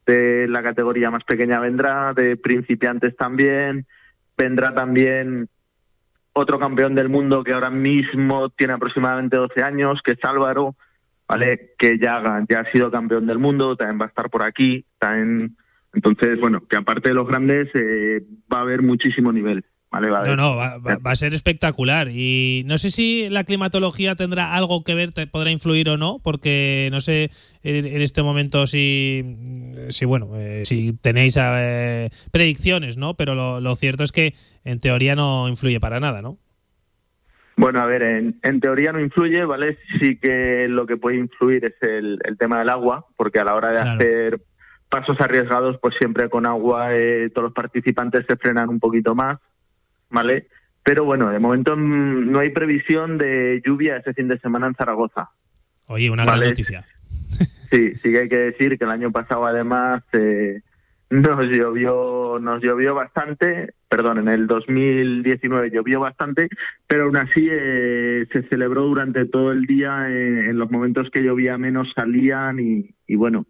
de 0.05 0.47
la 0.47 0.63
categoría 0.63 1.09
más 1.11 1.23
pequeña 1.23 1.59
vendrá, 1.59 2.13
de 2.13 2.37
principiantes 2.37 3.15
también, 3.17 3.85
vendrá 4.37 4.73
también 4.73 5.49
otro 6.33 6.59
campeón 6.59 6.93
del 6.95 7.09
mundo 7.09 7.43
que 7.43 7.53
ahora 7.53 7.71
mismo 7.71 8.49
tiene 8.51 8.73
aproximadamente 8.73 9.37
12 9.37 9.63
años, 9.63 9.99
que 10.03 10.11
es 10.11 10.19
Álvaro, 10.23 10.75
¿vale? 11.27 11.73
Que 11.77 11.97
ya, 11.97 12.45
ya 12.47 12.59
ha 12.59 12.71
sido 12.71 12.91
campeón 12.91 13.25
del 13.25 13.39
mundo, 13.39 13.75
también 13.75 13.99
va 13.99 14.05
a 14.05 14.09
estar 14.09 14.29
por 14.29 14.43
aquí, 14.43 14.85
también... 14.99 15.57
Entonces, 15.97 16.39
bueno, 16.39 16.61
que 16.69 16.75
aparte 16.77 17.09
de 17.09 17.15
los 17.15 17.27
grandes 17.27 17.69
eh, 17.73 18.21
va 18.53 18.59
a 18.59 18.61
haber 18.61 18.83
muchísimo 18.83 19.31
nivel, 19.33 19.65
¿vale? 19.89 20.11
Va 20.11 20.21
a 20.21 20.27
No, 20.27 20.35
no, 20.35 20.55
va, 20.55 20.77
va- 20.77 20.99
va 20.99 21.11
a 21.11 21.15
ser 21.15 21.33
espectacular. 21.33 22.09
Y 22.11 22.61
no 22.67 22.77
sé 22.77 22.91
si 22.91 23.29
la 23.31 23.43
climatología 23.43 24.13
tendrá 24.13 24.53
algo 24.53 24.83
que 24.83 24.93
ver, 24.93 25.11
te 25.11 25.25
podrá 25.25 25.49
influir 25.49 25.89
o 25.89 25.97
no, 25.97 26.19
porque 26.23 26.89
no 26.91 27.01
sé 27.01 27.31
en, 27.63 27.87
en 27.87 28.01
este 28.03 28.21
momento 28.21 28.67
si, 28.67 29.37
si 29.89 30.05
bueno, 30.05 30.29
eh, 30.35 30.65
si 30.65 30.93
tenéis 30.93 31.35
eh, 31.41 32.09
predicciones, 32.31 32.97
¿no? 32.97 33.15
Pero 33.15 33.33
lo, 33.33 33.59
lo 33.59 33.73
cierto 33.73 34.03
es 34.03 34.11
que 34.11 34.35
en 34.65 34.79
teoría 34.79 35.15
no 35.15 35.49
influye 35.49 35.79
para 35.79 35.99
nada, 35.99 36.21
¿no? 36.21 36.37
Bueno, 37.55 37.79
a 37.79 37.87
ver, 37.87 38.03
en, 38.03 38.39
en 38.43 38.59
teoría 38.59 38.91
no 38.91 38.99
influye, 38.99 39.43
¿vale? 39.45 39.79
Sí 39.99 40.17
que 40.17 40.67
lo 40.69 40.85
que 40.85 40.97
puede 40.97 41.17
influir 41.17 41.65
es 41.65 41.73
el, 41.81 42.19
el 42.23 42.37
tema 42.37 42.59
del 42.59 42.69
agua, 42.69 43.07
porque 43.17 43.39
a 43.39 43.45
la 43.45 43.55
hora 43.55 43.69
de 43.69 43.77
Claro. 43.77 43.91
hacer 43.95 44.41
pasos 44.89 45.19
arriesgados, 45.19 45.77
pues 45.81 45.95
siempre 45.99 46.29
con 46.29 46.45
agua 46.45 46.95
eh, 46.95 47.29
todos 47.29 47.45
los 47.45 47.53
participantes 47.53 48.25
se 48.27 48.37
frenan 48.37 48.69
un 48.69 48.79
poquito 48.79 49.15
más, 49.15 49.39
¿vale? 50.09 50.47
Pero 50.83 51.03
bueno, 51.03 51.29
de 51.29 51.39
momento 51.39 51.75
mm, 51.75 52.31
no 52.31 52.39
hay 52.39 52.49
previsión 52.49 53.17
de 53.17 53.61
lluvia 53.65 53.97
ese 53.97 54.13
fin 54.13 54.27
de 54.27 54.39
semana 54.39 54.67
en 54.67 54.75
Zaragoza. 54.75 55.29
Oye, 55.87 56.09
una 56.09 56.25
gran 56.25 56.39
noticia. 56.39 56.85
Sí, 57.69 57.95
sí 57.95 58.13
que 58.13 58.19
hay 58.19 58.29
que 58.29 58.37
decir 58.37 58.77
que 58.77 58.85
el 58.85 58.91
año 58.91 59.11
pasado 59.11 59.45
además 59.45 60.01
eh, 60.13 60.61
nos 61.09 61.39
llovió, 61.49 62.39
nos 62.39 62.63
llovió 62.63 62.95
bastante, 62.95 63.73
perdón, 63.89 64.19
en 64.19 64.29
el 64.29 64.47
2019 64.47 65.71
llovió 65.71 65.99
bastante, 65.99 66.47
pero 66.87 67.03
aún 67.03 67.17
así 67.17 67.45
eh, 67.49 68.25
se 68.31 68.43
celebró 68.43 68.83
durante 68.83 69.25
todo 69.25 69.51
el 69.51 69.65
día, 69.65 70.09
eh, 70.09 70.49
en 70.49 70.57
los 70.57 70.71
momentos 70.71 71.09
que 71.11 71.23
llovía 71.23 71.57
menos 71.57 71.89
salían 71.93 72.61
y, 72.61 72.95
y 73.05 73.15
bueno, 73.15 73.45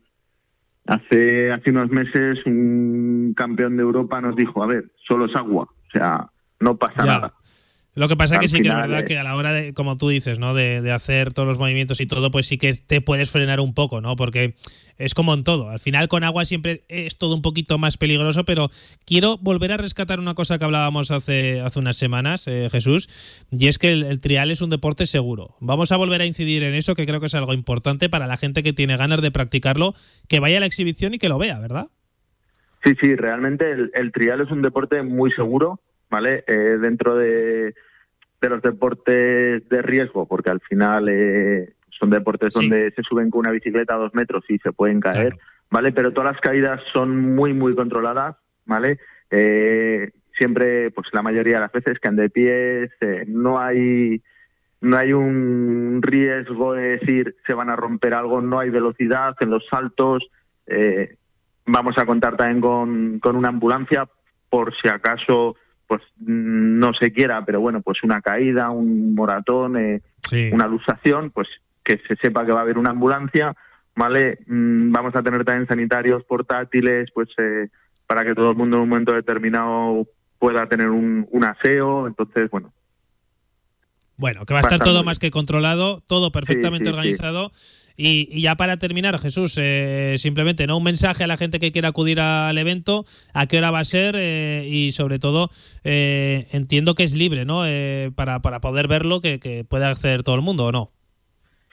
hace, 0.88 1.52
hace 1.52 1.70
unos 1.72 1.90
meses 1.90 2.40
un 2.46 3.34
campeón 3.36 3.78
de 3.78 3.84
Europa 3.84 4.22
nos 4.22 4.36
dijo, 4.36 4.64
a 4.64 4.68
ver, 4.68 4.92
solo 5.08 5.26
es 5.26 5.36
agua, 5.36 5.64
o 5.64 5.92
sea, 5.92 6.30
no 6.60 6.78
pasa 6.78 7.06
nada. 7.06 7.34
Lo 7.98 8.08
que 8.08 8.16
pasa 8.16 8.36
es 8.36 8.42
que 8.42 8.48
sí 8.48 8.62
que 8.62 8.68
es 8.68 8.76
verdad 8.76 9.00
eh, 9.00 9.06
que 9.06 9.18
a 9.18 9.24
la 9.24 9.36
hora 9.36 9.52
de, 9.52 9.74
como 9.74 9.98
tú 9.98 10.10
dices, 10.10 10.38
¿no? 10.38 10.54
De, 10.54 10.82
de 10.82 10.92
hacer 10.92 11.34
todos 11.34 11.48
los 11.48 11.58
movimientos 11.58 12.00
y 12.00 12.06
todo, 12.06 12.30
pues 12.30 12.46
sí 12.46 12.60
que 12.60 12.72
te 12.74 13.02
puedes 13.02 13.32
frenar 13.32 13.60
un 13.60 13.74
poco, 13.74 14.02
¿no? 14.02 14.16
Porque 14.16 14.54
es 15.00 15.16
como 15.16 15.34
en 15.34 15.44
todo. 15.44 15.72
Al 15.72 15.80
final 15.80 16.08
con 16.08 16.24
agua 16.24 16.46
siempre 16.46 16.84
es 16.90 17.18
todo 17.18 17.34
un 17.34 17.42
poquito 17.42 17.80
más 17.80 17.98
peligroso, 17.98 18.46
pero 18.46 18.70
quiero 19.04 19.40
volver 19.40 19.72
a 19.72 19.78
rescatar 19.78 20.20
una 20.20 20.36
cosa 20.36 20.60
que 20.60 20.66
hablábamos 20.66 21.10
hace, 21.10 21.60
hace 21.60 21.80
unas 21.80 21.98
semanas, 21.98 22.48
eh, 22.48 22.70
Jesús, 22.72 23.48
y 23.50 23.68
es 23.68 23.80
que 23.80 23.92
el, 23.92 24.04
el 24.04 24.20
trial 24.20 24.52
es 24.52 24.62
un 24.62 24.70
deporte 24.70 25.08
seguro. 25.08 25.56
Vamos 25.60 25.92
a 25.92 25.98
volver 25.98 26.22
a 26.22 26.26
incidir 26.26 26.62
en 26.62 26.76
eso, 26.76 26.94
que 26.94 27.08
creo 27.08 27.20
que 27.20 27.26
es 27.26 27.36
algo 27.36 27.56
importante 27.56 28.10
para 28.10 28.28
la 28.28 28.38
gente 28.38 28.62
que 28.62 28.74
tiene 28.74 28.96
ganas 28.96 29.24
de 29.24 29.32
practicarlo, 29.32 29.96
que 30.30 30.40
vaya 30.40 30.58
a 30.58 30.60
la 30.60 30.68
exhibición 30.68 31.16
y 31.16 31.18
que 31.18 31.30
lo 31.30 31.40
vea, 31.40 31.58
¿verdad? 31.60 31.88
Sí, 32.84 32.94
sí, 33.02 33.16
realmente 33.16 33.72
el, 33.72 33.90
el 33.96 34.12
trial 34.12 34.42
es 34.42 34.52
un 34.52 34.62
deporte 34.62 35.02
muy 35.02 35.32
seguro, 35.32 35.80
¿vale? 36.12 36.44
Eh, 36.48 36.78
dentro 36.80 37.16
de, 37.16 37.74
de 38.42 38.50
los 38.50 38.62
deportes 38.62 39.68
de 39.68 39.82
riesgo, 39.82 40.28
porque 40.28 40.50
al 40.50 40.62
final 40.62 41.10
eh, 41.10 41.74
son 41.90 42.10
deportes 42.10 42.54
donde 42.54 42.92
se 42.92 43.04
suben 43.04 43.30
con 43.30 43.40
una 43.40 43.52
bicicleta 43.52 43.96
a 43.96 43.98
dos 43.98 44.14
metros 44.14 44.44
y 44.50 44.58
se 44.60 44.72
pueden 44.72 45.00
caer, 45.00 45.38
¿vale? 45.70 45.92
Pero 45.92 46.14
todas 46.14 46.34
las 46.34 46.42
caídas 46.42 46.82
son 46.94 47.36
muy, 47.36 47.54
muy 47.54 47.76
controladas, 47.76 48.36
¿vale? 48.66 49.00
Eh, 49.32 50.12
siempre, 50.38 50.92
pues 50.92 51.08
la 51.12 51.22
mayoría 51.22 51.56
de 51.56 51.62
las 51.62 51.72
veces 51.72 52.00
caen 52.00 52.16
de 52.16 52.30
pies, 52.30 52.92
eh, 53.02 53.26
no 53.28 53.60
hay 53.60 54.22
no 54.80 54.96
hay 54.96 55.12
un 55.12 56.02
riesgo 56.04 56.74
de 56.74 57.00
decir 57.00 57.36
se 57.48 57.56
van 57.56 57.72
a 57.72 57.76
romper 57.76 58.14
algo, 58.14 58.42
no 58.42 58.60
hay 58.60 58.70
velocidad 58.70 59.36
en 59.40 59.50
los 59.50 59.66
saltos. 59.68 60.30
eh, 60.68 61.16
vamos 61.66 61.98
a 61.98 62.06
contar 62.06 62.38
también 62.38 62.62
con, 62.62 63.20
con 63.20 63.36
una 63.36 63.50
ambulancia 63.50 64.08
por 64.50 64.74
si 64.78 64.88
acaso 64.88 65.56
pues 65.88 66.02
mm, 66.20 66.80
no 66.80 66.92
se 66.94 67.12
quiera, 67.12 67.44
pero 67.46 67.62
bueno, 67.62 67.82
pues 67.82 68.04
una 68.04 68.22
caída, 68.22 68.70
un 68.70 69.16
moratón, 69.16 69.78
eh, 69.78 70.02
una 70.52 70.68
luxación, 70.68 71.32
pues 71.32 71.48
que 71.84 72.00
se 72.08 72.16
sepa 72.18 72.46
que 72.46 72.52
va 72.52 72.60
a 72.60 72.64
haber 72.64 72.78
una 72.78 72.90
ambulancia, 72.92 73.56
¿vale? 73.96 74.40
Mm, 74.48 74.92
vamos 74.92 75.16
a 75.16 75.24
tener 75.24 75.46
también 75.46 75.68
sanitarios 75.68 76.24
portátiles, 76.26 77.10
pues 77.14 77.30
eh, 77.38 77.70
para 78.06 78.26
que 78.26 78.36
todo 78.36 78.52
el 78.52 78.58
mundo 78.58 78.78
en 78.78 78.84
un 78.84 78.90
momento 78.90 79.14
determinado 79.14 80.06
pueda 80.38 80.68
tener 80.68 80.90
un, 80.90 81.28
un 81.32 81.44
aseo, 81.46 82.06
entonces, 82.08 82.50
bueno, 82.52 82.74
Bueno, 84.18 84.46
que 84.46 84.54
va 84.54 84.60
a 84.60 84.64
estar 84.64 84.80
todo 84.80 84.96
bien. 84.96 85.06
más 85.06 85.20
que 85.20 85.32
controlado, 85.32 86.02
todo 86.08 86.32
perfectamente 86.32 86.86
sí, 86.86 86.92
sí. 86.92 86.98
organizado. 86.98 87.52
Y, 87.98 88.30
y 88.32 88.44
ya 88.44 88.56
para 88.56 88.78
terminar, 88.78 89.18
Jesús, 89.20 89.58
eh, 89.60 90.16
simplemente 90.18 90.68
no 90.68 90.78
un 90.78 90.84
mensaje 90.84 91.24
a 91.24 91.28
la 91.28 91.36
gente 91.36 91.60
que 91.60 91.72
quiera 91.72 91.90
acudir 91.90 92.22
al 92.22 92.58
evento, 92.58 93.06
a 93.34 93.48
qué 93.48 93.58
hora 93.58 93.72
va 93.72 93.80
a 93.80 93.86
ser 93.86 94.16
eh, 94.18 94.66
y 94.68 94.92
sobre 94.92 95.18
todo 95.18 95.50
eh, 95.84 96.48
entiendo 96.52 96.94
que 96.94 97.04
es 97.04 97.16
libre, 97.16 97.44
¿no? 97.44 97.66
Eh, 97.66 98.12
para, 98.16 98.40
para 98.42 98.62
poder 98.62 98.88
verlo, 98.88 99.20
que, 99.20 99.40
que 99.40 99.66
pueda 99.66 99.90
acceder 99.90 100.22
todo 100.22 100.36
el 100.36 100.42
mundo 100.42 100.68
o 100.68 100.72
no. 100.72 100.92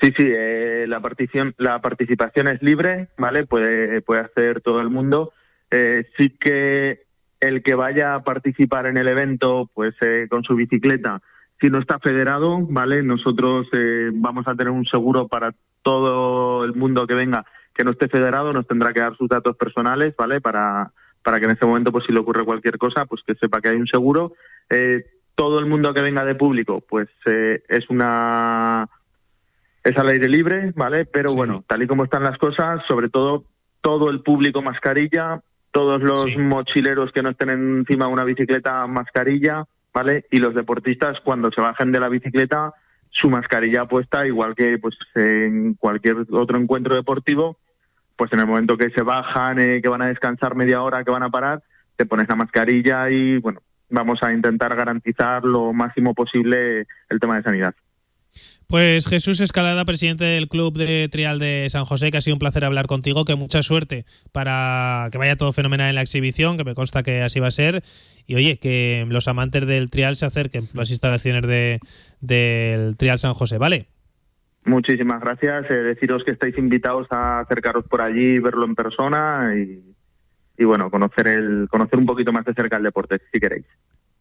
Sí, 0.01 0.13
sí, 0.17 0.31
eh, 0.35 0.87
la, 0.89 1.01
partición, 1.01 1.55
la 1.59 1.81
participación 1.81 2.49
es 2.49 2.63
libre, 2.63 3.09
¿vale? 3.17 3.47
Puede, 3.47 4.01
puede 4.03 4.23
hacer 4.23 4.61
todo 4.61 4.81
el 4.81 4.91
mundo. 4.91 5.33
Eh, 5.71 6.07
sí 6.19 6.31
que 6.31 7.05
el 7.41 7.63
que 7.63 7.75
vaya 7.75 8.15
a 8.15 8.25
participar 8.25 8.87
en 8.87 8.97
el 8.97 9.09
evento, 9.09 9.71
pues 9.73 9.95
eh, 10.01 10.27
con 10.29 10.43
su 10.43 10.57
bicicleta, 10.57 11.23
si 11.61 11.71
no 11.71 11.79
está 11.79 11.99
federado, 11.99 12.61
¿vale? 12.69 13.03
Nosotros 13.03 13.67
eh, 13.73 14.11
vamos 14.13 14.47
a 14.47 14.55
tener 14.55 14.71
un 14.71 14.85
seguro 14.87 15.29
para 15.29 15.55
todo 15.83 16.65
el 16.65 16.75
mundo 16.75 17.07
que 17.07 17.15
venga 17.15 17.45
que 17.75 17.85
no 17.85 17.91
esté 17.91 18.09
federado, 18.09 18.53
nos 18.53 18.67
tendrá 18.67 18.93
que 18.93 19.01
dar 19.01 19.17
sus 19.17 19.29
datos 19.29 19.57
personales, 19.57 20.15
¿vale? 20.17 20.41
Para, 20.41 20.93
para 21.23 21.39
que 21.39 21.47
en 21.47 21.53
ese 21.53 21.67
momento, 21.67 21.91
pues 21.91 22.05
si 22.07 22.13
le 22.13 22.21
ocurre 22.21 22.45
cualquier 22.45 22.79
cosa, 22.79 23.05
pues 23.05 23.23
que 23.27 23.35
sepa 23.35 23.61
que 23.61 23.71
hay 23.71 23.77
un 23.77 23.89
seguro. 23.89 24.35
Eh, 24.71 25.05
todo 25.35 25.59
el 25.59 25.67
mundo 25.67 25.93
que 25.93 26.03
venga 26.03 26.25
de 26.25 26.37
público, 26.37 26.85
pues 26.89 27.09
eh, 27.27 27.63
es 27.69 27.91
una 27.91 28.89
es 29.83 29.99
al 29.99 30.09
aire 30.09 30.29
libre, 30.29 30.73
¿vale? 30.77 31.05
Pero 31.05 31.35
bueno, 31.35 31.65
tal 31.67 31.83
y 31.83 31.87
como 31.87 32.05
están 32.05 32.23
las 32.23 32.39
cosas, 32.39 32.81
sobre 32.89 33.11
todo 33.11 33.45
todo 33.81 34.09
el 34.09 34.23
público 34.23 34.63
mascarilla, 34.63 35.43
todos 35.71 36.01
los 36.01 36.39
mochileros 36.39 37.13
que 37.13 37.23
no 37.23 37.31
estén 37.31 37.51
encima 37.51 38.07
de 38.07 38.13
una 38.13 38.25
bicicleta 38.25 38.87
mascarilla, 38.87 39.65
¿vale? 39.95 40.27
Y 40.31 40.39
los 40.39 40.55
deportistas 40.55 41.19
cuando 41.25 41.51
se 41.53 41.61
bajen 41.61 41.93
de 41.93 42.01
la 42.01 42.09
bicicleta 42.09 42.75
su 43.11 43.31
mascarilla 43.31 43.87
puesta, 43.87 44.27
igual 44.27 44.57
que 44.57 44.77
pues 44.79 44.97
en 45.15 45.75
cualquier 45.75 46.17
otro 46.33 46.59
encuentro 46.59 46.97
deportivo, 46.97 47.59
pues 48.17 48.33
en 48.33 48.41
el 48.41 48.47
momento 48.47 48.77
que 48.77 48.91
se 48.91 49.03
bajan, 49.03 49.61
eh, 49.61 49.81
que 49.81 49.89
van 49.89 50.03
a 50.03 50.09
descansar 50.09 50.57
media 50.57 50.83
hora, 50.83 51.05
que 51.05 51.13
van 51.13 51.23
a 51.23 51.31
parar, 51.31 51.63
te 51.97 52.07
pones 52.07 52.29
la 52.29 52.35
mascarilla 52.35 53.09
y 53.11 53.39
bueno, 53.39 53.61
vamos 53.89 54.21
a 54.23 54.33
intentar 54.33 54.75
garantizar 54.75 55.45
lo 55.45 55.73
máximo 55.73 56.13
posible 56.13 56.87
el 57.09 57.21
tema 57.21 57.37
de 57.37 57.45
sanidad. 57.45 57.75
Pues 58.67 59.07
Jesús 59.07 59.41
Escalada, 59.41 59.85
presidente 59.85 60.25
del 60.25 60.49
Club 60.49 60.77
de 60.77 61.09
Trial 61.09 61.39
de 61.39 61.67
San 61.71 61.85
José, 61.85 62.11
que 62.11 62.17
ha 62.17 62.21
sido 62.21 62.35
un 62.35 62.41
placer 62.41 62.65
hablar 62.65 62.87
contigo, 62.87 63.25
que 63.25 63.37
mucha 63.37 63.63
suerte 63.63 64.05
para 64.33 65.09
que 65.13 65.19
vaya 65.19 65.37
todo 65.37 65.53
fenomenal 65.53 65.91
en 65.91 65.95
la 65.95 66.03
exhibición, 66.03 66.57
que 66.57 66.65
me 66.65 66.75
consta 66.75 67.03
que 67.03 67.23
así 67.23 67.41
va 67.41 67.49
a 67.49 67.53
ser. 67.53 67.83
Y 68.27 68.35
oye, 68.37 68.59
que 68.59 69.07
los 69.09 69.29
amantes 69.29 69.67
del 69.67 69.91
trial 69.91 70.17
se 70.17 70.27
acerquen 70.27 70.65
a 70.75 70.79
las 70.79 70.91
instalaciones 70.91 71.43
de, 71.43 71.79
del 72.21 72.97
Trial 72.97 73.19
San 73.19 73.35
José, 73.35 73.59
¿vale? 73.59 73.87
Muchísimas 74.65 75.21
gracias. 75.21 75.71
eh, 75.71 75.75
deciros 75.75 76.25
que 76.25 76.33
estáis 76.33 76.57
invitados 76.57 77.07
a 77.11 77.41
acercaros 77.41 77.85
por 77.85 78.01
allí, 78.01 78.39
verlo 78.39 78.65
en 78.65 78.75
persona 78.75 79.53
y, 79.55 79.95
y 80.57 80.65
bueno, 80.65 80.91
conocer 80.91 81.29
el 81.29 81.69
conocer 81.71 81.99
un 81.99 82.07
poquito 82.07 82.33
más 82.33 82.45
de 82.45 82.55
cerca 82.55 82.79
el 82.79 82.83
deporte, 82.83 83.21
si 83.33 83.39
queréis. 83.39 83.67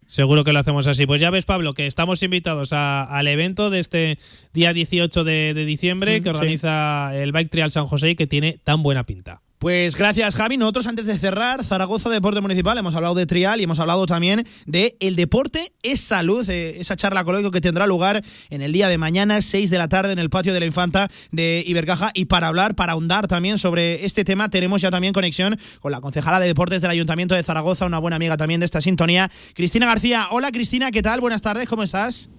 Seguro 0.08 0.44
que 0.44 0.54
lo 0.54 0.60
hacemos 0.60 0.88
así. 0.88 1.06
Pues 1.06 1.22
ya 1.22 1.30
ves, 1.30 1.46
Pablo, 1.46 1.74
que 1.74 1.88
estamos 1.88 2.22
invitados 2.24 2.74
a- 2.74 3.04
al 3.04 3.28
evento 3.28 3.70
de 3.70 3.80
este 3.80 4.18
día 4.54 4.74
18 4.74 5.24
de, 5.24 5.54
de 5.54 5.66
diciembre 5.66 6.18
que 6.20 6.24
sí. 6.24 6.30
organiza 6.30 7.12
el 7.16 7.32
Bike 7.32 7.50
Trial 7.50 7.72
San 7.72 7.86
José 7.86 8.12
y 8.12 8.16
que 8.16 8.28
tiene 8.28 8.60
tan 8.64 8.84
buena 8.84 9.06
pinta. 9.06 9.42
Pues 9.64 9.96
gracias, 9.96 10.36
Javi. 10.36 10.58
Nosotros, 10.58 10.88
antes 10.88 11.06
de 11.06 11.18
cerrar, 11.18 11.64
Zaragoza 11.64 12.10
Deporte 12.10 12.42
Municipal, 12.42 12.78
hemos 12.78 12.96
hablado 12.96 13.16
de 13.16 13.26
trial 13.26 13.62
y 13.62 13.64
hemos 13.64 13.80
hablado 13.80 14.06
también 14.06 14.44
de 14.66 14.98
el 15.00 15.16
deporte 15.16 15.72
es 15.84 16.02
salud, 16.02 16.46
eh, 16.50 16.82
esa 16.82 16.98
charla 16.98 17.24
coloquio 17.24 17.50
que 17.50 17.62
tendrá 17.62 17.88
lugar 17.88 18.22
en 18.50 18.62
el 18.62 18.74
día 18.74 18.90
de 18.90 18.98
mañana, 18.98 19.42
6 19.42 19.70
de 19.70 19.78
la 19.78 19.88
tarde, 19.88 20.12
en 20.12 20.20
el 20.20 20.30
patio 20.30 20.54
de 20.54 20.60
la 20.60 20.66
Infanta 20.66 21.08
de 21.32 21.64
Ibercaja. 21.66 22.12
Y 22.14 22.26
para 22.26 22.50
hablar, 22.50 22.76
para 22.76 22.92
ahondar 22.92 23.30
también 23.30 23.58
sobre 23.58 24.04
este 24.04 24.26
tema, 24.26 24.50
tenemos 24.50 24.82
ya 24.82 24.92
también 24.92 25.14
conexión 25.14 25.58
con 25.80 25.94
la 25.94 26.02
concejala 26.02 26.42
de 26.42 26.48
deportes 26.48 26.82
del 26.82 26.92
Ayuntamiento 26.92 27.34
de 27.34 27.42
Zaragoza, 27.42 27.86
una 27.86 28.00
buena 28.00 28.18
amiga 28.18 28.36
también 28.36 28.60
de 28.60 28.66
esta 28.66 28.82
sintonía, 28.82 29.32
Cristina 29.56 29.86
García. 29.86 30.26
Hola, 30.32 30.52
Cristina, 30.52 30.92
¿qué 30.92 31.02
tal? 31.02 31.22
Buenas 31.22 31.42
tardes, 31.42 31.70
¿cómo 31.70 31.84
estás? 31.84 32.30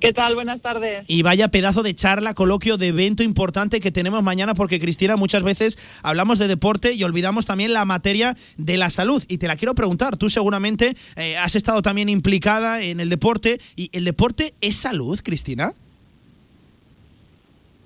¿Qué 0.00 0.14
tal? 0.14 0.34
Buenas 0.34 0.62
tardes. 0.62 1.04
Y 1.08 1.22
vaya 1.22 1.48
pedazo 1.48 1.82
de 1.82 1.94
charla, 1.94 2.32
coloquio, 2.32 2.78
de 2.78 2.88
evento 2.88 3.22
importante 3.22 3.80
que 3.80 3.92
tenemos 3.92 4.22
mañana, 4.22 4.54
porque 4.54 4.80
Cristina, 4.80 5.16
muchas 5.16 5.42
veces 5.42 6.00
hablamos 6.02 6.38
de 6.38 6.48
deporte 6.48 6.94
y 6.94 7.04
olvidamos 7.04 7.44
también 7.44 7.74
la 7.74 7.84
materia 7.84 8.34
de 8.56 8.78
la 8.78 8.88
salud. 8.88 9.22
Y 9.28 9.36
te 9.36 9.46
la 9.46 9.56
quiero 9.56 9.74
preguntar, 9.74 10.16
tú 10.16 10.30
seguramente 10.30 10.94
eh, 11.16 11.36
has 11.36 11.54
estado 11.54 11.82
también 11.82 12.08
implicada 12.08 12.82
en 12.82 12.98
el 13.00 13.10
deporte. 13.10 13.58
¿Y 13.76 13.90
el 13.92 14.04
deporte 14.04 14.54
es 14.62 14.76
salud, 14.76 15.20
Cristina? 15.22 15.74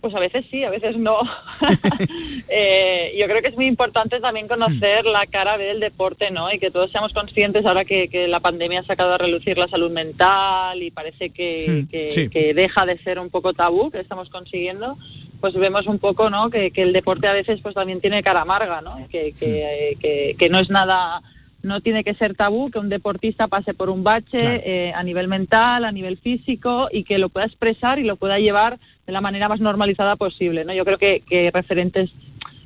Pues 0.05 0.15
a 0.15 0.21
veces 0.21 0.45
sí, 0.51 0.63
a 0.63 0.69
veces 0.69 0.99
no. 0.99 1.17
Eh, 2.49 3.17
yo 3.19 3.27
creo 3.27 3.41
que 3.43 3.49
es 3.49 3.57
muy 3.57 3.65
importante 3.67 4.21
también 4.21 4.49
conocer 4.49 5.07
la 5.07 5.25
cara 5.27 5.57
del 5.57 5.81
deporte, 5.81 6.31
¿no? 6.31 6.53
Y 6.53 6.59
que 6.59 6.71
todos 6.71 6.91
seamos 6.91 7.13
conscientes 7.15 7.65
ahora 7.65 7.85
que, 7.87 8.09
que 8.09 8.29
la 8.29 8.41
pandemia 8.41 8.81
ha 8.81 8.85
sacado 8.85 9.15
a 9.15 9.19
relucir 9.19 9.57
la 9.57 9.67
salud 9.69 9.91
mental 9.91 10.83
y 10.83 10.91
parece 10.91 11.31
que, 11.31 11.87
que- 11.91 12.11
sí. 12.11 12.29
que 12.29 12.53
deja 12.53 12.85
de 12.85 12.99
ser 12.99 13.19
un 13.19 13.31
poco 13.31 13.55
tabú 13.55 13.91
que 13.91 14.01
estamos 14.01 14.29
consiguiendo. 14.29 14.97
Pues 15.41 15.55
vemos 15.55 15.87
un 15.87 15.99
poco, 15.99 16.29
¿no? 16.31 16.51
Que, 16.51 16.71
que 16.71 16.83
el 16.83 16.93
deporte 16.93 17.27
a 17.27 17.33
veces 17.33 17.61
pues 17.63 17.75
también 17.75 18.01
tiene 18.03 18.23
cara 18.23 18.43
amarga, 18.43 18.83
¿no? 18.83 18.97
Que, 19.09 19.33
que, 19.33 19.63
eh, 19.91 19.97
que- 20.01 20.37
que 20.39 20.49
no 20.51 20.59
es 20.59 20.69
nada 20.69 21.23
no 21.65 21.81
tiene 21.81 22.05
que 22.05 22.15
ser 22.15 22.35
tabú 22.37 22.71
que 22.71 22.79
un 22.79 22.89
deportista 22.89 23.49
pase 23.49 23.75
por 23.75 23.91
un 23.91 24.05
bache 24.05 24.39
Claro. 24.39 24.61
eh, 24.65 24.93
a 24.95 25.03
nivel 25.03 25.29
mental, 25.29 25.85
a 25.85 25.93
nivel 25.93 26.19
físico 26.19 26.89
y 26.93 27.05
que 27.05 27.19
lo 27.19 27.29
pueda 27.31 27.47
expresar 27.47 27.99
y 27.99 28.05
lo 28.05 28.17
pueda 28.17 28.39
llevar 28.39 28.79
de 29.07 29.13
la 29.13 29.21
manera 29.21 29.49
más 29.49 29.61
normalizada 29.61 30.17
posible. 30.17 30.65
¿no? 30.65 30.73
Yo 30.75 30.85
creo 30.85 30.99
que, 30.99 31.21
que 31.29 31.51
referentes 31.51 32.11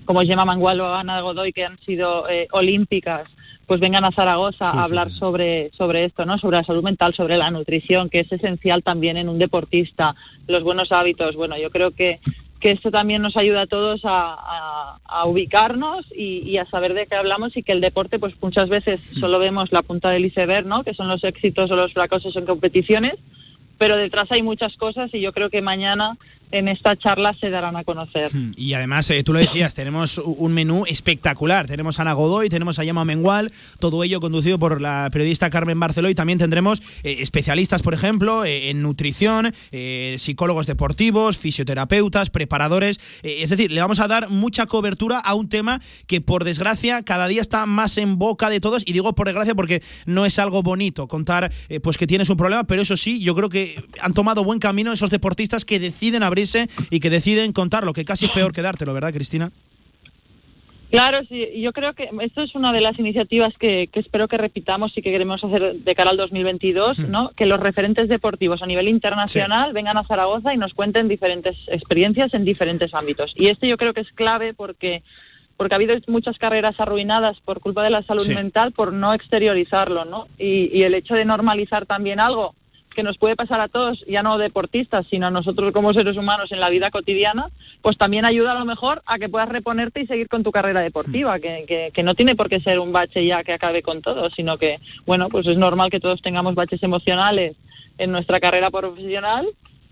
como 0.04 0.20
Gemma 0.20 0.44
Mangual 0.44 0.80
o 0.80 0.94
Ana 0.94 1.20
Godoy, 1.20 1.52
que 1.52 1.64
han 1.64 1.78
sido 1.80 2.28
eh, 2.28 2.48
olímpicas, 2.52 3.28
pues 3.66 3.78
vengan 3.80 4.04
a 4.06 4.10
Zaragoza 4.10 4.70
a 4.70 4.84
hablar 4.84 5.10
sobre 5.10 5.70
sobre 5.76 6.06
esto, 6.06 6.24
¿no? 6.24 6.38
Sobre 6.38 6.56
la 6.56 6.64
salud 6.64 6.82
mental, 6.82 7.12
sobre 7.14 7.36
la 7.36 7.50
nutrición, 7.50 8.08
que 8.08 8.20
es 8.20 8.32
esencial 8.32 8.82
también 8.82 9.18
en 9.18 9.28
un 9.28 9.38
deportista, 9.38 10.14
los 10.46 10.62
buenos 10.62 10.90
hábitos. 10.90 11.36
Bueno, 11.36 11.58
yo 11.58 11.68
creo 11.70 11.90
que 11.90 12.20
que 12.60 12.72
esto 12.72 12.90
también 12.90 13.22
nos 13.22 13.36
ayuda 13.36 13.62
a 13.62 13.66
todos 13.66 14.00
a, 14.04 14.98
a, 15.04 15.26
ubicarnos 15.26 16.06
y, 16.14 16.38
y, 16.44 16.58
a 16.58 16.66
saber 16.66 16.94
de 16.94 17.06
qué 17.06 17.14
hablamos 17.14 17.56
y 17.56 17.62
que 17.62 17.72
el 17.72 17.80
deporte, 17.80 18.18
pues 18.18 18.34
muchas 18.40 18.68
veces 18.68 19.00
solo 19.20 19.38
vemos 19.38 19.70
la 19.70 19.82
punta 19.82 20.10
del 20.10 20.26
iceberg, 20.26 20.66
¿no? 20.66 20.82
Que 20.82 20.94
son 20.94 21.08
los 21.08 21.22
éxitos 21.22 21.70
o 21.70 21.76
los 21.76 21.92
fracasos 21.92 22.34
en 22.36 22.46
competiciones, 22.46 23.14
pero 23.78 23.96
detrás 23.96 24.30
hay 24.30 24.42
muchas 24.42 24.76
cosas 24.76 25.14
y 25.14 25.20
yo 25.20 25.32
creo 25.32 25.50
que 25.50 25.62
mañana 25.62 26.16
en 26.50 26.68
esta 26.68 26.96
charla 26.96 27.36
se 27.40 27.50
darán 27.50 27.76
a 27.76 27.84
conocer. 27.84 28.34
Hmm. 28.34 28.52
Y 28.56 28.74
además, 28.74 29.10
eh, 29.10 29.22
tú 29.22 29.32
lo 29.32 29.38
decías, 29.38 29.74
tenemos 29.74 30.18
un 30.18 30.52
menú 30.52 30.84
espectacular. 30.86 31.66
Tenemos 31.66 31.98
a 31.98 32.02
Ana 32.02 32.12
Godoy, 32.12 32.48
tenemos 32.48 32.78
a 32.78 32.84
Yama 32.84 33.04
Mengual, 33.04 33.50
todo 33.78 34.02
ello 34.04 34.20
conducido 34.20 34.58
por 34.58 34.80
la 34.80 35.08
periodista 35.12 35.50
Carmen 35.50 35.78
Barceló 35.78 36.08
y 36.08 36.14
también 36.14 36.38
tendremos 36.38 36.80
eh, 37.02 37.16
especialistas, 37.20 37.82
por 37.82 37.94
ejemplo, 37.94 38.44
eh, 38.44 38.70
en 38.70 38.82
nutrición, 38.82 39.52
eh, 39.72 40.16
psicólogos 40.18 40.66
deportivos, 40.66 41.36
fisioterapeutas, 41.36 42.30
preparadores. 42.30 43.20
Es 43.22 43.50
decir, 43.50 43.70
le 43.72 43.80
vamos 43.80 44.00
a 44.00 44.08
dar 44.08 44.30
mucha 44.30 44.66
cobertura 44.66 45.18
a 45.18 45.34
un 45.34 45.48
tema 45.48 45.80
que, 46.06 46.20
por 46.20 46.44
desgracia, 46.44 47.02
cada 47.02 47.28
día 47.28 47.40
está 47.40 47.66
más 47.66 47.98
en 47.98 48.18
boca 48.18 48.50
de 48.50 48.60
todos. 48.60 48.82
Y 48.86 48.92
digo 48.92 49.14
por 49.14 49.26
desgracia 49.26 49.54
porque 49.54 49.82
no 50.06 50.26
es 50.26 50.38
algo 50.38 50.62
bonito 50.62 51.08
contar 51.08 51.50
pues 51.82 51.96
que 51.98 52.06
tienes 52.06 52.30
un 52.30 52.36
problema, 52.36 52.64
pero 52.64 52.82
eso 52.82 52.96
sí, 52.96 53.20
yo 53.20 53.34
creo 53.34 53.48
que 53.48 53.82
han 54.00 54.14
tomado 54.14 54.44
buen 54.44 54.58
camino 54.58 54.92
esos 54.92 55.10
deportistas 55.10 55.64
que 55.64 55.78
deciden 55.78 56.22
abrirse 56.38 56.66
y 56.90 57.00
que 57.00 57.10
deciden 57.10 57.52
contar 57.52 57.84
lo 57.84 57.92
que 57.92 58.04
casi 58.04 58.26
es 58.26 58.32
peor 58.32 58.52
que 58.52 58.62
dártelo, 58.62 58.94
¿verdad, 58.94 59.12
Cristina? 59.12 59.50
Claro, 60.90 61.22
sí, 61.28 61.60
yo 61.60 61.74
creo 61.74 61.92
que 61.92 62.08
esto 62.22 62.40
es 62.40 62.54
una 62.54 62.72
de 62.72 62.80
las 62.80 62.98
iniciativas 62.98 63.52
que, 63.58 63.88
que, 63.88 64.00
espero 64.00 64.26
que 64.26 64.38
repitamos 64.38 64.96
y 64.96 65.02
que 65.02 65.10
queremos 65.10 65.44
hacer 65.44 65.74
de 65.74 65.94
cara 65.94 66.10
al 66.10 66.16
2022, 66.16 67.00
¿no? 67.00 67.30
Que 67.36 67.44
los 67.44 67.60
referentes 67.60 68.08
deportivos 68.08 68.62
a 68.62 68.66
nivel 68.66 68.88
internacional 68.88 69.68
sí. 69.68 69.74
vengan 69.74 69.98
a 69.98 70.04
Zaragoza 70.04 70.54
y 70.54 70.56
nos 70.56 70.72
cuenten 70.72 71.06
diferentes 71.06 71.56
experiencias 71.66 72.32
en 72.32 72.44
diferentes 72.46 72.94
ámbitos. 72.94 73.34
Y 73.36 73.48
esto 73.48 73.66
yo 73.66 73.76
creo 73.76 73.92
que 73.92 74.00
es 74.00 74.12
clave 74.12 74.54
porque 74.54 75.02
porque 75.58 75.74
ha 75.74 75.76
habido 75.76 75.96
muchas 76.06 76.38
carreras 76.38 76.78
arruinadas 76.78 77.38
por 77.40 77.60
culpa 77.60 77.82
de 77.82 77.90
la 77.90 78.04
salud 78.04 78.22
sí. 78.22 78.32
mental 78.32 78.70
por 78.70 78.92
no 78.92 79.12
exteriorizarlo, 79.12 80.04
¿no? 80.04 80.28
Y, 80.38 80.70
y 80.72 80.84
el 80.84 80.94
hecho 80.94 81.14
de 81.14 81.24
normalizar 81.24 81.84
también 81.84 82.20
algo 82.20 82.54
que 82.98 83.04
nos 83.04 83.16
puede 83.16 83.36
pasar 83.36 83.60
a 83.60 83.68
todos, 83.68 84.04
ya 84.08 84.24
no 84.24 84.38
deportistas, 84.38 85.06
sino 85.08 85.28
a 85.28 85.30
nosotros 85.30 85.72
como 85.72 85.94
seres 85.94 86.16
humanos 86.16 86.50
en 86.50 86.58
la 86.58 86.68
vida 86.68 86.90
cotidiana, 86.90 87.46
pues 87.80 87.96
también 87.96 88.24
ayuda 88.24 88.50
a 88.50 88.58
lo 88.58 88.64
mejor 88.64 89.02
a 89.06 89.20
que 89.20 89.28
puedas 89.28 89.48
reponerte 89.48 90.00
y 90.00 90.08
seguir 90.08 90.28
con 90.28 90.42
tu 90.42 90.50
carrera 90.50 90.80
deportiva, 90.80 91.38
que, 91.38 91.64
que, 91.68 91.92
que, 91.94 92.02
no 92.02 92.16
tiene 92.16 92.34
por 92.34 92.48
qué 92.48 92.58
ser 92.58 92.80
un 92.80 92.90
bache 92.90 93.24
ya 93.24 93.44
que 93.44 93.52
acabe 93.52 93.84
con 93.84 94.02
todo, 94.02 94.30
sino 94.30 94.58
que, 94.58 94.80
bueno, 95.06 95.28
pues 95.28 95.46
es 95.46 95.56
normal 95.56 95.90
que 95.90 96.00
todos 96.00 96.20
tengamos 96.20 96.56
baches 96.56 96.82
emocionales 96.82 97.54
en 97.98 98.10
nuestra 98.10 98.40
carrera 98.40 98.68
profesional 98.68 99.46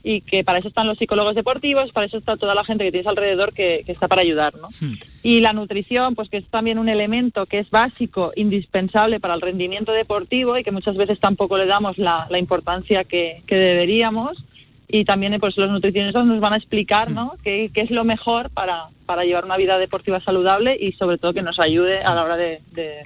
y 0.08 0.20
que 0.20 0.44
para 0.44 0.60
eso 0.60 0.68
están 0.68 0.86
los 0.86 0.98
psicólogos 0.98 1.34
deportivos, 1.34 1.90
para 1.90 2.06
eso 2.06 2.16
está 2.16 2.36
toda 2.36 2.54
la 2.54 2.62
gente 2.62 2.84
que 2.84 2.92
tienes 2.92 3.08
alrededor 3.08 3.52
que, 3.52 3.82
que 3.84 3.90
está 3.90 4.06
para 4.06 4.22
ayudar, 4.22 4.54
¿no? 4.54 4.68
Hmm. 4.80 4.94
Y 5.24 5.40
la 5.40 5.52
nutrición, 5.52 6.14
pues 6.14 6.28
que 6.28 6.36
es 6.36 6.46
también 6.46 6.78
un 6.78 6.88
elemento 6.88 7.46
que 7.46 7.58
es 7.58 7.68
básico, 7.70 8.30
indispensable 8.36 9.18
para 9.18 9.34
el 9.34 9.40
rendimiento 9.40 9.90
deportivo 9.90 10.56
y 10.56 10.62
que 10.62 10.70
muchas 10.70 10.96
veces 10.96 11.18
tampoco 11.18 11.58
le 11.58 11.66
damos 11.66 11.98
la, 11.98 12.28
la 12.30 12.38
importancia 12.38 13.02
que, 13.02 13.42
que, 13.48 13.56
deberíamos. 13.56 14.44
Y 14.86 15.04
también 15.04 15.36
pues 15.40 15.56
los 15.56 15.72
nutricionistas 15.72 16.24
nos 16.24 16.38
van 16.38 16.52
a 16.52 16.58
explicar, 16.58 17.10
¿no? 17.10 17.34
qué, 17.42 17.72
qué 17.74 17.82
es 17.82 17.90
lo 17.90 18.04
mejor 18.04 18.50
para, 18.50 18.84
para 19.06 19.24
llevar 19.24 19.44
una 19.44 19.56
vida 19.56 19.76
deportiva 19.76 20.20
saludable 20.20 20.78
y 20.80 20.92
sobre 20.92 21.18
todo 21.18 21.34
que 21.34 21.42
nos 21.42 21.58
ayude 21.58 22.04
a 22.04 22.14
la 22.14 22.22
hora 22.22 22.36
de, 22.36 22.60
de 22.74 23.02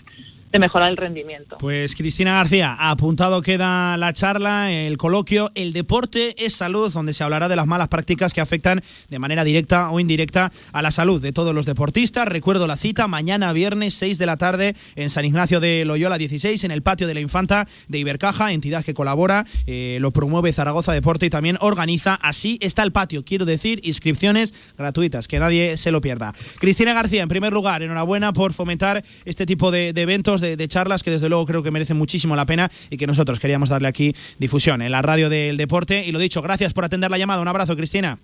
de 0.52 0.58
mejorar 0.58 0.90
el 0.90 0.96
rendimiento. 0.96 1.58
Pues 1.58 1.94
Cristina 1.94 2.34
García, 2.34 2.76
apuntado 2.78 3.40
queda 3.42 3.96
la 3.96 4.12
charla, 4.12 4.72
el 4.72 4.96
coloquio 4.96 5.50
El 5.54 5.72
deporte 5.72 6.44
es 6.44 6.54
salud, 6.54 6.92
donde 6.92 7.14
se 7.14 7.22
hablará 7.22 7.48
de 7.48 7.56
las 7.56 7.66
malas 7.66 7.88
prácticas 7.88 8.32
que 8.32 8.40
afectan 8.40 8.80
de 9.08 9.18
manera 9.18 9.44
directa 9.44 9.90
o 9.90 10.00
indirecta 10.00 10.50
a 10.72 10.82
la 10.82 10.90
salud 10.90 11.22
de 11.22 11.32
todos 11.32 11.54
los 11.54 11.66
deportistas. 11.66 12.26
Recuerdo 12.26 12.66
la 12.66 12.76
cita 12.76 13.06
mañana 13.06 13.52
viernes 13.52 13.94
6 13.94 14.18
de 14.18 14.26
la 14.26 14.36
tarde 14.36 14.74
en 14.96 15.10
San 15.10 15.24
Ignacio 15.24 15.60
de 15.60 15.84
Loyola 15.84 16.18
16, 16.18 16.64
en 16.64 16.70
el 16.72 16.82
patio 16.82 17.06
de 17.06 17.14
la 17.14 17.20
Infanta 17.20 17.68
de 17.88 17.98
Ibercaja, 17.98 18.52
entidad 18.52 18.84
que 18.84 18.94
colabora, 18.94 19.44
eh, 19.66 19.98
lo 20.00 20.10
promueve 20.10 20.52
Zaragoza 20.52 20.92
Deporte 20.92 21.26
y 21.26 21.30
también 21.30 21.58
organiza. 21.60 22.14
Así 22.14 22.58
está 22.60 22.82
el 22.82 22.92
patio, 22.92 23.24
quiero 23.24 23.44
decir, 23.44 23.80
inscripciones 23.84 24.74
gratuitas, 24.76 25.28
que 25.28 25.38
nadie 25.38 25.76
se 25.76 25.92
lo 25.92 26.00
pierda. 26.00 26.32
Cristina 26.58 26.92
García, 26.92 27.22
en 27.22 27.28
primer 27.28 27.52
lugar, 27.52 27.82
enhorabuena 27.82 28.32
por 28.32 28.52
fomentar 28.52 29.02
este 29.24 29.46
tipo 29.46 29.70
de, 29.70 29.92
de 29.92 30.02
eventos 30.02 30.39
de, 30.40 30.56
de, 30.56 30.68
charlas 30.68 31.02
que 31.02 31.10
desde 31.10 31.28
luego 31.28 31.46
creo 31.46 31.62
que 31.62 31.70
merecen 31.70 31.96
muchísimo 31.96 32.36
la 32.36 32.46
pena 32.46 32.70
y 32.90 32.96
que 32.96 33.06
nosotros 33.06 33.40
queríamos 33.40 33.68
darle 33.68 33.88
aquí 33.88 34.14
difusión 34.38 34.82
en 34.82 34.92
la 34.92 35.02
radio 35.02 35.28
del 35.28 35.56
deporte. 35.56 36.04
Y 36.06 36.12
lo 36.12 36.18
dicho, 36.18 36.42
gracias 36.42 36.72
por 36.72 36.84
atender 36.84 37.10
la 37.10 37.18
llamada. 37.18 37.40
Un 37.40 37.48
abrazo, 37.48 37.76
Cristina. 37.76 38.18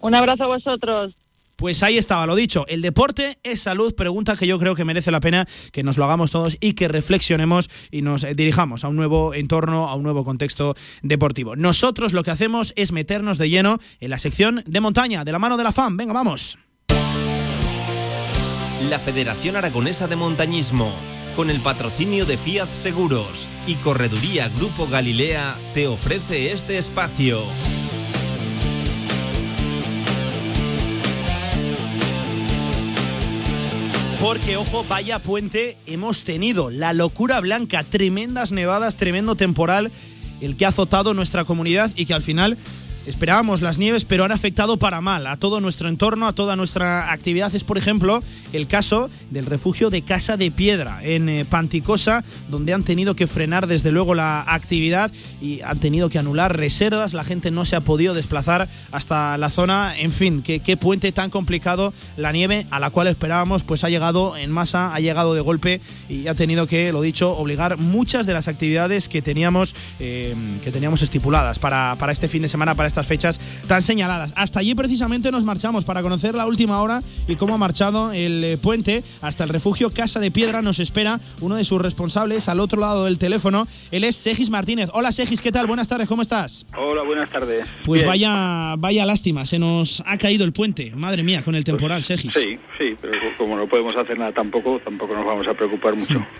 Un 0.00 0.14
abrazo 0.14 0.44
a 0.44 0.46
vosotros. 0.46 1.14
Pues 1.58 1.82
ahí 1.82 1.98
estaba, 1.98 2.24
lo 2.24 2.36
dicho, 2.36 2.64
el 2.68 2.82
deporte 2.82 3.38
es 3.42 3.62
salud, 3.62 3.92
pregunta 3.96 4.36
que 4.36 4.46
yo 4.46 4.60
creo 4.60 4.76
que 4.76 4.84
merece 4.84 5.10
la 5.10 5.18
pena 5.18 5.44
que 5.72 5.82
nos 5.82 5.98
lo 5.98 6.04
hagamos 6.04 6.30
todos 6.30 6.56
y 6.60 6.74
que 6.74 6.86
reflexionemos 6.86 7.68
y 7.90 8.02
nos 8.02 8.24
dirijamos 8.36 8.84
a 8.84 8.88
un 8.88 8.94
nuevo 8.94 9.34
entorno, 9.34 9.88
a 9.88 9.96
un 9.96 10.04
nuevo 10.04 10.22
contexto 10.22 10.76
deportivo. 11.02 11.56
Nosotros 11.56 12.12
lo 12.12 12.22
que 12.22 12.30
hacemos 12.30 12.72
es 12.76 12.92
meternos 12.92 13.38
de 13.38 13.50
lleno 13.50 13.78
en 13.98 14.10
la 14.10 14.20
sección 14.20 14.62
de 14.66 14.80
montaña, 14.80 15.24
de 15.24 15.32
la 15.32 15.40
mano 15.40 15.56
de 15.56 15.64
la 15.64 15.72
FAM. 15.72 15.96
Venga, 15.96 16.12
vamos. 16.12 16.58
La 18.82 19.00
Federación 19.00 19.56
Aragonesa 19.56 20.06
de 20.06 20.14
Montañismo 20.14 20.92
con 21.34 21.50
el 21.50 21.60
patrocinio 21.60 22.26
de 22.26 22.36
Fiat 22.36 22.68
Seguros 22.72 23.48
y 23.66 23.74
Correduría 23.74 24.48
Grupo 24.56 24.86
Galilea, 24.86 25.56
te 25.74 25.88
ofrece 25.88 26.52
este 26.52 26.78
espacio. 26.78 27.42
Porque, 34.20 34.56
ojo, 34.56 34.84
vaya 34.84 35.18
puente 35.18 35.76
hemos 35.86 36.22
tenido. 36.22 36.70
La 36.70 36.92
locura 36.92 37.40
blanca, 37.40 37.82
tremendas 37.84 38.52
nevadas, 38.52 38.96
tremendo 38.96 39.34
temporal, 39.34 39.90
el 40.40 40.56
que 40.56 40.66
ha 40.66 40.68
azotado 40.68 41.14
nuestra 41.14 41.44
comunidad 41.44 41.90
y 41.96 42.06
que 42.06 42.14
al 42.14 42.22
final 42.22 42.58
Esperábamos 43.08 43.62
las 43.62 43.78
nieves, 43.78 44.04
pero 44.04 44.24
han 44.24 44.32
afectado 44.32 44.78
para 44.78 45.00
mal 45.00 45.26
a 45.26 45.38
todo 45.38 45.60
nuestro 45.60 45.88
entorno, 45.88 46.28
a 46.28 46.34
toda 46.34 46.56
nuestra 46.56 47.10
actividad. 47.10 47.54
Es, 47.54 47.64
por 47.64 47.78
ejemplo, 47.78 48.22
el 48.52 48.66
caso 48.66 49.08
del 49.30 49.46
refugio 49.46 49.88
de 49.88 50.02
Casa 50.02 50.36
de 50.36 50.50
Piedra 50.50 51.00
en 51.02 51.30
eh, 51.30 51.46
Panticosa, 51.46 52.22
donde 52.50 52.74
han 52.74 52.82
tenido 52.82 53.16
que 53.16 53.26
frenar 53.26 53.66
desde 53.66 53.92
luego 53.92 54.14
la 54.14 54.42
actividad 54.42 55.10
y 55.40 55.62
han 55.62 55.80
tenido 55.80 56.10
que 56.10 56.18
anular 56.18 56.54
reservas. 56.54 57.14
La 57.14 57.24
gente 57.24 57.50
no 57.50 57.64
se 57.64 57.76
ha 57.76 57.80
podido 57.80 58.12
desplazar 58.12 58.68
hasta 58.92 59.38
la 59.38 59.48
zona. 59.48 59.98
En 59.98 60.12
fin, 60.12 60.42
qué, 60.42 60.76
puente 60.76 61.10
tan 61.10 61.30
complicado. 61.30 61.94
La 62.18 62.30
nieve 62.30 62.66
a 62.70 62.78
la 62.78 62.90
cual 62.90 63.06
esperábamos, 63.06 63.64
pues 63.64 63.84
ha 63.84 63.88
llegado 63.88 64.36
en 64.36 64.50
masa, 64.50 64.94
ha 64.94 65.00
llegado 65.00 65.32
de 65.32 65.40
golpe 65.40 65.80
y 66.10 66.26
ha 66.26 66.34
tenido 66.34 66.66
que, 66.66 66.92
lo 66.92 67.00
dicho, 67.00 67.30
obligar 67.30 67.78
muchas 67.78 68.26
de 68.26 68.34
las 68.34 68.48
actividades 68.48 69.08
que 69.08 69.22
teníamos, 69.22 69.74
eh, 69.98 70.34
que 70.62 70.70
teníamos 70.70 71.00
estipuladas 71.00 71.58
para, 71.58 71.96
para 71.98 72.12
este 72.12 72.28
fin 72.28 72.42
de 72.42 72.50
semana, 72.50 72.74
para 72.74 72.86
esta 72.86 72.97
fechas 73.06 73.38
tan 73.66 73.82
señaladas. 73.82 74.32
Hasta 74.36 74.60
allí 74.60 74.74
precisamente 74.74 75.30
nos 75.30 75.44
marchamos 75.44 75.84
para 75.84 76.02
conocer 76.02 76.34
la 76.34 76.46
última 76.46 76.80
hora 76.80 77.02
y 77.26 77.36
cómo 77.36 77.54
ha 77.54 77.58
marchado 77.58 78.12
el 78.12 78.44
eh, 78.44 78.58
puente 78.58 79.02
hasta 79.20 79.44
el 79.44 79.50
refugio 79.50 79.90
Casa 79.90 80.20
de 80.20 80.30
Piedra. 80.30 80.62
Nos 80.62 80.80
espera 80.80 81.20
uno 81.40 81.56
de 81.56 81.64
sus 81.64 81.80
responsables 81.80 82.48
al 82.48 82.60
otro 82.60 82.80
lado 82.80 83.04
del 83.04 83.18
teléfono. 83.18 83.66
Él 83.90 84.04
es 84.04 84.16
Segis 84.16 84.50
Martínez. 84.50 84.90
Hola 84.92 85.12
Segis, 85.12 85.40
¿qué 85.40 85.52
tal? 85.52 85.66
Buenas 85.66 85.88
tardes, 85.88 86.08
¿cómo 86.08 86.22
estás? 86.22 86.66
Hola, 86.76 87.02
buenas 87.02 87.30
tardes. 87.30 87.66
Pues 87.84 88.04
vaya, 88.04 88.74
vaya 88.76 89.06
lástima, 89.06 89.46
se 89.46 89.58
nos 89.58 90.02
ha 90.06 90.18
caído 90.18 90.44
el 90.44 90.52
puente. 90.52 90.92
Madre 90.94 91.22
mía, 91.22 91.42
con 91.42 91.54
el 91.54 91.64
temporal, 91.64 91.98
pues, 91.98 92.06
Segis. 92.06 92.34
Sí, 92.34 92.58
sí, 92.78 92.96
pero 93.00 93.12
como 93.36 93.56
no 93.56 93.68
podemos 93.68 93.96
hacer 93.96 94.18
nada 94.18 94.32
tampoco, 94.32 94.80
tampoco 94.84 95.14
nos 95.14 95.24
vamos 95.24 95.46
a 95.46 95.54
preocupar 95.54 95.96
mucho. 95.96 96.24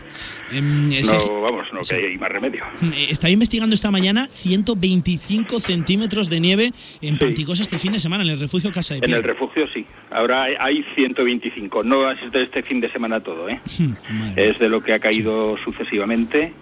Eh, 0.50 0.62
no, 0.62 1.42
vamos, 1.42 1.66
no 1.74 1.82
que 1.82 1.94
hay 1.94 2.16
más 2.16 2.30
remedio. 2.30 2.64
Estaba 3.10 3.30
investigando 3.30 3.74
esta 3.74 3.90
mañana 3.90 4.28
125 4.32 5.60
centímetros 5.60 6.30
de 6.30 6.40
nieve 6.40 6.47
en 6.52 6.72
sí. 6.72 7.12
Panticosa 7.18 7.62
este 7.62 7.78
fin 7.78 7.92
de 7.92 8.00
semana, 8.00 8.22
en 8.24 8.30
el 8.30 8.40
refugio 8.40 8.70
Casa 8.70 8.94
de 8.94 9.00
Piedra. 9.00 9.18
En 9.18 9.24
el 9.24 9.28
refugio 9.28 9.66
sí, 9.72 9.84
ahora 10.10 10.44
hay 10.58 10.84
125, 10.94 11.82
no 11.82 12.10
es 12.10 12.18
de 12.30 12.42
este 12.42 12.62
fin 12.62 12.80
de 12.80 12.90
semana 12.90 13.20
todo, 13.20 13.48
¿eh? 13.48 13.60
es 14.36 14.58
de 14.58 14.68
lo 14.68 14.82
que 14.82 14.94
ha 14.94 14.98
caído 14.98 15.56
sí. 15.56 15.64
sucesivamente. 15.64 16.52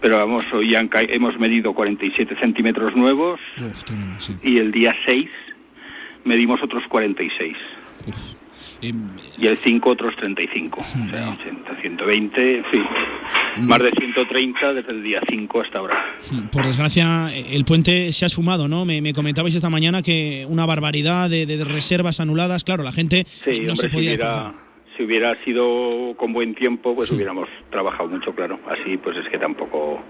Pero 0.00 0.16
vamos, 0.16 0.44
hoy 0.52 0.74
han 0.74 0.90
hemos 0.92 1.38
medido 1.38 1.72
47 1.74 2.36
centímetros 2.40 2.96
nuevos 2.96 3.38
Uf, 3.58 3.84
tremendo, 3.84 4.20
sí. 4.20 4.34
y 4.42 4.58
el 4.58 4.72
día 4.72 4.92
6 5.06 5.28
medimos 6.24 6.60
otros 6.60 6.82
46. 6.88 7.56
Uf. 8.08 8.41
Eh, 8.82 8.92
y 9.38 9.46
el 9.46 9.58
5 9.64 9.90
otros 9.90 10.14
35, 10.16 10.80
o 10.80 10.82
sea, 10.82 11.30
80, 11.30 11.80
120, 11.80 12.50
en 12.58 12.64
fin. 12.66 12.82
más 13.58 13.78
de 13.78 13.90
130 13.92 14.74
desde 14.74 14.90
el 14.92 15.02
día 15.02 15.20
5 15.28 15.60
hasta 15.60 15.78
ahora. 15.78 16.16
Por 16.50 16.64
desgracia, 16.66 17.30
el 17.34 17.64
puente 17.64 18.12
se 18.12 18.24
ha 18.24 18.28
esfumado, 18.28 18.66
¿no? 18.68 18.84
Me, 18.84 19.00
me 19.00 19.12
comentabais 19.12 19.54
esta 19.54 19.70
mañana 19.70 20.02
que 20.02 20.44
una 20.48 20.66
barbaridad 20.66 21.30
de, 21.30 21.46
de 21.46 21.64
reservas 21.64 22.20
anuladas. 22.20 22.64
Claro, 22.64 22.82
la 22.82 22.92
gente 22.92 23.22
Sí, 23.26 23.60
no 23.60 23.72
hombre, 23.72 23.76
se 23.76 23.88
podía. 23.88 24.10
si 24.10 24.16
hubiera, 24.16 24.54
si 24.96 25.02
hubiera 25.04 25.44
sido 25.44 26.14
con 26.16 26.32
buen 26.32 26.54
tiempo, 26.54 26.94
pues 26.94 27.10
hubiéramos 27.12 27.48
trabajado 27.70 28.08
mucho, 28.08 28.34
claro. 28.34 28.58
Así, 28.68 28.96
pues 28.98 29.16
es 29.16 29.28
que 29.30 29.38
tampoco 29.38 30.02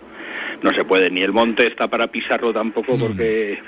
no 0.63 0.71
se 0.75 0.85
puede. 0.85 1.11
Ni 1.11 1.21
el 1.21 1.33
monte 1.33 1.67
está 1.67 1.89
para 1.89 2.07
pisarlo 2.07 2.53
tampoco, 2.53 2.97
porque 2.97 3.59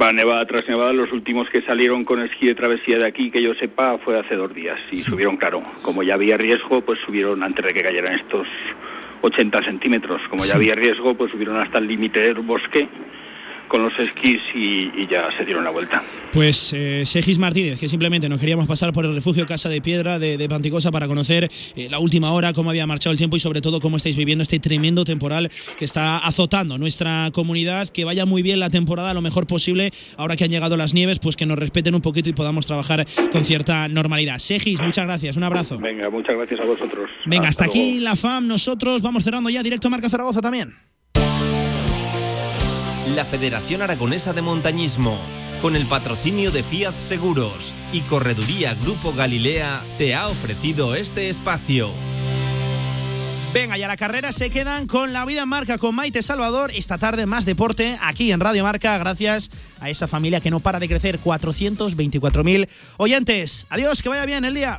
va 0.00 0.12
nevada 0.12 0.46
tras 0.46 0.68
nevada. 0.68 0.92
Los 0.92 1.12
últimos 1.12 1.48
que 1.50 1.62
salieron 1.62 2.04
con 2.04 2.22
esquí 2.22 2.46
de 2.46 2.54
travesía 2.54 2.98
de 2.98 3.06
aquí, 3.06 3.30
que 3.30 3.42
yo 3.42 3.54
sepa, 3.54 3.98
fue 3.98 4.18
hace 4.18 4.36
dos 4.36 4.52
días. 4.54 4.78
Y 4.90 4.98
subieron, 5.02 5.36
claro, 5.36 5.62
como 5.82 6.02
ya 6.02 6.14
había 6.14 6.36
riesgo, 6.36 6.80
pues 6.80 6.98
subieron 7.04 7.42
antes 7.42 7.64
de 7.64 7.72
que 7.72 7.82
cayeran 7.82 8.14
estos 8.14 8.46
80 9.22 9.64
centímetros. 9.64 10.20
Como 10.30 10.44
ya 10.44 10.54
había 10.54 10.74
riesgo, 10.74 11.14
pues 11.14 11.32
subieron 11.32 11.56
hasta 11.56 11.78
el 11.78 11.88
límite 11.88 12.20
del 12.20 12.40
bosque 12.40 12.88
con 13.68 13.82
los 13.82 13.92
esquís 13.98 14.40
y, 14.54 15.02
y 15.02 15.08
ya 15.10 15.28
se 15.36 15.44
dieron 15.44 15.64
la 15.64 15.70
vuelta. 15.70 16.02
Pues 16.32 16.72
eh, 16.74 17.04
Segis 17.06 17.38
Martínez, 17.38 17.78
que 17.78 17.88
simplemente 17.88 18.28
nos 18.28 18.40
queríamos 18.40 18.66
pasar 18.66 18.92
por 18.92 19.04
el 19.04 19.14
refugio 19.14 19.46
Casa 19.46 19.68
de 19.68 19.80
Piedra 19.80 20.18
de, 20.18 20.36
de 20.36 20.48
Panticosa 20.48 20.90
para 20.90 21.06
conocer 21.06 21.48
eh, 21.76 21.88
la 21.90 21.98
última 21.98 22.32
hora, 22.32 22.52
cómo 22.52 22.70
había 22.70 22.86
marchado 22.86 23.12
el 23.12 23.18
tiempo 23.18 23.36
y 23.36 23.40
sobre 23.40 23.60
todo 23.60 23.80
cómo 23.80 23.96
estáis 23.96 24.16
viviendo 24.16 24.42
este 24.42 24.58
tremendo 24.58 25.04
temporal 25.04 25.48
que 25.76 25.84
está 25.84 26.18
azotando 26.18 26.78
nuestra 26.78 27.30
comunidad. 27.32 27.88
Que 27.88 28.04
vaya 28.04 28.26
muy 28.26 28.42
bien 28.42 28.60
la 28.60 28.70
temporada, 28.70 29.14
lo 29.14 29.22
mejor 29.22 29.46
posible. 29.46 29.90
Ahora 30.16 30.36
que 30.36 30.44
han 30.44 30.50
llegado 30.50 30.76
las 30.76 30.94
nieves, 30.94 31.18
pues 31.18 31.36
que 31.36 31.46
nos 31.46 31.58
respeten 31.58 31.94
un 31.94 32.00
poquito 32.00 32.28
y 32.28 32.32
podamos 32.32 32.66
trabajar 32.66 33.04
con 33.32 33.44
cierta 33.44 33.88
normalidad. 33.88 34.38
Segis, 34.38 34.80
muchas 34.80 35.04
gracias, 35.04 35.36
un 35.36 35.44
abrazo. 35.44 35.78
Venga, 35.78 36.10
muchas 36.10 36.36
gracias 36.36 36.60
a 36.60 36.64
vosotros. 36.64 37.10
Venga, 37.26 37.48
hasta, 37.48 37.66
luego. 37.66 37.80
aquí 37.80 38.00
la 38.00 38.16
FAM, 38.16 38.46
nosotros 38.46 39.02
vamos 39.02 39.24
cerrando 39.24 39.50
ya 39.50 39.62
directo 39.62 39.88
a 39.88 39.90
Marca 39.90 40.08
Zaragoza 40.08 40.40
también. 40.40 40.74
La 43.14 43.24
Federación 43.24 43.82
Aragonesa 43.82 44.32
de 44.32 44.42
Montañismo, 44.42 45.16
con 45.62 45.76
el 45.76 45.86
patrocinio 45.86 46.50
de 46.50 46.62
Fiat 46.62 46.98
Seguros 46.98 47.72
y 47.92 48.00
Correduría 48.02 48.74
Grupo 48.82 49.12
Galilea, 49.12 49.82
te 49.96 50.14
ha 50.14 50.28
ofrecido 50.28 50.94
este 50.94 51.30
espacio. 51.30 51.90
Venga, 53.54 53.78
y 53.78 53.82
a 53.82 53.88
la 53.88 53.96
carrera 53.96 54.30
se 54.32 54.50
quedan 54.50 54.86
con 54.86 55.12
la 55.12 55.24
vida 55.24 55.42
en 55.42 55.48
marca 55.48 55.78
con 55.78 55.94
Maite 55.94 56.22
Salvador. 56.22 56.70
Esta 56.74 56.98
tarde 56.98 57.24
más 57.24 57.44
deporte 57.46 57.98
aquí 58.02 58.30
en 58.30 58.40
Radio 58.40 58.62
Marca, 58.62 58.98
gracias 58.98 59.50
a 59.80 59.88
esa 59.88 60.06
familia 60.06 60.40
que 60.40 60.50
no 60.50 60.60
para 60.60 60.78
de 60.78 60.88
crecer. 60.88 61.18
424.000 61.18 62.68
oyentes. 62.98 63.66
Adiós, 63.70 64.02
que 64.02 64.10
vaya 64.10 64.26
bien 64.26 64.44
el 64.44 64.54
día. 64.54 64.78